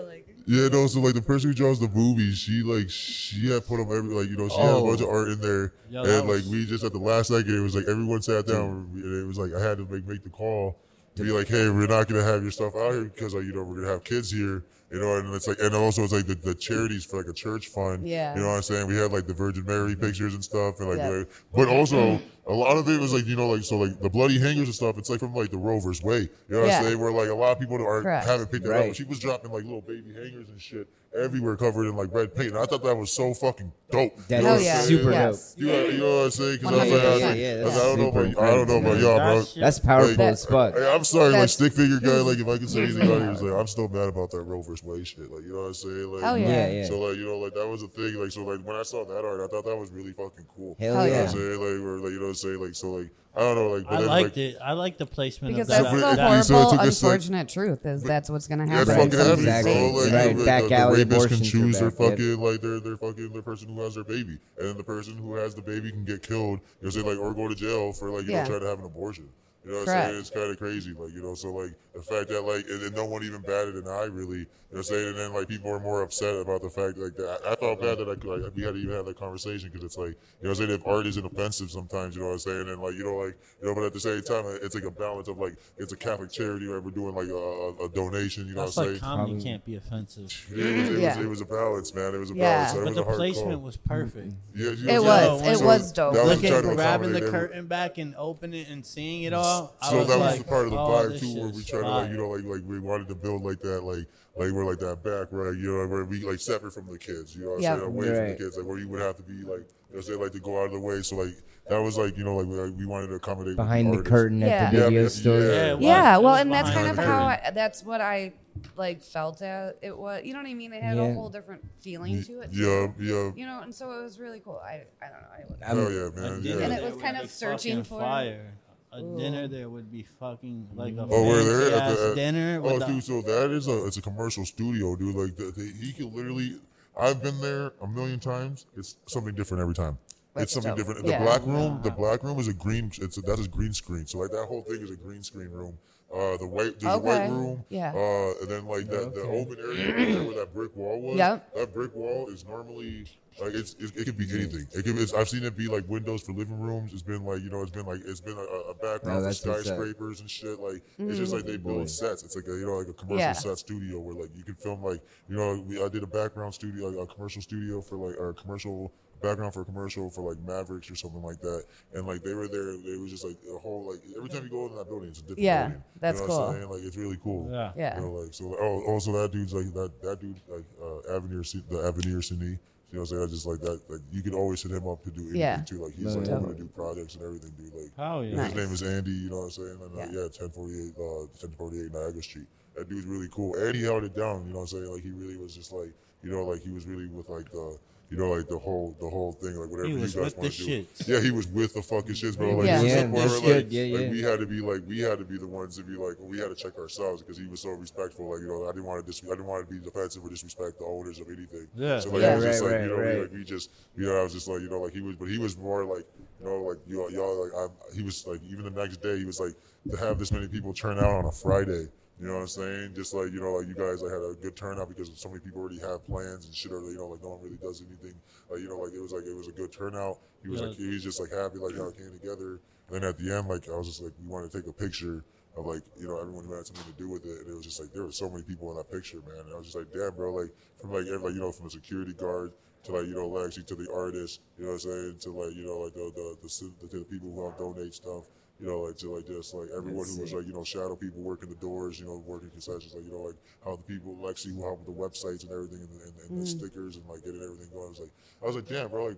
like, 0.04 0.25
Yeah, 0.48 0.68
no. 0.68 0.86
So 0.88 1.00
like 1.00 1.14
the 1.16 1.22
person 1.22 1.50
who 1.50 1.56
draws 1.56 1.80
the 1.80 1.90
movies, 1.90 2.38
she 2.38 2.62
like 2.62 2.90
she 2.90 3.50
had 3.52 3.66
put 3.66 3.80
up 3.80 3.88
every 3.90 4.14
like 4.14 4.30
you 4.30 4.38
know 4.38 4.48
she 4.48 4.58
had 4.58 4.70
a 4.70 4.76
Oh. 4.76 4.86
bunch 4.88 5.02
of 5.02 5.10
art 5.10 5.30
in 5.30 5.42
there, 5.42 5.74
that 5.92 6.06
and 6.06 6.28
like 6.28 6.38
was- 6.38 6.48
we 6.50 6.66
just 6.66 6.84
at 6.84 6.94
the 6.94 7.00
last 7.00 7.30
second 7.30 7.56
it 7.56 7.62
was 7.62 7.76
like 7.76 7.86
everyone 7.88 8.22
sat 8.22 8.46
down 8.46 8.90
and 8.94 9.22
it 9.24 9.26
was 9.26 9.38
like 9.38 9.54
I 9.54 9.60
had 9.64 9.78
to 9.80 9.86
make 9.86 10.08
make 10.08 10.24
the 10.24 10.30
call 10.30 10.78
to 11.16 11.24
be 11.24 11.32
like, 11.32 11.48
hey, 11.48 11.70
we're 11.70 11.88
not 11.88 12.08
gonna 12.08 12.24
have 12.24 12.44
your 12.44 12.52
stuff 12.52 12.76
out 12.76 12.92
here 12.92 13.06
because 13.06 13.34
like 13.34 13.46
you 13.46 13.54
know 13.54 13.64
we're 13.64 13.76
gonna 13.76 13.88
have 13.88 14.04
kids 14.04 14.30
here, 14.32 14.64
you 14.96 15.02
know, 15.02 15.18
and 15.18 15.34
it's 15.36 15.46
like 15.48 15.60
and 15.60 15.76
also 15.76 16.04
it's 16.04 16.14
like 16.14 16.26
the, 16.26 16.36
the 16.36 16.56
charities 16.56 17.04
for 17.04 17.18
like 17.18 17.28
a 17.28 17.34
church 17.34 17.68
fund, 17.68 18.08
Yeah. 18.08 18.34
you 18.34 18.42
know 18.42 18.48
what 18.48 18.56
I'm 18.56 18.62
saying? 18.62 18.88
We 18.88 18.96
had 18.96 19.12
like 19.12 19.28
the 19.28 19.34
Virgin 19.34 19.66
Mary 19.66 19.92
mm-hmm. 19.92 20.06
pictures 20.06 20.34
and 20.34 20.42
stuff, 20.44 20.80
and 20.80 20.88
like, 20.90 20.98
Yeah. 21.00 21.10
like- 21.10 21.30
but 21.54 21.68
also. 21.68 22.20
A 22.48 22.54
lot 22.54 22.78
of 22.78 22.88
it 22.88 23.00
was 23.00 23.12
like 23.12 23.26
you 23.26 23.36
know 23.36 23.50
like 23.50 23.64
so 23.64 23.76
like 23.80 24.00
the 24.02 24.10
bloody 24.10 24.38
hangers 24.40 24.68
and 24.68 24.76
stuff. 24.76 25.00
It's 25.00 25.10
like 25.10 25.20
from 25.20 25.34
like 25.34 25.50
the 25.50 25.58
Roe 25.58 25.80
v. 25.80 25.88
Wade. 26.04 26.30
You 26.48 26.56
know 26.56 26.62
what 26.62 26.68
Yeah. 26.68 26.78
I'm 26.78 26.84
saying? 26.84 27.00
Where 27.00 27.12
like 27.12 27.30
a 27.30 27.34
lot 27.34 27.54
of 27.54 27.60
people 27.60 27.76
are 27.78 28.04
Correct. 28.04 28.28
haven't 28.28 28.52
picked 28.52 28.66
that 28.66 28.90
up. 28.90 28.94
She 28.94 29.04
was 29.04 29.20
dropping 29.20 29.52
like 29.52 29.64
little 29.64 29.82
baby 29.82 30.14
hangers 30.14 30.48
and 30.50 30.62
shit 30.62 30.88
everywhere 31.16 31.56
covered 31.56 31.88
in 31.88 31.96
like 31.96 32.10
red 32.12 32.36
paint. 32.36 32.50
And 32.50 32.58
I 32.58 32.66
thought 32.66 32.84
that 32.84 32.96
was 32.96 33.12
so 33.12 33.34
fucking 33.34 33.72
dope. 33.90 34.16
That 34.28 34.38
you 34.38 34.44
know 34.44 34.50
Hell 34.54 34.62
yeah. 34.62 34.82
super 34.82 35.12
yes. 35.12 35.56
You 35.58 35.68
know, 35.68 35.86
you 35.86 35.98
know 35.98 36.18
what 36.18 36.26
I'm 36.26 36.32
saying? 36.32 36.58
Because 36.62 36.74
I 36.74 36.84
was 36.84 36.92
like, 36.92 37.02
I, 37.02 37.14
was 37.14 37.22
like, 37.22 37.38
Yeah, 37.38 37.56
yeah, 37.56 37.62
I, 37.62 37.64
was 37.66 37.74
that's 37.74 37.76
like, 37.76 37.84
I 37.84 37.88
don't 37.88 38.00
know 38.00 38.08
about 38.10 38.44
I 38.44 38.52
don't 38.52 38.68
know 38.68 38.78
about 38.78 39.00
y'all, 39.00 39.18
bro. 39.18 39.44
That's 39.62 39.80
powerful 39.80 40.16
Hey, 40.16 40.28
as 40.30 40.46
fuck. 40.46 40.76
Hey, 40.76 40.94
I'm 40.94 41.04
sorry, 41.04 41.34
like 41.34 41.50
stick 41.50 41.74
figure 41.74 42.00
guy. 42.00 42.22
Like 42.22 42.40
if 42.40 42.48
I 42.48 42.58
can 42.58 42.68
say 42.68 42.84
anything 42.84 43.02
about 43.04 43.22
it, 43.22 43.30
it's 43.30 43.42
like 43.42 43.54
I'm 43.54 43.68
still 43.68 43.88
mad 43.90 44.10
about 44.10 44.32
that 44.32 44.42
Roe 44.42 44.62
v. 44.62 44.74
Wade 44.84 45.08
shit. 45.08 45.32
Like 45.32 45.44
you 45.44 45.54
know 45.54 45.62
what 45.62 45.68
I'm 45.68 45.74
saying? 45.74 46.12
Like, 46.12 46.24
Hell 46.24 46.38
yeah. 46.38 46.48
Yeah, 46.48 46.68
yeah. 46.72 46.86
So 46.86 47.00
like 47.00 47.18
you 47.18 47.26
know 47.26 47.38
like 47.40 47.54
that 47.54 47.68
was 47.68 47.84
a 47.84 47.88
thing. 47.88 48.16
Like 48.16 48.32
so 48.32 48.44
like 48.44 48.66
when 48.66 48.76
I 48.76 48.84
saw 48.84 49.06
that 49.06 49.26
art, 49.26 49.42
I 49.42 49.48
thought 49.48 49.66
that 49.66 49.78
was 49.78 49.92
really 49.92 50.14
fucking 50.14 50.46
cool. 50.56 50.76
Hell 50.80 50.96
Hell 50.96 51.06
You 51.06 51.12
know 51.12 51.18
yeah. 51.18 51.24
what 51.24 51.32
I'm 51.32 51.38
saying? 51.38 51.60
Like 51.60 51.86
or 51.86 52.00
like 52.00 52.12
you 52.12 52.20
know 52.20 52.22
what 52.26 52.28
I'm 52.30 52.36
saying? 52.36 52.60
Like 52.62 52.76
so 52.76 52.92
like 52.92 53.10
I 53.38 53.40
don't 53.42 53.56
know 53.56 53.68
like 53.72 53.84
but 53.84 53.94
I 53.94 53.98
then, 54.00 54.08
liked 54.08 54.24
like, 54.30 54.38
it. 54.38 54.58
I 54.64 54.72
liked 54.74 54.98
the 54.98 55.06
placement 55.06 55.56
because 55.56 55.70
of 55.70 55.76
that's 55.84 55.84
that. 55.84 55.92
but- 56.02 56.10
the 56.12 56.16
that- 56.16 56.46
so 56.46 56.54
it 56.54 56.58
horrible, 56.58 56.72
took 56.72 56.80
like- 56.80 56.88
unfortunate 56.88 57.50
truth 57.50 57.86
is 57.86 58.04
that's 58.04 58.30
what's 58.30 58.48
gonna 58.48 58.66
happen. 58.68 58.90
in 58.94 58.96
fucking 58.98 59.12
some 59.12 59.20
happening, 59.28 59.46
Exactly. 59.48 59.74
bro. 59.74 59.92
Like, 59.92 60.14
Right, 60.14 60.36
the, 60.38 60.42
uh, 60.42 60.46
back 60.46 60.64
the, 60.64 60.70
the 60.70 60.76
alley 60.76 61.04
rapist 61.04 61.28
can 61.28 61.44
choose 61.44 61.80
their 61.80 61.92
back, 61.92 62.00
yeah. 62.00 62.10
fucking 62.10 62.40
like 62.42 62.62
they're 62.62 62.80
they're 62.80 62.98
fucking 62.98 63.34
the 63.34 63.42
person 63.42 63.68
who 63.76 63.82
has 63.82 63.96
their 63.96 64.04
baby, 64.06 64.38
and 64.58 64.68
then 64.70 64.78
the 64.78 64.84
person 64.84 65.18
who 65.18 65.36
has 65.36 65.54
the 65.54 65.62
baby 65.62 65.92
can 65.92 66.06
get 66.06 66.22
killed. 66.22 66.60
You 66.80 66.86
know, 66.86 66.90
say 66.92 67.02
like 67.02 67.18
or 67.20 67.34
go 67.34 67.48
to 67.50 67.56
jail 67.56 67.92
for 67.92 68.10
like 68.10 68.26
you 68.26 68.32
Yeah. 68.32 68.44
know 68.44 68.50
trying 68.50 68.62
to 68.62 68.68
have 68.68 68.80
an 68.80 68.86
abortion. 68.86 69.28
You 69.66 69.72
know 69.72 69.80
what 69.80 69.90
I'm 69.90 70.10
saying? 70.10 70.20
It's 70.20 70.30
kind 70.30 70.52
of 70.52 70.58
crazy, 70.58 70.94
like 70.94 71.14
you 71.14 71.24
know. 71.24 71.34
So 71.36 71.52
like 71.52 71.74
the 71.96 72.02
fact 72.04 72.30
that 72.30 72.42
like 72.44 72.66
and, 72.70 72.84
and 72.84 72.96
no 72.96 73.06
one 73.06 73.24
even 73.24 73.42
batted 73.42 73.76
an 73.76 73.88
eye, 73.88 74.06
really. 74.12 74.40
You 74.72 74.82
know 74.82 74.82
what 74.82 74.90
I'm 74.90 74.96
saying? 74.96 75.08
And 75.10 75.18
then 75.18 75.34
like 75.34 75.48
people 75.48 75.72
are 75.72 75.80
more 75.80 76.02
upset 76.04 76.36
about 76.36 76.62
the 76.62 76.70
fact 76.70 76.98
like 76.98 77.16
that. 77.16 77.40
I, 77.48 77.54
I 77.54 77.56
felt 77.56 77.80
bad 77.82 77.98
that 78.00 78.10
I 78.10 78.16
could, 78.16 78.26
like 78.44 78.56
we 78.56 78.64
had 78.64 78.74
to 78.76 78.80
even 78.80 78.94
have 78.96 79.06
that 79.06 79.18
conversation 79.18 79.70
because 79.70 79.84
it's 79.86 79.98
like 79.98 80.10
you 80.10 80.16
know 80.44 80.50
what 80.50 80.60
I'm 80.60 80.68
saying 80.68 80.72
if 80.72 80.86
art 80.88 81.06
isn't 81.08 81.26
offensive 81.26 81.72
sometimes, 81.72 82.16
you 82.16 82.22
know 82.22 82.28
what 82.28 82.34
I'm 82.34 82.40
saying? 82.40 82.70
And 82.70 82.82
like 82.82 82.94
you 82.96 83.06
know 83.06 83.16
like 83.16 83.38
you 83.62 83.68
know, 83.68 83.74
but 83.76 83.86
at 83.86 83.94
the 83.94 84.00
same 84.00 84.22
time 84.22 84.44
it's 84.62 84.76
like 84.76 84.84
a 84.84 84.92
balance 84.92 85.28
of 85.30 85.38
like 85.40 85.56
it's 85.78 85.94
a 85.94 85.98
Catholic 85.98 86.32
charity 86.32 86.68
where 86.68 86.82
we're 86.82 86.92
doing 86.92 87.16
like 87.16 87.28
a, 87.30 87.34
a, 87.34 87.86
a 87.86 87.90
donation. 87.90 88.48
You 88.48 88.54
know 88.56 88.66
That's 88.66 88.76
what 88.78 88.84
I'm 88.88 88.92
like 88.94 89.00
saying? 89.02 89.10
comedy 89.10 89.32
Probably- 89.32 89.44
can't 89.50 89.66
be 89.66 89.76
offensive. 89.78 90.48
It 90.52 90.58
was, 90.58 90.90
it, 90.90 91.00
Yeah. 91.00 91.16
was, 91.18 91.26
it 91.26 91.30
was 91.30 91.42
a 91.42 91.46
balance, 91.46 91.94
man. 91.96 92.14
It 92.14 92.18
was 92.20 92.32
a 92.32 92.36
Yeah. 92.36 92.44
balance. 92.66 92.72
So 92.72 92.78
But 92.80 92.86
was 92.88 92.96
the 92.96 93.02
a 93.02 93.06
hard 93.06 93.18
placement 93.18 93.52
call. 93.52 93.62
was 93.62 93.78
perfect. 93.78 94.34
Yeah, 94.54 94.72
you 94.72 94.90
It 94.90 94.94
know, 94.94 95.04
was. 95.04 95.40
so- 95.42 95.48
It 95.64 95.66
was 95.66 95.92
dope. 95.92 96.14
That 96.16 96.26
was 96.26 96.42
Look 96.42 96.52
trying 96.52 96.70
at 96.70 96.76
grabbing 96.76 97.12
the 97.14 97.22
curtain 97.32 97.68
back 97.68 97.98
and 97.98 98.14
opening 98.18 98.62
it 98.62 98.70
and 98.70 98.86
seeing 98.86 99.24
it 99.24 99.32
all. 99.34 99.55
I 99.82 99.90
So 99.90 99.98
was 100.00 100.08
that 100.08 100.20
was 100.20 100.32
like, 100.32 100.38
the 100.40 100.44
part 100.46 100.66
of 100.66 100.72
the 100.72 100.78
oh, 100.80 100.88
vibe 100.90 101.20
too, 101.20 101.34
where 101.40 101.46
shit's 101.48 101.58
we 101.58 101.64
tried 101.64 101.82
to 101.82 101.90
like, 101.90 102.12
you 102.12 102.18
know, 102.18 102.30
like 102.30 102.44
like 102.46 102.62
we 102.66 102.80
wanted 102.80 103.08
to 103.10 103.16
build 103.16 103.44
like 103.44 103.60
that, 103.62 103.84
like 103.84 104.06
like 104.38 104.52
we're 104.52 104.66
like 104.66 104.80
that 104.80 105.04
back, 105.04 105.28
right? 105.32 105.56
You 105.58 105.72
know, 105.78 105.88
where 105.88 106.04
we 106.06 106.24
like 106.24 106.40
separate 106.40 106.74
from 106.74 106.88
the 106.92 106.98
kids, 107.00 107.36
you 107.36 107.44
know, 107.44 107.50
what 107.52 107.56
I'm 107.58 107.62
Yeah. 107.64 107.76
saying 107.78 107.88
away 107.88 108.06
from 108.08 108.28
the 108.30 108.36
kids, 108.36 108.58
like 108.58 108.66
where 108.68 108.78
you 108.80 108.88
would 108.90 109.02
have 109.02 109.18
to 109.18 109.24
be 109.24 109.44
like, 109.44 109.66
you 109.90 109.96
know, 109.96 110.02
say 110.02 110.16
like 110.16 110.32
to 110.34 110.40
go 110.40 110.60
out 110.62 110.66
of 110.68 110.72
the 110.74 110.80
way. 110.80 111.02
So 111.02 111.16
like 111.18 111.34
that 111.70 111.80
was 111.82 111.98
like, 111.98 112.16
you 112.18 112.24
know, 112.24 112.36
like 112.36 112.48
we, 112.48 112.56
like, 112.56 112.78
we 112.78 112.86
wanted 112.86 113.08
to 113.08 113.16
accommodate 113.16 113.56
Behind 113.56 113.88
the 113.88 113.98
artists. 113.98 114.10
curtain 114.10 114.40
Yeah. 114.42 114.48
at 114.48 114.72
the 114.72 114.78
video 114.82 115.02
yeah, 115.04 115.08
store. 115.10 115.40
yeah. 115.40 115.66
Yeah. 115.66 115.76
Yeah, 115.80 116.18
well, 116.18 116.36
and 116.36 116.52
that's 116.52 116.70
kind 116.70 116.88
of 116.88 116.98
how. 116.98 117.24
I, 117.26 117.52
that's 117.56 117.84
what 117.84 118.02
I 118.02 118.34
like 118.78 119.02
felt 119.02 119.42
at 119.42 119.78
it 119.82 119.98
was. 119.98 120.24
You 120.24 120.34
know 120.34 120.40
what 120.40 120.48
I 120.48 120.54
mean? 120.54 120.74
It 120.74 120.84
had 120.84 120.96
Yeah. 120.98 121.04
a 121.06 121.14
whole 121.14 121.30
different 121.30 121.62
feeling 121.82 122.22
to 122.24 122.42
it. 122.42 122.50
Yeah, 122.52 122.88
too. 122.88 122.94
yeah. 123.00 123.32
You 123.36 123.46
know, 123.48 123.62
and 123.64 123.74
so 123.74 123.90
it 124.00 124.04
was 124.04 124.20
really 124.20 124.42
cool. 124.42 124.62
I 124.64 124.84
I 125.02 125.08
don't 125.08 125.22
know. 125.22 125.28
I 125.34 125.44
would- 125.50 125.64
I'm- 125.64 125.78
Hell 125.78 125.92
yeah, 125.92 126.10
man. 126.22 126.42
dinner 126.42 126.62
And 126.62 126.74
it 126.74 126.84
was 126.84 126.94
there 126.94 127.02
kind 127.02 127.18
of 127.18 127.30
searching 127.32 127.78
fucking 127.78 127.84
for- 127.86 128.00
fire. 128.02 128.54
A 128.96 129.02
Ooh. 129.04 129.18
dinner 129.18 129.48
there 129.48 129.68
would 129.70 129.92
be 129.92 130.04
fucking 130.20 130.70
like 130.74 130.96
a 130.96 131.06
Oh, 131.10 131.28
where 131.28 131.44
they're 131.44 131.70
fancy 131.72 131.76
at 131.76 131.82
ass 131.92 131.98
the 131.98 132.06
uh, 132.08 132.10
at- 132.12 132.16
dinner. 132.16 132.62
with 132.62 132.72
Oh, 132.72 132.80
the- 132.80 132.86
dude, 132.86 133.04
so 133.04 133.22
that 133.22 133.52
is 133.52 133.68
a 133.68 133.86
it's 133.86 133.98
a 133.98 134.02
commercial 134.02 134.46
studio, 134.46 134.96
dude. 134.96 135.16
Like 135.16 135.36
the, 135.36 135.52
the, 135.52 135.74
he 135.82 135.92
could 135.94 136.14
literally. 136.14 136.60
I've 136.98 137.22
been 137.22 137.40
there 137.42 137.74
a 137.82 137.88
million 137.88 138.20
times. 138.22 138.66
It's 138.78 138.96
something 139.08 139.36
different 139.36 139.62
every 139.62 139.74
time. 139.74 139.98
That's 140.34 140.44
it's 140.46 140.54
something 140.54 140.72
dope. 140.72 140.78
different. 140.96 141.06
The 141.06 141.18
black 141.18 141.46
room, 141.46 141.82
the 141.84 141.92
black 141.92 142.24
room 142.24 142.40
is 142.40 142.48
a 142.48 142.54
green. 142.54 142.92
It's 143.02 143.18
a, 143.18 143.22
that's 143.22 143.46
a 143.46 143.50
green 143.50 143.74
screen. 143.74 144.06
So 144.06 144.20
like 144.20 144.32
that 144.32 144.46
whole 144.46 144.62
thing 144.62 144.82
is 144.82 144.92
a 144.92 144.96
green 144.96 145.22
screen 145.24 145.52
room. 145.52 145.78
Uh, 146.16 146.38
the 146.38 146.48
white 146.48 146.80
there's 146.80 146.96
a 146.96 146.98
white 146.98 147.28
room. 147.30 147.66
Yeah. 147.70 147.92
Uh, 147.94 148.34
and 148.42 148.50
then 148.50 148.66
like 148.68 148.88
that 148.88 149.14
the 149.14 149.24
open 149.24 149.58
area 149.60 150.24
where 150.24 150.36
that 150.38 150.54
brick 150.54 150.74
wall 150.76 151.02
was. 151.02 151.18
Yep. 151.18 151.54
That 151.56 151.74
brick 151.74 151.94
wall 151.94 152.30
is 152.30 152.46
normally 152.48 153.06
like 153.42 153.54
it's, 153.54 153.74
it, 153.80 153.92
it 153.98 154.06
could 154.06 154.18
be 154.18 154.26
anything. 154.32 154.66
It 154.72 154.86
could, 154.86 154.98
it's, 154.98 155.14
I've 155.14 155.28
seen 155.28 155.44
it 155.44 155.58
be 155.58 155.68
like 155.68 155.84
windows 155.90 156.22
for 156.24 156.32
living 156.32 156.58
rooms. 156.58 156.94
It's 156.94 157.02
been 157.02 157.26
like 157.26 157.42
you 157.42 157.50
know 157.50 157.62
it's 157.64 157.72
been 157.72 157.86
like 157.86 158.00
it's 158.06 158.22
been 158.22 158.38
a, 158.38 158.42
a 158.72 158.74
background 158.76 159.04
No, 159.04 159.16
for 159.16 159.22
that's 159.24 159.46
what's 159.46 159.60
up. 159.60 159.66
skyscrapers 159.66 160.22
and 160.22 160.30
shit. 160.30 160.58
Like 160.58 160.84
it's 160.98 161.18
just 161.18 161.34
like 161.34 161.46
they 161.46 161.58
build 161.58 161.90
sets. 161.90 162.24
It's 162.24 162.36
like 162.38 162.46
a, 162.48 162.52
you 162.52 162.66
know 162.66 162.78
like 162.78 162.88
a 162.88 162.94
commercial 162.94 163.18
Yeah. 163.20 163.34
set 163.34 163.58
studio 163.58 164.00
where 164.00 164.16
like 164.16 164.30
you 164.38 164.44
can 164.46 164.56
film 164.56 164.82
like 164.84 165.02
you 165.28 165.36
know 165.36 165.62
we, 165.68 165.84
I 165.84 165.90
did 165.90 166.04
a 166.04 166.08
background 166.08 166.54
studio 166.54 166.88
like 166.88 167.10
a 167.10 167.14
commercial 167.14 167.42
studio 167.42 167.82
for 167.82 167.98
like 167.98 168.16
or 168.18 168.30
a 168.30 168.34
commercial 168.34 168.94
background 169.26 169.54
for 169.54 169.62
a 169.62 169.66
commercial 169.66 170.10
for 170.10 170.22
like 170.22 170.40
Mavericks 170.46 170.90
or 170.92 170.96
something 170.96 171.22
like 171.24 171.40
that. 171.42 171.66
And 171.94 172.06
like 172.08 172.24
they 172.24 172.34
were 172.34 172.48
there. 172.48 172.70
It 172.70 173.00
was 173.02 173.10
just 173.12 173.26
like 173.26 173.38
a 173.54 173.58
whole 173.58 173.90
like 173.92 174.02
every 174.18 174.30
time 174.30 174.44
you 174.44 174.50
go 174.50 174.68
in 174.68 174.76
that 174.76 174.88
building, 174.88 175.10
it's 175.10 175.20
a 175.20 175.24
different 175.24 175.40
Yeah, 175.40 175.64
building. 175.68 175.84
that's 176.00 176.20
you 176.22 176.28
know 176.28 176.34
What 176.34 176.38
cool. 176.40 176.48
I'm 176.50 176.56
saying? 176.60 176.70
Like 176.72 176.82
it's 176.84 176.98
really 176.98 177.18
cool. 177.24 177.50
Yeah. 177.52 177.72
Yeah. 177.76 177.96
You 177.96 178.02
know, 178.06 178.12
like 178.14 178.34
so. 178.34 178.56
Oh, 178.60 178.84
also 178.88 179.12
that 179.14 179.32
dude's 179.32 179.54
like 179.54 179.74
that. 179.74 180.02
That 180.02 180.22
dude 180.22 180.40
like 180.48 180.66
uh, 180.82 181.16
Avenir, 181.16 181.44
C- 181.44 181.64
the 181.70 181.80
Avenir 181.88 182.18
Cine. 182.20 182.60
You 182.92 183.00
know, 183.02 183.02
what 183.02 183.12
I'm 183.12 183.18
saying 183.18 183.24
I 183.24 183.26
just 183.28 183.46
like 183.46 183.60
that. 183.62 183.82
Like 183.90 184.02
you 184.12 184.22
could 184.22 184.36
always 184.36 184.62
hit 184.62 184.72
him 184.72 184.88
up 184.88 185.04
to 185.04 185.10
do 185.12 185.22
anything 185.22 185.42
Yeah. 185.42 185.58
too. 185.66 185.84
Like 185.84 185.96
he's 185.96 186.16
No, 186.16 186.22
like 186.22 186.28
yeah. 186.30 186.36
open 186.36 186.50
to 186.56 186.56
do 186.64 186.70
projects 186.76 187.16
and 187.16 187.24
everything, 187.26 187.52
dude. 187.58 187.74
Like 187.74 187.92
Hell 187.98 188.24
yeah. 188.24 188.36
Nice. 188.38 188.54
his 188.54 188.56
name 188.64 188.74
is 188.74 188.84
Andy. 188.84 189.12
You 189.12 189.30
know 189.32 189.38
what 189.38 189.44
I'm 189.46 189.52
saying? 189.52 189.78
And, 189.82 189.94
uh, 189.96 189.98
Yeah. 189.98 190.12
yeah, 190.12 190.28
1048, 190.30 190.94
uh, 190.98 191.28
1048 191.36 191.92
Niagara 191.92 192.24
Street. 192.24 192.48
That 192.76 192.88
dude's 192.90 193.06
really 193.08 193.28
cool, 193.32 193.56
and 193.56 193.76
he 193.76 193.84
held 193.84 194.04
it 194.04 194.16
down. 194.16 194.46
You 194.48 194.54
know 194.54 194.60
what 194.64 194.72
I'm 194.74 194.80
saying? 194.80 194.92
Like 194.92 195.02
he 195.04 195.10
really 195.12 195.38
was 195.38 195.56
just 195.56 195.72
like, 195.74 195.92
you 196.24 196.32
know, 196.32 196.46
like 196.46 196.62
he 196.62 196.72
was 196.72 196.86
really 196.86 197.08
with 197.08 197.28
like 197.30 197.50
the. 197.52 197.78
You 198.12 198.18
know, 198.18 198.30
like 198.32 198.48
the 198.48 198.58
whole 198.60 198.96
the 199.00 199.10
whole 199.10 199.32
thing, 199.34 199.56
like 199.56 199.70
whatever 199.70 199.88
He 199.88 199.94
you 199.96 200.00
guys 200.00 200.16
want 200.16 200.34
to 200.36 200.42
do. 200.50 200.50
shits. 200.84 201.08
Yeah, 201.08 201.20
he 201.22 201.32
was 201.32 201.48
with 201.48 201.74
the 201.74 201.82
fucking 201.82 202.14
shits, 202.14 202.38
bro. 202.38 202.56
Like, 202.56 202.68
Yeah. 202.68 202.82
Yeah, 202.84 203.02
point 203.02 203.14
where, 203.14 203.56
like, 203.56 203.68
Yeah, 203.70 203.98
like 203.98 204.12
we 204.12 204.22
had 204.22 204.40
to 204.40 204.46
be 204.46 204.62
like 204.62 204.82
we 204.88 205.00
had 205.00 205.18
to 205.18 205.26
be 205.26 205.38
the 205.40 205.48
ones 205.48 205.76
to 205.78 205.84
be 205.84 205.94
like 205.98 206.16
we 206.20 206.38
had 206.38 206.50
to 206.50 206.56
check 206.56 206.78
ourselves 206.78 207.24
because 207.24 207.38
he 207.38 207.48
was 207.48 207.62
so 207.62 207.70
respectful. 207.72 208.30
Like 208.30 208.42
you 208.42 208.48
know, 208.48 208.66
I 208.66 208.72
didn't 208.74 208.86
want 208.86 209.04
to 209.04 209.12
dis- 209.12 209.24
I 209.26 209.30
didn't 209.30 209.48
want 209.48 209.68
to 209.68 209.74
be 209.74 209.80
defensive 209.84 210.24
or 210.24 210.30
disrespect 210.30 210.78
the 210.78 210.86
owners 210.86 211.20
of 211.20 211.28
anything. 211.30 211.68
Yeah. 211.76 212.00
So 212.00 212.12
like 212.12 212.22
Yeah. 212.22 212.34
it 212.34 212.36
was 212.36 212.46
just 212.46 212.62
like 212.64 212.72
right, 212.74 212.82
you 212.84 212.90
know 212.90 212.98
we, 212.98 213.22
like 213.22 213.34
we 213.34 213.44
just 213.44 213.72
you 213.98 214.06
know 214.06 214.20
I 214.20 214.24
was 214.24 214.34
just 214.34 214.48
like 214.48 214.62
you 214.62 214.70
know 214.70 214.82
like 214.82 214.94
he 214.94 215.02
was 215.02 215.16
but 215.16 215.26
he 215.28 215.40
was 215.40 215.58
more 215.58 215.84
like 215.84 216.06
you 216.40 216.46
know 216.46 216.58
like 216.62 216.78
you 216.88 217.10
y'all 217.10 217.44
like 217.44 217.54
I'm, 217.58 217.96
he 217.98 218.04
was 218.04 218.26
like 218.28 218.42
even 218.44 218.66
the 218.66 218.70
next 218.72 218.98
day 219.02 219.18
he 219.18 219.26
was 219.26 219.40
like 219.40 219.56
to 219.90 219.98
have 219.98 220.20
this 220.20 220.32
many 220.32 220.48
people 220.48 220.74
turn 220.74 221.00
out 221.00 221.06
on 221.10 221.26
a 221.26 221.32
Friday. 221.32 221.88
You 222.20 222.28
know 222.28 222.36
what 222.36 222.42
I'm 222.42 222.48
saying? 222.48 222.94
Just 222.96 223.14
like 223.14 223.32
you 223.34 223.42
know, 223.42 223.54
like 223.60 223.68
you 223.68 223.76
guys, 223.76 224.02
like 224.02 224.12
had 224.12 224.24
a 224.24 224.36
good 224.42 224.56
turnout 224.56 224.88
because 224.88 225.12
so 225.20 225.28
many 225.28 225.42
people 225.42 225.60
already 225.60 225.80
have 225.82 226.06
plans 226.06 226.46
and 226.46 226.56
shit. 226.56 226.72
Or 226.72 226.80
you 226.80 226.96
know, 226.98 227.08
like 227.08 227.22
no 227.22 227.36
one 227.36 227.44
really 227.44 227.58
does 227.58 227.84
anything. 227.84 228.16
Like 228.50 228.62
you 228.62 228.70
know, 228.70 228.80
like 228.80 228.94
it 228.94 229.02
was 229.02 229.12
like 229.12 229.26
it 229.26 229.36
was 229.36 229.48
a 229.50 229.52
good 229.52 229.74
turnout. 229.74 230.20
He 230.42 230.50
was 230.50 230.62
Yeah. 230.62 230.68
like 230.68 230.78
he 230.78 230.88
was 230.88 231.04
just 231.04 231.20
like 231.20 231.32
happy, 231.32 231.58
like 231.60 231.76
y'all 231.76 231.92
came 231.92 232.14
together. 232.16 232.60
And 232.88 233.02
then 233.02 233.04
at 233.04 233.18
the 233.18 233.36
end, 233.36 233.48
like 233.50 233.68
I 233.68 233.76
was 233.76 233.88
just 233.88 234.02
like, 234.02 234.14
we 234.22 234.28
wanted 234.32 234.52
to 234.52 234.62
take 234.62 234.70
a 234.70 234.74
picture 234.74 235.26
of 235.58 235.66
like 235.66 235.82
you 236.00 236.08
know 236.08 236.20
everyone 236.20 236.46
who 236.46 236.54
had 236.56 236.66
something 236.66 236.88
to 236.88 236.98
do 236.98 237.10
with 237.10 237.26
it, 237.26 237.36
and 237.44 237.52
it 237.52 237.56
was 237.56 237.66
just 237.66 237.82
like 237.82 237.92
there 237.92 238.04
were 238.04 238.12
so 238.16 238.30
many 238.30 238.44
people 238.44 238.72
in 238.72 238.78
that 238.78 238.90
picture, 238.92 239.20
man. 239.28 239.44
And 239.44 239.54
I 239.54 239.58
was 239.58 239.68
just 239.68 239.76
like, 239.76 239.92
damn, 239.92 240.16
bro, 240.16 240.34
like 240.34 240.52
from 240.80 240.92
like 240.92 241.08
every, 241.08 241.20
like 241.20 241.34
you 241.34 241.42
know 241.42 241.52
from 241.52 241.68
a 241.68 241.70
security 241.70 242.14
guard 242.14 242.54
to 242.84 242.92
like 242.96 243.08
you 243.08 243.16
know 243.16 243.28
like 243.28 243.48
actually 243.48 243.64
to 243.64 243.76
the 243.76 243.92
artist, 243.92 244.40
you 244.58 244.64
know 244.64 244.72
what 244.72 244.86
I'm 244.86 244.88
saying, 244.88 245.18
to 245.20 245.30
like 245.36 245.52
you 245.56 245.66
know 245.68 245.80
like 245.84 245.94
the 245.94 246.12
the 246.16 246.26
the, 246.48 246.88
the, 246.88 247.00
the 247.00 247.06
people 247.06 247.28
who 247.34 247.42
help 247.44 247.58
donate 247.60 247.94
stuff. 247.94 248.24
You 248.60 248.68
know, 248.68 248.82
like 248.82 248.98
to 248.98 249.14
like 249.14 249.28
just 249.28 249.54
like 249.54 249.68
everyone 249.76 250.08
who 250.08 250.22
was 250.22 250.32
like 250.32 250.48
you 250.48 250.54
know 250.54 250.64
shadow 250.64 250.96
people 250.96 251.22
working 251.22 251.50
the 251.50 251.56
doors, 251.56 252.00
you 252.00 252.06
know, 252.06 252.24
working 252.26 252.50
concessions, 252.50 252.96
like 252.96 253.04
you 253.04 253.12
know 253.12 253.20
like 253.22 253.36
how 253.64 253.76
the 253.76 253.84
people 253.84 254.16
Lexi 254.16 254.56
who 254.56 254.64
help 254.64 254.80
with 254.80 254.96
the 254.96 255.02
websites 255.02 255.44
and 255.44 255.52
everything 255.52 255.80
and, 255.80 255.90
the, 255.90 256.04
and, 256.06 256.14
and 256.30 256.42
the 256.42 256.46
mm. 256.46 256.48
stickers 256.48 256.96
and 256.96 257.06
like 257.08 257.24
getting 257.26 257.42
everything 257.42 257.68
going. 257.74 257.88
I 257.88 257.90
was 257.90 258.00
like, 258.00 258.10
I 258.42 258.46
was 258.46 258.56
like, 258.56 258.68
damn, 258.68 258.88
bro, 258.88 259.08
like 259.08 259.18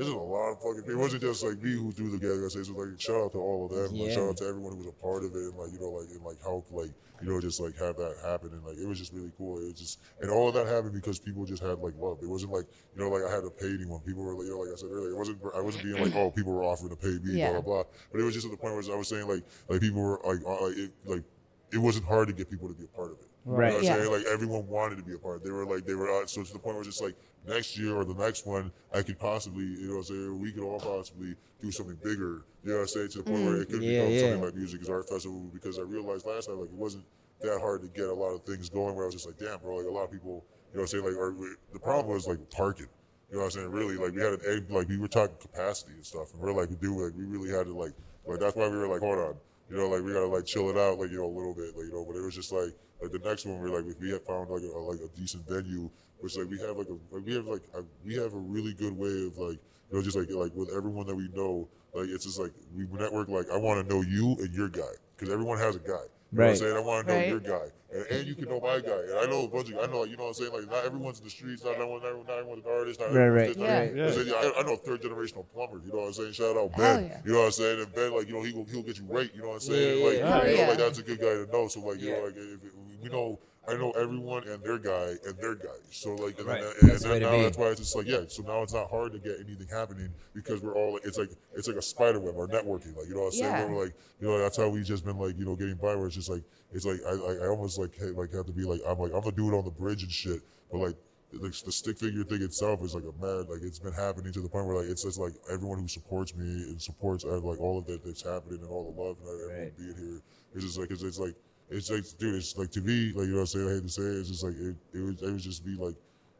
this 0.00 0.08
is 0.08 0.14
a 0.14 0.16
lot 0.16 0.48
of 0.52 0.56
fucking 0.64 0.80
people. 0.82 0.96
It 0.96 1.02
wasn't 1.04 1.20
just 1.22 1.44
like 1.44 1.60
me 1.62 1.72
who 1.76 1.92
threw 1.92 2.08
the 2.08 2.16
gather. 2.18 2.46
I 2.46 2.48
say 2.48 2.62
so 2.64 2.72
like 2.72 2.98
shout 2.98 3.20
out 3.20 3.32
to 3.32 3.38
all 3.38 3.66
of 3.66 3.70
them. 3.76 3.92
Like, 3.92 4.08
Yeah. 4.08 4.14
shout 4.16 4.28
out 4.30 4.36
to 4.38 4.46
everyone 4.48 4.72
who 4.72 4.78
was 4.78 4.86
a 4.88 4.96
part 4.96 5.24
of 5.24 5.36
it 5.36 5.44
and 5.52 5.56
like 5.60 5.72
you 5.72 5.78
know 5.80 5.90
like 5.92 6.08
and 6.08 6.24
like 6.24 6.40
helped 6.40 6.72
like 6.72 6.88
you 7.20 7.28
know 7.28 7.38
just 7.38 7.60
like 7.60 7.76
have 7.76 7.96
that 8.00 8.16
happen 8.24 8.48
and 8.56 8.64
like 8.64 8.78
it 8.80 8.88
was 8.88 8.98
just 8.98 9.12
really 9.12 9.30
cool. 9.36 9.60
It 9.60 9.68
was 9.68 9.78
just 9.78 10.00
and 10.22 10.30
all 10.30 10.48
of 10.48 10.54
that 10.54 10.66
happened 10.66 10.94
because 10.94 11.18
people 11.20 11.44
just 11.44 11.62
had 11.62 11.78
like 11.84 11.92
love. 12.00 12.18
It 12.22 12.28
wasn't 12.32 12.52
like 12.52 12.64
you 12.96 13.02
know 13.04 13.10
like 13.12 13.22
I 13.28 13.30
had 13.34 13.44
to 13.44 13.50
pay 13.50 13.68
anyone. 13.68 14.00
People 14.00 14.24
were 14.24 14.32
like 14.34 14.46
you 14.48 14.56
know 14.56 14.64
like 14.64 14.72
I 14.72 14.76
said 14.80 14.88
earlier. 14.90 15.12
It 15.12 15.18
wasn't 15.20 15.38
I 15.54 15.60
wasn't 15.60 15.84
being 15.84 16.00
like 16.00 16.16
oh 16.16 16.30
people 16.32 16.52
were 16.56 16.64
offering 16.64 16.90
to 16.90 16.96
pay 16.96 17.20
me 17.20 17.36
Yeah. 17.36 17.52
blah 17.52 17.60
blah 17.60 17.84
blah. 17.84 17.92
But 18.10 18.20
it 18.20 18.24
was 18.24 18.34
just 18.34 18.46
at 18.46 18.52
the 18.52 18.56
point 18.56 18.74
where 18.74 18.82
I 18.88 18.96
was 18.96 19.08
saying 19.08 19.28
like 19.28 19.44
like 19.68 19.80
people 19.84 20.00
were 20.02 20.18
like 20.24 20.40
uh, 20.48 20.64
like 20.66 20.76
it, 20.76 20.90
like 21.04 21.24
it 21.72 21.78
wasn't 21.78 22.06
hard 22.06 22.26
to 22.26 22.34
get 22.34 22.50
people 22.50 22.66
to 22.66 22.74
be 22.74 22.84
a 22.84 22.92
part 22.96 23.12
of 23.12 23.18
it. 23.20 23.29
You 23.46 23.52
know 23.52 23.58
Right. 23.58 23.72
what 23.72 23.78
I'm 23.78 23.84
Yeah. 23.84 23.96
saying? 23.96 24.10
Like 24.12 24.26
everyone 24.26 24.66
wanted 24.68 24.96
to 24.96 25.02
be 25.02 25.14
a 25.14 25.18
part. 25.18 25.42
They 25.42 25.50
were 25.50 25.64
like 25.64 25.86
they 25.86 25.94
were 25.94 26.10
uh, 26.10 26.26
so 26.26 26.42
to 26.42 26.52
the 26.52 26.58
point 26.58 26.76
where 26.76 26.84
it's 26.84 26.98
just 26.98 27.02
like 27.02 27.16
next 27.46 27.78
year 27.78 27.96
or 27.96 28.04
the 28.04 28.14
next 28.14 28.46
one 28.46 28.70
I 28.92 29.02
could 29.02 29.18
possibly 29.18 29.64
you 29.64 29.88
know 29.88 29.94
what 29.94 30.10
I'm 30.10 30.14
saying 30.14 30.40
we 30.40 30.52
could 30.52 30.62
all 30.62 30.78
possibly 30.78 31.34
do 31.60 31.70
something 31.72 31.96
bigger. 32.02 32.44
You 32.62 32.70
know 32.70 32.74
what 32.76 32.80
I'm 32.82 32.88
saying? 32.88 33.08
To 33.10 33.18
the 33.18 33.24
point 33.24 33.44
where 33.44 33.60
it 33.62 33.68
could 33.68 33.82
Yeah, 33.82 33.92
become 33.92 34.12
yeah. 34.12 34.20
something 34.20 34.40
like 34.42 34.54
Music 34.54 34.82
is 34.82 34.90
Art 34.90 35.08
Festival 35.08 35.50
because 35.52 35.78
I 35.78 35.82
realized 35.82 36.26
last 36.26 36.46
time 36.46 36.60
like 36.60 36.68
it 36.68 36.74
wasn't 36.74 37.04
that 37.40 37.58
hard 37.60 37.80
to 37.82 37.88
get 37.88 38.08
a 38.08 38.14
lot 38.14 38.34
of 38.34 38.44
things 38.44 38.68
going 38.68 38.94
where 38.94 39.04
I 39.04 39.06
was 39.06 39.14
just 39.14 39.26
like 39.26 39.38
damn 39.38 39.58
bro 39.60 39.76
like 39.76 39.86
a 39.86 39.90
lot 39.90 40.04
of 40.04 40.12
people 40.12 40.44
you 40.72 40.76
know 40.76 40.82
what 40.82 40.82
I'm 40.82 40.86
saying 40.88 41.04
like 41.04 41.16
or, 41.16 41.34
the 41.72 41.80
problem 41.80 42.12
was 42.14 42.26
like 42.28 42.38
parking. 42.50 42.88
You 43.30 43.36
know 43.36 43.44
what 43.44 43.54
I'm 43.56 43.62
saying? 43.62 43.70
Really, 43.70 43.96
like 43.96 44.12
we 44.12 44.20
had 44.20 44.32
an 44.34 44.40
egg, 44.44 44.70
like 44.70 44.88
we 44.88 44.98
were 44.98 45.06
talking 45.06 45.36
capacity 45.40 45.92
and 45.92 46.04
stuff, 46.04 46.32
and 46.32 46.42
we're 46.42 46.52
like, 46.52 46.68
dude, 46.80 46.98
like 46.98 47.14
we 47.16 47.24
really 47.26 47.48
had 47.50 47.66
to 47.66 47.72
like, 47.76 47.92
like 48.26 48.40
that's 48.40 48.56
why 48.56 48.68
we 48.68 48.76
were 48.76 48.88
like, 48.88 49.00
hold 49.00 49.18
on, 49.18 49.36
you 49.70 49.76
know, 49.76 49.88
like 49.88 50.02
we 50.02 50.12
gotta 50.12 50.26
like 50.26 50.44
chill 50.46 50.68
it 50.68 50.76
out, 50.76 50.98
like 50.98 51.10
you 51.10 51.18
know, 51.18 51.26
a 51.26 51.34
little 51.34 51.54
bit, 51.54 51.76
like 51.76 51.86
you 51.86 51.92
know. 51.92 52.04
But 52.04 52.16
it 52.16 52.22
was 52.22 52.34
just 52.34 52.52
like, 52.52 52.74
like 53.00 53.12
the 53.12 53.20
next 53.20 53.46
one, 53.46 53.60
we 53.60 53.70
are 53.70 53.80
like, 53.80 53.96
we 54.00 54.10
had 54.10 54.22
found 54.22 54.50
like 54.50 54.62
a, 54.62 54.78
like 54.78 55.00
a 55.00 55.08
decent 55.16 55.48
venue, 55.48 55.88
which 56.18 56.36
like 56.36 56.50
we 56.50 56.58
have 56.58 56.76
like 56.76 56.88
a, 56.88 56.98
like, 57.14 57.24
we 57.24 57.34
have 57.34 57.46
like 57.46 57.62
a, 57.74 57.82
we 58.04 58.14
have 58.16 58.34
a 58.34 58.38
really 58.38 58.74
good 58.74 58.96
way 58.98 59.26
of 59.26 59.38
like, 59.38 59.58
you 59.90 59.92
know, 59.92 60.02
just 60.02 60.16
like 60.16 60.28
like 60.30 60.54
with 60.54 60.70
everyone 60.76 61.06
that 61.06 61.14
we 61.14 61.28
know, 61.34 61.68
like 61.94 62.08
it's 62.08 62.26
just 62.26 62.40
like 62.40 62.52
we 62.74 62.84
network. 62.98 63.28
Like 63.28 63.46
I 63.52 63.56
want 63.56 63.86
to 63.86 63.94
know 63.94 64.02
you 64.02 64.36
and 64.40 64.52
your 64.52 64.68
guy 64.68 64.92
because 65.16 65.32
everyone 65.32 65.58
has 65.58 65.76
a 65.76 65.80
guy. 65.80 66.04
You 66.32 66.38
know 66.38 66.44
what 66.44 66.46
I'm 66.46 66.50
Right. 66.50 66.58
saying? 66.58 66.76
I 66.76 66.80
want 66.80 67.06
to 67.08 67.12
know 67.12 67.18
Right. 67.18 67.28
your 67.28 67.40
guy, 67.40 67.66
and, 67.92 68.06
and 68.06 68.28
you 68.28 68.34
can 68.36 68.44
know 68.48 68.60
my 68.60 68.78
guy. 68.78 69.02
And 69.10 69.18
I 69.18 69.26
know 69.26 69.44
a 69.44 69.48
bunch 69.48 69.70
of, 69.72 69.78
I 69.78 69.86
know, 69.86 70.04
you 70.04 70.16
know 70.16 70.22
what 70.24 70.28
I'm 70.28 70.34
saying? 70.34 70.52
Like, 70.52 70.70
not 70.70 70.84
everyone's 70.84 71.18
in 71.18 71.24
the 71.24 71.30
streets, 71.30 71.64
not 71.64 71.74
everyone, 71.74 72.00
not 72.02 72.06
everyone- 72.08 72.26
not 72.28 72.38
everyone's 72.38 72.64
an 72.64 72.70
artist, 72.70 73.00
not 73.00 73.12
Right, 73.12 73.28
right. 73.28 73.48
this, 73.48 73.56
not 73.56 73.64
Yeah. 73.66 73.78
everyone- 73.80 74.08
I, 74.08 74.10
said, 74.12 74.28
I, 74.56 74.60
I 74.60 74.62
know 74.62 74.76
third 74.76 75.02
generational 75.02 75.44
plumber. 75.52 75.80
You 75.84 75.90
know 75.92 75.98
what 75.98 76.06
I'm 76.06 76.12
saying? 76.12 76.32
Shout 76.34 76.56
out 76.56 76.70
Hell 76.70 76.96
Ben. 76.96 77.04
yeah. 77.06 77.20
You 77.24 77.32
know 77.32 77.38
what 77.40 77.44
I'm 77.46 77.52
saying? 77.52 77.80
And 77.80 77.92
Ben, 77.94 78.12
like 78.14 78.28
you 78.28 78.34
know, 78.34 78.42
he 78.42 78.52
will 78.52 78.64
he'll 78.64 78.82
get 78.84 78.98
you 78.98 79.06
right. 79.08 79.30
You 79.34 79.42
know 79.42 79.48
what 79.48 79.54
I'm 79.54 79.60
saying? 79.60 79.98
Yeah, 79.98 80.06
like 80.06 80.18
yeah, 80.18 80.20
yeah. 80.28 80.44
you 80.44 80.50
know, 80.50 80.56
Hell 80.62 80.68
like 80.68 80.78
that's 80.78 80.98
a 80.98 81.02
good 81.02 81.18
guy 81.18 81.34
to 81.34 81.46
know. 81.50 81.66
So 81.66 81.80
like 81.80 82.00
you 82.00 82.08
Yeah. 82.10 82.16
know, 82.18 82.24
like 82.26 82.36
if 82.36 82.64
it, 82.64 82.72
we 83.02 83.08
know. 83.08 83.40
I 83.70 83.76
know 83.78 83.90
everyone 83.92 84.46
and 84.48 84.62
their 84.62 84.78
guy 84.78 85.14
and 85.26 85.36
their 85.38 85.54
guy. 85.54 85.68
So 85.90 86.14
like, 86.14 86.38
and, 86.38 86.46
Right. 86.46 86.60
then, 86.62 86.72
and 86.82 86.90
That's 86.90 87.02
the 87.02 87.08
then 87.10 87.22
now 87.22 87.30
be. 87.32 87.42
that's 87.42 87.56
why 87.58 87.66
it's 87.68 87.80
just 87.80 87.96
like, 87.96 88.06
yeah. 88.06 88.20
So 88.28 88.42
now 88.42 88.62
it's 88.62 88.72
not 88.74 88.90
hard 88.90 89.12
to 89.12 89.18
get 89.18 89.36
anything 89.40 89.66
happening 89.70 90.10
because 90.34 90.60
we're 90.62 90.74
all. 90.74 90.98
It's 91.04 91.18
like 91.18 91.30
it's 91.54 91.68
like 91.68 91.76
a 91.76 91.82
spider 91.82 92.20
web 92.20 92.34
or 92.36 92.48
networking. 92.48 92.96
Like 92.96 93.08
you 93.08 93.14
know 93.14 93.20
what 93.20 93.26
I'm 93.26 93.32
saying? 93.32 93.52
Yeah. 93.52 93.66
We're 93.70 93.82
like, 93.84 93.94
you 94.20 94.28
know, 94.28 94.38
that's 94.38 94.56
how 94.56 94.68
we 94.68 94.82
just 94.82 95.04
been 95.04 95.18
like, 95.18 95.38
you 95.38 95.44
know, 95.44 95.56
getting 95.56 95.76
by. 95.76 95.94
Where 95.94 96.06
it's 96.06 96.16
just 96.16 96.30
like, 96.30 96.42
it's 96.72 96.84
like 96.84 97.00
I, 97.06 97.10
I, 97.12 97.44
I 97.44 97.48
almost 97.48 97.78
like 97.78 97.94
hey, 97.98 98.06
like 98.06 98.32
have 98.32 98.46
to 98.46 98.52
be 98.52 98.64
like, 98.64 98.80
I'm 98.86 98.98
like 98.98 99.12
I'm 99.14 99.22
the 99.22 99.32
dude 99.32 99.54
on 99.54 99.64
the 99.64 99.70
bridge 99.70 100.02
and 100.02 100.12
shit, 100.12 100.40
but 100.70 100.78
like. 100.78 100.96
The, 101.32 101.38
the 101.64 101.70
stick 101.70 101.96
figure 101.96 102.24
thing 102.24 102.42
itself 102.42 102.82
is 102.82 102.92
like 102.92 103.04
a 103.04 103.24
mad 103.24 103.48
like 103.48 103.62
it's 103.62 103.78
been 103.78 103.92
happening 103.92 104.32
to 104.32 104.40
the 104.40 104.48
point 104.48 104.66
where 104.66 104.78
like 104.78 104.88
it's 104.90 105.04
just 105.04 105.16
like 105.16 105.32
everyone 105.48 105.78
who 105.78 105.86
supports 105.86 106.34
me 106.34 106.44
and 106.44 106.82
supports 106.82 107.24
uh, 107.24 107.38
like 107.38 107.60
all 107.60 107.78
of 107.78 107.86
that 107.86 108.04
that's 108.04 108.20
happening 108.22 108.58
and 108.58 108.68
all 108.68 108.90
the 108.92 109.00
love 109.00 109.16
and 109.22 109.28
everyone 109.28 109.62
Right. 109.66 109.78
being 109.78 109.94
here 109.96 110.20
it's 110.56 110.64
just 110.64 110.76
like 110.76 110.90
it's, 110.90 111.04
it's 111.04 111.20
like 111.20 111.36
it's 111.70 111.90
like 111.90 112.04
dude 112.18 112.34
it's 112.34 112.56
like 112.56 112.70
to 112.70 112.80
me 112.80 113.12
like 113.14 113.26
you 113.26 113.32
know 113.32 113.34
what 113.36 113.40
I'm 113.40 113.46
saying 113.46 113.68
I 113.68 113.72
hate 113.74 113.82
to 113.82 113.88
say 113.88 114.02
it, 114.02 114.16
it's 114.18 114.28
just 114.28 114.44
like 114.44 114.54
it, 114.56 114.76
it 114.92 115.00
was 115.00 115.22
it 115.22 115.32
was 115.32 115.44
just 115.44 115.64
me, 115.64 115.76
like 115.78 115.94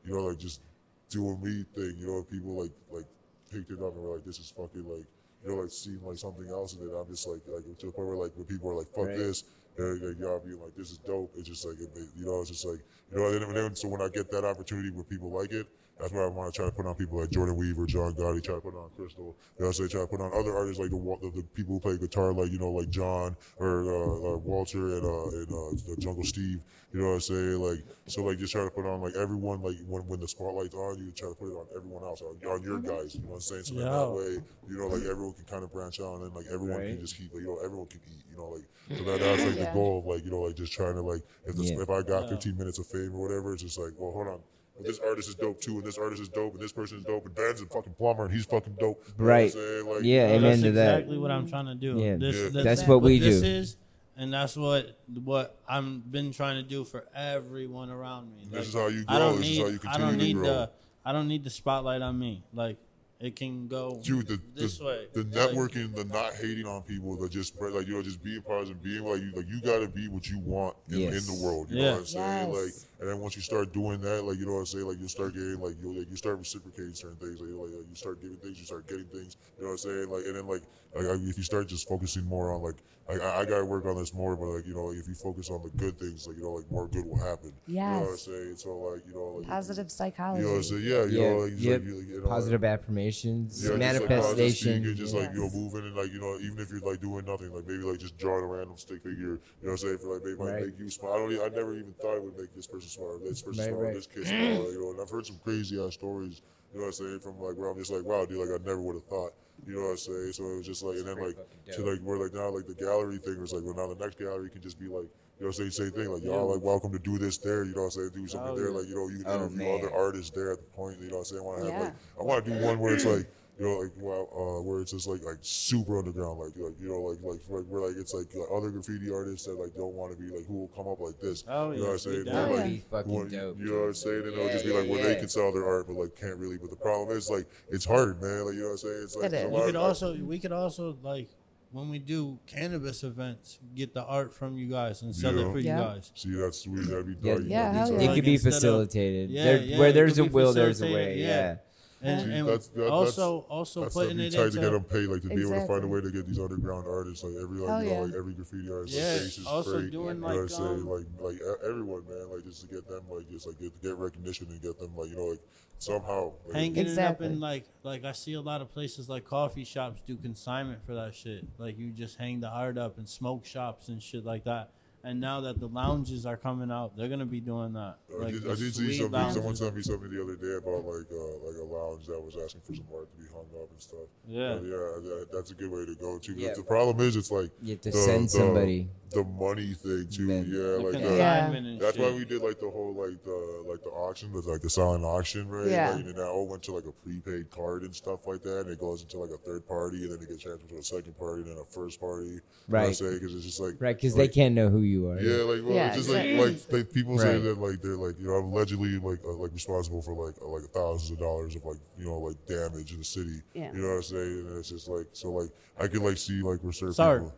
you 0.04 0.14
know 0.14 0.24
like 0.26 0.38
just 0.38 0.60
doing 1.08 1.40
me 1.42 1.64
thing 1.74 1.94
you 1.98 2.06
know 2.06 2.22
people 2.30 2.60
like 2.62 2.72
like 2.90 3.04
picked 3.50 3.70
it 3.70 3.80
up 3.82 3.94
and 3.94 4.02
were 4.02 4.14
like 4.16 4.24
this 4.24 4.38
is 4.38 4.52
fucking 4.56 4.84
like 4.88 5.06
you 5.42 5.48
know 5.48 5.56
like 5.56 5.70
seeing 5.70 6.00
like 6.04 6.16
something 6.18 6.48
else 6.48 6.74
and 6.74 6.88
then 6.88 6.94
I'm 6.96 7.06
just 7.08 7.26
like 7.26 7.40
like 7.48 7.64
to 7.78 7.86
the 7.86 7.92
point 7.92 8.08
where 8.08 8.16
like 8.16 8.32
when 8.36 8.46
people 8.46 8.70
are 8.70 8.74
like 8.74 8.88
fuck 8.88 9.06
Right. 9.08 9.16
this 9.16 9.44
and 9.78 10.02
like 10.02 10.18
y'all 10.18 10.40
being 10.44 10.60
like 10.60 10.74
this 10.76 10.90
is 10.90 10.98
dope 10.98 11.32
it's 11.36 11.48
just 11.48 11.64
like 11.66 11.78
it, 11.80 11.90
you 12.16 12.26
know 12.26 12.40
it's 12.40 12.50
just 12.50 12.66
like 12.66 12.80
you 13.10 13.16
know 13.18 13.26
and 13.26 13.34
then, 13.36 13.42
and 13.42 13.56
then 13.56 13.76
so 13.76 13.88
when 13.88 14.02
I 14.02 14.08
get 14.08 14.30
that 14.30 14.44
opportunity 14.44 14.90
where 14.90 15.04
people 15.04 15.30
like 15.30 15.52
it 15.52 15.66
that's 16.00 16.12
why 16.12 16.22
I 16.24 16.26
want 16.28 16.52
to 16.52 16.56
try 16.56 16.66
to 16.66 16.72
put 16.74 16.86
on 16.86 16.94
people 16.94 17.20
like 17.20 17.30
Jordan 17.30 17.56
Weaver, 17.56 17.86
John 17.86 18.14
Gotti, 18.14 18.42
try 18.42 18.54
to 18.54 18.60
put 18.60 18.74
on 18.74 18.90
Crystal. 18.96 19.36
You 19.58 19.60
know, 19.62 19.66
I'm 19.66 19.72
saying 19.72 19.90
try 19.90 20.00
to 20.00 20.06
put 20.06 20.20
on 20.20 20.32
other 20.34 20.56
artists 20.56 20.80
like 20.80 20.90
the, 20.90 20.98
the 21.22 21.30
the 21.36 21.42
people 21.54 21.74
who 21.74 21.80
play 21.80 21.98
guitar, 21.98 22.32
like 22.32 22.50
you 22.50 22.58
know, 22.58 22.70
like 22.70 22.90
John 22.90 23.36
or 23.58 23.84
uh, 23.84 24.34
uh, 24.34 24.38
Walter 24.38 24.96
and 24.96 25.04
uh, 25.04 25.28
and 25.28 25.48
uh, 25.52 26.00
Jungle 26.00 26.24
Steve. 26.24 26.60
You 26.92 27.00
know 27.00 27.06
what 27.08 27.14
I'm 27.14 27.20
saying? 27.20 27.60
Like 27.60 27.84
so, 28.06 28.24
like 28.24 28.38
just 28.38 28.52
try 28.52 28.64
to 28.64 28.70
put 28.70 28.86
on 28.86 29.00
like 29.00 29.14
everyone. 29.14 29.62
Like 29.62 29.76
when 29.86 30.02
when 30.08 30.20
the 30.20 30.28
spotlight's 30.28 30.74
on 30.74 30.98
you, 30.98 31.12
try 31.12 31.28
to 31.28 31.34
put 31.34 31.48
it 31.52 31.54
on 31.54 31.66
everyone 31.76 32.02
else, 32.02 32.20
on, 32.22 32.36
on 32.50 32.62
your 32.62 32.80
guys. 32.80 33.14
You 33.14 33.22
know 33.22 33.28
what 33.28 33.34
I'm 33.36 33.40
saying? 33.42 33.64
So 33.64 33.74
that, 33.74 33.90
that 33.90 34.10
way, 34.10 34.42
you 34.68 34.76
know, 34.76 34.88
like 34.88 35.02
everyone 35.02 35.34
can 35.34 35.44
kind 35.44 35.62
of 35.62 35.72
branch 35.72 36.00
out, 36.00 36.14
and 36.16 36.24
then 36.24 36.34
like 36.34 36.46
everyone 36.52 36.78
Right. 36.80 36.88
can 36.90 37.00
just 37.00 37.16
keep, 37.16 37.32
like, 37.32 37.42
you 37.42 37.48
know, 37.48 37.58
everyone 37.64 37.86
can 37.86 38.00
eat. 38.10 38.24
You 38.30 38.36
know, 38.38 38.48
like 38.48 38.66
so 38.98 39.04
that, 39.04 39.20
that's 39.20 39.44
like 39.44 39.56
Yeah. 39.56 39.64
the 39.66 39.70
goal 39.72 39.98
of 40.00 40.06
like 40.06 40.24
you 40.24 40.30
know, 40.30 40.40
like 40.42 40.56
just 40.56 40.72
trying 40.72 40.94
to 40.94 41.02
like 41.02 41.22
if 41.46 41.54
the, 41.56 41.64
Yeah. 41.64 41.82
if 41.82 41.90
I 41.90 42.02
got 42.02 42.24
Yeah. 42.24 42.30
15 42.30 42.56
minutes 42.56 42.78
of 42.78 42.86
fame 42.86 43.14
or 43.14 43.20
whatever, 43.28 43.52
it's 43.54 43.62
just 43.62 43.78
like, 43.78 43.92
well, 43.96 44.12
hold 44.12 44.26
on. 44.28 44.40
Well, 44.82 44.90
this 44.90 44.98
artist 45.00 45.28
is 45.28 45.34
dope 45.34 45.60
too, 45.60 45.78
and 45.78 45.84
this 45.84 45.98
artist 45.98 46.22
is 46.22 46.28
dope, 46.28 46.54
and 46.54 46.62
this 46.62 46.72
person 46.72 46.98
is 46.98 47.04
dope, 47.04 47.26
and 47.26 47.34
Ben's 47.34 47.60
a 47.60 47.66
fucking 47.66 47.94
plumber, 47.94 48.24
and 48.26 48.34
he's 48.34 48.46
fucking 48.46 48.76
dope. 48.78 49.02
You 49.06 49.24
know 49.24 49.24
what 49.24 49.24
I'm 49.24 49.26
Right. 49.26 49.54
Like, 49.96 50.04
Yeah, 50.04 50.26
amen 50.28 50.42
that's 50.42 50.62
to 50.62 50.72
that. 50.72 50.94
exactly 50.98 51.18
what 51.18 51.30
I'm 51.30 51.48
trying 51.48 51.66
to 51.66 51.74
do. 51.74 51.98
Yeah. 51.98 52.16
This, 52.16 52.36
Yeah. 52.36 52.48
this- 52.50 52.64
That's 52.64 52.86
what 52.86 53.02
we 53.02 53.18
this 53.18 53.40
do. 53.40 53.46
is, 53.46 53.76
and 54.16 54.32
that's 54.32 54.56
what 54.56 54.96
what 55.24 55.56
I've 55.68 56.10
been 56.10 56.32
trying 56.32 56.62
to 56.62 56.68
do 56.68 56.84
for 56.84 57.06
everyone 57.14 57.90
around 57.90 58.34
me. 58.36 58.48
This 58.50 58.68
is 58.68 58.74
how 58.74 58.88
you 58.88 59.04
I 59.08 59.16
grow. 59.16 59.28
don't 59.30 59.38
This 59.40 59.48
is 59.50 59.58
how 59.58 59.66
you 59.66 59.78
continue 59.78 59.88
I 59.88 59.92
continue 59.92 60.06
don't 60.10 60.18
to 60.18 60.24
need 60.24 60.32
grow. 60.34 60.44
the. 60.44 60.70
I 61.04 61.12
don't 61.12 61.28
need 61.28 61.44
the 61.44 61.50
spotlight 61.50 62.02
on 62.02 62.18
me. 62.18 62.42
Like 62.52 62.76
it 63.20 63.36
can 63.36 63.68
go 63.68 64.00
Dude, 64.02 64.28
the, 64.28 64.40
this 64.54 64.78
the, 64.78 64.84
way. 64.84 65.06
the 65.12 65.22
Like, 65.24 65.50
networking, 65.50 65.94
the 65.94 66.04
not 66.04 66.34
hating 66.34 66.64
on 66.66 66.82
people, 66.82 67.16
the 67.16 67.28
just 67.28 67.60
like 67.60 67.86
you 67.86 67.94
know, 67.94 68.02
just 68.02 68.22
being 68.22 68.40
positive, 68.42 68.82
being 68.82 69.04
like 69.04 69.20
you, 69.20 69.32
like 69.36 69.46
you 69.48 69.60
got 69.60 69.80
to 69.80 69.88
be 69.88 70.08
what 70.08 70.26
you 70.28 70.38
want 70.38 70.76
in, 70.88 71.00
Yes. 71.00 71.28
in 71.28 71.34
the 71.36 71.42
world. 71.42 71.70
You 71.70 71.76
Yeah. 71.78 71.82
know 71.84 71.90
what 71.92 72.00
I'm 72.00 72.06
saying? 72.06 72.52
Yes. 72.52 72.64
Like, 72.64 72.89
and 73.00 73.08
then 73.08 73.18
once 73.18 73.34
you 73.34 73.42
start 73.42 73.72
doing 73.72 74.00
that, 74.02 74.24
like 74.24 74.38
you 74.38 74.46
know 74.46 74.52
what 74.52 74.58
I'm 74.60 74.66
saying, 74.66 74.86
like 74.86 75.00
you 75.00 75.08
start 75.08 75.34
getting 75.34 75.58
like 75.60 75.74
you 75.80 75.98
like 75.98 76.10
you 76.10 76.16
start 76.16 76.38
reciprocating 76.38 76.94
certain 76.94 77.16
things. 77.16 77.40
Like, 77.40 77.48
you 77.48 77.60
like 77.60 77.88
you 77.88 77.94
start 77.94 78.20
giving 78.20 78.36
things, 78.36 78.58
you 78.60 78.66
start 78.66 78.86
getting 78.86 79.06
things. 79.06 79.36
You 79.56 79.64
know 79.64 79.70
what 79.70 79.72
I'm 79.72 79.78
saying? 79.78 80.08
Like, 80.10 80.24
and 80.26 80.36
then 80.36 80.46
like 80.46 80.62
like 80.94 81.20
if 81.22 81.36
you 81.38 81.42
start 81.44 81.68
just 81.68 81.88
focusing 81.88 82.24
more 82.24 82.52
on 82.52 82.62
like 82.62 82.76
like 83.08 83.20
I, 83.22 83.40
I 83.40 83.44
gotta 83.46 83.64
work 83.64 83.86
on 83.86 83.96
this 83.96 84.12
more, 84.12 84.36
but 84.36 84.46
like 84.46 84.66
you 84.66 84.74
know, 84.74 84.84
like 84.92 84.98
if 84.98 85.08
you 85.08 85.14
focus 85.14 85.50
on 85.50 85.62
the 85.62 85.70
good 85.70 85.98
things, 85.98 86.26
like 86.26 86.36
you 86.36 86.42
know, 86.42 86.52
like 86.52 86.70
more 86.70 86.88
good 86.88 87.06
will 87.06 87.18
happen. 87.18 87.52
You 87.66 87.74
know 87.74 88.00
what 88.00 88.06
I'm 88.06 88.10
Yes. 88.12 88.24
saying? 88.24 88.56
So 88.56 88.76
like 88.78 89.02
you 89.06 89.14
know, 89.14 89.38
like 89.38 89.48
Positive 89.48 89.90
psychology. 89.90 90.42
You 90.42 90.46
know 90.46 90.52
what 90.52 90.56
I'm 90.58 90.62
saying? 90.64 90.84
Yeah, 90.84 91.04
you 91.04 91.18
Yeah. 91.18 91.30
know, 91.32 91.38
like, 91.38 91.52
Yep. 91.56 91.80
like, 91.80 91.88
you, 91.88 91.96
you 92.00 92.20
know, 92.20 92.28
Positive 92.28 92.64
affirmations, 92.64 93.56
yeah, 93.56 93.78
just, 93.78 94.00
like, 94.00 94.08
positive 94.08 94.10
manifestation. 94.10 94.82
speaking, 94.82 94.96
just 94.96 95.14
like 95.14 95.30
you 95.32 95.40
know, 95.40 95.50
moving 95.50 95.86
and 95.86 95.96
like 95.96 96.12
you 96.12 96.20
know, 96.20 96.36
even 96.38 96.58
if 96.58 96.70
you're 96.70 96.80
like 96.80 97.00
doing 97.00 97.24
nothing, 97.24 97.52
like 97.54 97.66
maybe 97.66 97.82
like 97.82 97.98
just 97.98 98.18
drawing 98.18 98.44
a 98.44 98.46
random 98.46 98.76
stick 98.76 99.02
figure. 99.02 99.40
You 99.62 99.66
know 99.66 99.70
what 99.70 99.70
I'm 99.72 99.76
saying? 99.78 99.98
For 99.98 100.14
like 100.14 100.24
maybe 100.24 100.36
might 100.36 100.50
Right. 100.52 100.66
make 100.66 100.78
you 100.78 100.90
smile. 100.90 101.14
I 101.14 101.16
don't. 101.18 101.32
I 101.40 101.48
never 101.56 101.74
even 101.74 101.94
thought 102.00 102.16
it 102.16 102.22
would 102.22 102.36
make 102.36 102.54
this 102.54 102.66
person 102.66 102.88
smile. 102.90 103.08
Or 103.08 103.18
this 103.18 103.42
person 103.42 103.60
Right, 103.64 103.68
smile. 103.70 103.80
right. 103.82 103.94
This 103.94 104.06
kid 104.06 104.26
smile. 104.26 104.72
You 104.72 104.80
know, 104.80 104.90
and 104.92 105.00
I've 105.00 105.10
heard 105.10 105.26
some 105.26 105.38
crazy 105.42 105.80
ass 105.82 105.94
stories. 105.94 106.42
You 106.72 106.78
know 106.80 106.86
what 106.86 107.00
I'm 107.00 107.06
saying? 107.06 107.20
From 107.20 107.40
like 107.40 107.56
where 107.56 107.70
I'm 107.70 107.78
just 107.78 107.90
like, 107.90 108.04
wow, 108.04 108.24
dude, 108.26 108.38
like 108.38 108.60
I 108.60 108.62
never 108.64 108.80
would 108.82 108.94
have 108.94 109.04
thought. 109.06 109.32
You 109.66 109.74
know 109.74 109.82
what 109.82 109.90
I'm 109.90 109.96
saying? 109.98 110.32
So 110.32 110.44
it 110.44 110.56
was 110.58 110.66
just 110.66 110.82
like, 110.82 110.96
and 110.96 111.06
then 111.06 111.18
like 111.20 111.36
to 111.72 111.76
dope. 111.82 111.86
like 111.86 112.00
where 112.02 112.18
like 112.18 112.32
now 112.34 112.50
like 112.50 112.66
the 112.66 112.74
gallery 112.74 113.18
thing 113.18 113.40
was 113.40 113.52
like, 113.52 113.62
well 113.64 113.74
now 113.74 113.92
the 113.92 113.98
next 114.02 114.18
gallery 114.18 114.50
can 114.50 114.60
just 114.62 114.78
be 114.78 114.86
like. 114.88 115.08
You 115.40 115.46
know, 115.46 115.52
same 115.52 115.70
same 115.70 115.90
thing. 115.92 116.12
Like 116.12 116.22
y'all, 116.22 116.52
like 116.52 116.62
welcome 116.62 116.92
to 116.92 116.98
do 116.98 117.16
this 117.16 117.38
there. 117.38 117.64
You 117.64 117.74
know, 117.74 117.88
what 117.88 117.96
I'm 117.96 118.10
saying 118.10 118.10
do 118.14 118.28
something 118.28 118.52
Oh, 118.52 118.56
there. 118.56 118.70
Like 118.72 118.86
you 118.86 118.94
know, 118.94 119.08
you 119.08 119.24
can 119.24 119.32
Oh, 119.32 119.36
interview 119.36 119.64
man. 119.64 119.74
other 119.78 119.90
artists 119.90 120.30
there 120.36 120.52
at 120.52 120.58
the 120.60 120.66
point. 120.76 120.98
You 121.00 121.08
know, 121.08 121.16
what 121.16 121.18
I'm 121.20 121.24
saying 121.24 121.40
I 121.40 121.44
want 121.46 121.58
to 121.60 121.64
have 121.64 121.74
Yeah. 121.80 121.84
like 121.86 121.94
I 122.20 122.22
want 122.24 122.44
to 122.44 122.50
do 122.50 122.62
one 122.62 122.78
where 122.78 122.92
it's 122.92 123.06
like 123.16 123.24
you 123.60 123.66
know 123.66 123.78
like 123.78 123.92
well 124.00 124.26
uh, 124.32 124.62
where 124.62 124.80
it's 124.80 124.92
just 124.92 125.06
like 125.06 125.22
like 125.22 125.36
super 125.42 125.98
underground 125.98 126.38
like 126.38 126.56
like 126.56 126.72
you 126.80 126.88
know 126.88 127.00
like 127.02 127.18
like 127.22 127.40
like 127.50 127.64
where 127.68 127.82
like 127.86 127.96
it's 127.98 128.14
like, 128.14 128.26
like 128.34 128.48
other 128.56 128.70
graffiti 128.70 129.10
artists 129.12 129.46
that 129.46 129.52
like 129.60 129.74
don't 129.74 129.92
want 129.94 130.10
to 130.10 130.18
be 130.18 130.34
like 130.34 130.46
who 130.46 130.60
will 130.60 130.68
come 130.68 130.88
up 130.88 130.98
like 130.98 131.18
this. 131.20 131.44
Oh, 131.46 131.70
you 131.72 131.76
know 131.78 131.82
yeah. 131.82 131.86
what 131.88 131.92
I'm 131.92 131.98
saying? 131.98 132.16
We 132.16 132.24
They're, 132.24 132.32
down. 132.32 132.56
like, 132.56 132.90
fucking 132.90 133.12
want- 133.12 133.30
dope, 133.30 133.58
You 133.58 133.64
know 133.66 133.80
what 133.80 133.86
I'm 133.88 133.94
saying? 133.94 134.16
And 134.16 134.26
it'll 134.32 134.46
Yeah, 134.46 134.52
just 134.52 134.64
be 134.64 134.70
yeah, 134.72 134.78
like 134.78 134.88
where 134.88 134.98
yeah. 135.00 135.06
they 135.08 135.16
can 135.16 135.28
sell 135.28 135.52
their 135.52 135.66
art, 135.68 135.86
but 135.86 135.96
like 135.96 136.16
can't 136.16 136.36
really. 136.38 136.56
But 136.56 136.70
the 136.70 136.76
problem 136.76 137.16
is 137.16 137.28
like 137.28 137.46
it's 137.68 137.84
hard, 137.84 138.22
man. 138.22 138.46
Like 138.46 138.54
you 138.54 138.60
know 138.60 138.66
what 138.66 138.70
I'm 138.72 138.78
saying? 138.78 139.00
It's 139.04 139.16
like 139.16 139.24
It 139.26 139.34
a 139.34 139.44
is. 139.46 139.50
lot 139.52 139.60
We 139.60 139.66
could 139.66 139.76
also 139.76 140.14
we 140.16 140.38
could 140.38 140.52
also 140.52 140.96
like 141.02 141.28
when 141.72 141.88
we 141.90 141.98
do 142.00 142.38
cannabis 142.46 143.04
events, 143.04 143.58
get 143.76 143.94
the 143.94 144.02
art 144.02 144.34
from 144.34 144.56
you 144.58 144.66
guys 144.68 145.02
and 145.02 145.14
sell 145.14 145.34
Yeah. 145.36 145.46
it 145.48 145.52
for 145.52 145.58
Yeah. 145.60 145.78
you 145.78 145.84
guys. 145.84 146.12
see 146.16 146.34
that's 146.34 146.58
sweet. 146.60 146.88
That'd 146.88 147.06
be 147.06 147.16
Yeah, 147.22 147.34
dark. 147.34 147.44
Yeah, 147.46 147.86
It 147.88 148.02
yeah. 148.02 148.14
could 148.14 148.24
be 148.24 148.32
Instead 148.34 148.48
of- 148.48 148.54
facilitated. 148.54 149.30
Yeah, 149.30 149.44
There- 149.44 149.62
yeah, 149.62 149.78
where 149.78 149.92
there's 149.92 150.18
a 150.18 150.24
will, 150.24 150.52
there's 150.52 150.80
a 150.82 150.86
way. 150.86 151.18
Yeah. 151.20 151.26
yeah. 151.26 151.56
And, 152.02 152.20
See, 152.22 152.32
and 152.34 152.48
that's- 152.48 152.68
that- 152.68 152.88
also 152.88 153.40
also 153.50 153.82
That's 153.82 153.94
putting 153.94 154.16
be 154.16 154.28
it 154.28 154.30
tight 154.32 154.46
into 154.46 154.56
to 154.56 154.60
get 154.62 154.70
them 154.72 154.84
paid, 154.84 155.06
like 155.08 155.20
to 155.22 155.28
be 155.28 155.42
able 155.42 155.50
to 155.50 155.66
find 155.66 155.84
a 155.84 155.86
way 155.86 156.00
to 156.00 156.10
get 156.10 156.26
these 156.26 156.38
underground 156.38 156.86
artists, 156.88 157.22
like 157.22 157.34
every 157.42 157.58
like 157.60 157.68
Hell 157.68 157.82
you 157.84 157.90
know, 157.90 157.94
yeah. 157.96 158.00
like 158.06 158.14
every 158.14 158.32
graffiti 158.32 158.70
artist, 158.72 158.94
Yeah, 158.96 159.12
like 159.12 159.20
Face 159.20 159.38
is 159.38 159.46
also 159.46 159.80
Free, 159.80 159.90
doing, 159.90 160.16
you 160.16 160.20
know 160.22 160.26
like, 160.26 160.34
what 160.36 160.40
I'm 160.42 160.48
saying, 160.48 160.68
um, 160.80 160.88
like 160.88 161.06
like 161.20 161.34
e- 161.36 161.66
everyone, 161.68 162.02
man, 162.08 162.30
like 162.30 162.44
just 162.44 162.62
to 162.62 162.74
get 162.74 162.88
them, 162.88 163.02
like 163.10 163.28
just 163.30 163.46
like 163.46 163.58
get, 163.58 163.82
get 163.82 163.96
recognition 163.98 164.46
and 164.48 164.62
get 164.62 164.78
them, 164.78 164.96
like 164.96 165.10
you 165.10 165.16
know, 165.16 165.24
like 165.26 165.40
somehow. 165.78 166.32
Like, 166.46 166.54
hanging 166.56 166.76
it 166.76 166.80
up 166.80 166.86
Exactly. 166.88 167.26
in 167.26 167.40
like 167.40 167.64
like 167.82 168.04
I 168.06 168.12
see 168.12 168.32
a 168.32 168.40
lot 168.40 168.62
of 168.62 168.70
places 168.72 169.10
like 169.10 169.26
coffee 169.26 169.64
shops 169.64 170.00
do 170.00 170.16
consignment 170.16 170.82
for 170.86 170.94
that 170.94 171.14
shit. 171.14 171.44
Like 171.58 171.78
you 171.78 171.90
just 171.90 172.16
hang 172.16 172.40
the 172.40 172.48
art 172.48 172.78
up 172.78 172.98
in 172.98 173.04
smoke 173.04 173.44
shops 173.44 173.88
and 173.88 174.02
shit 174.02 174.24
like 174.24 174.44
that. 174.44 174.70
And 175.02 175.18
now 175.18 175.40
that 175.40 175.58
the 175.58 175.66
lounges 175.66 176.26
are 176.26 176.36
coming 176.36 176.70
out, 176.70 176.94
they're 176.96 177.08
gonna 177.08 177.24
be 177.24 177.40
doing 177.40 177.72
that. 177.72 177.96
I 178.12 178.22
Like 178.22 178.34
did, 178.34 178.44
I 178.44 178.48
did 178.50 178.58
see 178.58 178.70
suite 178.92 178.98
something. 179.00 179.12
Someone 179.32 179.44
lounges. 179.44 179.58
sent 179.60 179.76
me 179.76 179.82
something 179.82 180.10
the 180.10 180.22
other 180.22 180.36
day 180.36 180.54
about 180.58 180.84
like 180.84 181.06
uh, 181.10 181.46
like 181.46 181.56
a 181.58 181.64
lounge 181.64 182.06
that 182.06 182.20
was 182.20 182.36
asking 182.42 182.60
for 182.66 182.74
some 182.74 182.84
art 182.94 183.08
to 183.10 183.16
be 183.16 183.26
hung 183.32 183.46
up 183.62 183.70
and 183.70 183.80
stuff. 183.80 184.08
Yeah. 184.28 184.56
But 184.56 184.64
yeah, 184.64 184.76
that, 184.76 185.28
that's 185.32 185.50
a 185.52 185.54
good 185.54 185.70
way 185.70 185.86
to 185.86 185.94
go 185.94 186.18
too. 186.18 186.34
Yeah. 186.36 186.52
The 186.54 186.62
problem 186.62 187.00
is, 187.00 187.16
it's 187.16 187.30
like 187.30 187.50
You 187.62 187.70
have 187.72 187.80
to 187.82 187.90
the- 187.92 187.96
send 187.96 188.24
the- 188.26 188.28
somebody. 188.28 188.90
the 189.12 189.24
money 189.24 189.72
thing 189.72 190.06
too. 190.10 190.26
Then- 190.26 190.44
yeah, 190.50 190.58
The 190.60 190.78
like 190.84 190.94
uh, 190.96 190.98
consignment 191.08 191.66
and 191.66 191.80
That's 191.80 191.96
why 191.96 192.12
we 192.12 192.24
did 192.26 192.42
like 192.42 192.60
the 192.60 192.68
whole 192.70 192.92
like 192.94 193.22
the 193.24 193.64
like 193.66 193.82
the 193.82 193.90
auction, 193.90 194.32
the, 194.32 194.40
like 194.42 194.60
the 194.60 194.68
silent 194.68 195.04
auction, 195.04 195.48
right? 195.48 195.66
Yeah. 195.70 195.92
Like, 195.96 196.04
and 196.04 196.14
that 196.16 196.28
all 196.28 196.46
went 196.46 196.62
to 196.64 196.72
like 196.74 196.84
a 196.84 196.92
prepaid 196.92 197.50
card 197.50 197.84
and 197.84 197.96
stuff 197.96 198.26
like 198.26 198.42
that, 198.42 198.60
and 198.66 198.70
it 198.70 198.78
goes 198.78 199.00
into 199.02 199.18
like 199.18 199.30
a 199.30 199.38
third 199.38 199.66
party, 199.66 200.02
and 200.04 200.12
then 200.12 200.20
it 200.20 200.28
gets 200.28 200.42
transferred 200.42 200.68
to 200.68 200.76
a 200.76 200.82
second 200.82 201.16
party, 201.16 201.40
and 201.42 201.52
then 201.52 201.56
a 201.58 201.64
first 201.64 201.98
party. 202.00 202.40
Right. 202.68 202.88
Because 202.90 203.34
it's 203.34 203.44
just 203.46 203.60
like 203.60 203.76
Right, 203.80 203.96
because 203.96 204.14
like, 204.16 204.30
they 204.30 204.34
can't 204.34 204.54
know 204.54 204.68
who 204.68 204.80
you 204.80 204.89
are. 204.96 205.20
Yeah, 205.20 205.42
like 205.44 205.62
well, 205.64 205.74
Yeah, 205.74 205.88
it's 205.88 205.96
just 205.96 206.08
exactly. 206.10 206.36
like 206.36 206.46
like 206.46 206.68
they, 206.68 206.84
people 206.84 207.18
say 207.18 207.38
that 207.38 207.58
like 207.58 207.80
they're 207.82 207.96
like 207.96 208.18
you 208.18 208.26
know 208.26 208.34
I'm 208.34 208.52
allegedly 208.52 208.98
like 208.98 209.20
uh, 209.24 209.32
like 209.32 209.52
responsible 209.52 210.02
for 210.02 210.14
like 210.14 210.34
uh, 210.42 210.48
like 210.48 210.64
thousands 210.70 211.10
of 211.10 211.18
dollars 211.18 211.56
of 211.56 211.64
like 211.64 211.78
you 211.98 212.06
know 212.06 212.18
like 212.18 212.36
damage 212.46 212.92
in 212.92 212.98
the 212.98 213.04
city. 213.04 213.40
Yeah. 213.54 213.72
You 213.72 213.82
know 213.82 213.88
what 213.88 213.94
I'm 213.96 214.02
saying? 214.02 214.38
And 214.48 214.58
it's 214.58 214.68
just 214.70 214.88
like 214.88 215.06
so 215.12 215.30
like 215.30 215.50
I 215.78 215.86
could 215.88 216.02
like 216.02 216.16
see 216.18 216.42
like 216.42 216.62
where 216.62 216.72
certain 216.72 216.94
Sorry. 216.94 217.20
people. 217.20 217.34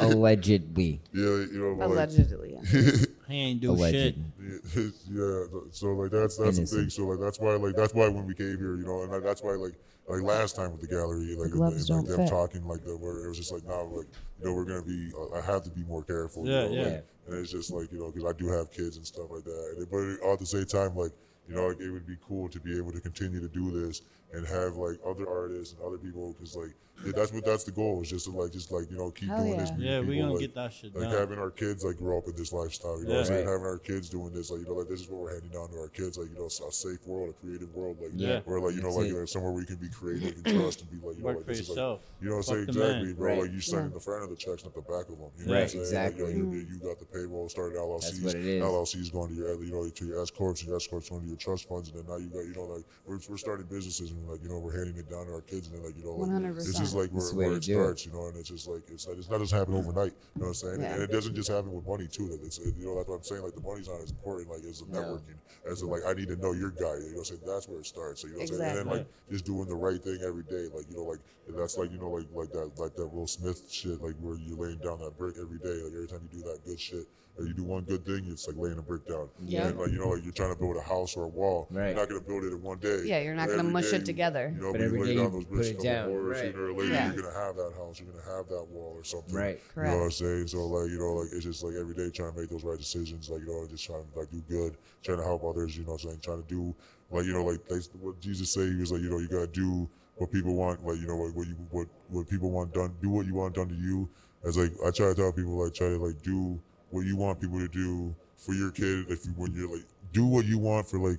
Allegedly. 0.00 1.00
yeah, 1.12 1.22
you 1.22 1.58
know, 1.58 1.72
like, 1.72 1.88
Allegedly. 1.88 2.58
Yeah. 2.72 2.92
He 3.28 3.40
ain't 3.40 3.60
do 3.60 3.78
shit. 3.78 4.14
Allegedly. 4.14 4.92
yeah, 5.10 5.60
so 5.70 5.92
like 5.94 6.10
that's 6.10 6.36
that's 6.36 6.58
the 6.58 6.66
thing. 6.66 6.78
Innocent. 6.80 6.92
So 6.92 7.04
like 7.06 7.20
that's 7.20 7.40
why 7.40 7.54
like 7.54 7.74
that's 7.74 7.94
why 7.94 8.08
when 8.08 8.26
we 8.26 8.34
came 8.34 8.58
here, 8.58 8.76
you 8.76 8.84
know, 8.84 9.02
and 9.02 9.12
like, 9.12 9.22
that's 9.22 9.42
why 9.42 9.52
like 9.52 9.74
like 10.06 10.22
last 10.22 10.56
time 10.56 10.72
with 10.72 10.80
the 10.80 10.86
gallery, 10.86 11.34
like, 11.36 11.46
and, 11.46 11.52
gloves 11.52 11.88
and, 11.88 12.04
don't 12.04 12.08
like 12.08 12.16
them 12.16 12.26
fit. 12.26 12.30
talking 12.30 12.68
like 12.68 12.84
the, 12.84 12.96
where 12.96 13.24
it 13.24 13.28
was 13.28 13.38
just 13.38 13.52
like 13.52 13.64
now 13.64 13.84
like 13.84 14.06
you 14.38 14.44
know 14.44 14.52
we're 14.52 14.64
gonna 14.64 14.82
be 14.82 15.10
uh, 15.16 15.38
I 15.38 15.40
have 15.40 15.62
to 15.64 15.70
be 15.70 15.82
more 15.84 16.02
careful. 16.02 16.46
Yeah, 16.46 16.64
you 16.64 16.68
know, 16.68 16.74
yeah. 16.74 16.88
like, 16.88 17.06
and 17.28 17.38
it's 17.38 17.52
just 17.52 17.70
like 17.70 17.90
you 17.90 18.00
know 18.00 18.10
because 18.10 18.28
I 18.28 18.36
do 18.36 18.48
have 18.48 18.70
kids 18.70 18.96
and 18.98 19.06
stuff 19.06 19.30
like 19.30 19.44
that. 19.44 19.74
And 19.78 19.90
but 19.90 20.26
all 20.26 20.34
at 20.34 20.38
the 20.38 20.46
same 20.46 20.66
time, 20.66 20.94
like 20.94 21.12
you 21.48 21.54
know, 21.54 21.68
like, 21.68 21.80
it 21.80 21.90
would 21.90 22.06
be 22.06 22.16
cool 22.26 22.48
to 22.48 22.60
be 22.60 22.76
able 22.76 22.92
to 22.92 23.00
continue 23.00 23.40
to 23.40 23.48
do 23.48 23.70
this 23.70 24.02
and 24.32 24.46
have 24.46 24.76
like 24.76 24.98
other 25.06 25.28
artists 25.28 25.74
and 25.74 25.82
other 25.86 25.98
people 25.98 26.32
because 26.32 26.56
like 26.56 26.74
yeah, 27.04 27.10
that's 27.16 27.32
what 27.32 27.44
that's 27.44 27.64
the 27.64 27.72
goal 27.72 28.00
is 28.02 28.10
just 28.10 28.26
to 28.26 28.30
like 28.30 28.52
just 28.52 28.70
like 28.70 28.88
you 28.90 28.96
know 28.96 29.10
keep 29.10 29.28
Hell 29.28 29.38
doing 29.42 29.56
this. 29.58 29.70
yeah. 29.70 29.76
meet 29.76 29.86
Yeah, 29.86 30.00
we 30.00 30.06
people, 30.06 30.20
gonna 30.20 30.32
like, 30.34 30.40
get 30.40 30.54
that 30.54 30.72
shit 30.72 30.94
like 30.94 31.08
done. 31.10 31.18
having 31.18 31.38
our 31.38 31.50
kids 31.50 31.84
like 31.84 31.96
grow 31.96 32.18
up 32.18 32.28
in 32.28 32.36
this 32.36 32.52
lifestyle, 32.52 32.98
you 33.00 33.04
know, 33.06 33.10
Yeah. 33.10 33.16
what 33.16 33.20
I'm 33.20 33.26
saying? 33.26 33.46
Right. 33.46 33.52
having 33.52 33.66
our 33.66 33.78
kids 33.78 34.08
doing 34.08 34.32
this, 34.32 34.50
like 34.50 34.60
you 34.60 34.66
know, 34.66 34.74
like 34.74 34.88
this 34.88 35.00
is 35.00 35.08
what 35.08 35.20
we're 35.22 35.32
handing 35.32 35.50
down 35.50 35.68
to 35.70 35.78
our 35.80 35.88
kids, 35.88 36.16
like 36.18 36.28
you 36.30 36.36
know, 36.38 36.46
a 36.46 36.50
safe 36.50 37.04
world, 37.06 37.30
a 37.30 37.32
creative 37.44 37.74
world, 37.74 37.96
like 38.00 38.12
Yeah. 38.14 38.40
where 38.44 38.60
like 38.60 38.76
you 38.76 38.82
know, 38.82 38.90
like 38.90 39.06
you 39.08 39.14
know, 39.18 39.24
somewhere 39.24 39.50
where 39.52 39.62
you 39.62 39.66
can 39.66 39.76
be 39.76 39.88
creative 39.88 40.36
and 40.36 40.44
trust 40.46 40.82
and 40.82 40.90
be 40.92 41.04
like, 41.04 41.16
you 41.16 41.22
know, 41.22 41.28
Work 41.28 41.36
like 41.38 41.44
for 41.46 41.50
this 41.52 41.60
is 41.60 41.68
like, 41.70 41.76
you 42.20 42.28
know, 42.28 42.36
what 42.36 42.36
I'm 42.36 42.42
saying 42.54 42.68
exactly, 42.68 43.06
man. 43.08 43.14
bro. 43.14 43.26
Right. 43.26 43.38
Like 43.42 43.52
you 43.52 43.60
signing 43.60 43.82
Yeah. 43.82 43.86
Mm-hmm. 43.88 43.94
the 43.94 44.00
front 44.00 44.22
of 44.24 44.30
the 44.30 44.36
checks, 44.36 44.62
not 44.64 44.74
the 44.74 44.82
back 44.82 45.08
of 45.10 45.18
them. 45.18 45.30
You 45.38 45.42
Right, 45.42 45.46
know 45.48 45.52
what 45.54 45.62
I'm 45.62 45.68
saying? 45.70 45.82
exactly. 45.82 46.24
Like, 46.24 46.36
you, 46.36 46.42
know, 46.46 46.54
you 46.54 46.78
got 46.78 46.98
the 47.00 47.06
payroll 47.08 47.48
started 47.48 47.78
LLCs. 47.78 48.20
That's 48.22 48.22
what 48.22 48.34
it 48.36 48.44
is. 48.46 48.62
LLCs 48.62 49.10
going 49.12 49.28
to 49.30 49.34
your, 49.34 49.64
you 49.64 49.72
know, 49.72 49.88
to 49.88 50.04
your 50.06 50.22
S 50.22 50.30
corps, 50.30 50.50
and 50.54 50.62
your 50.68 50.76
S 50.76 50.86
corps 50.86 51.02
going 51.08 51.22
to 51.22 51.28
your 51.28 51.36
trust 51.40 51.66
funds, 51.68 51.88
and 51.90 51.98
then 51.98 52.06
now 52.06 52.18
you 52.20 52.28
got, 52.30 52.44
you 52.46 52.54
know, 52.54 52.68
like 52.70 52.84
we're, 53.06 53.18
we're 53.28 53.38
starting 53.42 53.66
businesses 53.66 54.12
and 54.12 54.21
like 54.28 54.42
you 54.42 54.48
know 54.48 54.58
we're 54.58 54.76
handing 54.76 54.96
it 54.96 55.10
down 55.10 55.26
to 55.26 55.32
our 55.32 55.40
kids, 55.40 55.68
and 55.68 55.76
then 55.76 55.84
like 55.84 55.96
you 55.96 56.04
know, 56.04 56.16
like 56.16 56.30
100%. 56.30 56.56
it's 56.58 56.78
just 56.78 56.94
like 56.94 57.10
where, 57.10 57.20
That's 57.20 57.30
the 57.30 57.36
way 57.36 57.46
where 57.46 57.56
it 57.56 57.64
starts, 57.64 58.06
you 58.06 58.12
know, 58.12 58.26
and 58.28 58.36
it's 58.36 58.48
just 58.48 58.68
like 58.68 58.82
it's, 58.88 59.06
like, 59.06 59.18
it's 59.18 59.30
not 59.30 59.40
just 59.40 59.52
happen 59.52 59.74
overnight. 59.74 60.12
You 60.34 60.42
know 60.42 60.46
what 60.46 60.46
I'm 60.48 60.54
saying? 60.54 60.80
Yeah. 60.80 60.94
And 60.94 61.02
it 61.02 61.10
doesn't 61.10 61.34
just 61.34 61.48
happen 61.48 61.72
with 61.72 61.86
money 61.86 62.08
too. 62.08 62.28
That 62.28 62.42
it's 62.42 62.58
you 62.58 62.86
know 62.86 62.96
that's 62.96 63.08
what 63.08 63.16
I'm 63.16 63.22
saying. 63.24 63.42
Like 63.42 63.54
the 63.54 63.60
money's 63.60 63.88
not 63.88 64.00
as 64.00 64.10
important 64.10 64.50
like 64.50 64.64
as 64.64 64.80
the 64.80 64.86
No. 64.92 65.00
networking 65.00 65.38
as 65.70 65.80
the, 65.80 65.86
like 65.86 66.02
I 66.06 66.12
need 66.14 66.28
to 66.28 66.36
know 66.36 66.52
your 66.52 66.70
guy. 66.70 66.96
You 67.00 67.14
know, 67.14 67.22
what 67.22 67.30
I'm 67.30 67.36
saying 67.36 67.40
that's 67.46 67.68
where 67.68 67.80
it 67.80 67.86
starts. 67.86 68.22
So, 68.22 68.28
you 68.28 68.34
know, 68.34 68.40
what 68.40 68.50
I'm 68.50 68.56
saying? 68.58 68.78
and 68.78 68.78
then 68.78 68.98
like 68.98 69.06
just 69.30 69.44
doing 69.44 69.66
the 69.66 69.76
right 69.76 70.02
thing 70.02 70.18
every 70.24 70.44
day. 70.44 70.68
Like 70.72 70.88
you 70.90 70.96
know, 70.96 71.04
like 71.04 71.20
that's 71.48 71.78
like 71.78 71.90
you 71.90 71.98
know, 71.98 72.10
like 72.10 72.26
like 72.32 72.52
that 72.52 72.78
like 72.78 72.94
that 72.96 73.06
Will 73.06 73.26
Smith 73.26 73.70
shit. 73.70 74.02
Like 74.02 74.14
where 74.20 74.36
you're 74.36 74.58
laying 74.58 74.78
down 74.78 74.98
that 75.00 75.16
brick 75.18 75.36
every 75.40 75.58
day. 75.58 75.82
Like 75.82 75.94
every 75.94 76.08
time 76.08 76.28
you 76.30 76.42
do 76.42 76.44
that 76.48 76.64
good 76.64 76.80
shit. 76.80 77.06
Or 77.38 77.46
you 77.46 77.54
do 77.54 77.64
one 77.64 77.84
good 77.84 78.04
thing, 78.04 78.26
it's 78.28 78.46
like 78.46 78.56
laying 78.58 78.78
a 78.78 78.82
brick 78.82 79.06
down. 79.06 79.30
Yeah. 79.40 79.68
And 79.68 79.78
like 79.78 79.90
you 79.90 79.98
know, 79.98 80.10
like 80.10 80.22
you're 80.22 80.34
trying 80.34 80.52
to 80.52 80.60
build 80.60 80.76
a 80.76 80.82
house 80.82 81.16
or 81.16 81.24
a 81.24 81.28
wall. 81.28 81.66
Right. 81.70 81.88
You're 81.88 81.96
not 81.96 82.08
gonna 82.10 82.20
build 82.20 82.44
it 82.44 82.52
in 82.52 82.62
one 82.62 82.78
day. 82.78 83.02
Yeah, 83.06 83.20
you're 83.20 83.34
not 83.34 83.48
But 83.48 83.56
gonna 83.56 83.70
mush 83.70 83.90
day 83.90 83.96
it 83.96 84.04
together. 84.04 84.52
You 84.54 84.60
know, 84.62 84.72
But 84.72 84.78
but 84.80 84.84
every 84.84 84.98
you 84.98 85.04
day 85.06 85.10
lay 85.10 85.16
you 85.16 85.22
down 85.22 85.32
those 85.32 85.44
put 85.44 85.52
bricks 85.54 85.68
it 85.68 85.80
a 85.80 85.82
down, 85.82 86.04
couple 86.04 86.20
right. 86.20 86.38
sooner 86.52 86.64
or 86.66 86.72
later 86.74 86.92
Yeah. 86.92 87.12
you're 87.14 87.22
gonna 87.22 87.38
have 87.38 87.56
that 87.56 87.72
house. 87.74 88.00
You're 88.00 88.12
gonna 88.12 88.36
have 88.36 88.48
that 88.48 88.66
wall 88.68 88.92
or 88.98 89.04
something. 89.04 89.34
Right. 89.34 89.60
Correct. 89.74 89.88
You 89.88 89.94
know 89.94 89.98
what 90.00 90.04
I'm 90.04 90.10
saying? 90.10 90.46
So 90.48 90.66
like 90.66 90.90
you 90.90 90.98
know, 90.98 91.12
like 91.14 91.28
it's 91.32 91.44
just 91.44 91.64
like 91.64 91.74
every 91.74 91.94
day 91.94 92.10
trying 92.10 92.34
to 92.34 92.40
make 92.40 92.50
those 92.50 92.64
right 92.64 92.78
decisions. 92.78 93.30
Like 93.30 93.40
you 93.40 93.46
know, 93.46 93.66
just 93.66 93.84
trying 93.84 94.04
to 94.04 94.18
like 94.18 94.30
do 94.30 94.42
good, 94.48 94.76
trying 95.02 95.18
to 95.18 95.24
help 95.24 95.42
others. 95.44 95.74
You 95.76 95.84
know, 95.84 95.92
what 95.92 96.04
I'm 96.04 96.10
saying 96.10 96.20
trying 96.20 96.42
to 96.42 96.48
do 96.48 96.74
like 97.10 97.24
you 97.24 97.32
know, 97.32 97.44
like 97.44 97.66
they, 97.66 97.76
what 98.00 98.20
Jesus 98.20 98.52
said. 98.52 98.68
He 98.68 98.76
was 98.76 98.92
like, 98.92 99.00
you 99.00 99.08
know, 99.08 99.18
you 99.18 99.28
gotta 99.28 99.46
do 99.46 99.88
what 100.16 100.30
people 100.30 100.54
want. 100.54 100.84
Like 100.86 101.00
you 101.00 101.06
know, 101.06 101.16
what, 101.16 101.34
what 101.34 101.46
you 101.48 101.56
what 101.70 101.86
what 102.08 102.28
people 102.28 102.50
want 102.50 102.74
done. 102.74 102.92
Do 103.00 103.08
what 103.08 103.24
you 103.24 103.34
want 103.34 103.54
done 103.54 103.68
to 103.68 103.74
you. 103.74 104.08
As 104.44 104.58
like 104.58 104.72
I 104.84 104.90
try 104.90 105.08
to 105.08 105.14
tell 105.14 105.32
people, 105.32 105.64
like 105.64 105.72
try 105.72 105.88
to 105.88 105.96
like 105.98 106.20
do 106.22 106.60
what 106.92 107.04
you 107.06 107.16
want 107.16 107.40
people 107.40 107.58
to 107.58 107.68
do 107.68 108.14
for 108.36 108.54
your 108.54 108.70
kid. 108.70 109.06
If 109.08 109.24
you 109.26 109.32
when 109.32 109.52
you're 109.54 109.68
like 109.70 109.84
do 110.12 110.26
what 110.26 110.44
you 110.44 110.58
want 110.58 110.86
for 110.88 110.98
like 110.98 111.18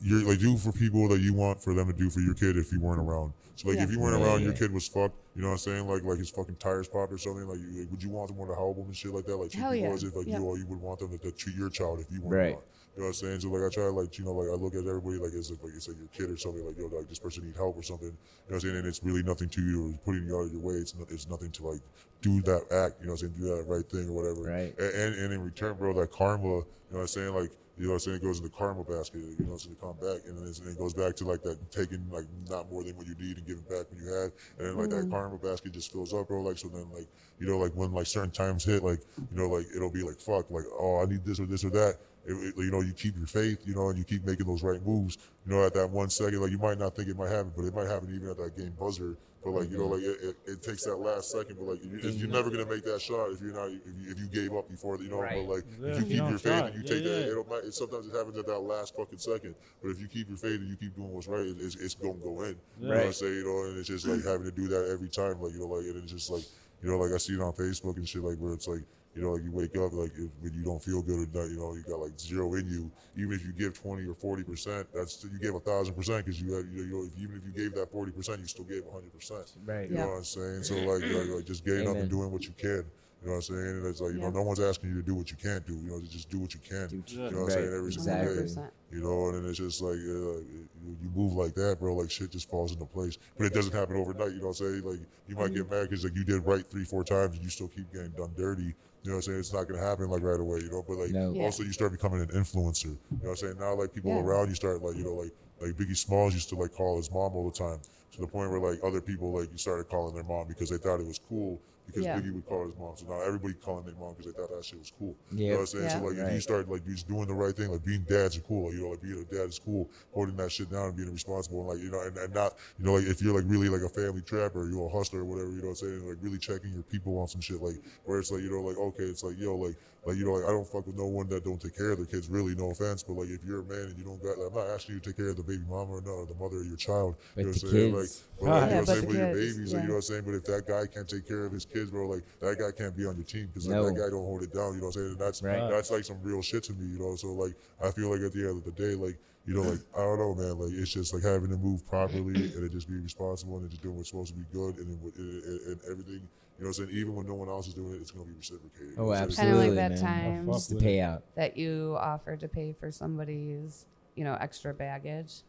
you're 0.00 0.22
like 0.28 0.38
do 0.38 0.56
for 0.56 0.72
people 0.72 1.08
that 1.08 1.20
you 1.20 1.32
want 1.34 1.60
for 1.62 1.74
them 1.74 1.86
to 1.90 1.96
do 1.96 2.10
for 2.10 2.20
your 2.20 2.34
kid 2.34 2.56
if 2.56 2.70
you 2.72 2.80
weren't 2.80 3.00
around. 3.00 3.32
So 3.56 3.68
like 3.68 3.78
Yeah. 3.78 3.84
if 3.84 3.90
you 3.92 3.98
weren't 4.00 4.20
Yeah, 4.20 4.26
around, 4.26 4.42
your 4.42 4.52
kid 4.52 4.72
was 4.72 4.86
fucked. 4.86 5.16
You 5.34 5.42
know 5.42 5.48
what 5.48 5.52
I'm 5.54 5.58
saying? 5.58 5.88
Like 5.88 6.02
like 6.04 6.18
his 6.18 6.30
fucking 6.30 6.56
tires 6.56 6.88
popped 6.88 7.12
or 7.12 7.18
something. 7.18 7.46
Like, 7.48 7.58
you, 7.58 7.80
like 7.80 7.90
would 7.90 8.02
you 8.02 8.10
want 8.10 8.28
someone 8.30 8.48
to 8.48 8.54
help 8.54 8.76
him 8.76 8.84
and 8.86 8.96
shit 8.96 9.12
like 9.12 9.26
that? 9.26 9.36
Like 9.36 9.52
Hell 9.52 9.72
people 9.72 9.88
yeah. 9.88 9.94
as 9.94 10.02
if 10.04 10.14
like 10.14 10.26
Yeah. 10.26 10.38
you 10.38 10.44
or 10.44 10.58
you 10.58 10.66
would 10.66 10.80
want 10.80 10.98
them 11.00 11.10
to, 11.10 11.18
to 11.18 11.32
treat 11.32 11.56
your 11.56 11.70
child 11.70 12.00
if 12.00 12.10
you 12.12 12.20
weren't 12.20 12.32
Right. 12.34 12.52
around. 12.54 12.62
You 12.98 13.04
know 13.04 13.10
what 13.10 13.22
I'm 13.22 13.38
saying? 13.38 13.40
So 13.42 13.50
like 13.50 13.62
I 13.62 13.72
try 13.72 13.84
to 13.84 13.90
like 13.90 14.18
you 14.18 14.24
know 14.24 14.32
like 14.32 14.48
I 14.48 14.60
look 14.60 14.74
at 14.74 14.80
everybody 14.80 15.18
like 15.18 15.32
as 15.32 15.52
if 15.52 15.62
like 15.62 15.72
it's 15.72 15.86
like 15.86 15.98
your 15.98 16.08
kid 16.08 16.34
or 16.34 16.36
something 16.36 16.66
like 16.66 16.76
yo 16.76 16.86
like 16.88 17.08
this 17.08 17.20
person 17.20 17.46
need 17.46 17.54
help 17.54 17.78
or 17.78 17.82
something. 17.84 18.08
You 18.08 18.10
know 18.10 18.18
what 18.48 18.54
I'm 18.56 18.60
saying? 18.60 18.76
And 18.76 18.86
it's 18.88 19.04
really 19.04 19.22
nothing 19.22 19.48
to 19.50 19.62
you 19.62 19.86
or 19.86 19.98
putting 20.04 20.26
you 20.26 20.36
out 20.36 20.46
of 20.46 20.52
your 20.52 20.60
way. 20.60 20.74
It's 20.74 20.96
not, 20.96 21.06
it's 21.08 21.28
nothing 21.28 21.52
to 21.52 21.68
like 21.68 21.80
do 22.22 22.42
that 22.42 22.62
act. 22.72 22.98
You 22.98 23.06
know 23.06 23.12
what 23.12 23.22
I'm 23.22 23.30
saying? 23.30 23.34
Do 23.38 23.54
that 23.54 23.66
right 23.68 23.88
thing 23.88 24.08
or 24.08 24.14
whatever. 24.14 24.50
Right. 24.50 24.74
And, 24.80 24.94
and 24.96 25.14
and 25.14 25.32
in 25.32 25.42
return, 25.42 25.76
bro, 25.76 25.92
that 25.92 26.10
karma. 26.10 26.42
You 26.42 26.50
know 26.50 26.64
what 26.90 27.00
I'm 27.02 27.06
saying? 27.06 27.34
Like 27.36 27.52
you 27.78 27.86
know 27.86 27.90
what 27.90 27.94
I'm 27.94 28.00
saying? 28.00 28.16
It 28.16 28.22
goes 28.24 28.38
in 28.38 28.44
the 28.44 28.50
karma 28.50 28.82
basket. 28.82 29.22
You 29.38 29.46
know, 29.46 29.56
so 29.56 29.68
they 29.68 29.76
come 29.76 29.94
back, 30.02 30.26
and 30.26 30.36
then 30.36 30.42
it's- 30.42 30.58
and 30.58 30.66
it 30.66 30.76
goes 30.76 30.92
back 30.92 31.14
to 31.16 31.24
like 31.24 31.42
that 31.44 31.70
taking 31.70 32.02
like 32.10 32.26
not 32.50 32.68
more 32.68 32.82
than 32.82 32.96
what 32.96 33.06
you 33.06 33.14
need 33.14 33.36
and 33.36 33.46
giving 33.46 33.62
back 33.62 33.86
when 33.92 34.02
you 34.02 34.12
had, 34.12 34.32
and 34.58 34.66
then 34.66 34.76
like 34.76 34.90
that 34.90 35.06
mm. 35.06 35.10
karma 35.12 35.38
basket 35.38 35.70
just 35.70 35.92
fills 35.92 36.12
up, 36.12 36.26
bro. 36.26 36.42
Like 36.42 36.58
so, 36.58 36.66
then 36.66 36.90
like 36.92 37.06
you 37.38 37.46
know, 37.46 37.58
like 37.58 37.70
when 37.74 37.92
like 37.92 38.08
certain 38.08 38.32
times 38.32 38.64
hit, 38.64 38.82
like 38.82 38.98
you 39.16 39.38
know, 39.38 39.48
like 39.48 39.66
it'll 39.76 39.92
be 39.92 40.02
like 40.02 40.18
fuck, 40.18 40.50
like 40.50 40.64
oh, 40.76 41.00
I 41.00 41.04
need 41.04 41.24
this 41.24 41.38
or 41.38 41.46
this 41.46 41.64
or 41.64 41.70
that. 41.70 41.98
It, 42.26 42.32
it- 42.32 42.54
you 42.56 42.70
know, 42.70 42.80
you 42.80 42.92
keep 42.92 43.16
your 43.16 43.26
faith, 43.26 43.58
you 43.66 43.74
know, 43.74 43.88
and 43.88 43.98
you 43.98 44.04
keep 44.04 44.24
making 44.24 44.46
those 44.46 44.62
right 44.62 44.84
moves. 44.84 45.18
You 45.46 45.52
know, 45.54 45.64
at 45.64 45.74
that 45.74 45.88
one 45.90 46.10
second, 46.10 46.40
like 46.40 46.50
you 46.50 46.58
might 46.58 46.78
not 46.78 46.94
think 46.96 47.08
it 47.08 47.16
might 47.16 47.30
happen, 47.30 47.52
but 47.56 47.64
it 47.64 47.74
might 47.74 47.86
happen 47.88 48.14
even 48.14 48.28
at 48.28 48.36
that 48.38 48.56
game 48.56 48.74
buzzer. 48.78 49.16
But 49.44 49.52
like 49.52 49.70
you 49.70 49.78
know, 49.78 49.86
like 49.86 50.02
it, 50.02 50.18
it, 50.20 50.36
it 50.50 50.62
takes 50.62 50.82
that 50.84 50.96
last 50.96 51.30
second, 51.30 51.56
but 51.58 51.68
like 51.68 51.82
you, 51.84 51.96
you're 52.10 52.28
never 52.28 52.50
gonna 52.50 52.66
make 52.66 52.84
that 52.84 53.00
shot 53.00 53.30
if 53.30 53.40
you're 53.40 53.54
not 53.54 53.68
if 53.70 53.80
you, 53.86 54.10
if 54.10 54.18
you 54.18 54.26
gave 54.26 54.52
up 54.52 54.68
before, 54.68 55.00
you 55.00 55.08
know. 55.08 55.20
Right. 55.20 55.46
But 55.46 55.54
like 55.54 55.64
Yeah, 55.80 55.88
if 55.92 55.98
if 56.02 56.02
you 56.02 56.02
you 56.02 56.08
keep 56.10 56.18
don't 56.18 56.30
your 56.30 56.38
faith 56.40 56.64
and 56.64 56.74
you 56.74 56.82
Yeah, 56.82 56.88
take 56.94 57.04
that, 57.04 57.10
yeah. 57.20 57.30
it'll 57.30 57.54
it, 57.54 57.72
sometimes 57.72 58.08
it 58.08 58.16
happens 58.16 58.36
at 58.36 58.46
that 58.46 58.58
last 58.58 58.96
fucking 58.96 59.18
second. 59.20 59.54
But 59.80 59.90
if 59.90 60.00
you 60.00 60.08
keep 60.08 60.28
your 60.28 60.36
faith 60.38 60.58
and 60.60 60.68
you 60.68 60.76
keep 60.76 60.96
doing 60.96 61.12
what's 61.14 61.28
right, 61.28 61.46
it, 61.46 61.56
it's, 61.60 61.76
it's 61.76 61.94
gonna 61.94 62.14
go 62.14 62.42
in. 62.42 62.56
You 62.80 62.88
know 62.88 62.96
what 62.96 63.06
I'm 63.06 63.12
saying? 63.12 63.32
You 63.34 63.44
know, 63.44 63.64
and 63.70 63.78
it's 63.78 63.88
just 63.88 64.06
like 64.08 64.24
having 64.24 64.44
to 64.44 64.50
do 64.52 64.66
that 64.68 64.90
every 64.92 65.08
time, 65.08 65.40
like 65.40 65.52
you 65.52 65.60
know, 65.60 65.66
like 65.66 65.84
and 65.86 66.02
it's 66.02 66.12
just 66.12 66.30
like 66.30 66.42
you 66.82 66.90
know, 66.90 66.98
like 66.98 67.12
I 67.14 67.16
see 67.18 67.34
it 67.34 67.40
on 67.40 67.52
Facebook 67.52 67.96
and 67.96 68.08
shit, 68.08 68.22
like 68.22 68.36
where 68.38 68.52
it's 68.52 68.66
like. 68.68 68.82
You 69.18 69.24
know, 69.24 69.32
like 69.32 69.42
you 69.42 69.50
wake 69.50 69.76
up, 69.76 69.92
like 69.92 70.12
if, 70.14 70.30
when 70.40 70.54
you 70.54 70.62
don't 70.62 70.80
feel 70.80 71.02
good 71.02 71.26
or 71.26 71.40
not, 71.40 71.50
you 71.50 71.58
know, 71.58 71.74
you 71.74 71.82
got 71.82 71.98
like 71.98 72.16
zero 72.20 72.54
in 72.54 72.68
you. 72.68 72.88
Even 73.16 73.32
if 73.32 73.44
you 73.44 73.52
give 73.52 73.74
twenty 73.74 74.06
or 74.06 74.14
forty 74.14 74.44
percent, 74.44 74.86
that's 74.94 75.24
you 75.24 75.40
gave 75.40 75.56
a 75.56 75.60
thousand 75.60 75.94
percent 75.94 76.24
because 76.24 76.40
you 76.40 76.52
had, 76.54 76.66
you 76.70 76.86
know, 76.86 77.02
if, 77.02 77.18
even 77.20 77.36
if 77.36 77.42
you 77.44 77.50
gave 77.50 77.74
that 77.74 77.90
forty 77.90 78.12
percent, 78.12 78.38
you 78.38 78.46
still 78.46 78.64
gave 78.64 78.84
hundred 78.92 79.12
percent. 79.12 79.50
Right. 79.66 79.90
You 79.90 79.96
Yeah. 79.96 80.04
know 80.04 80.10
what 80.12 80.18
I'm 80.18 80.24
saying? 80.24 80.62
So 80.62 80.74
like, 80.84 81.02
like, 81.02 81.28
like 81.34 81.44
just 81.46 81.64
getting 81.64 81.88
up 81.88 81.96
and 81.96 82.08
doing 82.08 82.30
what 82.30 82.44
you 82.44 82.52
can. 82.56 82.84
You 83.20 83.26
know 83.26 83.32
what 83.32 83.34
I'm 83.34 83.42
saying? 83.42 83.76
And 83.82 83.86
it's 83.86 84.00
like, 84.00 84.12
you 84.12 84.18
Yeah. 84.20 84.30
know, 84.30 84.38
no 84.38 84.42
one's 84.42 84.60
asking 84.60 84.90
you 84.90 84.94
to 84.94 85.02
do 85.02 85.16
what 85.16 85.32
you 85.32 85.36
can't 85.36 85.66
do. 85.66 85.74
You 85.74 85.90
know, 85.90 86.00
just 86.00 86.30
do 86.30 86.38
what 86.38 86.54
you 86.54 86.60
can. 86.60 86.86
Do- 86.86 87.02
you 87.08 87.18
know 87.18 87.24
what 87.24 87.32
I'm 87.34 87.40
right, 87.40 87.52
saying? 87.54 87.74
Every 87.74 87.92
single 87.92 88.14
day. 88.14 88.40
exactly. 88.40 88.62
100%. 88.62 88.70
You 88.90 89.00
know, 89.02 89.26
and 89.26 89.34
then 89.42 89.50
it's 89.50 89.58
just 89.58 89.82
like 89.82 89.98
uh, 89.98 90.38
you, 90.46 90.68
you 91.02 91.10
move 91.12 91.34
like 91.34 91.54
that, 91.56 91.78
bro. 91.80 91.96
Like 91.96 92.10
shit 92.12 92.30
just 92.30 92.48
falls 92.48 92.72
into 92.72 92.86
place. 92.86 93.18
But 93.36 93.48
it 93.48 93.52
doesn't 93.54 93.74
happen 93.74 93.96
overnight. 93.96 94.30
You 94.30 94.38
know 94.38 94.54
what 94.54 94.60
I'm 94.60 94.80
saying? 94.80 94.82
Like 94.84 95.00
you 95.26 95.34
might 95.34 95.52
get 95.52 95.68
mad 95.68 95.90
because 95.90 96.04
like 96.04 96.14
you 96.14 96.24
did 96.24 96.46
right 96.46 96.64
three, 96.70 96.84
four 96.84 97.02
times, 97.02 97.34
and 97.34 97.42
you 97.42 97.50
still 97.50 97.68
keep 97.68 97.92
getting 97.92 98.12
done 98.12 98.32
dirty. 98.36 98.74
You 99.08 99.14
know 99.14 99.16
what 99.20 99.24
I'm 99.28 99.32
saying? 99.32 99.38
It's 99.40 99.54
not 99.54 99.66
gonna 99.66 99.80
happen 99.80 100.10
like 100.10 100.22
right 100.22 100.38
away. 100.38 100.58
You 100.60 100.70
know, 100.70 100.84
but 100.86 100.98
like 100.98 101.12
No. 101.12 101.32
Yeah. 101.32 101.44
also 101.44 101.62
you 101.62 101.72
start 101.72 101.92
becoming 101.92 102.20
an 102.20 102.28
influencer. 102.28 102.84
You 102.84 102.98
know 103.10 103.18
what 103.20 103.30
I'm 103.30 103.36
saying? 103.36 103.58
Now 103.58 103.74
like 103.74 103.94
people 103.94 104.12
Yeah. 104.12 104.20
around 104.20 104.50
you 104.50 104.54
start 104.54 104.82
like 104.82 104.96
you 104.98 105.04
know 105.04 105.14
like 105.14 105.32
like 105.62 105.70
Biggie 105.78 105.96
Smalls 105.96 106.34
used 106.34 106.50
to 106.50 106.56
like 106.56 106.72
call 106.74 106.98
his 106.98 107.10
mom 107.10 107.32
all 107.34 107.50
the 107.50 107.56
time 107.56 107.80
to 108.12 108.20
the 108.20 108.26
point 108.26 108.50
where 108.50 108.60
like 108.60 108.80
other 108.84 109.00
people 109.00 109.32
like 109.32 109.50
you 109.50 109.56
started 109.56 109.88
calling 109.88 110.14
their 110.14 110.24
mom 110.24 110.46
because 110.46 110.68
they 110.68 110.76
thought 110.76 111.00
it 111.00 111.06
was 111.06 111.18
cool 111.26 111.58
because 111.88 112.04
Yeah. 112.04 112.20
Biggie 112.20 112.32
would 112.32 112.46
call 112.46 112.66
his 112.66 112.76
mom. 112.78 112.96
So 112.96 113.06
now 113.06 113.20
everybody 113.22 113.54
calling 113.54 113.84
their 113.84 113.94
mom 113.96 114.14
because 114.16 114.32
they 114.32 114.38
thought 114.38 114.50
that 114.54 114.64
shit 114.64 114.78
was 114.78 114.92
cool. 114.96 115.16
You 115.32 115.48
know 115.48 115.54
what 115.54 115.60
I'm 115.60 115.66
saying? 115.66 115.84
Yeah. 115.84 115.88
So 115.90 115.98
like 116.04 116.12
if 116.12 116.18
you 116.18 116.24
Right. 116.24 116.42
start 116.42 116.68
like 116.68 116.84
just 116.86 117.08
doing 117.08 117.26
the 117.26 117.34
right 117.34 117.56
thing, 117.56 117.70
like 117.72 117.84
being 117.84 118.04
dads 118.08 118.36
are 118.36 118.40
cool. 118.42 118.66
Like, 118.66 118.74
you 118.74 118.82
know, 118.82 118.90
like 118.90 119.02
being 119.02 119.18
a 119.18 119.24
dad 119.34 119.48
is 119.48 119.58
cool. 119.58 119.90
Holding 120.14 120.36
that 120.36 120.52
shit 120.52 120.70
down 120.70 120.88
and 120.88 120.96
being 120.96 121.10
responsible 121.12 121.60
and 121.60 121.68
like 121.68 121.78
you 121.78 121.90
know 121.90 122.00
and, 122.02 122.16
and 122.16 122.32
not 122.34 122.54
you 122.78 122.84
know 122.84 122.94
like 122.94 123.04
if 123.06 123.20
you're 123.22 123.34
like 123.34 123.44
really 123.50 123.68
like 123.68 123.82
a 123.82 123.88
family 123.88 124.22
trapper, 124.22 124.68
you're 124.68 124.86
a 124.86 124.90
hustler 124.96 125.20
or 125.20 125.24
whatever. 125.24 125.50
You 125.50 125.62
know 125.62 125.68
what 125.74 125.82
I'm 125.82 125.88
saying? 125.88 126.08
Like 126.08 126.18
really 126.20 126.38
checking 126.38 126.72
your 126.74 126.84
people 126.84 127.18
on 127.18 127.26
some 127.28 127.40
shit 127.40 127.60
like 127.60 127.80
where 128.04 128.18
it's 128.20 128.30
like 128.30 128.42
you 128.42 128.50
know 128.50 128.60
like 128.60 128.76
okay, 128.76 129.04
it's 129.04 129.24
like 129.24 129.38
yo 129.38 129.56
like. 129.56 129.76
Like 130.08 130.16
you 130.16 130.24
know, 130.24 130.32
like 130.40 130.48
I 130.48 130.52
don't 130.56 130.66
fuck 130.66 130.86
with 130.86 130.96
no 130.96 131.04
one 131.06 131.28
that 131.28 131.44
don't 131.44 131.60
take 131.60 131.76
care 131.76 131.90
of 131.92 131.98
their 131.98 132.06
kids. 132.06 132.30
Really, 132.30 132.54
no 132.54 132.70
offense, 132.70 133.02
but 133.02 133.12
like 133.12 133.28
if 133.28 133.44
you're 133.44 133.60
a 133.60 133.64
man 133.64 133.92
and 133.92 133.98
you 133.98 134.04
don't 134.04 134.22
got, 134.22 134.40
I'm 134.40 134.54
not 134.54 134.66
asking 134.72 134.94
you 134.94 135.00
to 135.02 135.10
take 135.10 135.18
care 135.18 135.28
of 135.28 135.36
the 135.36 135.42
baby 135.42 135.64
mama 135.68 135.92
or 135.92 136.00
no, 136.00 136.12
or 136.12 136.26
the 136.26 136.34
mother 136.34 136.60
of 136.60 136.66
your 136.66 136.78
child. 136.78 137.16
But 137.36 137.40
you 137.44 137.46
know 137.46 137.52
what 137.52 137.62
I'm 137.62 137.68
saying? 137.68 137.94
Like, 137.94 138.08
but 138.40 138.46
like, 138.48 138.48
Yeah, 138.48 138.48
you 138.48 138.48
know 138.48 138.64
what 138.64 138.70
but 138.70 138.78
I'm 138.78 138.86
saying 138.86 139.08
the 139.12 139.18
your 139.18 139.34
kids, 139.36 139.56
babies, 139.56 139.74
like, 139.74 139.82
you 139.82 139.88
know 139.88 139.94
what 139.94 139.98
I'm 139.98 140.08
saying. 140.08 140.22
But 140.24 140.34
if 140.40 140.44
that 140.48 140.62
guy 140.66 140.82
can't 140.88 141.08
take 141.08 141.28
care 141.28 141.44
of 141.44 141.52
his 141.52 141.64
kids, 141.68 141.90
bro, 141.90 142.08
like 142.08 142.24
that 142.40 142.56
guy 142.56 142.70
can't 142.72 142.96
be 142.96 143.04
on 143.04 143.16
your 143.20 143.28
team 143.28 143.46
because 143.52 143.68
like, 143.68 143.76
No. 143.76 143.84
that 143.84 144.00
guy 144.00 144.08
don't 144.08 144.24
hold 144.24 144.40
it 144.42 144.52
down. 144.56 144.72
You 144.72 144.80
know 144.80 144.88
what 144.88 144.96
I'm 144.96 145.02
saying? 145.04 145.12
And 145.12 145.20
that's 145.20 145.42
Right. 145.44 145.68
that's 145.68 145.90
like 145.90 146.04
some 146.08 146.16
real 146.22 146.40
shit 146.40 146.62
to 146.64 146.72
me. 146.72 146.86
You 146.88 146.98
know, 147.04 147.12
so 147.20 147.28
like 147.36 147.52
I 147.84 147.90
feel 147.92 148.08
like 148.08 148.24
at 148.24 148.32
the 148.32 148.48
end 148.48 148.56
of 148.56 148.64
the 148.64 148.72
day, 148.72 148.96
like 148.96 149.20
you 149.44 149.52
know, 149.52 149.68
like 149.68 149.84
I 149.92 150.00
don't 150.08 150.18
know, 150.24 150.32
man. 150.34 150.56
Like 150.56 150.72
it's 150.72 150.88
just 150.90 151.12
like 151.12 151.22
having 151.22 151.50
to 151.52 151.60
move 151.60 151.84
properly 151.84 152.32
and 152.48 152.64
it 152.64 152.72
just 152.72 152.88
be 152.88 152.96
responsible 152.96 153.58
and 153.60 153.68
just 153.68 153.82
doing 153.84 153.96
what's 153.96 154.08
supposed 154.08 154.32
to 154.32 154.40
be 154.40 154.48
good 154.56 154.80
and 154.80 154.88
then 154.88 154.98
with- 155.04 155.20
and, 155.20 155.42
and, 155.44 155.60
and 155.68 155.80
everything. 155.92 156.24
You 156.58 156.64
know 156.64 156.70
what 156.70 156.78
I'm 156.78 156.86
saying? 156.86 156.98
Even 156.98 157.14
when 157.14 157.26
no 157.26 157.34
one 157.34 157.48
else 157.48 157.68
is 157.68 157.74
doing 157.74 157.94
it, 157.94 158.00
it's 158.00 158.10
gonna 158.10 158.26
be 158.26 158.32
reciprocated. 158.32 158.94
Oh, 158.98 159.04
what 159.04 159.18
I'm 159.18 159.30
saying? 159.30 159.48
absolutely. 159.48 159.68
Kinda 159.68 159.80
like 159.82 159.90
that 159.90 160.02
man. 160.02 160.34
time. 160.34 160.50
I 160.50 160.52
Just 160.54 160.68
the 160.70 160.74
fuck 160.74 160.82
with 160.82 160.90
it. 160.90 160.98
payout. 160.98 161.22
that 161.36 161.56
you 161.56 161.96
offered 162.00 162.40
to 162.40 162.48
pay 162.48 162.74
for 162.78 162.90
somebody's, 162.90 163.86
you 164.16 164.24
know, 164.24 164.36
extra 164.40 164.74
baggage. 164.74 165.42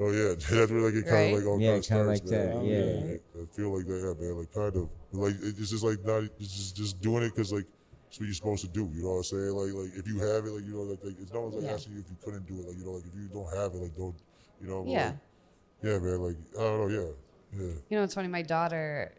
Oh 0.00 0.10
yeah, 0.10 0.28
that's 0.34 0.70
where 0.72 0.80
like 0.80 0.94
it 0.94 1.04
kind 1.06 1.20
Right? 1.20 1.34
of 1.34 1.38
like 1.38 1.46
all 1.46 1.60
Yeah, 1.60 1.68
kind 1.68 1.78
of 1.78 1.84
kinda 1.84 2.04
starts, 2.04 2.22
like 2.22 2.30
man. 2.32 2.48
that, 2.48 2.64
yeah. 2.64 3.12
Like, 3.12 3.22
I 3.36 3.56
feel 3.56 3.76
like 3.76 3.86
that, 3.86 4.00
yeah, 4.00 4.26
man. 4.26 4.38
Like 4.40 4.52
kind 4.52 4.76
of 4.76 4.88
like 5.12 5.34
it's 5.42 5.68
just 5.68 5.84
like 5.84 6.00
not 6.02 6.24
it's 6.40 6.56
just 6.56 6.76
just 6.76 7.00
doing 7.02 7.24
it 7.24 7.34
because 7.36 7.52
like 7.52 7.66
it's 8.08 8.18
what 8.18 8.24
you're 8.24 8.34
supposed 8.34 8.64
to 8.64 8.72
do. 8.72 8.88
You 8.94 9.02
know 9.04 9.20
what 9.20 9.28
I'm 9.28 9.36
saying? 9.36 9.52
Like 9.52 9.72
like 9.76 9.92
if 10.00 10.08
you 10.08 10.16
have 10.20 10.46
it, 10.48 10.52
like 10.56 10.64
you 10.64 10.72
know, 10.72 10.88
like, 10.88 11.04
like 11.04 11.16
it's 11.20 11.30
no 11.30 11.42
one's 11.42 11.56
like 11.56 11.64
Yeah. 11.64 11.74
asking 11.74 11.92
you 11.92 12.00
if 12.00 12.08
you 12.08 12.16
couldn't 12.24 12.46
do 12.48 12.56
it. 12.60 12.68
Like 12.68 12.78
you 12.78 12.86
know, 12.86 12.92
like 12.92 13.04
if 13.04 13.12
you 13.14 13.28
don't 13.28 13.52
have 13.52 13.74
it, 13.76 13.84
like 13.84 13.94
don't 13.96 14.16
you 14.64 14.68
know? 14.68 14.80
Yeah. 14.88 15.12
Like, 15.12 15.92
yeah, 15.92 15.98
man. 15.98 16.18
Like 16.24 16.36
I 16.56 16.62
don't 16.64 16.80
know. 16.80 16.88
Yeah, 16.88 17.60
yeah. 17.60 17.74
You 17.90 17.96
know, 17.98 18.04
it's 18.04 18.14
funny. 18.14 18.28
My 18.28 18.40
daughter, 18.42 19.12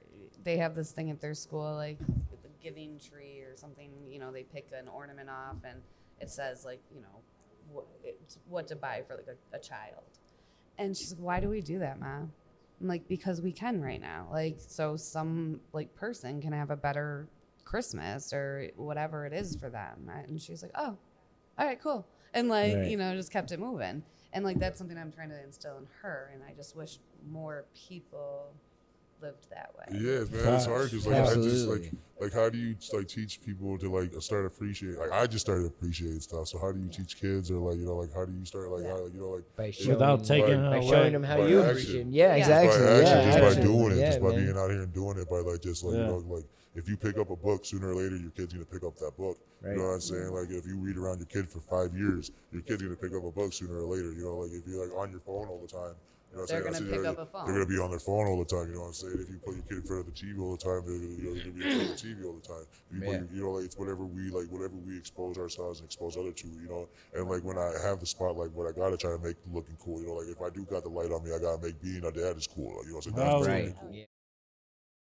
they 0.44 0.58
have 0.58 0.76
this 0.76 0.92
thing 0.92 1.10
at 1.10 1.22
their 1.22 1.34
school, 1.34 1.76
like 1.76 2.00
the 2.00 2.50
giving 2.62 3.00
tree 3.00 3.42
or 3.42 3.56
something. 3.56 3.92
You 4.10 4.20
know, 4.20 4.32
they 4.32 4.44
pick 4.44 4.70
an 4.78 4.88
ornament 4.88 5.30
off, 5.30 5.58
and 5.66 5.82
it 6.20 6.30
says 6.30 6.66
like, 6.66 6.82
you 6.94 7.02
know, 7.02 7.22
what, 7.72 7.86
it's 8.04 8.38
what 8.48 8.68
to 8.68 8.76
buy 8.76 9.04
for 9.08 9.16
like 9.16 9.28
a, 9.28 9.56
a 9.56 9.60
child. 9.60 10.04
And 10.78 10.96
she's 10.98 11.12
like, 11.14 11.22
"Why 11.22 11.40
do 11.40 11.50
we 11.50 11.62
do 11.62 11.80
that, 11.80 12.00
ma?" 12.00 12.22
I'm 12.82 12.88
like, 12.88 13.08
"Because 13.08 13.42
we 13.42 13.52
can 13.52 13.82
right 13.82 14.02
now. 14.02 14.28
Like, 14.32 14.58
so 14.60 14.96
some 14.98 15.60
like 15.72 15.94
person 15.96 16.42
can 16.42 16.52
have 16.54 16.72
a 16.72 16.76
better 16.76 17.28
Christmas 17.64 18.34
or 18.34 18.70
whatever 18.76 19.26
it 19.26 19.34
is 19.34 19.56
for 19.56 19.70
them." 19.70 20.10
And 20.10 20.42
she's 20.42 20.62
like, 20.64 20.72
"Oh, 20.76 20.98
all 21.58 21.66
right, 21.66 21.80
cool." 21.82 22.08
And 22.34 22.50
like, 22.50 22.76
Right. 22.76 22.90
you 22.90 22.98
know, 22.98 23.16
just 23.16 23.32
kept 23.32 23.52
it 23.52 23.60
moving. 23.60 24.04
And 24.34 24.44
like 24.44 24.58
that's 24.60 24.80
something 24.80 24.98
I'm 24.98 25.12
trying 25.12 25.30
to 25.30 25.44
instill 25.44 25.78
in 25.78 25.88
her, 26.02 26.32
and 26.34 26.42
I 26.44 26.54
just 26.54 26.76
wish 26.76 26.98
more 27.30 27.66
people 27.88 28.52
lived 29.24 29.50
that 29.50 29.72
way. 29.78 29.98
Yeah, 30.00 30.20
man, 30.32 30.54
it's 30.56 30.66
hard 30.66 30.92
because 30.92 31.08
like 31.08 31.16
I 31.28 31.34
just 31.36 31.68
like 31.68 31.92
like 32.22 32.34
how 32.34 32.50
do 32.50 32.58
you 32.58 32.76
like 32.94 33.08
teach 33.08 33.42
people 33.42 33.78
to 33.80 33.90
like 33.90 34.14
start 34.22 34.46
appreciate 34.46 34.98
like 35.00 35.12
I 35.12 35.26
just 35.28 35.46
started 35.46 35.66
appreciating 35.66 36.20
stuff. 36.20 36.48
So 36.48 36.60
how 36.60 36.72
do 36.72 36.80
you 36.80 36.90
teach 36.90 37.20
kids 37.20 37.50
or 37.52 37.58
like 37.58 37.78
you 37.78 37.86
know 37.86 37.96
like 37.96 38.14
how 38.14 38.26
do 38.26 38.34
you 38.34 38.46
start 38.46 38.70
like 38.70 38.86
how, 38.86 39.00
like 39.04 39.14
you 39.14 39.20
know 39.22 39.30
like 39.30 39.44
By 39.56 39.72
showing, 39.72 39.90
Without 39.90 40.24
taking 40.24 40.62
by 40.62 40.78
it 40.78 40.82
by 40.82 40.88
showing 40.88 41.14
them 41.14 41.24
how 41.24 41.38
By 41.38 41.48
you 41.48 41.60
action. 41.62 41.70
appreciate. 41.72 42.02
'em. 42.02 42.12
Yeah, 42.12 42.28
Yeah. 42.28 42.36
exactly. 42.36 42.80
by 42.80 42.86
yeah, 42.86 42.98
action, 43.10 43.42
just 43.42 43.58
by 43.58 43.64
doing 43.64 43.92
it, 43.94 43.98
yeah, 43.98 44.10
just 44.12 44.22
by 44.22 44.30
man. 44.30 44.46
being 44.46 44.58
out 44.58 44.70
here 44.70 44.82
and 44.84 44.94
doing 44.94 45.18
it, 45.18 45.30
by 45.30 45.38
like 45.40 45.62
just 45.62 45.84
like 45.84 45.96
Yeah. 45.96 46.02
you 46.02 46.08
know, 46.08 46.18
like 46.36 46.46
if 46.76 46.90
you 46.90 46.98
pick 46.98 47.18
up 47.18 47.30
a 47.30 47.36
book, 47.36 47.66
sooner 47.66 47.90
or 47.90 47.96
later 47.96 48.16
your 48.18 48.32
kid's 48.32 48.54
gonna 48.54 48.66
pick 48.66 48.84
up 48.84 48.96
that 48.98 49.16
book. 49.18 49.38
Right. 49.62 49.72
You 49.72 49.78
know 49.78 49.84
what 49.90 49.94
I'm 49.96 50.02
saying? 50.02 50.30
Like 50.34 50.50
if 50.50 50.66
you 50.66 50.78
read 50.80 50.98
around 50.98 51.18
your 51.20 51.28
kid 51.28 51.48
for 51.50 51.60
five 51.62 51.96
years, 51.96 52.32
your 52.52 52.62
kid's 52.64 52.82
gonna 52.82 52.96
pick 52.96 53.14
up 53.14 53.24
a 53.24 53.32
book 53.32 53.54
sooner 53.54 53.78
or 53.84 53.96
later. 53.96 54.12
You 54.12 54.24
know, 54.26 54.38
like 54.40 54.52
if 54.52 54.68
you're 54.68 54.84
like 54.86 54.96
on 54.98 55.12
your 55.12 55.20
phone 55.22 55.48
all 55.48 55.60
the 55.62 55.68
time. 55.68 55.96
You 56.34 56.40
know 56.40 56.46
They're 56.48 56.64
gonna 56.64 56.82
pick 56.82 56.90
they're, 56.90 57.06
up 57.06 57.20
a 57.20 57.26
phone. 57.28 57.46
They're 57.46 57.54
gonna 57.62 57.70
be 57.70 57.78
on 57.78 57.92
their 57.92 58.00
phone 58.00 58.26
all 58.26 58.40
the 58.40 58.50
time. 58.50 58.66
You 58.68 58.74
know 58.82 58.90
what 58.90 58.98
I'm 58.98 59.06
saying? 59.06 59.22
If 59.22 59.30
you 59.30 59.38
put 59.38 59.54
your 59.54 59.64
kid 59.70 59.78
in 59.78 59.84
front 59.86 60.02
of 60.02 60.08
the 60.10 60.18
TV 60.18 60.42
all 60.42 60.58
the 60.58 60.64
time, 60.66 60.82
they're 60.82 60.98
gonna, 60.98 61.14
you 61.14 61.24
know, 61.30 61.34
they're 61.38 61.46
gonna 61.46 61.62
be 61.62 61.64
in 61.64 61.70
front 61.70 61.86
of 61.86 61.94
the 61.94 62.02
TV 62.02 62.26
all 62.26 62.34
the 62.34 62.48
time. 62.48 62.66
If 62.90 62.94
you, 62.98 63.02
put 63.06 63.14
Yeah. 63.14 63.22
your, 63.22 63.30
you 63.30 63.42
know, 63.46 63.52
like 63.54 63.66
it's 63.70 63.78
whatever 63.78 64.04
we 64.06 64.34
like, 64.34 64.50
whatever 64.50 64.74
we 64.74 64.98
expose 64.98 65.38
ourselves 65.38 65.78
and 65.80 65.86
expose 65.86 66.18
other 66.18 66.34
to. 66.34 66.48
You 66.50 66.68
know, 66.68 66.90
and 67.14 67.30
like 67.30 67.46
when 67.46 67.62
I 67.62 67.70
have 67.86 68.02
the 68.02 68.10
spotlight, 68.10 68.50
what 68.52 68.66
I 68.66 68.74
gotta 68.74 68.98
try 68.98 69.14
to 69.14 69.22
make 69.22 69.38
looking 69.46 69.78
cool. 69.78 70.02
You 70.02 70.08
know, 70.10 70.18
like 70.18 70.34
if 70.34 70.42
I 70.42 70.50
do 70.50 70.66
got 70.66 70.82
the 70.82 70.90
light 70.90 71.14
on 71.14 71.22
me, 71.22 71.30
I 71.30 71.38
gotta 71.38 71.62
make 71.62 71.78
being 71.82 72.02
a 72.02 72.12
dad 72.12 72.34
is 72.34 72.50
cool. 72.50 72.82
You 72.82 72.98
know 72.98 72.98
what 72.98 73.06
I'm 73.06 73.14
saying? 73.14 73.16
That's 73.22 73.38
Right. 73.38 73.54
really 73.54 73.70
Right. 73.70 73.76
cool. 73.78 73.94
Yeah. 73.94 74.06